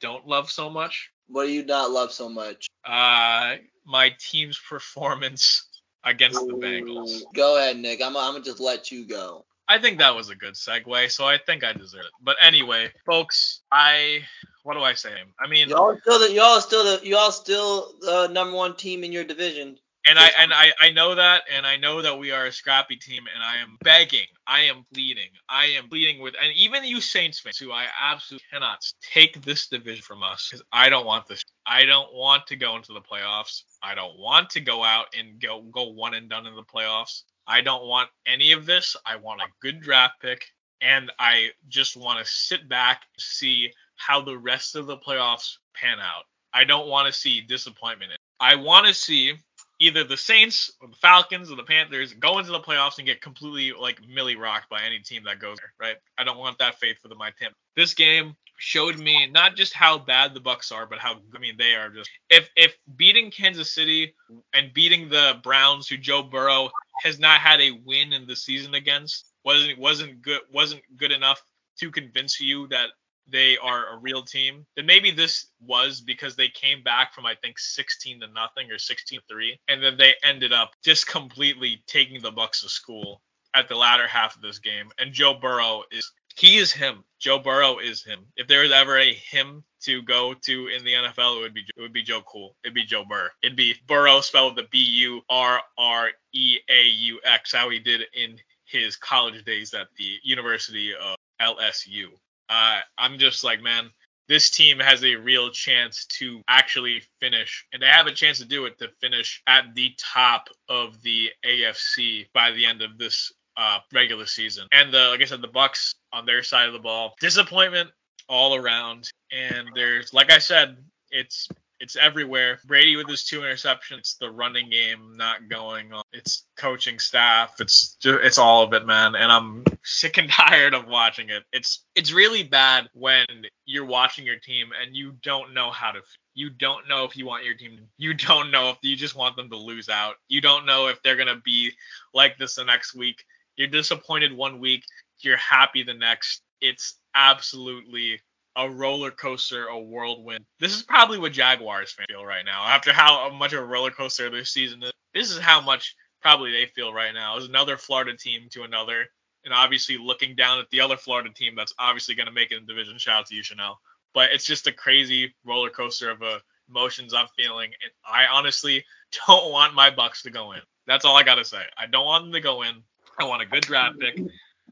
don't 0.00 0.26
love 0.26 0.50
so 0.50 0.68
much. 0.68 1.10
what 1.28 1.46
do 1.46 1.52
you 1.52 1.64
not 1.64 1.90
love 1.90 2.12
so 2.12 2.28
much? 2.28 2.68
Uh, 2.84 3.56
my 3.86 4.12
team's 4.18 4.58
performance 4.68 5.68
against 6.04 6.40
the 6.46 6.54
Bengals. 6.54 7.22
Go 7.34 7.58
ahead, 7.58 7.76
Nick. 7.76 8.02
I'm, 8.02 8.16
I'm 8.16 8.32
gonna 8.32 8.44
just 8.44 8.60
let 8.60 8.90
you 8.90 9.06
go. 9.06 9.44
I 9.68 9.78
think 9.78 9.98
that 9.98 10.14
was 10.14 10.28
a 10.28 10.34
good 10.34 10.54
segue, 10.54 11.10
so 11.10 11.24
I 11.24 11.38
think 11.38 11.64
I 11.64 11.72
deserve 11.72 12.02
it. 12.04 12.10
But 12.20 12.36
anyway, 12.40 12.90
folks, 13.06 13.60
I 13.70 14.20
what 14.64 14.74
do 14.74 14.80
I 14.80 14.94
say? 14.94 15.12
I 15.40 15.48
mean, 15.48 15.68
Y'all 15.68 15.96
still 16.00 16.18
the 16.18 16.32
y'all 16.32 16.60
still 16.60 16.84
the 16.84 17.06
y'all 17.06 17.30
still 17.30 17.94
the 18.00 18.28
number 18.28 18.56
one 18.56 18.76
team 18.76 19.04
in 19.04 19.12
your 19.12 19.24
division. 19.24 19.78
And 20.06 20.18
I 20.18 20.30
and 20.38 20.52
I 20.52 20.72
I 20.80 20.90
know 20.90 21.14
that, 21.14 21.42
and 21.54 21.66
I 21.66 21.76
know 21.76 22.02
that 22.02 22.18
we 22.18 22.30
are 22.30 22.46
a 22.46 22.52
scrappy 22.52 22.96
team, 22.96 23.24
and 23.34 23.42
I 23.42 23.56
am 23.56 23.76
begging, 23.82 24.26
I 24.46 24.60
am 24.60 24.84
pleading, 24.92 25.30
I 25.48 25.66
am 25.66 25.88
pleading 25.88 26.20
with, 26.20 26.34
and 26.42 26.52
even 26.54 26.84
you 26.84 27.00
Saints 27.00 27.40
fans 27.40 27.58
who 27.58 27.72
I 27.72 27.86
absolutely 28.00 28.46
cannot 28.52 28.84
take 29.00 29.42
this 29.42 29.68
division 29.68 30.02
from 30.02 30.22
us 30.22 30.48
because 30.50 30.64
I 30.72 30.88
don't 30.88 31.06
want 31.06 31.26
this. 31.26 31.42
I 31.66 31.84
don't 31.84 32.12
want 32.12 32.46
to 32.48 32.56
go 32.56 32.76
into 32.76 32.92
the 32.92 33.00
playoffs. 33.00 33.62
I 33.82 33.94
don't 33.94 34.18
want 34.18 34.50
to 34.50 34.60
go 34.60 34.82
out 34.82 35.06
and 35.18 35.40
go 35.40 35.62
go 35.72 35.90
one 35.90 36.14
and 36.14 36.28
done 36.28 36.46
in 36.46 36.56
the 36.56 36.64
playoffs. 36.64 37.22
I 37.46 37.60
don't 37.60 37.86
want 37.86 38.08
any 38.26 38.52
of 38.52 38.66
this. 38.66 38.96
I 39.06 39.16
want 39.16 39.40
a 39.40 39.46
good 39.60 39.80
draft 39.80 40.20
pick, 40.20 40.44
and 40.80 41.12
I 41.18 41.50
just 41.68 41.96
want 41.96 42.24
to 42.24 42.30
sit 42.30 42.68
back, 42.68 43.02
see 43.18 43.72
how 43.96 44.20
the 44.20 44.38
rest 44.38 44.74
of 44.74 44.86
the 44.86 44.98
playoffs 44.98 45.58
pan 45.74 45.98
out. 46.00 46.24
I 46.52 46.64
don't 46.64 46.88
want 46.88 47.06
to 47.06 47.18
see 47.18 47.40
disappointment. 47.40 48.12
I 48.40 48.56
want 48.56 48.86
to 48.86 48.94
see 48.94 49.34
either 49.82 50.04
the 50.04 50.16
Saints 50.16 50.70
or 50.80 50.88
the 50.88 50.96
Falcons 50.96 51.50
or 51.50 51.56
the 51.56 51.64
Panthers 51.64 52.14
go 52.14 52.38
into 52.38 52.52
the 52.52 52.60
playoffs 52.60 52.98
and 52.98 53.06
get 53.06 53.20
completely 53.20 53.72
like 53.72 53.98
milly 54.08 54.36
rocked 54.36 54.70
by 54.70 54.82
any 54.82 55.00
team 55.00 55.24
that 55.24 55.40
goes 55.40 55.58
there, 55.58 55.72
right? 55.80 55.96
I 56.16 56.22
don't 56.22 56.38
want 56.38 56.58
that 56.58 56.78
fate 56.78 56.98
for 57.02 57.08
the 57.08 57.16
my 57.16 57.32
team. 57.38 57.50
This 57.74 57.92
game 57.92 58.36
showed 58.58 58.96
me 58.96 59.26
not 59.26 59.56
just 59.56 59.74
how 59.74 59.98
bad 59.98 60.34
the 60.34 60.40
Bucs 60.40 60.70
are, 60.72 60.86
but 60.86 61.00
how 61.00 61.16
I 61.34 61.38
mean 61.40 61.56
they 61.58 61.74
are 61.74 61.90
just 61.90 62.08
if 62.30 62.48
if 62.54 62.76
beating 62.96 63.32
Kansas 63.32 63.74
City 63.74 64.14
and 64.54 64.72
beating 64.72 65.08
the 65.08 65.40
Browns, 65.42 65.88
who 65.88 65.96
Joe 65.96 66.22
Burrow 66.22 66.70
has 67.02 67.18
not 67.18 67.40
had 67.40 67.60
a 67.60 67.72
win 67.84 68.12
in 68.12 68.26
the 68.26 68.36
season 68.36 68.74
against, 68.74 69.32
wasn't 69.44 69.78
wasn't 69.78 70.22
good 70.22 70.42
wasn't 70.52 70.82
good 70.96 71.10
enough 71.10 71.42
to 71.80 71.90
convince 71.90 72.40
you 72.40 72.68
that 72.68 72.90
they 73.32 73.58
are 73.58 73.94
a 73.94 73.98
real 73.98 74.22
team, 74.22 74.66
then 74.76 74.86
maybe 74.86 75.10
this 75.10 75.46
was 75.60 76.00
because 76.00 76.36
they 76.36 76.48
came 76.48 76.82
back 76.82 77.14
from 77.14 77.26
I 77.26 77.34
think 77.34 77.58
16 77.58 78.20
to 78.20 78.28
nothing 78.28 78.70
or 78.70 78.78
16 78.78 79.20
3, 79.28 79.58
and 79.68 79.82
then 79.82 79.96
they 79.96 80.14
ended 80.24 80.52
up 80.52 80.72
just 80.84 81.06
completely 81.06 81.82
taking 81.86 82.20
the 82.22 82.32
Bucs 82.32 82.60
to 82.62 82.68
school 82.68 83.22
at 83.54 83.68
the 83.68 83.76
latter 83.76 84.06
half 84.06 84.36
of 84.36 84.42
this 84.42 84.58
game. 84.58 84.90
And 84.98 85.12
Joe 85.12 85.34
Burrow 85.34 85.82
is 85.90 86.12
he 86.36 86.56
is 86.56 86.72
him. 86.72 87.04
Joe 87.18 87.38
Burrow 87.38 87.78
is 87.78 88.02
him. 88.02 88.20
If 88.36 88.48
there 88.48 88.62
was 88.62 88.72
ever 88.72 88.98
a 88.98 89.12
him 89.12 89.64
to 89.82 90.02
go 90.02 90.34
to 90.34 90.68
in 90.68 90.84
the 90.84 90.94
NFL, 90.94 91.38
it 91.38 91.40
would 91.40 91.54
be 91.54 91.64
it 91.76 91.80
would 91.80 91.92
be 91.92 92.02
Joe 92.02 92.22
Cool. 92.22 92.56
It'd 92.64 92.74
be 92.74 92.84
Joe 92.84 93.04
Burr. 93.04 93.30
It'd 93.42 93.56
be 93.56 93.74
Burrow 93.86 94.20
spelled 94.20 94.56
the 94.56 94.66
B 94.70 94.78
U 94.78 95.22
R 95.28 95.60
R 95.78 96.10
E 96.32 96.58
A 96.68 96.82
U 96.84 97.20
X, 97.24 97.52
how 97.52 97.68
he 97.68 97.78
did 97.78 98.02
in 98.14 98.38
his 98.64 98.96
college 98.96 99.44
days 99.44 99.74
at 99.74 99.88
the 99.96 100.16
University 100.22 100.94
of 100.94 101.16
LSU. 101.40 102.06
Uh, 102.48 102.80
I'm 102.98 103.18
just 103.18 103.44
like, 103.44 103.62
man, 103.62 103.90
this 104.28 104.50
team 104.50 104.78
has 104.78 105.04
a 105.04 105.16
real 105.16 105.50
chance 105.50 106.06
to 106.18 106.40
actually 106.48 107.02
finish, 107.20 107.66
and 107.72 107.82
they 107.82 107.86
have 107.86 108.06
a 108.06 108.12
chance 108.12 108.38
to 108.38 108.44
do 108.44 108.66
it 108.66 108.78
to 108.78 108.88
finish 109.00 109.42
at 109.46 109.74
the 109.74 109.94
top 109.98 110.48
of 110.68 111.02
the 111.02 111.30
AFC 111.44 112.26
by 112.32 112.52
the 112.52 112.64
end 112.64 112.82
of 112.82 112.98
this 112.98 113.32
uh, 113.56 113.78
regular 113.92 114.26
season. 114.26 114.66
And 114.72 114.92
the 114.92 115.08
like 115.10 115.20
I 115.20 115.24
said, 115.24 115.42
the 115.42 115.48
Bucs 115.48 115.94
on 116.12 116.24
their 116.24 116.42
side 116.42 116.66
of 116.66 116.72
the 116.72 116.78
ball, 116.78 117.14
disappointment 117.20 117.90
all 118.28 118.54
around. 118.54 119.10
And 119.30 119.68
there's 119.74 120.12
like 120.14 120.32
I 120.32 120.38
said, 120.38 120.78
it's 121.10 121.48
it's 121.82 121.96
everywhere. 121.96 122.60
Brady 122.64 122.94
with 122.94 123.08
his 123.08 123.24
two 123.24 123.40
interceptions, 123.40 124.16
the 124.18 124.30
running 124.30 124.70
game 124.70 125.16
not 125.16 125.48
going 125.48 125.92
on. 125.92 126.04
It's 126.12 126.46
coaching 126.56 127.00
staff. 127.00 127.56
It's 127.58 127.96
it's 128.04 128.38
all 128.38 128.62
of 128.62 128.72
it, 128.72 128.86
man. 128.86 129.16
And 129.16 129.32
I'm 129.32 129.64
sick 129.82 130.16
and 130.16 130.30
tired 130.30 130.74
of 130.74 130.86
watching 130.86 131.30
it. 131.30 131.42
It's 131.52 131.84
it's 131.96 132.12
really 132.12 132.44
bad 132.44 132.88
when 132.94 133.26
you're 133.66 133.84
watching 133.84 134.24
your 134.24 134.38
team 134.38 134.68
and 134.80 134.94
you 134.94 135.16
don't 135.24 135.54
know 135.54 135.72
how 135.72 135.90
to. 135.90 136.02
You 136.34 136.50
don't 136.50 136.88
know 136.88 137.04
if 137.04 137.16
you 137.16 137.26
want 137.26 137.44
your 137.44 137.54
team. 137.54 137.80
You 137.98 138.14
don't 138.14 138.52
know 138.52 138.70
if 138.70 138.76
you 138.82 138.94
just 138.94 139.16
want 139.16 139.34
them 139.34 139.50
to 139.50 139.56
lose 139.56 139.88
out. 139.88 140.14
You 140.28 140.40
don't 140.40 140.64
know 140.64 140.86
if 140.86 141.02
they're 141.02 141.16
gonna 141.16 141.42
be 141.44 141.72
like 142.14 142.38
this 142.38 142.54
the 142.54 142.64
next 142.64 142.94
week. 142.94 143.24
You're 143.56 143.66
disappointed 143.66 144.32
one 144.32 144.60
week. 144.60 144.84
You're 145.18 145.36
happy 145.36 145.82
the 145.82 145.94
next. 145.94 146.42
It's 146.60 146.94
absolutely 147.12 148.20
a 148.56 148.68
roller 148.68 149.10
coaster, 149.10 149.66
a 149.66 149.78
whirlwind. 149.78 150.44
This 150.60 150.74
is 150.74 150.82
probably 150.82 151.18
what 151.18 151.32
Jaguars 151.32 151.94
feel 152.08 152.24
right 152.24 152.44
now. 152.44 152.64
After 152.64 152.92
how 152.92 153.30
much 153.30 153.52
of 153.52 153.62
a 153.62 153.66
roller 153.66 153.90
coaster 153.90 154.28
this 154.30 154.50
season 154.50 154.82
is, 154.82 154.92
this 155.14 155.30
is 155.30 155.38
how 155.38 155.60
much 155.60 155.94
probably 156.20 156.52
they 156.52 156.66
feel 156.66 156.92
right 156.92 157.12
now. 157.14 157.36
It's 157.36 157.46
another 157.46 157.76
Florida 157.76 158.16
team 158.16 158.48
to 158.50 158.62
another, 158.62 159.06
and 159.44 159.52
obviously 159.52 159.98
looking 159.98 160.36
down 160.36 160.58
at 160.58 160.70
the 160.70 160.80
other 160.80 160.96
Florida 160.96 161.30
team 161.34 161.54
that's 161.56 161.74
obviously 161.78 162.14
going 162.14 162.26
to 162.26 162.32
make 162.32 162.52
it 162.52 162.58
in 162.58 162.66
division. 162.66 162.98
Shout 162.98 163.20
out 163.20 163.26
to 163.26 163.34
you, 163.34 163.42
Chanel. 163.42 163.78
But 164.14 164.30
it's 164.32 164.44
just 164.44 164.66
a 164.66 164.72
crazy 164.72 165.34
roller 165.44 165.70
coaster 165.70 166.10
of 166.10 166.22
uh, 166.22 166.38
emotions 166.68 167.14
I'm 167.14 167.28
feeling, 167.36 167.70
and 167.82 167.92
I 168.06 168.26
honestly 168.26 168.84
don't 169.26 169.50
want 169.50 169.74
my 169.74 169.90
Bucs 169.90 170.22
to 170.22 170.30
go 170.30 170.52
in. 170.52 170.60
That's 170.86 171.04
all 171.04 171.16
I 171.16 171.22
gotta 171.22 171.44
say. 171.44 171.62
I 171.78 171.86
don't 171.86 172.06
want 172.06 172.24
them 172.24 172.32
to 172.32 172.40
go 172.40 172.62
in. 172.62 172.82
I 173.18 173.24
want 173.24 173.42
a 173.42 173.46
good 173.46 173.62
draft 173.62 173.98
pick. 173.98 174.18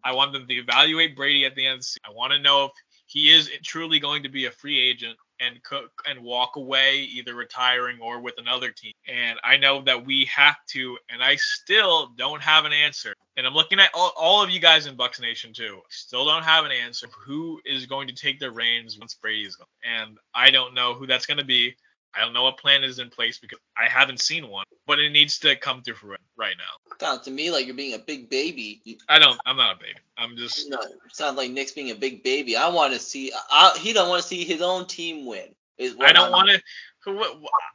I 0.03 0.13
want 0.13 0.33
them 0.33 0.47
to 0.47 0.55
evaluate 0.55 1.17
Brady 1.17 1.45
at 1.45 1.55
the 1.55 1.67
end 1.67 1.85
the. 1.85 2.01
I 2.07 2.11
want 2.11 2.33
to 2.33 2.39
know 2.39 2.67
if 2.67 2.73
he 3.11 3.31
is 3.31 3.51
truly 3.65 3.99
going 3.99 4.23
to 4.23 4.29
be 4.29 4.47
a 4.47 4.53
free 4.53 4.79
agent 4.79 5.19
and 5.41 5.61
cook 5.65 5.91
and 6.09 6.23
walk 6.23 6.55
away, 6.55 7.01
either 7.01 7.35
retiring 7.35 7.99
or 8.01 8.21
with 8.21 8.35
another 8.39 8.71
team. 8.71 8.93
And 9.09 9.37
I 9.43 9.57
know 9.57 9.83
that 9.83 10.07
we 10.07 10.27
have 10.27 10.55
to, 10.69 10.97
and 11.09 11.21
I 11.21 11.35
still 11.37 12.13
don't 12.17 12.41
have 12.41 12.67
an 12.67 12.73
answer. 12.73 13.13
And 13.37 13.49
I'm 13.49 13.55
looking 13.55 13.81
at 13.81 13.91
all, 13.95 14.13
all 14.17 14.43
of 14.45 14.51
you 14.51 14.61
guys 14.61 14.87
in 14.87 14.97
Bucs 14.97 15.21
Nation 15.21 15.53
too. 15.53 15.81
Still 15.89 16.25
don't 16.25 16.45
have 16.45 16.65
an 16.65 16.71
answer 16.71 17.09
who 17.27 17.61
is 17.65 17.87
going 17.87 18.07
to 18.07 18.15
take 18.15 18.39
the 18.39 18.51
reins 18.51 18.97
once 18.97 19.15
Brady's 19.15 19.57
gone. 19.57 19.67
And 19.83 20.19
I 20.33 20.53
don't 20.53 20.75
know 20.75 20.95
who 20.95 21.09
that's 21.09 21.27
going 21.27 21.39
to 21.39 21.45
be. 21.45 21.75
I 22.15 22.21
don't 22.21 22.33
know 22.33 22.43
what 22.43 22.59
plan 22.59 22.83
is 22.83 22.99
in 22.99 23.09
place 23.09 23.39
because 23.39 23.59
I 23.77 23.89
haven't 23.89 24.21
seen 24.21 24.49
one, 24.49 24.65
but 24.87 24.99
it 24.99 25.11
needs 25.11 25.39
to 25.41 25.55
come 25.57 25.83
through 25.83 25.95
for 25.95 26.17
right 26.37 26.57
now. 26.59 26.95
Sounds 27.01 27.23
to 27.23 27.31
me 27.31 27.51
like 27.51 27.67
you're 27.67 27.75
being 27.75 27.95
a 27.95 27.99
big 27.99 28.29
baby. 28.29 28.83
I 29.09 29.19
don't. 29.19 29.41
I'm 29.47 29.57
not 29.57 29.77
a 29.77 29.79
baby. 29.79 29.99
I'm 30.19 30.37
just. 30.37 30.69
no, 30.69 30.79
sounds 31.13 31.37
like 31.37 31.51
Nick's 31.51 31.73
being 31.73 31.91
a 31.91 31.95
big 31.95 32.23
baby. 32.25 32.57
I 32.57 32.69
want 32.69 32.93
to 32.95 32.99
see. 32.99 33.33
I, 33.51 33.77
he 33.79 33.93
don't 33.93 34.09
want 34.09 34.23
to 34.23 34.29
see 34.29 34.45
his 34.45 34.61
own 34.61 34.87
team 34.87 35.27
win. 35.27 35.55
Is 35.79 35.97
what 35.97 36.09
I 36.09 36.13
don't 36.13 36.33
want 36.33 36.51
to. 36.51 36.61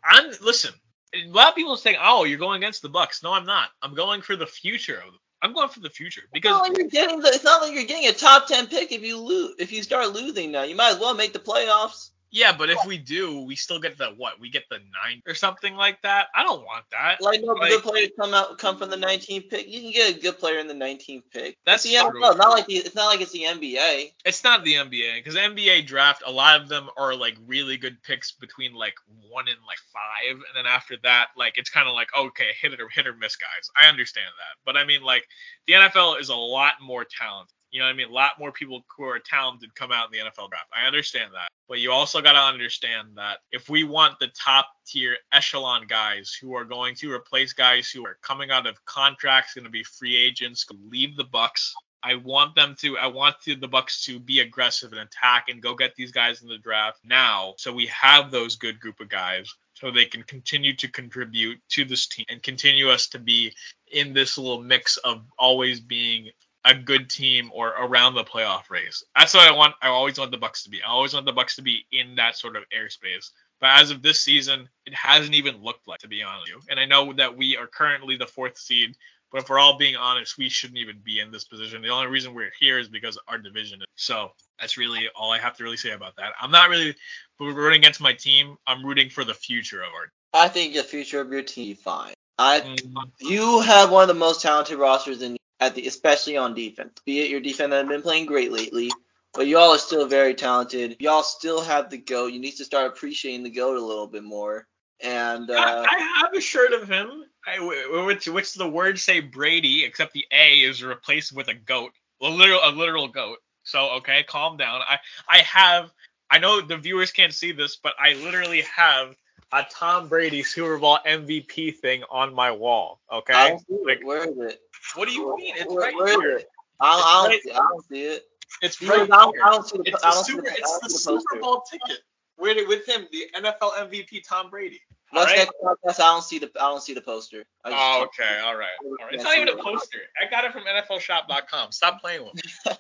I'm 0.03 0.31
listen. 0.41 0.73
A 1.15 1.29
lot 1.29 1.49
of 1.49 1.55
people 1.55 1.77
saying, 1.77 1.97
"Oh, 2.01 2.25
you're 2.25 2.38
going 2.38 2.61
against 2.61 2.81
the 2.81 2.89
Bucs." 2.89 3.23
No, 3.23 3.31
I'm 3.31 3.45
not. 3.45 3.69
I'm 3.81 3.95
going 3.95 4.21
for 4.21 4.36
the 4.36 4.45
future 4.45 4.97
of 4.97 5.05
them. 5.05 5.19
I'm 5.41 5.53
going 5.53 5.69
for 5.69 5.79
the 5.79 5.89
future 5.89 6.21
It's 6.21 6.31
because 6.33 6.51
not 6.51 6.69
like 6.69 6.77
you're 6.77 6.88
getting. 6.88 7.19
The, 7.19 7.27
it's 7.27 7.43
not 7.43 7.61
like 7.61 7.73
you're 7.73 7.86
getting 7.86 8.09
a 8.09 8.13
top 8.13 8.47
ten 8.47 8.67
pick 8.67 8.91
if 8.91 9.01
you 9.01 9.17
lose. 9.17 9.55
If 9.59 9.71
you 9.71 9.83
start 9.83 10.11
losing 10.11 10.51
now, 10.51 10.63
you 10.63 10.75
might 10.75 10.93
as 10.93 10.99
well 10.99 11.13
make 11.13 11.33
the 11.33 11.39
playoffs. 11.39 12.09
Yeah, 12.32 12.55
but 12.57 12.69
if 12.69 12.80
we 12.86 12.97
do, 12.97 13.41
we 13.41 13.55
still 13.55 13.80
get 13.80 13.97
the 13.97 14.07
what? 14.17 14.39
We 14.39 14.49
get 14.49 14.63
the 14.69 14.78
nine 14.78 15.21
or 15.28 15.34
something 15.34 15.76
like 15.76 16.01
that. 16.01 16.28
I 16.36 16.43
don't 16.43 16.63
want 16.65 16.86
that. 16.91 17.21
Like 17.21 17.41
no 17.41 17.53
Like- 17.53 17.69
good 17.69 17.84
players 17.84 18.09
come 18.19 18.34
out 18.34 18.57
come 18.57 18.78
from 18.78 18.89
the 18.89 18.97
19th 18.97 19.49
pick. 19.49 19.67
You 19.67 19.82
can 19.82 19.91
get 19.91 20.17
a 20.17 20.19
good 20.19 20.38
player 20.39 20.59
in 20.59 20.67
the 20.67 20.73
19th 20.73 21.23
pick. 21.32 21.57
That's 21.65 21.86
it's 21.86 21.93
the 21.93 22.09
true. 22.09 22.21
NFL. 22.21 22.38
Not 22.38 22.49
like 22.49 22.65
the, 22.65 22.76
it's 22.76 22.95
not 22.95 23.07
like 23.07 23.21
it's 23.21 23.32
the 23.32 23.43
NBA. 23.43 24.13
It's 24.26 24.43
not 24.43 24.63
the 24.63 24.73
NBA 24.73 25.15
because 25.15 25.36
NBA 25.36 25.86
draft, 25.88 26.23
a 26.26 26.32
lot 26.32 26.59
of 26.61 26.67
them 26.67 26.89
are 26.97 27.15
like 27.15 27.38
really 27.47 27.78
good 27.78 28.01
picks 28.03 28.32
between 28.32 28.73
like 28.73 28.95
one 29.30 29.47
and 29.47 29.57
like 29.65 29.80
five, 29.93 30.32
and 30.36 30.43
then 30.55 30.65
after 30.65 30.95
that, 31.03 31.28
like 31.38 31.57
it's 31.57 31.69
kind 31.69 31.88
of 31.88 31.93
like 31.93 32.09
okay, 32.17 32.49
hit 32.61 32.73
it 32.73 32.82
or 32.82 32.89
hit 32.89 33.07
or 33.07 33.13
miss, 33.13 33.36
guys. 33.36 33.69
I 33.78 33.88
understand 33.88 34.28
that, 34.28 34.59
but 34.65 34.76
I 34.76 34.86
mean 34.86 35.01
like 35.03 35.26
the 35.67 35.73
NFL 35.73 36.19
is 36.19 36.30
a 36.30 36.36
lot 36.36 36.73
more 36.82 37.05
talented. 37.05 37.53
You 37.76 37.82
know 37.82 37.88
what 37.88 37.93
I 37.95 37.97
mean? 37.97 38.07
A 38.07 38.13
lot 38.13 38.39
more 38.39 38.53
people 38.53 38.86
who 38.95 39.03
are 39.03 39.19
talented 39.19 39.76
come 39.76 39.91
out 39.91 40.05
in 40.05 40.11
the 40.13 40.19
NFL 40.19 40.49
draft. 40.49 40.69
I 40.73 40.88
understand 40.88 41.34
that. 41.34 41.49
But 41.67 41.80
you 41.80 41.91
also 41.91 42.21
got 42.21 42.32
to 42.32 42.39
understand 42.39 43.09
that 43.15 43.39
if 43.51 43.67
we 43.69 43.84
want 43.84 44.17
the 44.17 44.30
top 44.30 44.69
tier 44.88 45.17
echelon 45.34 45.86
guys 45.86 46.34
who 46.39 46.55
are 46.55 46.63
going 46.63 46.95
to 46.95 47.11
replace 47.11 47.51
guys 47.51 47.89
who 47.89 48.05
are 48.05 48.17
coming 48.21 48.49
out 48.49 48.65
of 48.65 48.86
contracts, 48.86 49.55
going 49.55 49.65
to 49.65 49.69
be 49.69 49.84
free 49.84 50.15
agents, 50.15 50.65
leave 50.89 51.17
the 51.17 51.26
Bucs, 51.26 51.73
I 52.01 52.15
want 52.15 52.55
them 52.55 52.78
to. 52.80 52.97
I 52.97 53.07
want 53.07 53.36
the 53.43 53.55
Bucs 53.57 54.05
to 54.05 54.21
be 54.21 54.39
aggressive 54.39 54.93
and 54.93 55.01
attack 55.01 55.49
and 55.49 55.61
go 55.61 55.76
get 55.76 55.95
these 55.97 56.13
guys 56.13 56.43
in 56.43 56.47
the 56.47 56.57
draft 56.57 56.99
now, 57.03 57.55
so 57.57 57.73
we 57.73 57.88
have 57.88 58.32
those 58.32 58.55
good 58.55 58.80
group 58.80 59.01
of 59.01 59.09
guys, 59.09 59.53
so 59.73 59.91
they 59.91 60.05
can 60.05 60.23
continue 60.23 60.73
to 60.78 60.88
contribute 60.88 61.59
to 61.71 61.84
this 61.84 62.07
team 62.07 62.26
and 62.30 62.41
continue 62.41 62.89
us 62.89 63.07
to 63.07 63.19
be 63.19 63.53
in 63.91 64.13
this 64.13 64.38
little 64.38 64.61
mix 64.61 64.95
of 64.97 65.23
always 65.38 65.82
being 65.82 66.30
a 66.66 66.74
good 66.74 67.09
team 67.09 67.51
or 67.53 67.70
around 67.70 68.16
the 68.16 68.24
playoff 68.24 68.70
race. 68.70 69.03
That's 69.16 69.34
what 69.34 69.47
I 69.49 69.55
want. 69.55 69.76
I 69.82 69.88
always 69.88 70.18
want 70.18 70.32
the 70.32 70.38
Bucs 70.38 70.63
to 70.63 70.70
be. 70.70 70.82
I 70.82 70.89
always 70.89 71.13
want 71.13 71.26
the 71.26 71.34
Bucs 71.34 71.55
to 71.55 71.61
be 71.61 71.86
in 71.91 72.16
that 72.16 72.36
sort 72.36 72.55
of 72.55 72.63
airspace. 72.76 73.30
But 73.61 73.80
as 73.80 73.91
of 73.91 74.01
this 74.01 74.20
season, 74.20 74.68
it 74.86 74.93
hasn't 74.93 75.36
even 75.36 75.63
looked 75.63 75.88
like, 75.88 75.99
to 75.99 76.07
be 76.07 76.24
honest 76.24 76.51
with 76.51 76.63
you. 76.63 76.70
And 76.70 76.80
I 76.80 76.86
know 76.86 77.13
that 77.13 77.38
we 77.38 77.55
are 77.55 77.68
currently 77.68 78.18
the 78.18 78.26
fourth 78.26 78.57
seed, 78.57 78.95
but 79.32 79.43
if 79.43 79.49
we're 79.49 79.59
all 79.59 79.78
being 79.78 79.95
honest, 79.95 80.38
we 80.38 80.49
shouldn't 80.49 80.80
even 80.80 80.97
be 81.03 81.20
in 81.20 81.32
this 81.32 81.43
position. 81.45 81.82
The 81.82 81.89
only 81.89 82.07
reason 82.07 82.34
we're 82.34 82.51
here 82.59 82.80
is 82.80 82.89
because 82.89 83.18
our 83.28 83.38
division 83.38 83.82
is. 83.82 83.88
So 83.95 84.32
that's 84.59 84.78
really 84.78 85.07
all 85.16 85.32
I 85.32 85.38
have 85.38 85.55
to 85.57 85.63
really 85.63 85.78
say 85.78 85.91
about 85.91 86.16
that. 86.18 86.34
I'm 86.41 86.51
not 86.51 86.70
really 86.70 86.95
rooting 87.39 87.80
against 87.80 88.01
my 88.01 88.13
team. 88.13 88.57
I'm 88.66 88.86
rooting 88.86 89.09
for 89.09 89.24
the 89.24 89.34
future 89.34 89.82
of 89.82 89.89
our. 89.89 90.11
I 90.34 90.49
think 90.49 90.74
the 90.74 90.84
future 90.84 91.22
of 91.22 91.32
your 91.32 91.43
team 91.43 91.76
fine. 91.76 92.13
I 92.38 92.59
mm-hmm. 92.59 92.97
you 93.20 93.61
have 93.61 93.91
one 93.91 94.01
of 94.01 94.07
the 94.07 94.13
most 94.13 94.41
talented 94.41 94.78
rosters 94.78 95.22
in 95.22 95.38
at 95.60 95.76
the 95.76 95.88
especially 95.88 96.38
on 96.38 96.53
defense. 96.53 96.99
Be 97.06 97.22
it 97.22 97.30
your 97.30 97.39
defense 97.39 97.72
that 97.72 97.78
have 97.78 97.88
been 97.88 98.01
playing 98.01 98.26
great 98.26 98.51
lately, 98.51 98.91
but 99.34 99.47
y'all 99.47 99.72
are 99.72 99.78
still 99.78 100.08
very 100.08 100.34
talented. 100.34 100.97
Y'all 100.99 101.24
still 101.24 101.62
have 101.62 101.89
the 101.89 101.97
goat. 101.97 102.34
You 102.34 102.39
need 102.39 102.58
to 102.58 102.66
start 102.66 102.88
appreciating 102.88 103.43
the 103.43 103.49
goat 103.49 103.78
a 103.78 103.86
little 103.86 104.08
bit 104.08 104.24
more. 104.24 104.68
And 105.01 105.49
uh, 105.49 105.53
I, 105.56 105.95
I, 105.95 106.20
have 106.22 106.34
a 106.34 106.41
shirt 106.41 106.72
of 106.72 106.88
him, 106.88 107.26
I, 107.45 107.60
which 108.06 108.28
which 108.28 108.53
the 108.53 108.68
words 108.68 109.03
say 109.03 109.20
Brady, 109.20 109.84
except 109.84 110.14
the 110.14 110.26
A 110.32 110.62
is 110.62 110.84
replaced 110.84 111.34
with 111.34 111.49
a 111.49 111.53
goat, 111.53 111.91
a 112.22 112.30
literal 112.30 112.62
a 112.64 112.72
literal 112.72 113.10
goat. 113.10 113.39
So 113.64 113.89
okay, 113.97 114.24
calm 114.24 114.58
down. 114.58 114.82
I 114.88 114.99
I 115.28 115.39
have. 115.39 115.91
I 116.32 116.39
know 116.39 116.62
the 116.62 116.78
viewers 116.78 117.12
can't 117.12 117.34
see 117.34 117.51
this, 117.51 117.76
but 117.76 117.93
I 117.99 118.14
literally 118.14 118.62
have 118.62 119.16
a 119.52 119.66
Tom 119.72 120.08
Brady 120.08 120.43
Super 120.43 120.78
Bowl 120.78 121.00
MVP 121.06 121.76
thing 121.78 122.04
on 122.10 122.34
my 122.34 122.52
wall. 122.52 123.00
Okay, 123.12 123.58
like, 123.86 124.00
where 124.04 124.30
is 124.30 124.38
it? 124.38 124.60
What 124.96 125.08
do 125.08 125.14
you 125.14 125.36
mean? 125.38 125.56
It's 125.58 125.72
where, 125.72 125.86
right 125.86 125.96
where 125.96 126.22
here. 126.22 126.38
It? 126.38 126.50
I, 126.80 126.96
don't, 126.96 127.06
I, 127.06 127.32
don't 127.32 127.43
see, 127.43 127.52
I 127.52 127.56
don't 127.56 127.86
see 127.86 128.04
it. 128.04 128.24
It's 128.62 128.82
right 128.82 129.02
I 129.02 129.06
don't, 129.06 129.36
I 129.43 129.52
don't 129.52 129.68
see 129.68 129.78
the, 129.78 129.84
it's 129.88 130.02
the, 130.02 130.12
super, 130.12 130.41
the, 130.41 130.50
it's 130.50 130.80
the, 130.82 130.89
Super 131.00 131.41
Bowl 131.41 131.64
ticket 131.70 132.00
with 132.38 132.68
with 132.68 132.88
him, 132.88 133.08
the 133.12 133.26
NFL 133.36 133.74
MVP 133.74 134.28
Tom 134.28 134.50
Brady. 134.50 134.82
Let's 135.14 135.32
right? 135.32 135.48
podcast. 135.64 136.00
I 136.00 136.14
don't 136.14 136.24
see 136.24 136.39
the 136.39 136.52
I 136.60 136.70
don't 136.70 136.82
see 136.82 136.93
the 136.93 137.02
poster. 137.02 137.46
Oh, 137.64 138.06
okay, 138.06 138.39
all 138.43 138.58
right, 138.58 138.68
all 138.84 139.06
right. 139.06 139.14
It's 139.14 139.24
not 139.24 139.38
even 139.38 139.50
a 139.50 139.62
poster. 139.62 140.00
I 140.22 140.30
got 140.30 140.46
it 140.46 140.52
from 140.52 140.64
NFLShop.com. 140.64 141.72
Stop 141.72 142.02
playing 142.02 142.26
with 142.26 142.36
me. 142.36 142.74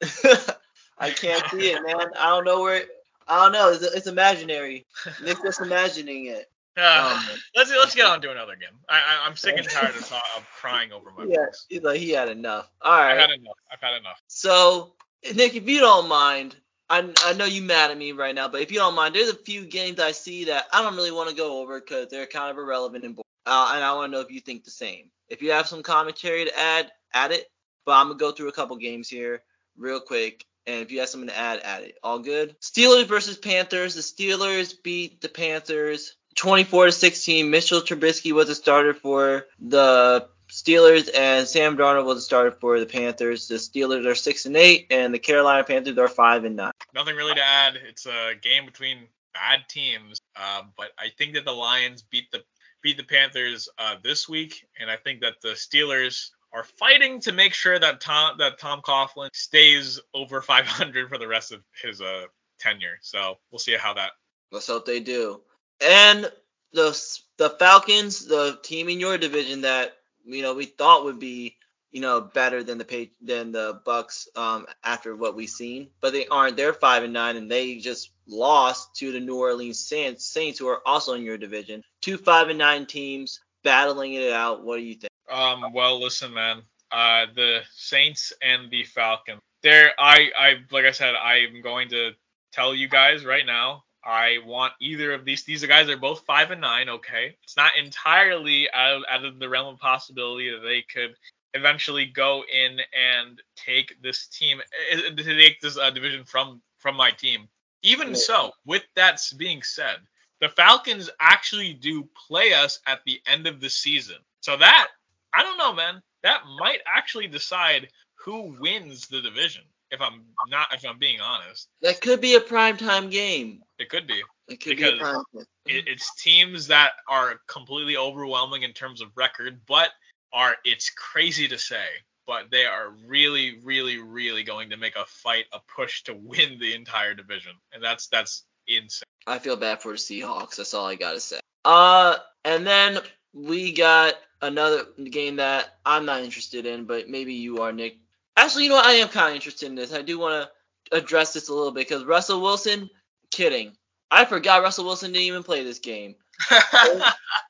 I 0.98 1.10
can't 1.10 1.44
see 1.50 1.70
it, 1.70 1.82
man. 1.84 2.10
I 2.18 2.28
don't 2.28 2.44
know 2.44 2.62
where. 2.62 2.84
I 3.28 3.44
don't 3.44 3.52
know. 3.52 3.70
It's, 3.70 3.82
it's 3.82 4.06
imaginary. 4.06 4.86
Nick's 5.22 5.42
just 5.42 5.60
imagining 5.60 6.26
it. 6.26 6.46
Uh, 6.80 7.12
um, 7.12 7.38
let's 7.56 7.72
let's 7.72 7.92
get 7.92 8.06
on 8.06 8.20
to 8.20 8.30
another 8.30 8.54
game. 8.54 8.68
I, 8.88 9.00
I 9.24 9.26
am 9.26 9.34
sick 9.34 9.56
and 9.56 9.68
tired 9.68 9.96
of, 9.96 10.12
of 10.12 10.48
crying 10.60 10.92
over 10.92 11.10
my 11.10 11.24
yeah, 11.24 11.38
Bucs. 11.38 11.64
He's 11.68 11.82
like 11.82 11.98
he 11.98 12.10
had 12.10 12.28
enough. 12.28 12.70
All 12.80 12.92
right. 12.92 13.14
I've 13.14 13.18
had 13.18 13.30
enough. 13.30 13.56
I've 13.68 13.80
had 13.80 13.96
enough. 13.98 14.22
So 14.28 14.94
Nick, 15.34 15.56
if 15.56 15.68
you 15.68 15.80
don't 15.80 16.08
mind, 16.08 16.54
I 16.88 17.12
I 17.24 17.32
know 17.32 17.46
you're 17.46 17.64
mad 17.64 17.90
at 17.90 17.98
me 17.98 18.12
right 18.12 18.32
now, 18.32 18.46
but 18.46 18.60
if 18.60 18.70
you 18.70 18.78
don't 18.78 18.94
mind, 18.94 19.16
there's 19.16 19.28
a 19.28 19.34
few 19.34 19.64
games 19.64 19.98
I 19.98 20.12
see 20.12 20.44
that 20.44 20.66
I 20.72 20.82
don't 20.82 20.94
really 20.94 21.10
want 21.10 21.28
to 21.30 21.34
go 21.34 21.60
over 21.60 21.80
because 21.80 22.08
they're 22.10 22.26
kind 22.26 22.50
of 22.50 22.58
irrelevant 22.58 23.02
and 23.02 23.16
boring. 23.16 23.24
Uh, 23.44 23.72
and 23.74 23.82
I 23.82 23.92
want 23.94 24.12
to 24.12 24.16
know 24.16 24.22
if 24.22 24.30
you 24.30 24.40
think 24.40 24.62
the 24.62 24.70
same. 24.70 25.10
If 25.28 25.42
you 25.42 25.50
have 25.50 25.66
some 25.66 25.82
commentary 25.82 26.44
to 26.44 26.58
add, 26.58 26.92
add 27.12 27.32
it. 27.32 27.46
But 27.86 27.96
I'm 27.96 28.06
gonna 28.06 28.18
go 28.18 28.30
through 28.30 28.50
a 28.50 28.52
couple 28.52 28.76
games 28.76 29.08
here 29.08 29.42
real 29.76 30.00
quick. 30.00 30.44
And 30.68 30.82
if 30.82 30.92
you 30.92 31.00
have 31.00 31.08
something 31.08 31.30
to 31.30 31.36
add, 31.36 31.60
add 31.64 31.82
it. 31.84 31.98
All 32.02 32.18
good. 32.18 32.54
Steelers 32.60 33.06
versus 33.06 33.38
Panthers. 33.38 33.94
The 33.94 34.02
Steelers 34.02 34.74
beat 34.82 35.22
the 35.22 35.30
Panthers 35.30 36.14
24 36.36 36.86
to 36.86 36.92
16. 36.92 37.50
Mitchell 37.50 37.80
Trubisky 37.80 38.32
was 38.32 38.50
a 38.50 38.54
starter 38.54 38.92
for 38.92 39.46
the 39.58 40.28
Steelers, 40.50 41.08
and 41.14 41.48
Sam 41.48 41.76
Darnold 41.78 42.04
was 42.04 42.18
a 42.18 42.22
starter 42.22 42.50
for 42.50 42.78
the 42.80 42.86
Panthers. 42.86 43.48
The 43.48 43.54
Steelers 43.54 44.06
are 44.06 44.14
six 44.14 44.44
and 44.44 44.56
eight, 44.56 44.88
and 44.90 45.12
the 45.12 45.18
Carolina 45.18 45.64
Panthers 45.64 45.96
are 45.96 46.08
five 46.08 46.44
and 46.44 46.56
nine. 46.56 46.72
Nothing 46.94 47.16
really 47.16 47.34
to 47.34 47.44
add. 47.44 47.76
It's 47.76 48.06
a 48.06 48.34
game 48.40 48.66
between 48.66 49.08
bad 49.32 49.60
teams, 49.68 50.20
uh, 50.36 50.62
but 50.76 50.88
I 50.98 51.08
think 51.16 51.34
that 51.34 51.44
the 51.44 51.52
Lions 51.52 52.02
beat 52.02 52.30
the 52.30 52.42
beat 52.82 52.96
the 52.96 53.04
Panthers 53.04 53.68
uh, 53.78 53.96
this 54.02 54.28
week, 54.28 54.66
and 54.78 54.90
I 54.90 54.96
think 54.96 55.20
that 55.20 55.40
the 55.42 55.50
Steelers 55.50 56.30
are 56.52 56.64
fighting 56.64 57.20
to 57.20 57.32
make 57.32 57.54
sure 57.54 57.78
that 57.78 58.00
Tom 58.00 58.38
that 58.38 58.58
Tom 58.58 58.80
Coughlin 58.82 59.30
stays 59.34 60.00
over 60.14 60.42
500 60.42 61.08
for 61.08 61.18
the 61.18 61.28
rest 61.28 61.52
of 61.52 61.62
his 61.82 62.00
uh, 62.00 62.24
tenure. 62.58 62.98
So 63.02 63.38
we'll 63.50 63.58
see 63.58 63.76
how 63.76 63.94
that. 63.94 64.10
Let's 64.50 64.66
hope 64.66 64.86
they 64.86 65.00
do. 65.00 65.42
And 65.80 66.30
the 66.72 67.18
the 67.36 67.50
Falcons, 67.50 68.26
the 68.26 68.58
team 68.62 68.88
in 68.88 69.00
your 69.00 69.18
division 69.18 69.62
that 69.62 69.92
you 70.24 70.42
know 70.42 70.54
we 70.54 70.66
thought 70.66 71.04
would 71.04 71.18
be 71.18 71.56
you 71.90 72.00
know 72.00 72.20
better 72.20 72.62
than 72.62 72.78
the 72.78 73.10
than 73.22 73.52
the 73.52 73.80
Bucks 73.84 74.28
um, 74.36 74.66
after 74.84 75.14
what 75.14 75.36
we've 75.36 75.48
seen, 75.48 75.90
but 76.00 76.12
they 76.12 76.26
aren't. 76.26 76.56
They're 76.56 76.72
five 76.72 77.04
and 77.04 77.12
nine, 77.12 77.36
and 77.36 77.50
they 77.50 77.76
just 77.76 78.10
lost 78.26 78.96
to 78.96 79.12
the 79.12 79.20
New 79.20 79.36
Orleans 79.36 79.78
Saints, 79.78 80.26
Saints 80.26 80.58
who 80.58 80.68
are 80.68 80.86
also 80.86 81.14
in 81.14 81.22
your 81.22 81.38
division. 81.38 81.82
Two 82.00 82.16
five 82.16 82.48
and 82.48 82.58
nine 82.58 82.86
teams 82.86 83.40
battling 83.64 84.14
it 84.14 84.32
out. 84.32 84.64
What 84.64 84.76
do 84.76 84.82
you 84.82 84.94
think? 84.94 85.08
Um. 85.30 85.72
Well, 85.72 86.00
listen, 86.00 86.32
man. 86.32 86.62
Uh, 86.90 87.26
the 87.34 87.60
Saints 87.74 88.32
and 88.42 88.70
the 88.70 88.84
Falcons. 88.84 89.40
There, 89.62 89.92
I, 89.98 90.30
I, 90.38 90.54
like 90.70 90.84
I 90.84 90.92
said, 90.92 91.14
I'm 91.16 91.60
going 91.62 91.88
to 91.90 92.12
tell 92.52 92.74
you 92.74 92.88
guys 92.88 93.26
right 93.26 93.44
now 93.44 93.84
I 94.04 94.38
want 94.46 94.72
either 94.80 95.12
of 95.12 95.24
these. 95.24 95.44
These 95.44 95.66
guys 95.66 95.88
are 95.88 95.96
both 95.96 96.20
five 96.20 96.50
and 96.50 96.60
nine. 96.60 96.88
Okay, 96.88 97.36
it's 97.42 97.56
not 97.56 97.76
entirely 97.76 98.68
out, 98.72 99.02
out 99.08 99.24
of 99.24 99.38
the 99.38 99.48
realm 99.48 99.74
of 99.74 99.80
possibility 99.80 100.50
that 100.50 100.62
they 100.62 100.82
could 100.82 101.14
eventually 101.54 102.06
go 102.06 102.42
in 102.50 102.78
and 102.96 103.42
take 103.56 104.00
this 104.02 104.26
team, 104.28 104.60
eh, 104.90 105.10
to 105.14 105.22
take 105.24 105.60
this 105.60 105.76
uh, 105.76 105.90
division 105.90 106.24
from 106.24 106.62
from 106.78 106.96
my 106.96 107.10
team. 107.10 107.48
Even 107.82 108.14
so, 108.14 108.52
with 108.64 108.84
that 108.96 109.20
being 109.36 109.62
said, 109.62 109.96
the 110.40 110.48
Falcons 110.48 111.10
actually 111.20 111.74
do 111.74 112.08
play 112.28 112.54
us 112.54 112.80
at 112.86 113.00
the 113.04 113.20
end 113.26 113.46
of 113.46 113.60
the 113.60 113.70
season. 113.70 114.16
So 114.40 114.56
that 114.56 114.88
I 115.32 115.42
don't 115.42 115.58
know, 115.58 115.74
man. 115.74 116.02
That 116.22 116.42
might 116.58 116.80
actually 116.86 117.28
decide 117.28 117.88
who 118.16 118.56
wins 118.60 119.06
the 119.08 119.20
division 119.20 119.62
if 119.90 120.00
I'm 120.00 120.22
not 120.48 120.72
if 120.74 120.84
I'm 120.84 120.98
being 120.98 121.20
honest. 121.20 121.68
That 121.82 122.00
could 122.00 122.20
be 122.20 122.34
a 122.34 122.40
primetime 122.40 123.10
game. 123.10 123.62
It 123.78 123.88
could 123.88 124.06
be. 124.06 124.22
It 124.48 124.60
could 124.60 124.76
because 124.76 125.24
be 125.34 125.40
it, 125.66 125.88
it's 125.88 126.14
teams 126.22 126.68
that 126.68 126.92
are 127.08 127.40
completely 127.46 127.96
overwhelming 127.96 128.62
in 128.62 128.72
terms 128.72 129.00
of 129.00 129.08
record, 129.16 129.60
but 129.66 129.90
are 130.32 130.56
it's 130.64 130.90
crazy 130.90 131.48
to 131.48 131.58
say, 131.58 131.86
but 132.26 132.50
they 132.50 132.64
are 132.64 132.90
really, 133.06 133.58
really, 133.62 133.98
really 133.98 134.42
going 134.42 134.70
to 134.70 134.76
make 134.76 134.96
a 134.96 135.04
fight, 135.06 135.44
a 135.52 135.60
push 135.74 136.02
to 136.04 136.14
win 136.14 136.58
the 136.58 136.74
entire 136.74 137.14
division, 137.14 137.52
and 137.72 137.82
that's 137.82 138.08
that's 138.08 138.44
insane. 138.66 139.04
I 139.26 139.38
feel 139.38 139.56
bad 139.56 139.82
for 139.82 139.92
the 139.92 139.98
Seahawks. 139.98 140.56
That's 140.56 140.74
all 140.74 140.86
I 140.86 140.94
gotta 140.94 141.20
say. 141.20 141.40
Uh, 141.64 142.16
and 142.44 142.66
then 142.66 142.98
we 143.32 143.72
got 143.72 144.14
another 144.40 144.84
game 145.10 145.36
that 145.36 145.78
I'm 145.84 146.04
not 146.04 146.22
interested 146.22 146.66
in, 146.66 146.84
but 146.84 147.08
maybe 147.08 147.34
you 147.34 147.58
are, 147.58 147.72
Nick. 147.72 147.98
Actually, 148.36 148.64
you 148.64 148.70
know 148.70 148.76
what? 148.76 148.86
I 148.86 148.94
am 148.94 149.08
kind 149.08 149.30
of 149.30 149.34
interested 149.34 149.66
in 149.66 149.74
this. 149.74 149.92
I 149.92 150.02
do 150.02 150.18
want 150.18 150.48
to 150.90 150.96
address 150.96 151.32
this 151.32 151.48
a 151.48 151.54
little 151.54 151.72
bit 151.72 151.88
because 151.88 152.04
Russell 152.04 152.40
Wilson, 152.40 152.88
kidding. 153.30 153.72
I 154.10 154.24
forgot 154.24 154.62
Russell 154.62 154.84
Wilson 154.84 155.12
didn't 155.12 155.26
even 155.26 155.42
play 155.42 155.64
this 155.64 155.80
game. 155.80 156.14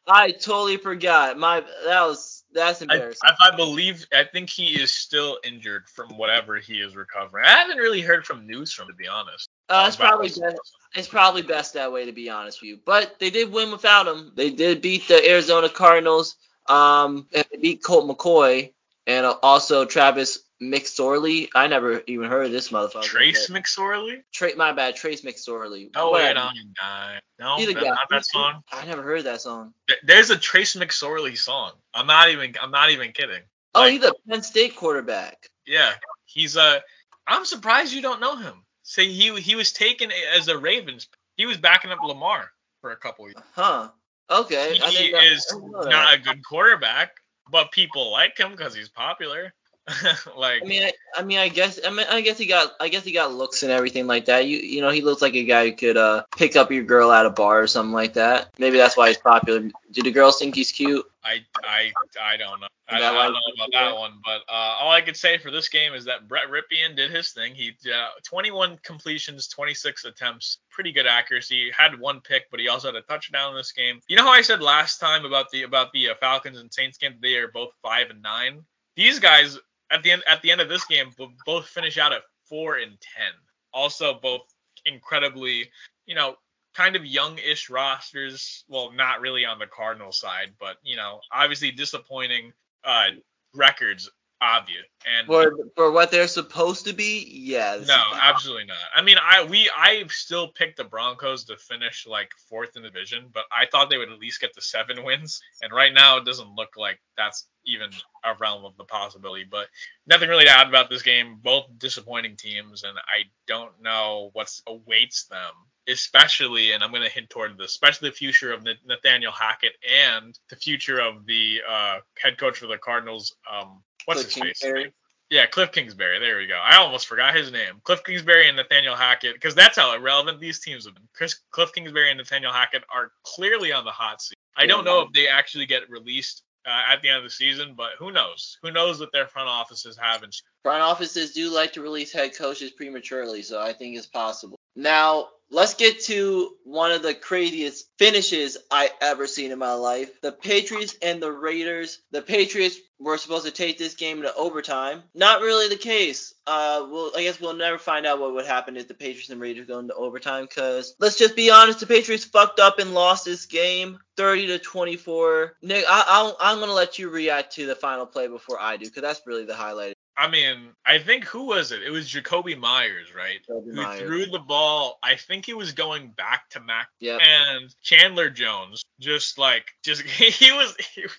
I 0.09 0.31
totally 0.31 0.79
forgot. 0.79 1.39
My 1.39 1.63
that 1.87 2.03
was 2.03 2.45
that's 2.53 2.81
embarrassing. 2.81 3.29
I, 3.39 3.49
I, 3.53 3.57
believe 3.57 4.07
I 4.13 4.25
think 4.25 4.49
he 4.49 4.81
is 4.81 4.91
still 4.91 5.39
injured 5.45 5.89
from 5.89 6.17
whatever 6.17 6.57
he 6.57 6.81
is 6.81 6.97
recovering. 6.97 7.45
I 7.45 7.51
haven't 7.51 7.77
really 7.77 8.01
heard 8.01 8.27
from 8.27 8.47
news 8.47 8.73
from 8.73 8.89
to 8.89 8.95
be 8.95 9.07
honest. 9.07 9.49
Uh, 9.69 9.85
it's 9.87 9.97
probably 9.97 10.29
best, 10.29 10.57
it's 10.95 11.09
probably 11.09 11.43
best 11.43 11.75
that 11.75 11.93
way 11.93 12.07
to 12.07 12.13
be 12.13 12.31
honest 12.31 12.63
with 12.63 12.69
you. 12.69 12.79
But 12.85 13.19
they 13.19 13.31
did 13.31 13.53
win 13.53 13.71
without 13.71 14.09
him. 14.09 14.33
They 14.35 14.51
did 14.51 14.81
beat 14.81 15.07
the 15.07 15.29
Arizona 15.29 15.69
Cardinals. 15.69 16.37
Um, 16.69 17.27
and 17.35 17.45
they 17.51 17.59
beat 17.59 17.83
Colt 17.83 18.09
McCoy 18.09 18.73
and 19.07 19.27
also 19.43 19.85
Travis 19.85 20.41
McSorley. 20.61 21.49
I 21.55 21.67
never 21.69 22.03
even 22.07 22.29
heard 22.29 22.47
of 22.47 22.53
this 22.53 22.71
motherfucker. 22.71 23.03
Trace 23.03 23.49
McSorley? 23.49 24.23
Tra- 24.33 24.57
my 24.57 24.73
bad, 24.73 24.97
Trace 24.97 25.23
McSorley. 25.23 25.91
Oh 25.95 26.13
wait 26.13 26.37
on 26.37 26.55
you 26.55 26.65
guy. 26.79 27.21
No, 27.39 27.59
that, 27.59 27.75
not 27.75 28.09
that 28.11 28.25
song. 28.27 28.63
I 28.73 28.85
never 28.85 29.03
heard 29.03 29.25
that 29.25 29.41
song. 29.41 29.73
There's 30.03 30.31
a 30.31 30.37
Trace 30.37 30.77
McSorley 30.77 31.37
song. 31.39 31.73
I'm 31.95 32.07
not 32.07 32.31
even. 32.31 32.55
I'm 32.61 32.71
not 32.71 32.91
even 32.91 33.13
kidding. 33.13 33.43
Oh, 33.75 33.83
like, 33.83 33.93
he's 33.93 34.05
a 34.05 34.13
Penn 34.29 34.43
State 34.43 34.77
quarterback. 34.77 35.49
Yeah, 35.67 35.93
he's 36.25 36.57
a. 36.57 36.83
I'm 37.27 37.45
surprised 37.45 37.93
you 37.93 38.03
don't 38.03 38.21
know 38.21 38.37
him. 38.37 38.65
Say 38.83 39.09
he 39.09 39.39
he 39.41 39.55
was 39.55 39.73
taken 39.73 40.11
as 40.37 40.49
a 40.49 40.59
Ravens. 40.59 41.09
He 41.37 41.47
was 41.47 41.57
backing 41.57 41.93
up 41.93 42.03
Lamar 42.03 42.51
for 42.81 42.91
a 42.91 42.97
couple 42.97 43.27
years. 43.27 43.37
Huh. 43.55 43.91
Okay. 44.31 44.75
He 44.75 45.07
is 45.07 45.47
not 45.53 46.15
a 46.15 46.19
good 46.19 46.45
quarterback, 46.45 47.13
but 47.51 47.73
people 47.73 48.11
like 48.11 48.37
him 48.39 48.51
because 48.53 48.75
he's 48.75 48.89
popular. 48.89 49.55
like 50.37 50.63
I 50.63 50.67
mean, 50.67 50.83
I, 50.83 50.93
I 51.17 51.23
mean, 51.23 51.39
I 51.39 51.49
guess, 51.49 51.81
I 51.85 51.91
mean, 51.91 52.07
I 52.09 52.21
guess 52.21 52.39
he 52.39 52.47
got, 52.47 52.73
I 52.81 52.89
guess 52.89 53.05
he 53.05 53.13
got 53.13 53.33
looks 53.33 53.63
and 53.63 53.73
everything 53.73 54.07
like 54.07 54.27
that. 54.27 54.47
You, 54.47 54.59
you 54.59 54.81
know, 54.81 54.91
he 54.91 55.01
looks 55.01 55.23
like 55.23 55.35
a 55.35 55.45
guy 55.45 55.67
who 55.67 55.73
could 55.77 55.97
uh 55.97 56.25
pick 56.37 56.57
up 56.57 56.71
your 56.71 56.85
girl 56.85 57.11
at 57.13 57.27
a 57.27 57.31
bar 57.31 57.61
or 57.61 57.67
something 57.67 57.93
like 57.93 58.15
that. 58.15 58.51
Maybe 58.59 58.77
that's 58.77 58.97
why 58.97 59.09
he's 59.09 59.19
popular. 59.19 59.71
Do 59.91 60.03
the 60.03 60.11
girls 60.11 60.39
think 60.39 60.55
he's 60.55 60.73
cute? 60.73 61.07
I 61.25 61.45
I 61.63 61.93
I 62.21 62.37
don't 62.37 62.61
know. 62.61 62.69
I, 62.89 62.97
I 62.97 63.01
don't 63.01 63.33
know 63.35 63.41
about 63.55 63.73
that 63.73 63.97
one, 63.97 64.13
but 64.25 64.41
uh, 64.49 64.77
all 64.81 64.91
I 64.91 65.03
could 65.03 65.17
say 65.17 65.37
for 65.37 65.51
this 65.51 65.69
game 65.69 65.93
is 65.93 66.07
that 66.07 66.27
Brett 66.27 66.45
Rypien 66.49 66.97
did 66.97 67.11
his 67.11 67.33
thing. 67.33 67.55
He 67.55 67.73
uh, 67.93 68.09
21 68.25 68.79
completions, 68.83 69.47
26 69.49 70.07
attempts, 70.07 70.59
pretty 70.71 70.93
good 70.93 71.07
accuracy. 71.07 71.71
Had 71.77 72.01
one 72.01 72.21
pick, 72.21 72.51
but 72.51 72.61
he 72.61 72.69
also 72.69 72.89
had 72.89 72.97
a 72.97 73.03
touchdown 73.03 73.51
in 73.51 73.57
this 73.57 73.73
game. 73.73 74.01
You 74.09 74.17
know 74.17 74.25
how 74.25 74.33
I 74.33 74.41
said 74.41 74.63
last 74.63 74.99
time 74.99 75.27
about 75.27 75.51
the 75.51 75.65
about 75.65 75.93
the 75.93 76.11
uh, 76.11 76.15
Falcons 76.19 76.59
and 76.59 76.73
Saints 76.73 76.97
game? 76.97 77.17
They 77.21 77.37
are 77.37 77.49
both 77.49 77.71
five 77.83 78.09
and 78.09 78.23
nine. 78.23 78.65
These 78.97 79.21
guys 79.21 79.59
at 79.91 80.03
the 80.03 80.11
end 80.11 80.23
at 80.27 80.43
the 80.43 80.51
end 80.51 80.61
of 80.61 80.69
this 80.69 80.85
game 80.85 81.11
bo- 81.17 81.33
both 81.47 81.67
finish 81.67 81.99
out 81.99 82.13
at 82.13 82.23
four 82.49 82.77
and 82.77 82.99
ten. 83.01 83.33
Also, 83.73 84.19
both 84.21 84.43
incredibly, 84.87 85.71
you 86.07 86.15
know, 86.15 86.37
kind 86.75 86.97
of 86.97 87.05
young-ish 87.05 87.69
rosters. 87.71 88.65
Well, 88.69 88.93
not 88.93 89.21
really 89.21 89.45
on 89.45 89.59
the 89.59 89.67
Cardinal 89.67 90.13
side, 90.13 90.55
but 90.59 90.77
you 90.83 90.97
know, 90.97 91.21
obviously 91.33 91.71
disappointing 91.71 92.53
uh, 92.85 93.09
records, 93.55 94.11
obvious. 94.41 94.85
And 95.07 95.27
For 95.27 95.57
for 95.75 95.91
what 95.93 96.11
they're 96.11 96.29
supposed 96.29 96.87
to 96.87 96.93
be, 96.93 97.27
yeah. 97.31 97.81
no, 97.87 98.03
absolutely 98.21 98.65
not. 98.65 98.77
I 98.95 99.03
mean, 99.03 99.17
I 99.23 99.45
we 99.45 99.71
I 99.75 100.05
still 100.09 100.49
picked 100.49 100.77
the 100.77 100.85
Broncos 100.85 101.45
to 101.45 101.57
finish 101.57 102.07
like 102.07 102.31
fourth 102.49 102.77
in 102.77 102.83
the 102.83 102.91
division, 102.91 103.27
but 103.33 103.45
I 103.53 103.67
thought 103.67 103.91
they 103.91 103.99
would 103.99 104.13
at 104.13 104.19
least 104.19 104.41
get 104.41 104.55
the 104.55 104.61
seven 104.61 105.05
wins. 105.05 105.41
And 105.63 105.73
right 105.73 105.93
now, 105.93 106.19
it 106.19 106.25
doesn't 106.25 106.55
look 106.55 106.77
like 106.77 107.01
that's 107.17 107.47
even 107.65 107.91
a 108.25 108.35
realm 108.41 108.65
of 108.65 108.77
the 108.77 108.85
possibility. 108.85 109.45
But 109.49 109.69
nothing 110.07 110.29
really 110.29 110.45
to 110.45 110.51
add 110.51 110.69
about 110.69 110.91
this 110.91 111.03
game. 111.03 111.39
Both 111.43 111.67
disappointing 111.79 112.37
teams, 112.37 112.83
and 112.83 112.99
I 112.99 113.25
don't 113.47 113.81
know 113.83 114.31
what's 114.33 114.63
awaits 114.67 115.25
them. 115.25 115.53
Especially, 115.91 116.73
and 116.73 116.85
I'm 116.85 116.91
going 116.91 117.03
to 117.03 117.09
hint 117.09 117.31
toward 117.31 117.57
this, 117.57 117.71
especially 117.71 118.11
the 118.11 118.15
future 118.15 118.53
of 118.53 118.63
Nathaniel 118.87 119.33
Hackett 119.33 119.73
and 120.07 120.39
the 120.51 120.57
future 120.57 121.01
of 121.01 121.25
the 121.25 121.63
uh, 121.67 122.01
head 122.23 122.37
coach 122.37 122.59
for 122.59 122.67
the 122.67 122.77
Cardinals. 122.77 123.35
Um, 123.51 123.83
what's 124.09 124.25
Cliff 124.35 124.49
his 124.49 124.59
face? 124.59 124.93
Yeah, 125.31 125.45
Cliff 125.45 125.73
Kingsbury. 125.73 126.19
There 126.19 126.39
we 126.39 126.47
go. 126.47 126.55
I 126.55 126.79
almost 126.79 127.07
forgot 127.07 127.37
his 127.37 127.53
name. 127.53 127.83
Cliff 127.85 128.03
Kingsbury 128.03 128.49
and 128.49 128.57
Nathaniel 128.57 128.97
Hackett, 128.97 129.35
because 129.35 129.55
that's 129.55 129.77
how 129.77 129.95
irrelevant 129.95 130.41
these 130.41 130.59
teams 130.59 130.87
have 130.87 130.95
been. 130.95 131.07
Chris, 131.13 131.39
Cliff 131.51 131.71
Kingsbury 131.75 132.11
and 132.11 132.17
Nathaniel 132.17 132.51
Hackett 132.51 132.85
are 132.93 133.13
clearly 133.25 133.71
on 133.71 133.85
the 133.85 133.91
hot 133.91 134.23
seat. 134.23 134.39
I 134.57 134.65
don't 134.65 134.85
know 134.85 135.03
if 135.03 135.13
they 135.13 135.29
actually 135.29 135.67
get 135.67 135.89
released 135.91 136.43
uh, 136.67 136.83
at 136.91 137.03
the 137.03 137.09
end 137.09 137.19
of 137.19 137.25
the 137.25 137.31
season, 137.31 137.75
but 137.77 137.91
who 137.99 138.11
knows? 138.11 138.57
Who 138.63 138.73
knows 138.73 139.01
what 139.01 139.13
their 139.13 139.27
front 139.27 139.49
offices 139.49 139.99
have 140.01 140.23
in 140.23 140.31
Front 140.63 140.83
offices 140.83 141.33
do 141.33 141.55
like 141.55 141.75
to 141.75 141.83
release 141.83 142.13
head 142.13 142.35
coaches 142.35 142.71
prematurely, 142.71 143.43
so 143.43 143.61
I 143.61 143.75
think 143.75 143.97
it's 143.97 144.07
possible. 144.07 144.59
Now, 144.75 145.29
let's 145.51 145.75
get 145.75 146.01
to 146.05 146.51
one 146.65 146.93
of 146.93 147.03
the 147.03 147.15
craziest 147.15 147.89
finishes 147.99 148.57
I 148.71 148.91
ever 149.01 149.27
seen 149.27 149.53
in 149.53 149.59
my 149.59 149.75
life. 149.75 150.11
The 150.21 150.33
Patriots 150.33 150.97
and 151.03 151.23
the 151.23 151.33
Raiders. 151.33 152.01
The 152.11 152.23
Patriots 152.23 152.79
were 152.99 153.17
supposed 153.17 153.47
to 153.47 153.53
take 153.53 153.79
this 153.79 153.95
game 153.95 154.23
to 154.23 154.35
overtime. 154.35 155.03
Not 155.15 155.41
really 155.41 155.69
the 155.69 155.81
case. 155.81 156.35
Uh, 156.47 156.87
well, 156.91 157.13
I 157.17 157.23
guess 157.23 157.41
we'll 157.41 157.55
never 157.55 157.79
find 157.79 158.07
out 158.07 158.21
what 158.21 158.35
would 158.35 158.47
happen 158.47 158.77
if 158.77 158.89
the 158.89 158.95
Patriots 158.95 159.31
and 159.31 159.41
Raiders 159.41 159.67
go 159.67 159.79
into 159.79 159.95
overtime. 159.95 160.47
Cause 160.49 160.95
let's 160.99 161.19
just 161.19 161.37
be 161.37 161.51
honest, 161.51 161.81
the 161.81 161.87
Patriots 161.87 162.25
fucked 162.25 162.61
up 162.61 162.79
and 162.79 162.95
lost 162.95 163.25
this 163.25 163.47
game, 163.47 163.99
30 164.17 164.49
to 164.49 164.59
24. 164.59 165.57
Nick, 165.63 165.85
I, 165.89 166.35
I'm 166.41 166.61
gonna 166.61 166.73
let 166.73 166.99
you 166.99 167.09
react 167.09 167.55
to 167.55 167.67
the 167.67 167.77
final 167.77 168.07
play 168.07 168.27
before 168.27 168.61
I 168.61 168.77
do, 168.77 168.91
cause 168.91 169.03
that's 169.03 169.27
really 169.27 169.45
the 169.45 169.55
highlight. 169.55 169.95
I 170.19 170.29
mean, 170.29 170.71
I 170.85 170.99
think 170.99 171.25
who 171.25 171.45
was 171.47 171.71
it? 171.71 171.83
It 171.83 171.91
was 171.91 172.09
Jakobi 172.09 172.59
Meyers, 172.59 173.15
right? 173.15 173.39
Jacoby 173.47 173.71
Who 173.71 173.83
Myers. 173.83 174.01
threw 174.01 174.27
the 174.27 174.41
ball? 174.41 174.99
I 175.03 175.15
think 175.15 175.47
he 175.47 175.55
was 175.55 175.71
going 175.73 176.09
back 176.09 176.49
to 176.51 176.61
Mac 176.61 176.89
Yep. 176.99 177.21
and 177.23 177.73
Chandler 177.83 178.29
Jones 178.29 178.85
just 178.99 179.39
like 179.39 179.67
just 179.85 180.03
he 180.03 180.51
was 180.51 180.77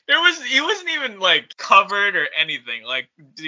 there 0.07 0.19
was 0.19 0.43
he 0.43 0.59
wasn't 0.59 0.89
even 0.89 1.19
like 1.19 1.55
covered 1.55 2.17
or 2.17 2.27
anything. 2.37 2.83
Like 2.83 3.07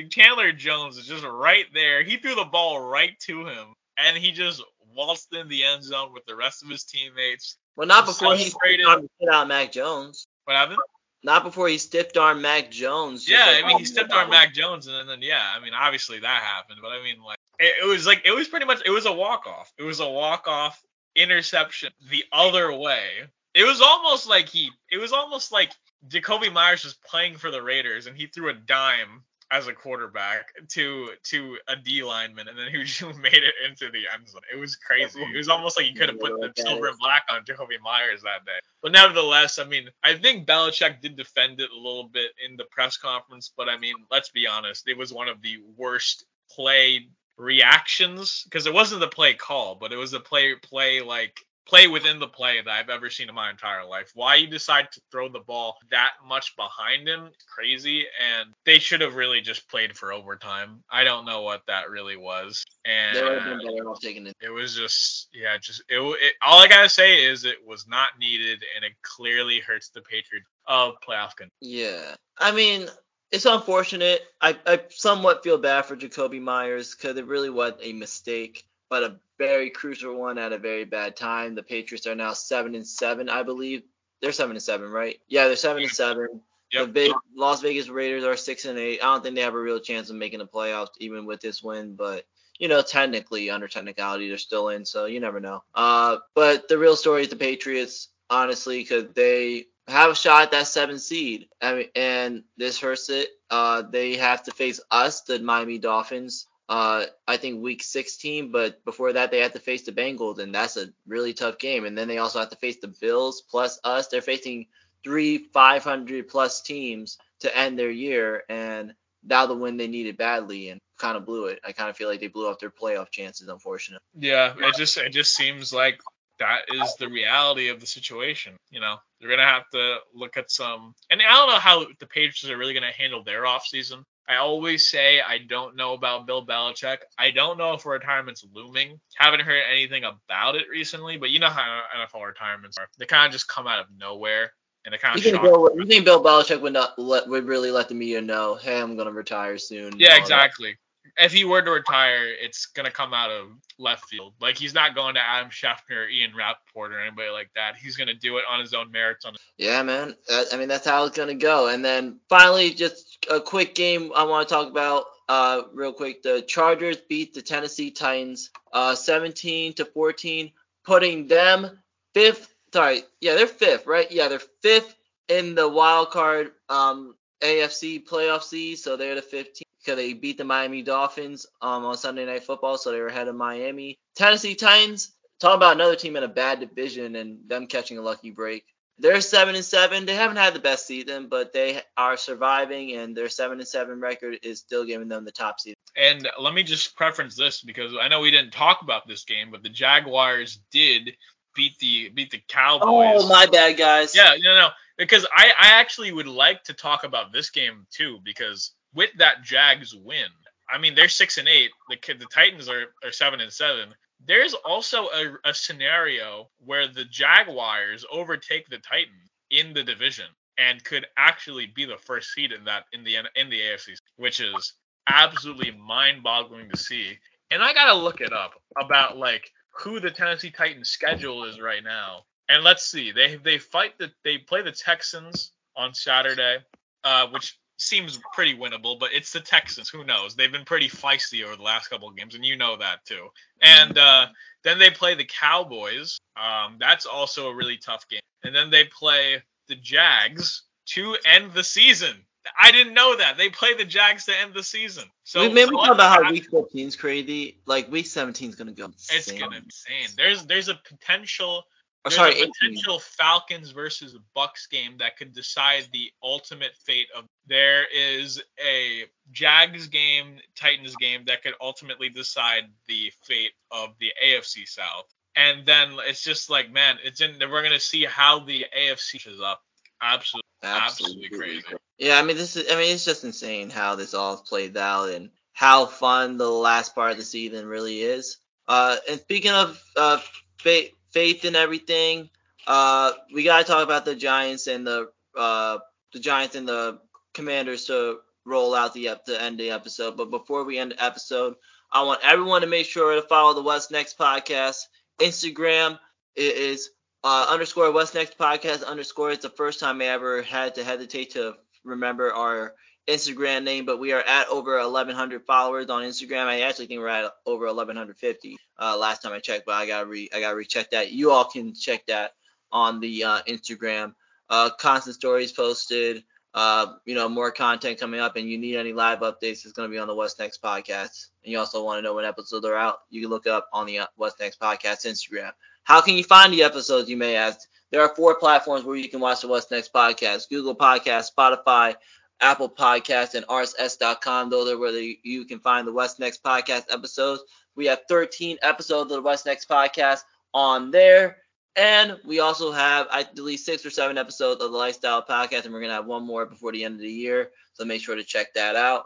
Chandler 0.10 0.54
Jones 0.54 0.98
is 0.98 1.06
just 1.06 1.26
right 1.26 1.66
there. 1.74 2.02
He 2.04 2.16
threw 2.18 2.36
the 2.36 2.46
ball 2.46 2.80
right 2.80 3.20
to 3.22 3.46
him 3.46 3.74
and 3.98 4.16
he 4.18 4.32
just 4.32 4.64
waltzed 4.96 5.34
in 5.36 5.50
the 5.50 5.64
end 5.66 5.84
zone 5.84 6.14
with 6.14 6.26
the 6.26 6.36
rest 6.36 6.64
of 6.64 6.70
his 6.70 6.84
teammates. 6.86 7.58
Well, 7.76 7.88
not 7.88 8.06
before 8.06 8.36
he 8.36 8.46
Celebrated. 8.50 8.84
stiffed 8.86 8.90
arm 8.90 9.08
hit 9.20 9.30
out 9.30 9.48
Mac 9.50 9.72
Jones. 9.74 10.28
What 10.46 10.56
happened? 10.56 10.80
Not 11.24 11.44
before 11.44 11.68
he 11.68 11.78
stiffed 11.78 12.18
arm 12.18 12.42
Mac 12.42 12.72
Jones. 12.72 13.30
Yeah, 13.30 13.46
like- 13.46 13.64
I 13.64 13.68
mean 13.68 13.78
he 13.78 13.84
oh, 13.84 13.86
stepped 13.86 14.12
on 14.12 14.30
Mac 14.30 14.54
Jones 14.54 14.88
and 14.88 14.96
then, 14.96 15.08
then 15.08 15.22
yeah, 15.22 15.54
I 15.56 15.60
mean 15.64 15.74
obviously 15.74 16.20
that 16.20 16.44
happened, 16.44 16.80
but 16.82 16.90
I 16.90 17.04
mean 17.04 17.22
like 17.24 17.38
it, 17.60 17.84
it 17.84 17.88
was 17.88 18.06
like 18.06 18.22
it 18.26 18.32
was 18.32 18.48
pretty 18.48 18.66
much 18.66 18.82
it 18.86 18.92
was 18.92 19.06
a 19.06 19.12
walk 19.12 19.46
off. 19.46 19.72
It 19.78 19.84
was 19.84 20.00
a 20.00 20.10
walk 20.10 20.48
off 20.48 20.82
interception 21.16 21.92
the 22.10 22.24
other 22.32 22.74
way. 22.74 23.08
It 23.54 23.66
was 23.66 23.82
almost 23.82 24.28
like 24.28 24.50
he 24.50 24.72
it 24.92 24.98
was 24.98 25.14
almost 25.14 25.52
like 25.52 25.72
Jakobi 26.08 26.52
Meyers 26.52 26.84
was 26.84 26.96
playing 27.08 27.36
for 27.36 27.52
the 27.52 27.62
Raiders 27.62 28.08
and 28.08 28.18
he 28.18 28.26
threw 28.26 28.50
a 28.50 28.54
dime 28.54 29.24
as 29.52 29.68
a 29.68 29.74
quarterback 29.74 30.54
to 30.70 31.10
to 31.24 31.58
a 31.68 31.76
D 31.76 32.04
lineman 32.04 32.48
and 32.48 32.58
then 32.58 32.68
he 32.72 32.84
just 32.84 33.20
made 33.20 33.34
it 33.34 33.54
into 33.68 33.92
the 33.92 34.04
end 34.14 34.28
zone. 34.28 34.42
It 34.52 34.58
was 34.58 34.76
crazy. 34.76 35.20
Oh, 35.22 35.34
it 35.34 35.38
was 35.38 35.50
almost 35.50 35.78
like 35.78 35.88
he 35.88 35.94
could 35.94 36.10
have 36.10 36.20
put 36.20 36.40
the 36.40 36.54
silver 36.56 36.88
and 36.88 36.98
black 36.98 37.24
on 37.30 37.44
Jakobi 37.44 37.80
Meyers 37.84 38.22
that 38.24 38.46
day. 38.46 38.60
But 38.82 38.94
nevertheless, 38.94 39.60
I 39.60 39.66
mean, 39.66 39.90
I 40.04 40.16
think 40.16 40.48
Belichick 40.48 41.02
did 41.02 41.18
defend 41.18 41.60
it 41.60 41.70
a 41.70 41.78
little 41.78 42.10
bit 42.12 42.32
in 42.48 42.56
the 42.56 42.66
press 42.72 42.98
conference, 42.98 43.52
but 43.56 43.70
I 43.70 43.78
mean, 43.78 43.96
let's 44.10 44.30
be 44.30 44.48
honest, 44.48 44.88
it 44.88 44.98
was 44.98 45.14
one 45.14 45.28
of 45.28 45.42
the 45.42 45.58
worst 45.78 46.26
play 46.50 47.08
reactions 47.38 48.44
because 48.46 48.68
it 48.68 48.74
wasn't 48.74 49.02
the 49.02 49.08
play 49.08 49.34
call, 49.34 49.76
but 49.76 49.92
it 49.92 49.98
was 49.98 50.12
the 50.12 50.20
play 50.20 50.56
play 50.56 51.02
like 51.02 51.38
play 51.68 51.88
within 51.88 52.20
the 52.20 52.28
play 52.28 52.60
that 52.62 52.70
I've 52.70 52.90
ever 52.90 53.10
seen 53.10 53.30
in 53.30 53.36
my 53.36 53.50
entire 53.50 53.86
life. 53.86 54.12
Why 54.16 54.36
you 54.36 54.48
decide 54.48 54.92
to 54.92 55.02
throw 55.12 55.30
the 55.30 55.40
ball 55.40 55.78
that 55.92 56.12
much 56.28 56.56
behind 56.56 57.08
him, 57.08 57.30
crazy, 57.48 58.02
and 58.02 58.50
they 58.66 58.80
should 58.80 59.02
have 59.02 59.16
really 59.16 59.42
just 59.42 59.70
played 59.70 59.96
for 59.98 60.12
overtime. 60.12 60.84
I 60.92 61.04
don't 61.04 61.26
know 61.26 61.42
what 61.44 61.62
that 61.68 61.90
really 61.90 62.18
was, 62.18 62.64
and 62.86 63.16
They 63.16 63.24
would 63.24 63.42
have 63.42 63.58
been 63.60 63.68
better 63.76 63.90
off 63.90 64.00
taking 64.02 64.28
it. 64.28 64.36
it 64.42 64.50
was 64.50 64.76
just 64.76 65.30
yeah 65.34 65.58
just 65.62 65.84
it, 65.88 66.00
it 66.00 66.34
all 66.42 66.60
i 66.60 66.68
gotta 66.68 66.90
say 66.90 67.24
is 67.26 67.46
it 67.46 67.58
was 67.66 67.88
not 67.88 68.10
needed 68.20 68.64
and 68.76 68.84
it 68.84 68.94
clearly 69.04 69.60
hurts 69.60 69.90
the 69.90 70.02
patriots 70.02 70.48
of 70.68 70.96
playoff 71.08 71.36
con- 71.38 71.50
Yeah. 71.62 72.16
I 72.38 72.52
mean, 72.52 72.88
it's 73.32 73.46
unfortunate. 73.46 74.22
I, 74.42 74.58
I 74.66 74.82
somewhat 74.90 75.44
feel 75.44 75.58
bad 75.58 75.86
for 75.86 75.96
Jakobi 75.96 76.42
Meyers 76.42 76.96
because 76.96 77.18
it 77.18 77.28
really 77.28 77.50
was 77.50 77.74
a 77.82 77.94
mistake, 77.94 78.66
but 78.90 79.04
a 79.04 79.20
very 79.42 79.72
crucial 79.72 80.16
one 80.20 80.38
at 80.38 80.54
a 80.54 80.58
very 80.60 80.86
bad 80.86 81.16
time. 81.16 81.56
The 81.56 81.64
Patriots 81.64 82.06
are 82.06 82.16
now 82.16 82.34
seven 82.34 82.76
and 82.76 82.88
seven, 82.88 83.28
I 83.28 83.42
believe. 83.42 83.82
They're 84.22 84.32
seven 84.32 84.56
and 84.56 84.62
seven, 84.62 84.92
right? 84.92 85.20
Yeah, 85.28 85.48
they're 85.48 85.56
seven 85.56 85.82
and 85.82 85.92
seven. 85.92 86.42
The 86.72 86.86
big 86.86 87.12
Las 87.36 87.62
Vegas 87.62 87.90
Raiders 87.90 88.24
are 88.24 88.38
six 88.38 88.66
and 88.66 88.78
eight. 88.78 89.00
I 89.02 89.06
don't 89.06 89.24
think 89.24 89.36
they 89.36 89.42
have 89.42 89.56
a 89.56 89.60
real 89.60 89.80
chance 89.80 90.10
of 90.10 90.16
making 90.16 90.40
the 90.40 90.46
playoffs 90.46 90.92
even 91.00 91.26
with 91.26 91.42
this 91.42 91.64
win, 91.64 91.96
but 91.96 92.24
you 92.60 92.68
know, 92.68 92.84
technically 92.84 93.50
under 93.50 93.68
technicality 93.68 94.30
they're 94.30 94.38
still 94.38 94.70
in, 94.70 94.86
so 94.86 95.06
you 95.06 95.20
never 95.20 95.40
know. 95.40 95.64
Uh, 95.74 96.18
but 96.36 96.68
the 96.68 96.78
real 96.78 96.96
story 96.96 97.24
is 97.24 97.30
the 97.30 97.36
Patriots, 97.36 98.10
honestly, 98.30 98.78
because 98.78 99.06
they 99.16 99.66
have 99.88 100.12
a 100.12 100.16
shot 100.16 100.44
at 100.44 100.52
that 100.52 100.68
seven 100.68 101.00
seed. 101.00 101.48
I 101.60 101.74
mean, 101.74 101.88
and 101.96 102.44
this 102.58 102.80
hurts 102.80 103.10
it. 103.10 103.30
Uh, 103.50 103.82
they 103.82 104.16
have 104.18 104.44
to 104.44 104.52
face 104.52 104.80
us, 104.92 105.22
the 105.22 105.40
Miami 105.40 105.80
Dolphins. 105.80 106.46
Uh, 106.72 107.06
I 107.28 107.36
think 107.36 107.62
week 107.62 107.84
16, 107.84 108.50
but 108.54 108.82
before 108.86 109.12
that 109.12 109.30
they 109.30 109.40
have 109.40 109.52
to 109.52 109.60
face 109.60 109.82
the 109.82 109.92
Bengals, 109.92 110.40
and 110.40 110.56
that's 110.56 110.78
a 110.78 110.88
really 111.06 111.34
tough 111.34 111.58
game. 111.58 111.84
And 111.84 111.98
then 111.98 112.08
they 112.08 112.18
also 112.18 112.40
have 112.40 112.50
to 112.52 112.56
face 112.56 112.78
the 112.80 112.96
Bills 113.02 113.44
plus 113.52 113.78
us. 113.84 114.08
They're 114.08 114.22
facing 114.22 114.68
three 115.04 115.38
500 115.38 116.30
plus 116.30 116.62
teams 116.62 117.18
to 117.42 117.54
end 117.58 117.78
their 117.78 117.92
year, 117.92 118.44
and 118.48 118.94
now 119.22 119.48
the 119.48 119.54
win 119.54 119.76
they 119.76 119.90
needed 119.90 120.16
badly 120.16 120.70
and 120.70 120.80
kind 120.98 121.18
of 121.18 121.26
blew 121.26 121.48
it. 121.48 121.60
I 121.66 121.74
kind 121.74 121.90
of 121.90 121.98
feel 121.98 122.08
like 122.08 122.22
they 122.22 122.28
blew 122.28 122.50
up 122.50 122.60
their 122.60 122.72
playoff 122.72 123.12
chances, 123.12 123.50
unfortunately. 123.50 124.08
yeah 124.18 124.54
it 124.58 124.76
just 124.78 124.96
it 124.98 125.12
just 125.12 125.36
seems 125.36 125.74
like 125.74 126.00
that 126.40 126.62
is 126.74 126.96
the 126.96 127.10
reality 127.10 127.68
of 127.68 127.80
the 127.80 127.86
situation 127.86 128.56
you 128.72 128.80
know 128.80 128.96
they're 129.20 129.30
gonna 129.30 129.46
have 129.46 129.70
to 129.72 129.98
look 130.16 130.38
at 130.38 130.50
some 130.50 130.96
and 131.12 131.22
i 131.22 131.34
don't 131.34 131.50
know 131.50 131.60
how 131.60 131.86
the 132.00 132.08
patriots 132.08 132.50
are 132.50 132.58
really 132.58 132.74
gonna 132.74 132.92
handle 132.92 133.24
their 133.24 133.44
offseason 133.44 134.04
I 134.32 134.38
always 134.38 134.90
say 134.90 135.20
I 135.20 135.40
don't 135.40 135.76
know 135.76 135.94
about 135.94 136.26
Bill 136.26 136.46
Belichick. 136.46 137.00
I 137.18 137.32
don't 137.32 137.58
know 137.58 137.74
if 137.74 137.86
retirement's 137.86 138.46
looming. 138.54 138.98
Haven't 139.18 139.42
heard 139.42 139.62
anything 139.70 140.06
about 140.06 140.56
it 140.56 140.70
recently, 140.70 141.18
but 141.18 141.32
you 141.32 141.40
know 141.40 141.50
how 141.50 141.82
NFL 142.00 142.26
retirements 142.26 142.78
are. 142.78 142.88
They 142.98 143.06
kind 143.06 143.26
of 143.26 143.34
just 143.34 143.50
come 143.50 143.68
out 143.68 143.80
of 143.80 143.88
nowhere 143.98 144.54
and 144.86 144.94
they 144.94 144.98
kind 144.98 145.16
You 145.16 145.36
of 145.36 145.42
think, 145.42 145.44
Bill, 145.44 145.70
you 145.76 145.86
think 145.86 146.06
Bill 146.06 146.24
Belichick 146.24 146.62
would 146.62 146.72
not 146.72 146.98
let 146.98 147.28
would 147.28 147.46
really 147.46 147.72
let 147.72 147.90
the 147.90 147.96
media 147.96 148.22
know, 148.22 148.56
hey, 148.56 148.80
I'm 148.80 148.96
gonna 148.96 149.12
retire 149.12 149.58
soon? 149.58 150.00
Yeah, 150.00 150.12
all 150.12 150.16
that? 150.16 150.22
exactly. 150.22 150.78
if 151.18 151.34
he 151.34 151.44
were 151.44 151.62
to 151.62 151.72
retire, 151.72 152.28
it's 152.28 152.68
gonna 152.68 152.90
come 152.90 153.14
out 153.14 153.32
of 153.32 153.48
left 153.78 154.06
field. 154.06 154.34
Like 154.40 154.58
he's 154.58 154.74
not 154.74 154.96
going 154.96 155.16
to 155.16 155.22
Adam 155.22 155.50
Schefter, 155.50 156.06
or 156.06 156.08
Ian 156.08 156.36
Rapoport, 156.36 156.94
or 156.94 157.02
anybody 157.02 157.30
like 157.32 157.50
that. 157.56 157.76
He's 157.76 157.98
gonna 157.98 158.14
do 158.14 158.38
it 158.38 158.46
on 158.50 158.62
his 158.62 158.74
own 158.74 158.92
merits. 158.92 159.26
On 159.26 159.36
yeah, 159.58 159.84
man. 159.84 160.16
I 160.52 160.58
mean, 160.58 160.70
that's 160.70 160.88
how 160.88 161.04
it's 161.06 161.18
gonna 161.18 161.36
go. 161.36 161.68
And 161.68 161.84
then 161.84 162.20
finally, 162.30 162.74
just 162.74 163.11
a 163.30 163.40
quick 163.40 163.76
game 163.76 164.12
I 164.16 164.24
want 164.24 164.48
to 164.48 164.54
talk 164.54 164.70
about. 164.70 165.06
Uh, 165.28 165.64
real 165.74 165.94
quick, 165.94 166.24
the 166.24 166.42
Chargers 166.42 166.98
beat 166.98 167.34
the 167.34 167.42
Tennessee 167.42 167.92
Titans, 167.92 168.50
uh, 168.74 168.96
17 168.96 169.74
to 169.76 169.86
14, 169.86 170.52
putting 170.84 171.28
them 171.28 171.80
fifth. 172.14 172.54
Sorry, 172.74 173.04
yeah, 173.20 173.36
they're 173.36 173.48
fifth, 173.48 173.86
right? 173.86 174.12
Yeah, 174.12 174.28
they're 174.28 174.42
fifth 174.62 174.96
in 175.28 175.56
the 175.56 175.68
wild 175.68 176.12
card 176.12 176.52
um, 176.70 177.16
AFC 177.42 178.06
playoff 178.06 178.44
seed, 178.44 178.80
so 178.80 178.98
they're 178.98 179.16
the 179.16 179.22
15th 179.22 179.62
because 179.80 179.96
they 179.98 180.14
beat 180.14 180.38
the 180.38 180.44
Miami 180.44 180.84
Dolphins 180.84 181.48
um, 181.62 181.86
on 181.86 181.98
Sunday 181.98 182.26
Night 182.26 182.44
Football, 182.44 182.78
so 182.78 182.92
they 182.92 183.00
were 183.00 183.08
ahead 183.08 183.28
of 183.28 183.36
Miami. 183.36 183.98
Tennessee 184.16 184.56
Titans, 184.56 185.12
talking 185.40 185.58
about 185.58 185.76
another 185.76 185.96
team 185.96 186.16
in 186.16 186.24
a 186.24 186.28
bad 186.28 186.60
division 186.60 187.16
and 187.16 187.40
them 187.48 187.68
catching 187.68 187.98
a 187.98 188.02
lucky 188.02 188.30
break. 188.30 188.64
They're 189.00 189.22
seven 189.22 189.56
and 189.56 189.66
seven. 189.66 190.06
They 190.06 190.14
haven't 190.14 190.38
had 190.38 190.54
the 190.54 190.60
best 190.60 190.86
season, 190.86 191.28
but 191.28 191.54
they 191.54 191.82
are 191.98 192.18
surviving, 192.18 192.92
and 192.92 193.16
their 193.16 193.30
seven 193.30 193.60
and 193.60 193.68
seven 193.68 194.00
record 194.00 194.40
is 194.44 194.60
still 194.60 194.86
giving 194.86 195.08
them 195.08 195.26
the 195.26 195.32
top 195.32 195.60
seed. 195.60 195.76
And 195.98 196.30
let 196.40 196.54
me 196.54 196.64
just 196.64 196.96
preference 196.96 197.36
this 197.36 197.62
because 197.62 197.94
I 198.00 198.08
know 198.08 198.22
we 198.22 198.32
didn't 198.32 198.52
talk 198.52 198.82
about 198.84 199.08
this 199.08 199.24
game, 199.24 199.50
but 199.52 199.64
the 199.64 199.70
Jaguars 199.70 200.60
did 200.72 201.16
beat 201.56 201.78
the 201.80 202.10
beat 202.10 202.32
the 202.32 202.42
Cowboys. 202.48 203.24
Oh 203.24 203.28
my 203.28 203.46
bad, 203.46 203.78
guys. 203.78 204.16
Yeah, 204.16 204.36
no, 204.40 204.56
no, 204.56 204.70
because 204.98 205.26
I 205.34 205.52
I 205.58 205.80
actually 205.80 206.12
would 206.12 206.28
like 206.28 206.64
to 206.66 206.74
talk 206.74 207.04
about 207.04 207.34
this 207.34 207.50
game 207.50 207.88
too 207.92 208.20
because 208.24 208.72
with 208.94 209.10
that 209.18 209.44
Jags 209.44 209.96
win, 209.96 210.28
I 210.70 210.78
mean 210.78 210.96
they're 210.96 211.10
six 211.10 211.38
and 211.38 211.48
eight. 211.48 211.72
The 211.90 212.14
the 212.14 212.26
Titans 212.26 212.70
are, 212.70 212.86
are 213.04 213.12
seven 213.12 213.42
and 213.42 213.52
seven. 213.52 213.94
There's 214.28 214.54
also 214.54 215.06
a, 215.06 215.38
a 215.46 215.54
scenario 215.54 216.50
where 216.64 216.88
the 216.88 217.06
Jaguars 217.06 218.06
overtake 218.12 218.70
the 218.70 218.78
Titans 218.78 219.32
in 219.50 219.74
the 219.74 219.84
division 219.84 220.26
and 220.58 220.84
could 220.84 221.06
actually 221.18 221.68
be 221.68 221.86
the 221.86 221.98
first 221.98 222.32
seed 222.32 222.52
in 222.52 222.64
that 222.66 222.86
in 222.94 223.04
the 223.04 223.16
in 223.36 223.50
the 223.50 223.60
AFC, 223.60 223.96
which 224.18 224.40
is 224.40 224.74
absolutely 225.08 225.72
mind-boggling 225.72 226.70
to 226.70 226.78
see. 226.78 227.18
And 227.50 227.64
I 227.64 227.74
gotta 227.74 227.96
look 227.96 228.22
it 228.22 228.32
up 228.32 228.54
about 228.80 229.18
like 229.18 229.52
who 229.72 230.00
the 230.00 230.12
Tennessee 230.12 230.52
Titans 230.52 230.90
schedule 230.90 231.46
is 231.46 231.60
right 231.60 231.84
now. 231.84 232.24
And 232.48 232.64
let's 232.64 232.86
see, 232.86 233.12
they 233.12 233.36
they 233.36 233.58
fight 233.58 233.98
the 233.98 234.12
they 234.24 234.38
play 234.38 234.62
the 234.62 234.72
Texans 234.72 235.52
on 235.76 235.94
Saturday, 235.94 236.58
uh, 237.04 237.28
which 237.28 237.58
seems 237.82 238.20
pretty 238.34 238.56
winnable, 238.56 239.00
but 239.00 239.12
it's 239.14 239.32
the 239.32 239.40
Texans. 239.40 239.90
Who 239.90 240.04
knows? 240.04 240.36
They've 240.36 240.52
been 240.52 240.66
pretty 240.66 240.88
feisty 240.88 241.44
over 241.44 241.56
the 241.56 241.64
last 241.64 241.90
couple 241.90 242.08
of 242.08 242.16
games, 242.16 242.36
and 242.36 242.46
you 242.46 242.56
know 242.56 242.78
that 242.78 243.04
too. 243.06 243.28
And 243.62 243.98
uh, 243.98 244.28
then 244.64 244.80
they 244.80 244.90
play 244.90 245.16
the 245.16 245.26
Cowboys. 245.26 246.20
Um, 246.38 246.78
that's 246.80 247.06
also 247.06 247.50
a 247.50 247.56
really 247.56 247.78
tough 247.78 248.08
game. 248.08 248.22
And 248.44 248.56
then 248.56 248.70
they 248.70 248.86
play 248.86 249.44
the 249.68 249.76
Jags 249.76 250.64
to 250.88 251.16
end 251.26 251.54
the 251.54 251.64
season. 251.64 252.26
I 252.60 252.72
didn't 252.72 252.96
know 252.96 253.16
that 253.18 253.38
they 253.38 253.50
play 253.50 253.76
the 253.76 253.86
Jags 253.86 254.26
to 254.26 254.40
end 254.40 254.54
the 254.54 254.64
season. 254.64 255.04
So 255.24 255.42
we 255.42 255.54
maybe 255.54 255.72
talk 255.72 255.92
about 255.92 256.24
how 256.24 256.32
week 256.32 256.50
14 256.50 256.88
is 256.88 256.96
crazy. 256.96 257.60
Like 257.68 257.92
week 257.92 258.08
17 258.08 258.50
is 258.50 258.56
gonna 258.56 258.72
go. 258.72 258.86
Insane. 258.86 259.18
It's 259.18 259.32
gonna 259.32 259.52
be 259.52 259.58
insane. 259.58 260.16
There's 260.18 260.46
there's 260.46 260.70
a 260.70 260.80
potential 260.88 261.64
there's 262.04 262.16
sorry, 262.16 262.42
a 262.42 262.48
potential 262.48 262.96
18. 262.96 263.00
Falcons 263.00 263.72
versus 263.72 264.18
Bucs 264.36 264.70
game 264.70 264.98
that 265.00 265.18
could 265.18 265.34
decide 265.34 265.88
the 265.94 266.12
ultimate 266.24 266.76
fate 266.86 267.08
of. 267.16 267.26
There 267.48 267.86
is 267.96 268.42
a 268.60 269.04
Jags 269.32 269.88
game, 269.88 270.38
Titans 270.56 270.96
game 270.96 271.26
that 271.28 271.44
could 271.44 271.54
ultimately 271.62 272.10
decide 272.10 272.64
the 272.88 273.12
fate 273.24 273.52
of 273.72 273.90
the 274.00 274.12
AFC 274.26 274.68
South. 274.68 275.06
And 275.36 275.66
then 275.66 275.96
it's 276.08 276.24
just 276.24 276.50
like, 276.50 276.72
man, 276.72 276.98
it's 277.04 277.22
in. 277.22 277.38
We're 277.40 277.64
gonna 277.64 277.80
see 277.80 278.06
how 278.06 278.40
the 278.40 278.66
AFC 278.78 279.28
is 279.28 279.40
up. 279.40 279.62
Absolutely, 280.02 280.50
absolutely, 280.64 281.26
absolutely 281.26 281.38
crazy. 281.38 281.78
Yeah, 281.98 282.18
I 282.18 282.24
mean, 282.24 282.36
this 282.36 282.56
is. 282.56 282.72
I 282.72 282.76
mean, 282.76 282.94
it's 282.94 283.06
just 283.06 283.24
insane 283.24 283.70
how 283.70 283.96
this 283.96 284.16
all 284.16 284.38
played 284.38 284.76
out 284.76 285.10
and 285.10 285.30
how 285.54 285.86
fun 285.86 286.38
the 286.38 286.50
last 286.50 286.96
part 286.96 287.12
of 287.12 287.18
the 287.18 287.24
season 287.24 287.68
really 287.68 288.02
is. 288.02 288.38
Uh, 288.68 288.98
and 289.10 289.20
speaking 289.20 289.52
of 289.52 289.82
uh, 289.96 290.20
fate 290.58 290.94
faith 291.14 291.46
in 291.46 291.56
everything. 291.56 292.30
Uh, 292.68 293.12
we 293.34 293.44
gotta 293.44 293.64
talk 293.64 293.84
about 293.84 294.06
the 294.06 294.16
Giants 294.16 294.68
and 294.68 294.86
the 294.86 295.12
uh, 295.38 295.80
the 296.14 296.20
Giants 296.20 296.56
and 296.56 296.68
the 296.68 297.00
Commanders 297.34 297.86
to 297.86 298.20
roll 298.46 298.76
out 298.76 298.94
the 298.94 299.10
to 299.26 299.42
end 299.42 299.60
the 299.60 299.72
episode. 299.72 300.18
But 300.18 300.30
before 300.30 300.64
we 300.64 300.78
end 300.78 300.92
the 300.92 301.04
episode, 301.04 301.56
I 301.92 302.04
want 302.04 302.22
everyone 302.24 302.62
to 302.62 302.68
make 302.68 302.86
sure 302.86 303.16
to 303.16 303.22
follow 303.28 303.54
the 303.54 303.62
What's 303.62 303.92
Next 303.92 304.18
podcast 304.18 304.86
Instagram. 305.20 306.00
It 306.36 306.56
is 306.56 306.90
uh, 307.24 307.48
underscore 307.50 307.92
What's 307.92 308.14
Next 308.14 308.38
podcast 308.38 308.86
underscore. 308.86 309.32
It's 309.32 309.44
the 309.44 309.50
first 309.50 309.80
time 309.80 310.02
I 310.02 310.06
ever 310.06 310.42
had 310.42 310.76
to 310.76 310.84
hesitate 310.84 311.32
to 311.32 311.56
remember 311.84 312.32
our 312.34 312.74
Instagram 313.08 313.64
name, 313.64 313.86
but 313.86 314.00
we 314.00 314.14
are 314.14 314.22
at 314.22 314.48
over 314.50 314.78
1,100 314.78 315.46
followers 315.46 315.90
on 315.90 316.04
Instagram. 316.04 316.46
I 316.46 316.62
actually 316.62 316.88
think 316.88 317.00
we're 317.00 317.08
at 317.08 317.32
over 317.46 317.66
1,150 317.66 318.58
uh, 318.80 318.98
last 318.98 319.22
time 319.22 319.34
I 319.34 319.40
checked, 319.40 319.66
but 319.66 319.76
I 319.76 319.88
gotta 319.88 320.06
re 320.06 320.30
I 320.34 320.40
gotta 320.40 320.56
recheck 320.56 320.92
that. 320.92 321.12
You 321.12 321.32
all 321.32 321.46
can 321.46 321.74
check 321.74 322.06
that 322.08 322.32
on 322.72 323.00
the 323.00 323.24
uh, 323.24 323.42
Instagram. 323.48 324.14
Uh, 324.50 324.70
constant 324.80 325.16
stories 325.16 325.52
posted. 325.52 326.24
Uh, 326.54 326.96
you 327.06 327.16
know, 327.16 327.30
more 327.30 327.50
content 327.50 327.98
coming 327.98 328.20
up, 328.20 328.36
and 328.36 328.50
you 328.50 328.58
need 328.58 328.76
any 328.76 328.92
live 328.92 329.20
updates, 329.20 329.64
it's 329.64 329.72
gonna 329.72 329.88
be 329.88 329.98
on 329.98 330.08
the 330.08 330.16
What's 330.16 330.38
Next 330.38 330.62
podcast. 330.62 331.28
And 331.44 331.52
you 331.52 331.60
also 331.60 331.84
want 331.84 331.98
to 331.98 332.02
know 332.02 332.14
when 332.14 332.26
episodes 332.26 332.66
are 332.66 332.76
out, 332.76 333.00
you 333.10 333.22
can 333.22 333.30
look 333.30 333.48
up 333.48 333.70
on 333.72 333.86
the 333.86 334.00
uh, 334.00 334.08
What's 334.16 334.40
Next 334.40 334.60
podcast 334.60 335.06
Instagram. 335.06 335.52
How 335.84 336.02
can 336.02 336.16
you 336.16 336.24
find 336.24 336.52
the 336.54 336.64
episodes? 336.64 337.10
You 337.10 337.18
may 337.18 337.36
ask. 337.36 337.60
There 337.90 338.02
are 338.02 338.16
four 338.16 338.36
platforms 338.36 338.86
where 338.86 338.96
you 338.96 339.10
can 339.10 339.20
watch 339.20 339.42
the 339.42 339.48
What's 339.48 339.72
Next 339.72 339.94
podcast: 339.94 340.50
Google 340.50 340.76
Podcast, 340.76 341.32
Spotify, 341.36 341.96
Apple 342.42 342.70
Podcast, 342.70 343.36
and 343.36 343.46
RSS.com. 343.48 344.50
Those 344.50 344.72
are 344.72 344.78
where 344.78 344.92
you 345.00 345.46
can 345.46 345.60
find 345.60 345.88
the 345.88 345.94
What's 345.94 346.20
Next 346.20 346.44
podcast 346.44 346.86
episodes. 346.92 347.44
We 347.76 347.86
have 347.86 348.02
13 348.10 348.58
episodes 348.62 349.12
of 349.12 349.18
the 349.18 349.22
What's 349.22 349.46
Next 349.46 349.70
podcast 349.70 350.22
on 350.54 350.92
there. 350.92 351.38
And 351.76 352.18
we 352.26 352.40
also 352.40 352.72
have, 352.74 353.08
I 353.12 353.24
believe, 353.24 353.60
six 353.60 353.86
or 353.86 353.90
seven 353.90 354.18
episodes 354.18 354.62
of 354.62 354.72
the 354.72 354.78
Lifestyle 354.78 355.24
Podcast, 355.24 355.64
and 355.64 355.74
we're 355.74 355.80
gonna 355.82 355.94
have 355.94 356.06
one 356.06 356.26
more 356.26 356.46
before 356.46 356.74
the 356.74 356.84
end 356.84 356.96
of 356.96 357.02
the 357.02 357.12
year. 357.12 357.52
So 357.74 357.86
make 357.86 358.02
sure 358.02 358.16
to 358.16 358.24
check 358.26 358.54
that 358.56 358.76
out. 358.76 359.06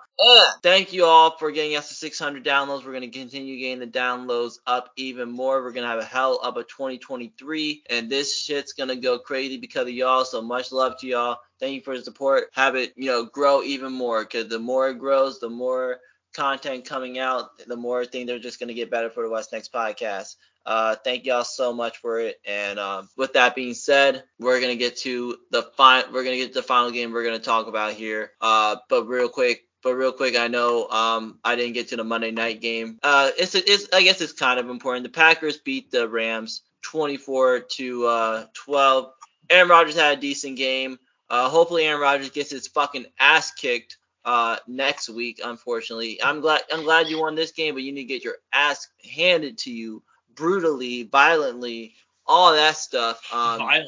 Thank 0.64 0.92
you 0.92 1.06
all 1.06 1.38
for 1.38 1.52
getting 1.52 1.78
us 1.78 1.90
to 1.90 1.94
600 1.94 2.44
downloads. 2.44 2.84
We're 2.84 2.94
gonna 2.94 3.10
continue 3.10 3.60
getting 3.60 3.80
the 3.80 3.88
downloads 3.88 4.56
up 4.66 4.90
even 4.98 5.30
more. 5.30 5.62
We're 5.62 5.74
gonna 5.74 5.88
have 5.88 6.00
a 6.00 6.04
hell 6.04 6.40
of 6.42 6.58
a 6.58 6.64
2023, 6.64 7.84
and 7.90 8.10
this 8.10 8.36
shit's 8.36 8.74
gonna 8.74 8.96
go 8.96 9.20
crazy 9.20 9.58
because 9.58 9.84
of 9.84 9.94
y'all. 9.94 10.26
So 10.26 10.42
much 10.42 10.72
love 10.72 10.98
to 11.02 11.08
y'all. 11.08 11.38
Thank 11.60 11.76
you 11.76 11.82
for 11.82 11.96
the 11.96 12.04
support. 12.04 12.46
Have 12.54 12.76
it, 12.76 12.94
you 12.96 13.12
know, 13.12 13.26
grow 13.26 13.62
even 13.62 13.94
more. 13.94 14.24
Because 14.24 14.48
the 14.48 14.60
more 14.60 14.90
it 14.90 14.98
grows, 14.98 15.40
the 15.40 15.50
more 15.50 16.00
content 16.34 16.86
coming 16.86 17.20
out, 17.20 17.60
the 17.68 17.78
more 17.78 18.06
things 18.06 18.32
are 18.32 18.40
just 18.40 18.60
gonna 18.60 18.74
get 18.74 18.90
better 18.90 19.12
for 19.12 19.24
the 19.24 19.30
What's 19.30 19.52
Next 19.52 19.72
podcast. 19.72 20.36
Uh, 20.66 20.96
thank 21.04 21.26
y'all 21.26 21.44
so 21.44 21.74
much 21.74 21.98
for 21.98 22.20
it. 22.20 22.40
And 22.46 22.80
um, 22.80 23.10
with 23.16 23.34
that 23.34 23.56
being 23.56 23.74
said, 23.74 24.24
we're 24.40 24.60
gonna 24.60 24.76
get 24.76 24.98
to 25.00 25.38
the 25.52 25.64
final. 25.64 26.12
We're 26.12 26.24
gonna 26.24 26.38
get 26.38 26.54
to 26.54 26.62
the 26.62 26.68
final 26.68 26.92
game 26.92 27.12
we're 27.12 27.24
gonna 27.24 27.40
talk 27.40 27.68
about 27.68 27.94
here. 27.94 28.32
Uh, 28.42 28.78
but 28.90 29.08
real 29.08 29.30
quick, 29.30 29.62
but 29.84 29.94
real 29.94 30.12
quick, 30.12 30.36
I 30.36 30.48
know 30.48 30.88
um, 30.88 31.40
I 31.44 31.56
didn't 31.56 31.74
get 31.74 31.90
to 31.90 31.96
the 31.96 32.04
Monday 32.04 32.32
night 32.32 32.62
game. 32.62 32.98
Uh, 33.04 33.30
it's, 33.38 33.54
it's 33.54 33.88
I 33.94 34.02
guess 34.02 34.22
it's 34.22 34.34
kind 34.34 34.60
of 34.60 34.70
important. 34.70 35.04
The 35.04 35.12
Packers 35.12 35.58
beat 35.58 35.92
the 35.92 36.10
Rams 36.10 36.64
24 36.82 37.60
to 37.60 38.06
uh, 38.08 38.46
12. 38.54 39.12
Aaron 39.52 39.70
Rodgers 39.70 39.96
had 39.96 40.18
a 40.18 40.22
decent 40.22 40.58
game. 40.58 40.98
Uh, 41.30 41.50
hopefully, 41.50 41.84
Aaron 41.84 42.02
Rodgers 42.02 42.32
gets 42.32 42.50
his 42.50 42.68
fucking 42.68 43.06
ass 43.20 43.52
kicked 43.52 43.98
uh, 44.26 44.58
next 44.68 45.10
week. 45.10 45.40
Unfortunately, 45.44 46.22
I'm 46.24 46.42
glad 46.42 46.62
I'm 46.74 46.84
glad 46.84 47.08
you 47.08 47.20
won 47.20 47.36
this 47.36 47.52
game, 47.52 47.76
but 47.76 47.84
you 47.84 47.92
need 47.92 48.02
to 48.02 48.08
get 48.08 48.24
your 48.24 48.38
ass 48.52 48.88
handed 49.16 49.60
to 49.60 49.72
you 49.72 50.02
brutally, 50.36 51.04
violently, 51.04 51.96
all 52.26 52.54
that 52.54 52.78
stuff. 52.78 53.22
Um, 53.34 53.66
when, 53.66 53.86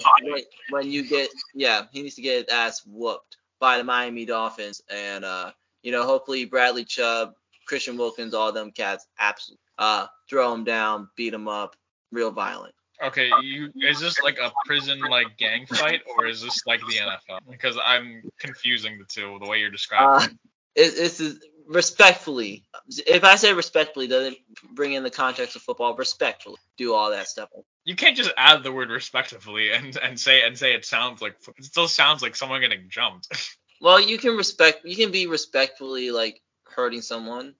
when, 0.70 0.92
you 0.92 1.08
get, 1.08 1.30
yeah, 1.54 1.84
he 1.92 2.02
needs 2.02 2.16
to 2.16 2.22
get 2.22 2.46
his 2.46 2.54
ass 2.54 2.82
whooped 2.86 3.38
by 3.60 3.78
the 3.78 3.84
Miami 3.84 4.26
Dolphins, 4.26 4.82
and 4.90 5.26
uh, 5.26 5.52
you 5.82 5.92
know, 5.92 6.06
hopefully 6.06 6.46
Bradley 6.46 6.86
Chubb, 6.86 7.34
Christian 7.66 7.98
Wilkins, 7.98 8.34
all 8.34 8.52
them 8.52 8.72
cats, 8.72 9.08
absolutely 9.20 9.62
uh, 9.78 10.08
throw 10.30 10.54
him 10.54 10.64
down, 10.64 11.10
beat 11.16 11.34
him 11.34 11.48
up, 11.48 11.76
real 12.12 12.32
violent. 12.32 12.74
Okay, 13.04 13.30
you 13.44 13.72
is 13.76 14.00
this 14.00 14.20
like 14.24 14.40
a 14.40 14.52
prison 14.66 15.00
like 15.00 15.38
gang 15.38 15.68
fight 15.68 16.02
or 16.18 16.26
is 16.26 16.42
this 16.42 16.66
like 16.66 16.80
the 16.80 16.96
NFL? 16.96 17.40
Because 17.50 17.78
I'm 17.84 18.24
confusing 18.40 18.98
the 18.98 19.06
two 19.06 19.38
the 19.40 19.48
way 19.48 19.60
you're 19.60 19.70
describing. 19.70 20.30
Uh, 20.30 20.34
it, 20.76 20.96
this 20.96 21.20
is 21.20 21.40
respectfully, 21.68 22.64
if 23.06 23.24
I 23.24 23.36
say 23.36 23.54
respectfully, 23.54 24.08
doesn't 24.08 24.38
bring 24.74 24.94
in 24.94 25.04
the 25.04 25.10
context 25.10 25.56
of 25.56 25.62
football. 25.62 25.96
Respectfully, 25.96 26.58
do 26.78 26.94
all 26.94 27.12
that 27.12 27.28
stuff. 27.28 27.50
You 27.84 27.96
can't 27.96 28.18
just 28.18 28.32
add 28.38 28.64
the 28.64 28.72
word 28.72 28.90
respectfully 28.90 29.72
and 29.72 29.98
and 29.98 30.20
say 30.20 30.46
and 30.46 30.58
say 30.58 30.74
it 30.74 30.86
sounds 30.86 31.22
like 31.22 31.36
it 31.58 31.66
still 31.66 31.88
sounds 31.88 32.22
like 32.22 32.36
someone 32.36 32.62
getting 32.62 32.90
jumped. 32.90 33.28
well, 33.82 34.00
you 34.00 34.18
can 34.18 34.36
respect. 34.36 34.86
You 34.86 34.96
can 34.96 35.12
be 35.12 35.28
respectfully 35.28 36.12
like 36.12 36.42
hurting 36.64 37.02
someone. 37.02 37.56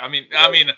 I 0.00 0.08
mean, 0.08 0.26
I 0.36 0.50
mean, 0.50 0.70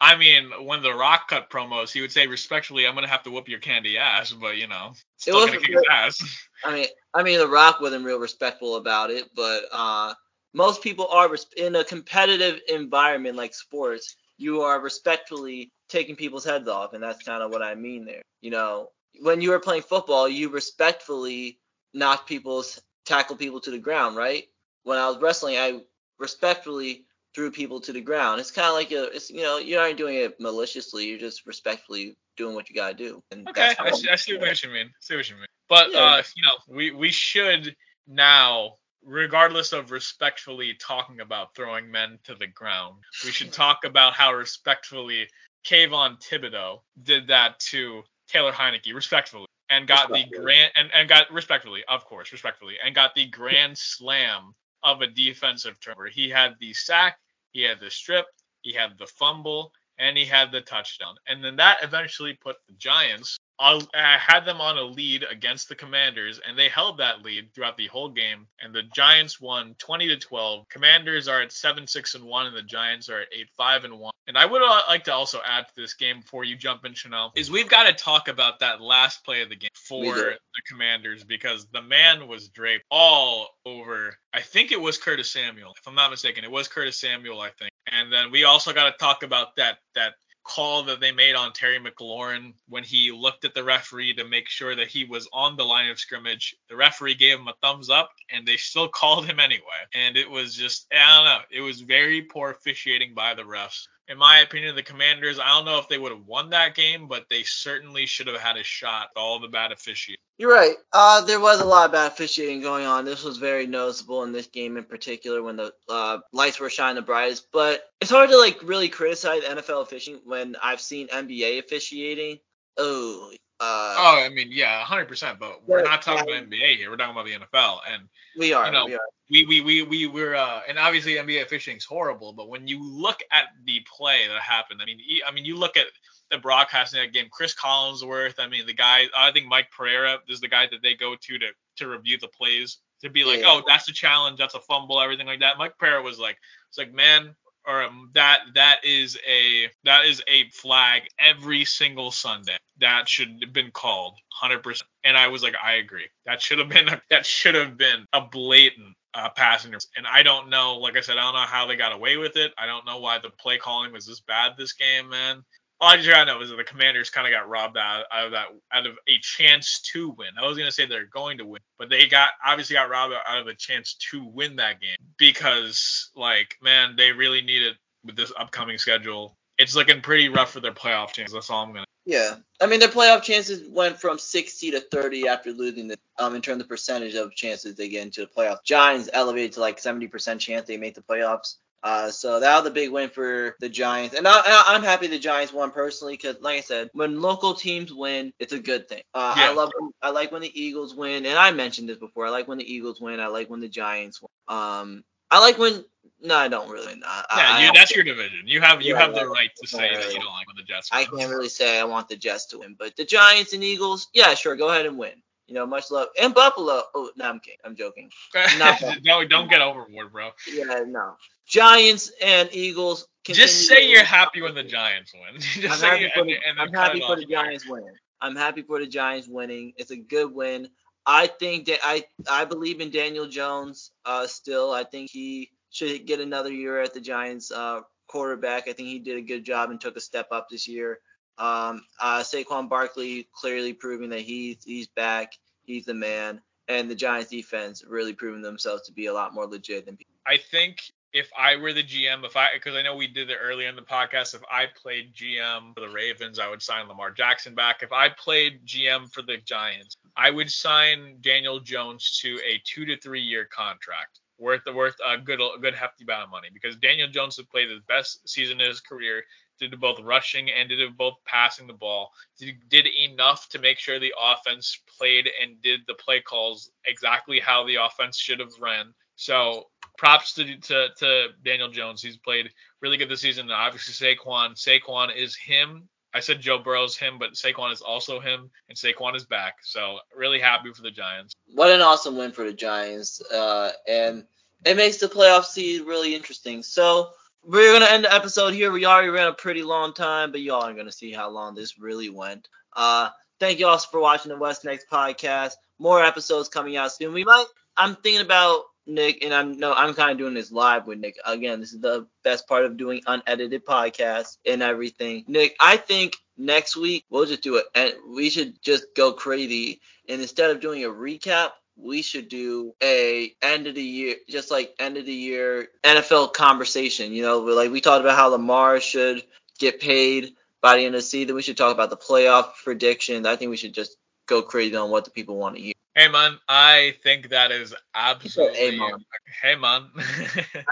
I 0.00 0.16
mean, 0.16 0.50
when 0.66 0.82
the 0.82 0.92
Rock 0.92 1.28
cut 1.28 1.50
promos, 1.50 1.92
he 1.92 2.00
would 2.00 2.12
say 2.12 2.26
respectfully, 2.26 2.86
"I'm 2.86 2.94
gonna 2.94 3.08
have 3.08 3.22
to 3.24 3.30
whoop 3.30 3.48
your 3.48 3.60
candy 3.60 3.98
ass," 3.98 4.32
but 4.32 4.56
you 4.56 4.66
know, 4.66 4.94
still 5.16 5.46
gonna 5.46 5.58
kick 5.58 5.70
his 5.70 5.84
ass. 5.90 6.48
I 6.64 6.74
mean, 6.74 6.86
I 7.14 7.22
mean, 7.22 7.38
the 7.38 7.48
Rock 7.48 7.80
wasn't 7.80 8.04
real 8.04 8.18
respectful 8.18 8.76
about 8.76 9.10
it, 9.10 9.30
but 9.34 9.64
uh, 9.72 10.14
most 10.54 10.82
people 10.82 11.06
are 11.08 11.30
in 11.56 11.76
a 11.76 11.84
competitive 11.84 12.60
environment 12.68 13.36
like 13.36 13.54
sports. 13.54 14.16
You 14.36 14.62
are 14.62 14.80
respectfully 14.80 15.70
taking 15.88 16.16
people's 16.16 16.44
heads 16.44 16.68
off, 16.68 16.94
and 16.94 17.02
that's 17.02 17.22
kind 17.22 17.42
of 17.42 17.50
what 17.50 17.62
I 17.62 17.74
mean 17.74 18.04
there. 18.04 18.22
You 18.40 18.50
know, 18.50 18.88
when 19.20 19.40
you 19.40 19.50
were 19.50 19.60
playing 19.60 19.82
football, 19.82 20.28
you 20.28 20.48
respectfully 20.48 21.58
knock 21.94 22.26
people's 22.26 22.80
tackle 23.04 23.36
people 23.36 23.60
to 23.60 23.70
the 23.70 23.78
ground, 23.78 24.16
right? 24.16 24.44
When 24.84 24.98
I 24.98 25.08
was 25.08 25.20
wrestling, 25.20 25.56
I 25.56 25.80
respectfully 26.18 27.04
threw 27.34 27.50
people 27.50 27.80
to 27.80 27.92
the 27.92 28.00
ground. 28.00 28.40
It's 28.40 28.50
kind 28.50 28.68
of 28.68 28.74
like 28.74 28.90
a, 28.92 29.14
it's 29.14 29.30
you 29.30 29.42
know, 29.42 29.58
you 29.58 29.78
aren't 29.78 29.96
doing 29.96 30.16
it 30.16 30.38
maliciously. 30.40 31.06
You're 31.06 31.18
just 31.18 31.46
respectfully 31.46 32.16
doing 32.36 32.54
what 32.54 32.68
you 32.68 32.74
gotta 32.74 32.94
do. 32.94 33.22
And 33.30 33.48
okay, 33.48 33.74
I 33.78 33.90
see, 33.92 34.08
I 34.08 34.16
see, 34.16 34.36
what 34.36 34.62
you 34.62 34.70
mean. 34.70 34.86
I 34.86 35.00
see 35.00 35.16
what 35.16 35.28
you 35.28 35.36
mean. 35.36 35.46
But 35.68 35.92
yeah. 35.92 35.98
uh, 35.98 36.22
you 36.36 36.42
know, 36.42 36.76
we 36.76 36.90
we 36.90 37.10
should 37.10 37.74
now, 38.06 38.76
regardless 39.04 39.72
of 39.72 39.90
respectfully 39.90 40.74
talking 40.74 41.20
about 41.20 41.54
throwing 41.54 41.90
men 41.90 42.18
to 42.24 42.34
the 42.34 42.46
ground, 42.46 42.96
we 43.24 43.30
should 43.30 43.52
talk 43.52 43.84
about 43.84 44.14
how 44.14 44.32
respectfully 44.32 45.28
Kayvon 45.64 46.20
Thibodeaux 46.22 46.80
did 47.02 47.28
that 47.28 47.58
to 47.60 48.02
Taylor 48.28 48.52
Heinicke, 48.52 48.94
respectfully, 48.94 49.46
and 49.70 49.86
got 49.86 50.12
the 50.12 50.24
grand 50.24 50.72
and, 50.76 50.90
and 50.94 51.08
got 51.08 51.30
respectfully, 51.32 51.82
of 51.88 52.04
course, 52.04 52.32
respectfully, 52.32 52.76
and 52.84 52.94
got 52.94 53.14
the 53.14 53.26
grand 53.26 53.76
slam 53.76 54.54
of 54.82 55.00
a 55.02 55.06
defensive 55.06 55.78
turnover. 55.80 56.08
He 56.08 56.28
had 56.28 56.54
the 56.60 56.72
sack, 56.74 57.18
he 57.52 57.62
had 57.62 57.80
the 57.80 57.90
strip, 57.90 58.26
he 58.62 58.72
had 58.72 58.98
the 58.98 59.06
fumble, 59.06 59.72
and 59.98 60.16
he 60.16 60.24
had 60.24 60.50
the 60.50 60.60
touchdown. 60.60 61.14
And 61.26 61.44
then 61.44 61.56
that 61.56 61.78
eventually 61.82 62.34
put 62.34 62.56
the 62.66 62.74
Giants 62.74 63.38
uh, 63.58 63.80
had 63.94 64.44
them 64.44 64.60
on 64.60 64.78
a 64.78 64.82
lead 64.82 65.24
against 65.30 65.68
the 65.68 65.74
Commanders, 65.74 66.40
and 66.46 66.58
they 66.58 66.68
held 66.68 66.98
that 66.98 67.22
lead 67.22 67.52
throughout 67.54 67.76
the 67.76 67.86
whole 67.86 68.08
game. 68.08 68.46
And 68.60 68.74
the 68.74 68.82
Giants 68.94 69.40
won 69.40 69.74
20 69.78 70.08
to 70.08 70.18
12. 70.18 70.68
Commanders 70.68 71.28
are 71.28 71.42
at 71.42 71.52
7 71.52 71.86
6 71.86 72.14
and 72.14 72.24
1, 72.24 72.46
and 72.46 72.56
the 72.56 72.62
Giants 72.62 73.08
are 73.08 73.20
at 73.20 73.28
8 73.32 73.48
5 73.56 73.84
and 73.84 73.98
1. 73.98 74.12
And 74.28 74.38
I 74.38 74.46
would 74.46 74.62
uh, 74.62 74.82
like 74.88 75.04
to 75.04 75.14
also 75.14 75.40
add 75.44 75.66
to 75.68 75.80
this 75.80 75.94
game 75.94 76.20
before 76.20 76.44
you 76.44 76.56
jump 76.56 76.84
in, 76.84 76.94
Chanel, 76.94 77.32
is 77.36 77.50
we've 77.50 77.68
got 77.68 77.84
to 77.84 77.92
talk 77.92 78.28
about 78.28 78.60
that 78.60 78.80
last 78.80 79.24
play 79.24 79.42
of 79.42 79.48
the 79.48 79.56
game 79.56 79.70
for 79.74 80.14
the 80.14 80.36
Commanders 80.68 81.24
because 81.24 81.66
the 81.66 81.82
man 81.82 82.28
was 82.28 82.48
draped 82.48 82.84
all 82.90 83.48
over. 83.66 84.16
I 84.32 84.40
think 84.40 84.72
it 84.72 84.80
was 84.80 84.98
Curtis 84.98 85.30
Samuel, 85.30 85.74
if 85.78 85.86
I'm 85.86 85.94
not 85.94 86.10
mistaken. 86.10 86.44
It 86.44 86.50
was 86.50 86.68
Curtis 86.68 86.98
Samuel, 87.00 87.40
I 87.40 87.50
think. 87.50 87.72
And 87.90 88.12
then 88.12 88.30
we 88.30 88.44
also 88.44 88.72
got 88.72 88.90
to 88.90 88.98
talk 88.98 89.22
about 89.22 89.56
that 89.56 89.78
that 89.94 90.14
call 90.44 90.82
that 90.84 91.00
they 91.00 91.12
made 91.12 91.34
on 91.34 91.52
Terry 91.52 91.78
McLaurin 91.78 92.54
when 92.68 92.84
he 92.84 93.12
looked 93.12 93.44
at 93.44 93.54
the 93.54 93.64
referee 93.64 94.14
to 94.14 94.24
make 94.24 94.48
sure 94.48 94.74
that 94.74 94.88
he 94.88 95.04
was 95.04 95.28
on 95.32 95.56
the 95.56 95.64
line 95.64 95.90
of 95.90 95.98
scrimmage. 95.98 96.56
The 96.68 96.76
referee 96.76 97.14
gave 97.14 97.38
him 97.38 97.48
a 97.48 97.54
thumbs 97.62 97.90
up 97.90 98.10
and 98.30 98.46
they 98.46 98.56
still 98.56 98.88
called 98.94 99.26
him 99.26 99.40
anyway. 99.40 99.60
And 99.94 100.16
it 100.16 100.30
was 100.30 100.54
just, 100.54 100.86
I 100.92 101.16
don't 101.16 101.24
know, 101.24 101.44
it 101.50 101.60
was 101.60 101.80
very 101.80 102.22
poor 102.22 102.50
officiating 102.50 103.14
by 103.14 103.34
the 103.34 103.42
refs 103.42 103.86
in 104.12 104.18
my 104.18 104.40
opinion, 104.40 104.76
the 104.76 104.82
Commanders, 104.82 105.38
I 105.38 105.48
don't 105.48 105.64
know 105.64 105.78
if 105.78 105.88
they 105.88 105.96
would 105.96 106.12
have 106.12 106.26
won 106.26 106.50
that 106.50 106.74
game, 106.74 107.08
but 107.08 107.30
they 107.30 107.44
certainly 107.44 108.04
should 108.04 108.26
have 108.26 108.38
had 108.38 108.58
a 108.58 108.62
shot. 108.62 109.08
All 109.16 109.40
the 109.40 109.48
bad 109.48 109.72
officiating. 109.72 110.20
You're 110.36 110.52
right. 110.52 110.74
Uh, 110.92 111.22
there 111.22 111.40
was 111.40 111.60
a 111.60 111.64
lot 111.64 111.86
of 111.86 111.92
bad 111.92 112.12
officiating 112.12 112.60
going 112.60 112.84
on. 112.84 113.06
This 113.06 113.24
was 113.24 113.38
very 113.38 113.66
noticeable 113.66 114.22
in 114.24 114.32
this 114.32 114.48
game 114.48 114.76
in 114.76 114.84
particular 114.84 115.42
when 115.42 115.56
the 115.56 115.72
uh, 115.88 116.18
lights 116.30 116.60
were 116.60 116.68
shining 116.68 116.96
the 116.96 117.02
brightest. 117.02 117.46
But 117.52 117.84
it's 118.02 118.10
hard 118.10 118.28
to 118.28 118.36
like 118.36 118.58
really 118.62 118.90
criticize 118.90 119.44
NFL 119.44 119.82
officiating 119.82 120.22
when 120.26 120.56
I've 120.62 120.82
seen 120.82 121.08
NBA 121.08 121.60
officiating. 121.60 122.38
Oh, 122.76 123.32
uh, 123.62 123.94
oh, 123.96 124.24
I 124.24 124.28
mean, 124.28 124.48
yeah, 124.50 124.82
100%. 124.82 125.38
But 125.38 125.66
we're 125.68 125.82
not 125.82 126.02
talking 126.02 126.28
about 126.28 126.50
NBA 126.50 126.76
here. 126.78 126.90
We're 126.90 126.96
talking 126.96 127.12
about 127.12 127.26
the 127.26 127.34
NFL, 127.34 127.78
and 127.88 128.08
we 128.36 128.52
are. 128.52 128.66
You 128.66 128.72
know, 128.72 128.86
we 128.86 128.94
are. 128.94 129.00
We 129.30 129.44
we 129.46 129.60
we 129.60 129.84
we 129.84 130.06
were, 130.08 130.34
uh, 130.34 130.62
and 130.68 130.78
obviously 130.78 131.14
NBA 131.14 131.46
fishing 131.46 131.76
is 131.76 131.84
horrible. 131.84 132.32
But 132.32 132.48
when 132.48 132.66
you 132.66 132.84
look 132.84 133.20
at 133.30 133.44
the 133.64 133.80
play 133.96 134.26
that 134.26 134.42
happened, 134.42 134.80
I 134.82 134.86
mean, 134.86 134.98
I 135.26 135.32
mean, 135.32 135.44
you 135.44 135.56
look 135.56 135.76
at 135.76 135.86
the 136.30 136.38
broadcasting 136.38 137.00
that 137.00 137.12
game. 137.12 137.28
Chris 137.30 137.54
Collinsworth. 137.54 138.34
I 138.38 138.48
mean, 138.48 138.66
the 138.66 138.74
guy. 138.74 139.04
I 139.16 139.30
think 139.30 139.46
Mike 139.46 139.68
Pereira 139.70 140.18
is 140.28 140.40
the 140.40 140.48
guy 140.48 140.66
that 140.66 140.82
they 140.82 140.94
go 140.94 141.14
to 141.14 141.38
to 141.38 141.46
to 141.76 141.88
review 141.88 142.18
the 142.18 142.28
plays 142.28 142.78
to 143.02 143.10
be 143.10 143.24
like, 143.24 143.40
yeah. 143.40 143.46
oh, 143.48 143.62
that's 143.66 143.88
a 143.88 143.92
challenge, 143.92 144.38
that's 144.38 144.54
a 144.54 144.60
fumble, 144.60 145.00
everything 145.00 145.26
like 145.26 145.40
that. 145.40 145.58
Mike 145.58 145.76
Pereira 145.78 146.02
was 146.02 146.18
like, 146.18 146.36
it's 146.68 146.78
like, 146.78 146.92
man, 146.92 147.34
or 147.66 147.82
um, 147.82 148.10
that 148.14 148.40
that 148.54 148.80
is 148.84 149.18
a 149.28 149.70
that 149.84 150.06
is 150.06 150.22
a 150.28 150.48
flag 150.50 151.02
every 151.18 151.64
single 151.64 152.10
Sunday. 152.10 152.56
That 152.80 153.08
should 153.08 153.38
have 153.42 153.52
been 153.52 153.70
called 153.70 154.14
100%. 154.42 154.82
And 155.04 155.16
I 155.16 155.28
was 155.28 155.42
like, 155.42 155.54
I 155.62 155.74
agree. 155.74 156.08
That 156.26 156.42
should 156.42 156.58
have 156.58 156.68
been 156.68 156.88
a, 156.88 157.02
that 157.10 157.26
should 157.26 157.54
have 157.54 157.76
been 157.76 158.06
a 158.12 158.20
blatant 158.22 158.96
uh, 159.14 159.28
passenger. 159.30 159.78
And 159.96 160.06
I 160.06 160.22
don't 160.22 160.48
know, 160.48 160.78
like 160.78 160.96
I 160.96 161.00
said, 161.00 161.18
I 161.18 161.22
don't 161.22 161.34
know 161.34 161.40
how 161.40 161.66
they 161.66 161.76
got 161.76 161.92
away 161.92 162.16
with 162.16 162.36
it. 162.36 162.52
I 162.58 162.66
don't 162.66 162.86
know 162.86 162.98
why 162.98 163.18
the 163.18 163.30
play 163.30 163.58
calling 163.58 163.92
was 163.92 164.06
this 164.06 164.20
bad 164.20 164.52
this 164.56 164.72
game, 164.72 165.08
man. 165.08 165.44
I 165.82 166.24
know 166.24 166.40
is 166.40 166.50
that 166.50 166.56
the 166.56 166.64
Commanders 166.64 167.10
kind 167.10 167.26
of 167.26 167.32
got 167.32 167.48
robbed 167.48 167.76
out, 167.76 168.04
out 168.12 168.26
of 168.26 168.32
that 168.32 168.46
out 168.72 168.86
of 168.86 168.96
a 169.08 169.18
chance 169.18 169.80
to 169.92 170.10
win. 170.10 170.28
I 170.40 170.46
was 170.46 170.56
gonna 170.56 170.70
say 170.70 170.86
they're 170.86 171.06
going 171.06 171.38
to 171.38 171.44
win, 171.44 171.60
but 171.78 171.90
they 171.90 172.06
got 172.06 172.30
obviously 172.44 172.74
got 172.74 172.88
robbed 172.88 173.14
out 173.26 173.40
of 173.40 173.46
a 173.48 173.54
chance 173.54 173.94
to 174.10 174.24
win 174.24 174.56
that 174.56 174.80
game 174.80 174.96
because 175.18 176.10
like 176.14 176.56
man, 176.62 176.94
they 176.96 177.12
really 177.12 177.42
needed 177.42 177.76
with 178.04 178.16
this 178.16 178.32
upcoming 178.38 178.78
schedule. 178.78 179.36
It's 179.58 179.74
looking 179.74 180.00
pretty 180.00 180.28
rough 180.28 180.52
for 180.52 180.60
their 180.60 180.72
playoff 180.72 181.12
chances. 181.12 181.34
That's 181.34 181.50
all 181.50 181.64
I'm 181.64 181.72
gonna. 181.72 181.86
Yeah, 182.04 182.36
I 182.60 182.66
mean 182.66 182.80
their 182.80 182.88
playoff 182.88 183.22
chances 183.22 183.68
went 183.68 184.00
from 184.00 184.18
60 184.18 184.70
to 184.72 184.80
30 184.80 185.28
after 185.28 185.52
losing 185.52 185.88
the 185.88 185.98
um 186.18 186.34
in 186.36 186.42
terms 186.42 186.62
of 186.62 186.68
percentage 186.68 187.14
of 187.14 187.34
chances 187.34 187.74
they 187.74 187.88
get 187.88 188.02
into 188.02 188.20
the 188.20 188.26
playoffs. 188.28 188.64
Giants 188.64 189.10
elevated 189.12 189.52
to 189.52 189.60
like 189.60 189.80
70% 189.80 190.38
chance 190.38 190.66
they 190.66 190.76
make 190.76 190.94
the 190.94 191.02
playoffs. 191.02 191.56
Uh, 191.82 192.10
so 192.10 192.38
that 192.38 192.56
was 192.58 192.66
a 192.66 192.70
big 192.70 192.90
win 192.90 193.10
for 193.10 193.56
the 193.58 193.68
Giants, 193.68 194.14
and 194.14 194.26
I, 194.28 194.74
am 194.74 194.84
happy 194.84 195.08
the 195.08 195.18
Giants 195.18 195.52
won 195.52 195.72
personally 195.72 196.14
because, 196.14 196.40
like 196.40 196.58
I 196.58 196.60
said, 196.60 196.90
when 196.92 197.20
local 197.20 197.54
teams 197.54 197.92
win, 197.92 198.32
it's 198.38 198.52
a 198.52 198.58
good 198.58 198.88
thing. 198.88 199.02
Uh, 199.12 199.34
yeah. 199.36 199.50
I 199.50 199.52
love, 199.52 199.72
I 200.00 200.10
like 200.10 200.30
when 200.30 200.42
the 200.42 200.60
Eagles 200.60 200.94
win, 200.94 201.26
and 201.26 201.36
I 201.36 201.50
mentioned 201.50 201.88
this 201.88 201.98
before. 201.98 202.26
I 202.26 202.30
like 202.30 202.46
when 202.46 202.58
the 202.58 202.72
Eagles 202.72 203.00
win. 203.00 203.18
I 203.18 203.26
like 203.26 203.50
when 203.50 203.58
the 203.58 203.68
Giants 203.68 204.22
win. 204.22 204.28
Um, 204.46 205.04
I 205.28 205.40
like 205.40 205.58
when. 205.58 205.84
No, 206.20 206.36
I 206.36 206.46
don't 206.46 206.70
really. 206.70 206.92
I, 207.04 207.24
yeah, 207.36 207.56
I, 207.56 207.66
you, 207.66 207.72
that's 207.74 207.96
your 207.96 208.04
division. 208.04 208.42
You 208.46 208.60
have 208.60 208.80
you 208.80 208.94
yeah, 208.94 209.00
have 209.00 209.14
the 209.14 209.26
right 209.26 209.50
to 209.60 209.66
say 209.66 209.92
that 209.92 210.12
you 210.12 210.20
don't 210.20 210.32
like 210.32 210.46
when 210.46 210.56
the 210.56 210.62
Jets. 210.62 210.88
Win. 210.92 211.00
I 211.00 211.04
can't 211.04 211.30
really 211.30 211.48
say 211.48 211.80
I 211.80 211.84
want 211.84 212.08
the 212.08 212.16
Jets 212.16 212.46
to 212.46 212.60
win, 212.60 212.76
but 212.78 212.94
the 212.96 213.04
Giants 213.04 213.54
and 213.54 213.64
Eagles, 213.64 214.08
yeah, 214.12 214.34
sure, 214.34 214.54
go 214.54 214.68
ahead 214.68 214.86
and 214.86 214.96
win. 214.96 215.14
You 215.46 215.54
know, 215.54 215.66
much 215.66 215.90
love. 215.90 216.08
And 216.20 216.32
Buffalo. 216.34 216.82
Oh, 216.94 217.10
no, 217.16 217.28
I'm 217.28 217.40
kidding. 217.40 217.58
I'm 217.64 217.76
joking. 217.76 218.10
no, 219.04 219.24
don't 219.24 219.50
get 219.50 219.60
overboard, 219.60 220.12
bro. 220.12 220.30
Yeah, 220.52 220.84
no. 220.86 221.16
Giants 221.46 222.10
and 222.22 222.48
Eagles. 222.52 223.06
Just 223.24 223.66
say 223.68 223.88
you're 223.88 224.04
happy 224.04 224.40
when 224.40 224.54
the 224.54 224.62
Giants 224.62 225.12
win. 225.12 225.40
Just 225.40 225.82
I'm 225.82 225.90
happy 225.90 226.10
for 226.14 226.24
the, 226.24 226.32
and, 226.34 226.58
and 226.58 226.60
I'm 226.60 226.72
happy 226.72 227.00
for 227.00 227.16
the 227.16 227.26
Giants 227.26 227.68
winning. 227.68 227.94
I'm 228.20 228.36
happy 228.36 228.62
for 228.62 228.78
the 228.78 228.86
Giants 228.86 229.28
winning. 229.28 229.72
It's 229.76 229.90
a 229.90 229.96
good 229.96 230.32
win. 230.32 230.68
I 231.04 231.26
think 231.26 231.66
that 231.66 231.80
I 231.82 232.04
I 232.30 232.44
believe 232.44 232.80
in 232.80 232.90
Daniel 232.90 233.26
Jones 233.26 233.90
uh, 234.04 234.26
still. 234.26 234.72
I 234.72 234.84
think 234.84 235.10
he 235.10 235.50
should 235.70 236.06
get 236.06 236.20
another 236.20 236.52
year 236.52 236.80
at 236.80 236.94
the 236.94 237.00
Giants 237.00 237.50
uh, 237.50 237.80
quarterback. 238.06 238.68
I 238.68 238.72
think 238.72 238.88
he 238.88 239.00
did 239.00 239.16
a 239.16 239.22
good 239.22 239.44
job 239.44 239.70
and 239.70 239.80
took 239.80 239.96
a 239.96 240.00
step 240.00 240.28
up 240.30 240.48
this 240.48 240.68
year. 240.68 240.98
Um, 241.38 241.84
uh, 242.00 242.20
Saquon 242.20 242.68
Barkley 242.68 243.28
clearly 243.34 243.72
proving 243.72 244.10
that 244.10 244.20
he's 244.20 244.62
he's 244.64 244.88
back. 244.88 245.32
He's 245.64 245.84
the 245.84 245.94
man. 245.94 246.40
And 246.68 246.90
the 246.90 246.94
Giants 246.94 247.30
defense 247.30 247.82
really 247.86 248.12
proving 248.12 248.40
themselves 248.40 248.82
to 248.86 248.92
be 248.92 249.06
a 249.06 249.12
lot 249.12 249.34
more 249.34 249.46
legit 249.46 249.86
than 249.86 249.96
people. 249.96 250.14
I 250.26 250.36
think 250.36 250.78
if 251.12 251.30
I 251.38 251.56
were 251.56 251.72
the 251.72 251.82
GM, 251.82 252.24
if 252.24 252.36
I 252.36 252.48
because 252.54 252.74
I 252.74 252.82
know 252.82 252.96
we 252.96 253.06
did 253.06 253.30
it 253.30 253.38
earlier 253.42 253.68
in 253.68 253.76
the 253.76 253.82
podcast, 253.82 254.34
if 254.34 254.42
I 254.50 254.66
played 254.80 255.14
GM 255.14 255.74
for 255.74 255.80
the 255.80 255.88
Ravens, 255.88 256.38
I 256.38 256.48
would 256.48 256.62
sign 256.62 256.88
Lamar 256.88 257.10
Jackson 257.10 257.54
back. 257.54 257.82
If 257.82 257.92
I 257.92 258.08
played 258.08 258.64
GM 258.64 259.12
for 259.12 259.22
the 259.22 259.36
Giants, 259.38 259.96
I 260.16 260.30
would 260.30 260.50
sign 260.50 261.16
Daniel 261.20 261.60
Jones 261.60 262.18
to 262.22 262.38
a 262.46 262.62
two 262.64 262.84
to 262.86 262.96
three 262.98 263.20
year 263.20 263.44
contract 263.44 264.20
worth 264.38 264.62
worth 264.74 264.96
a 265.06 265.18
good 265.18 265.40
a 265.40 265.58
good 265.60 265.74
hefty 265.74 266.04
amount 266.04 266.24
of 266.24 266.30
money 266.30 266.48
because 266.52 266.76
Daniel 266.76 267.08
Jones 267.08 267.36
has 267.36 267.46
played 267.46 267.70
his 267.70 267.80
best 267.88 268.28
season 268.28 268.60
in 268.60 268.68
his 268.68 268.80
career. 268.80 269.22
Did 269.70 269.80
both 269.80 270.00
rushing 270.00 270.50
and 270.50 270.68
did 270.68 270.96
both 270.96 271.14
passing 271.24 271.68
the 271.68 271.72
ball. 271.72 272.10
Did, 272.38 272.56
did 272.68 272.86
enough 272.86 273.48
to 273.50 273.58
make 273.60 273.78
sure 273.78 273.98
the 273.98 274.14
offense 274.20 274.78
played 274.98 275.28
and 275.40 275.62
did 275.62 275.80
the 275.86 275.94
play 275.94 276.20
calls 276.20 276.70
exactly 276.84 277.38
how 277.38 277.64
the 277.64 277.76
offense 277.76 278.18
should 278.18 278.40
have 278.40 278.52
ran. 278.60 278.92
So 279.14 279.68
props 279.96 280.34
to, 280.34 280.56
to, 280.56 280.88
to 280.98 281.28
Daniel 281.44 281.70
Jones. 281.70 282.02
He's 282.02 282.16
played 282.16 282.50
really 282.80 282.96
good 282.96 283.08
this 283.08 283.20
season. 283.20 283.44
And 283.44 283.52
obviously 283.52 283.94
Saquon. 283.94 284.54
Saquon 284.54 285.14
is 285.16 285.36
him. 285.36 285.88
I 286.14 286.20
said 286.20 286.40
Joe 286.40 286.58
Burrow's 286.58 286.96
him, 286.96 287.18
but 287.18 287.32
Saquon 287.32 287.72
is 287.72 287.80
also 287.80 288.20
him, 288.20 288.50
and 288.68 288.76
Saquon 288.76 289.16
is 289.16 289.24
back. 289.24 289.54
So 289.62 289.98
really 290.14 290.40
happy 290.40 290.72
for 290.72 290.82
the 290.82 290.90
Giants. 290.90 291.34
What 291.54 291.70
an 291.70 291.80
awesome 291.80 292.16
win 292.16 292.32
for 292.32 292.44
the 292.44 292.52
Giants, 292.52 293.22
uh, 293.32 293.72
and 293.88 294.24
it 294.66 294.76
makes 294.76 294.98
the 294.98 295.06
playoff 295.06 295.44
seed 295.44 295.82
really 295.86 296.14
interesting. 296.14 296.62
So 296.62 297.10
we're 297.44 297.72
gonna 297.72 297.90
end 297.90 298.04
the 298.04 298.14
episode 298.14 298.54
here. 298.54 298.70
We 298.70 298.86
already 298.86 299.08
ran 299.08 299.28
a 299.28 299.32
pretty 299.32 299.62
long 299.62 299.94
time, 299.94 300.30
but 300.30 300.40
y'all 300.40 300.62
are 300.62 300.74
gonna 300.74 300.92
see 300.92 301.12
how 301.12 301.30
long 301.30 301.54
this 301.54 301.78
really 301.78 302.08
went. 302.08 302.48
Uh, 302.74 303.08
thank 303.40 303.58
you 303.58 303.66
all 303.66 303.78
for 303.78 304.00
watching 304.00 304.30
the 304.30 304.38
What's 304.38 304.64
Next 304.64 304.86
podcast. 304.90 305.52
More 305.78 306.02
episodes 306.02 306.48
coming 306.48 306.76
out 306.76 306.92
soon. 306.92 307.12
We 307.12 307.24
might. 307.24 307.46
I'm 307.76 307.96
thinking 307.96 308.20
about 308.22 308.64
Nick, 308.86 309.24
and 309.24 309.34
I'm 309.34 309.58
no, 309.58 309.72
I'm 309.72 309.94
kind 309.94 310.12
of 310.12 310.18
doing 310.18 310.34
this 310.34 310.52
live 310.52 310.86
with 310.86 310.98
Nick. 310.98 311.16
Again, 311.26 311.60
this 311.60 311.72
is 311.72 311.80
the 311.80 312.06
best 312.24 312.46
part 312.48 312.64
of 312.64 312.76
doing 312.76 313.00
unedited 313.06 313.64
podcasts 313.64 314.38
and 314.46 314.62
everything. 314.62 315.24
Nick, 315.26 315.56
I 315.60 315.76
think 315.76 316.16
next 316.36 316.76
week 316.76 317.04
we'll 317.10 317.26
just 317.26 317.42
do 317.42 317.56
it, 317.56 317.66
and 317.74 317.92
we 318.08 318.30
should 318.30 318.60
just 318.62 318.86
go 318.96 319.12
crazy. 319.12 319.80
And 320.08 320.20
instead 320.20 320.50
of 320.50 320.60
doing 320.60 320.84
a 320.84 320.88
recap, 320.88 321.50
we 321.82 322.02
should 322.02 322.28
do 322.28 322.74
a 322.82 323.32
end 323.42 323.66
of 323.66 323.74
the 323.74 323.82
year, 323.82 324.16
just 324.28 324.50
like 324.50 324.74
end 324.78 324.96
of 324.96 325.06
the 325.06 325.12
year 325.12 325.68
NFL 325.84 326.32
conversation. 326.32 327.12
You 327.12 327.22
know, 327.22 327.40
like 327.40 327.70
we 327.70 327.80
talked 327.80 328.04
about 328.04 328.16
how 328.16 328.28
Lamar 328.28 328.80
should 328.80 329.22
get 329.58 329.80
paid 329.80 330.34
by 330.60 330.76
the 330.76 330.84
end 330.86 330.94
of 330.94 331.00
the 331.00 331.06
season. 331.06 331.34
We 331.34 331.42
should 331.42 331.56
talk 331.56 331.74
about 331.74 331.90
the 331.90 331.96
playoff 331.96 332.54
predictions. 332.62 333.26
I 333.26 333.36
think 333.36 333.50
we 333.50 333.56
should 333.56 333.74
just 333.74 333.96
go 334.26 334.42
crazy 334.42 334.76
on 334.76 334.90
what 334.90 335.04
the 335.04 335.10
people 335.10 335.36
want 335.36 335.56
to 335.56 335.62
hear. 335.62 335.72
Hey 335.94 336.08
man, 336.08 336.38
I 336.48 336.94
think 337.02 337.30
that 337.30 337.50
is 337.50 337.74
absolutely. 337.94 338.56
Hey 338.56 338.78
man. 338.78 339.04
Hey 339.42 339.56
man. 339.56 339.90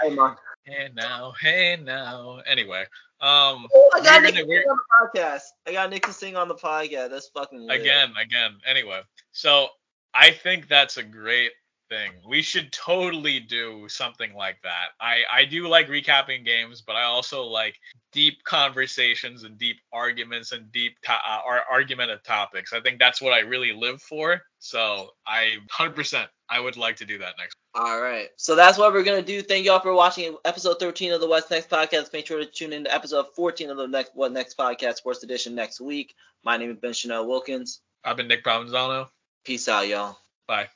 Hey 0.01 0.09
man. 0.15 0.35
hey 0.65 0.89
now, 0.95 1.33
hey 1.39 1.77
now. 1.83 2.39
Anyway, 2.47 2.81
um, 3.19 3.67
Oh, 3.73 3.89
I 3.93 4.01
got 4.01 4.23
Nick 4.23 4.33
gonna- 4.35 4.45
on 4.47 4.77
the 5.13 5.19
podcast. 5.19 5.41
I 5.67 5.73
got 5.73 5.89
Nick 5.91 6.05
to 6.07 6.13
sing 6.13 6.35
on 6.35 6.47
the 6.47 6.55
podcast. 6.55 7.09
That's 7.11 7.27
fucking 7.29 7.59
lit. 7.67 7.81
again, 7.81 8.13
again. 8.19 8.57
Anyway, 8.65 9.01
so 9.31 9.67
I 10.13 10.31
think 10.31 10.67
that's 10.67 10.97
a 10.97 11.03
great 11.03 11.51
thing. 11.89 12.11
We 12.25 12.41
should 12.41 12.71
totally 12.71 13.41
do 13.41 13.87
something 13.89 14.33
like 14.33 14.57
that. 14.63 14.89
I 14.99 15.19
I 15.31 15.45
do 15.45 15.67
like 15.67 15.87
recapping 15.87 16.45
games, 16.45 16.81
but 16.81 16.95
I 16.95 17.03
also 17.03 17.43
like 17.43 17.75
deep 18.13 18.43
conversations 18.45 19.43
and 19.43 19.57
deep 19.57 19.77
arguments 19.91 20.53
and 20.53 20.71
deep 20.71 20.93
to- 21.03 21.11
uh, 21.11 21.41
ar- 21.45 21.65
argumentative 21.69 22.23
topics. 22.23 22.71
I 22.71 22.79
think 22.79 22.97
that's 22.97 23.21
what 23.21 23.33
I 23.33 23.39
really 23.39 23.73
live 23.73 24.01
for. 24.01 24.41
So 24.59 25.09
I 25.27 25.57
100% 25.77 26.27
I 26.49 26.59
would 26.59 26.77
like 26.77 26.95
to 26.97 27.05
do 27.05 27.17
that 27.17 27.35
next. 27.37 27.55
All 27.75 28.01
right. 28.01 28.29
So 28.37 28.55
that's 28.55 28.77
what 28.77 28.93
we're 28.93 29.03
gonna 29.03 29.21
do. 29.21 29.41
Thank 29.41 29.65
y'all 29.65 29.79
for 29.81 29.93
watching 29.93 30.37
episode 30.45 30.79
13 30.79 31.11
of 31.11 31.19
the 31.21 31.27
What's 31.27 31.49
Next 31.51 31.69
podcast. 31.69 32.13
Make 32.13 32.25
sure 32.25 32.39
to 32.39 32.45
tune 32.45 32.73
in 32.73 32.85
to 32.85 32.93
episode 32.93 33.27
14 33.35 33.69
of 33.69 33.77
the 33.77 33.87
next 33.87 34.11
What 34.15 34.31
Next 34.31 34.57
podcast 34.57 34.95
Sports 34.95 35.23
Edition 35.23 35.55
next 35.55 35.81
week. 35.81 36.15
My 36.43 36.55
name 36.57 36.71
is 36.71 36.77
Ben 36.77 36.93
Chanel 36.93 37.27
Wilkins. 37.27 37.81
I've 38.03 38.17
been 38.17 38.27
Nick 38.29 38.43
Provenzano. 38.43 39.07
Peace 39.43 39.67
out, 39.67 39.87
y'all. 39.87 40.17
Bye. 40.47 40.69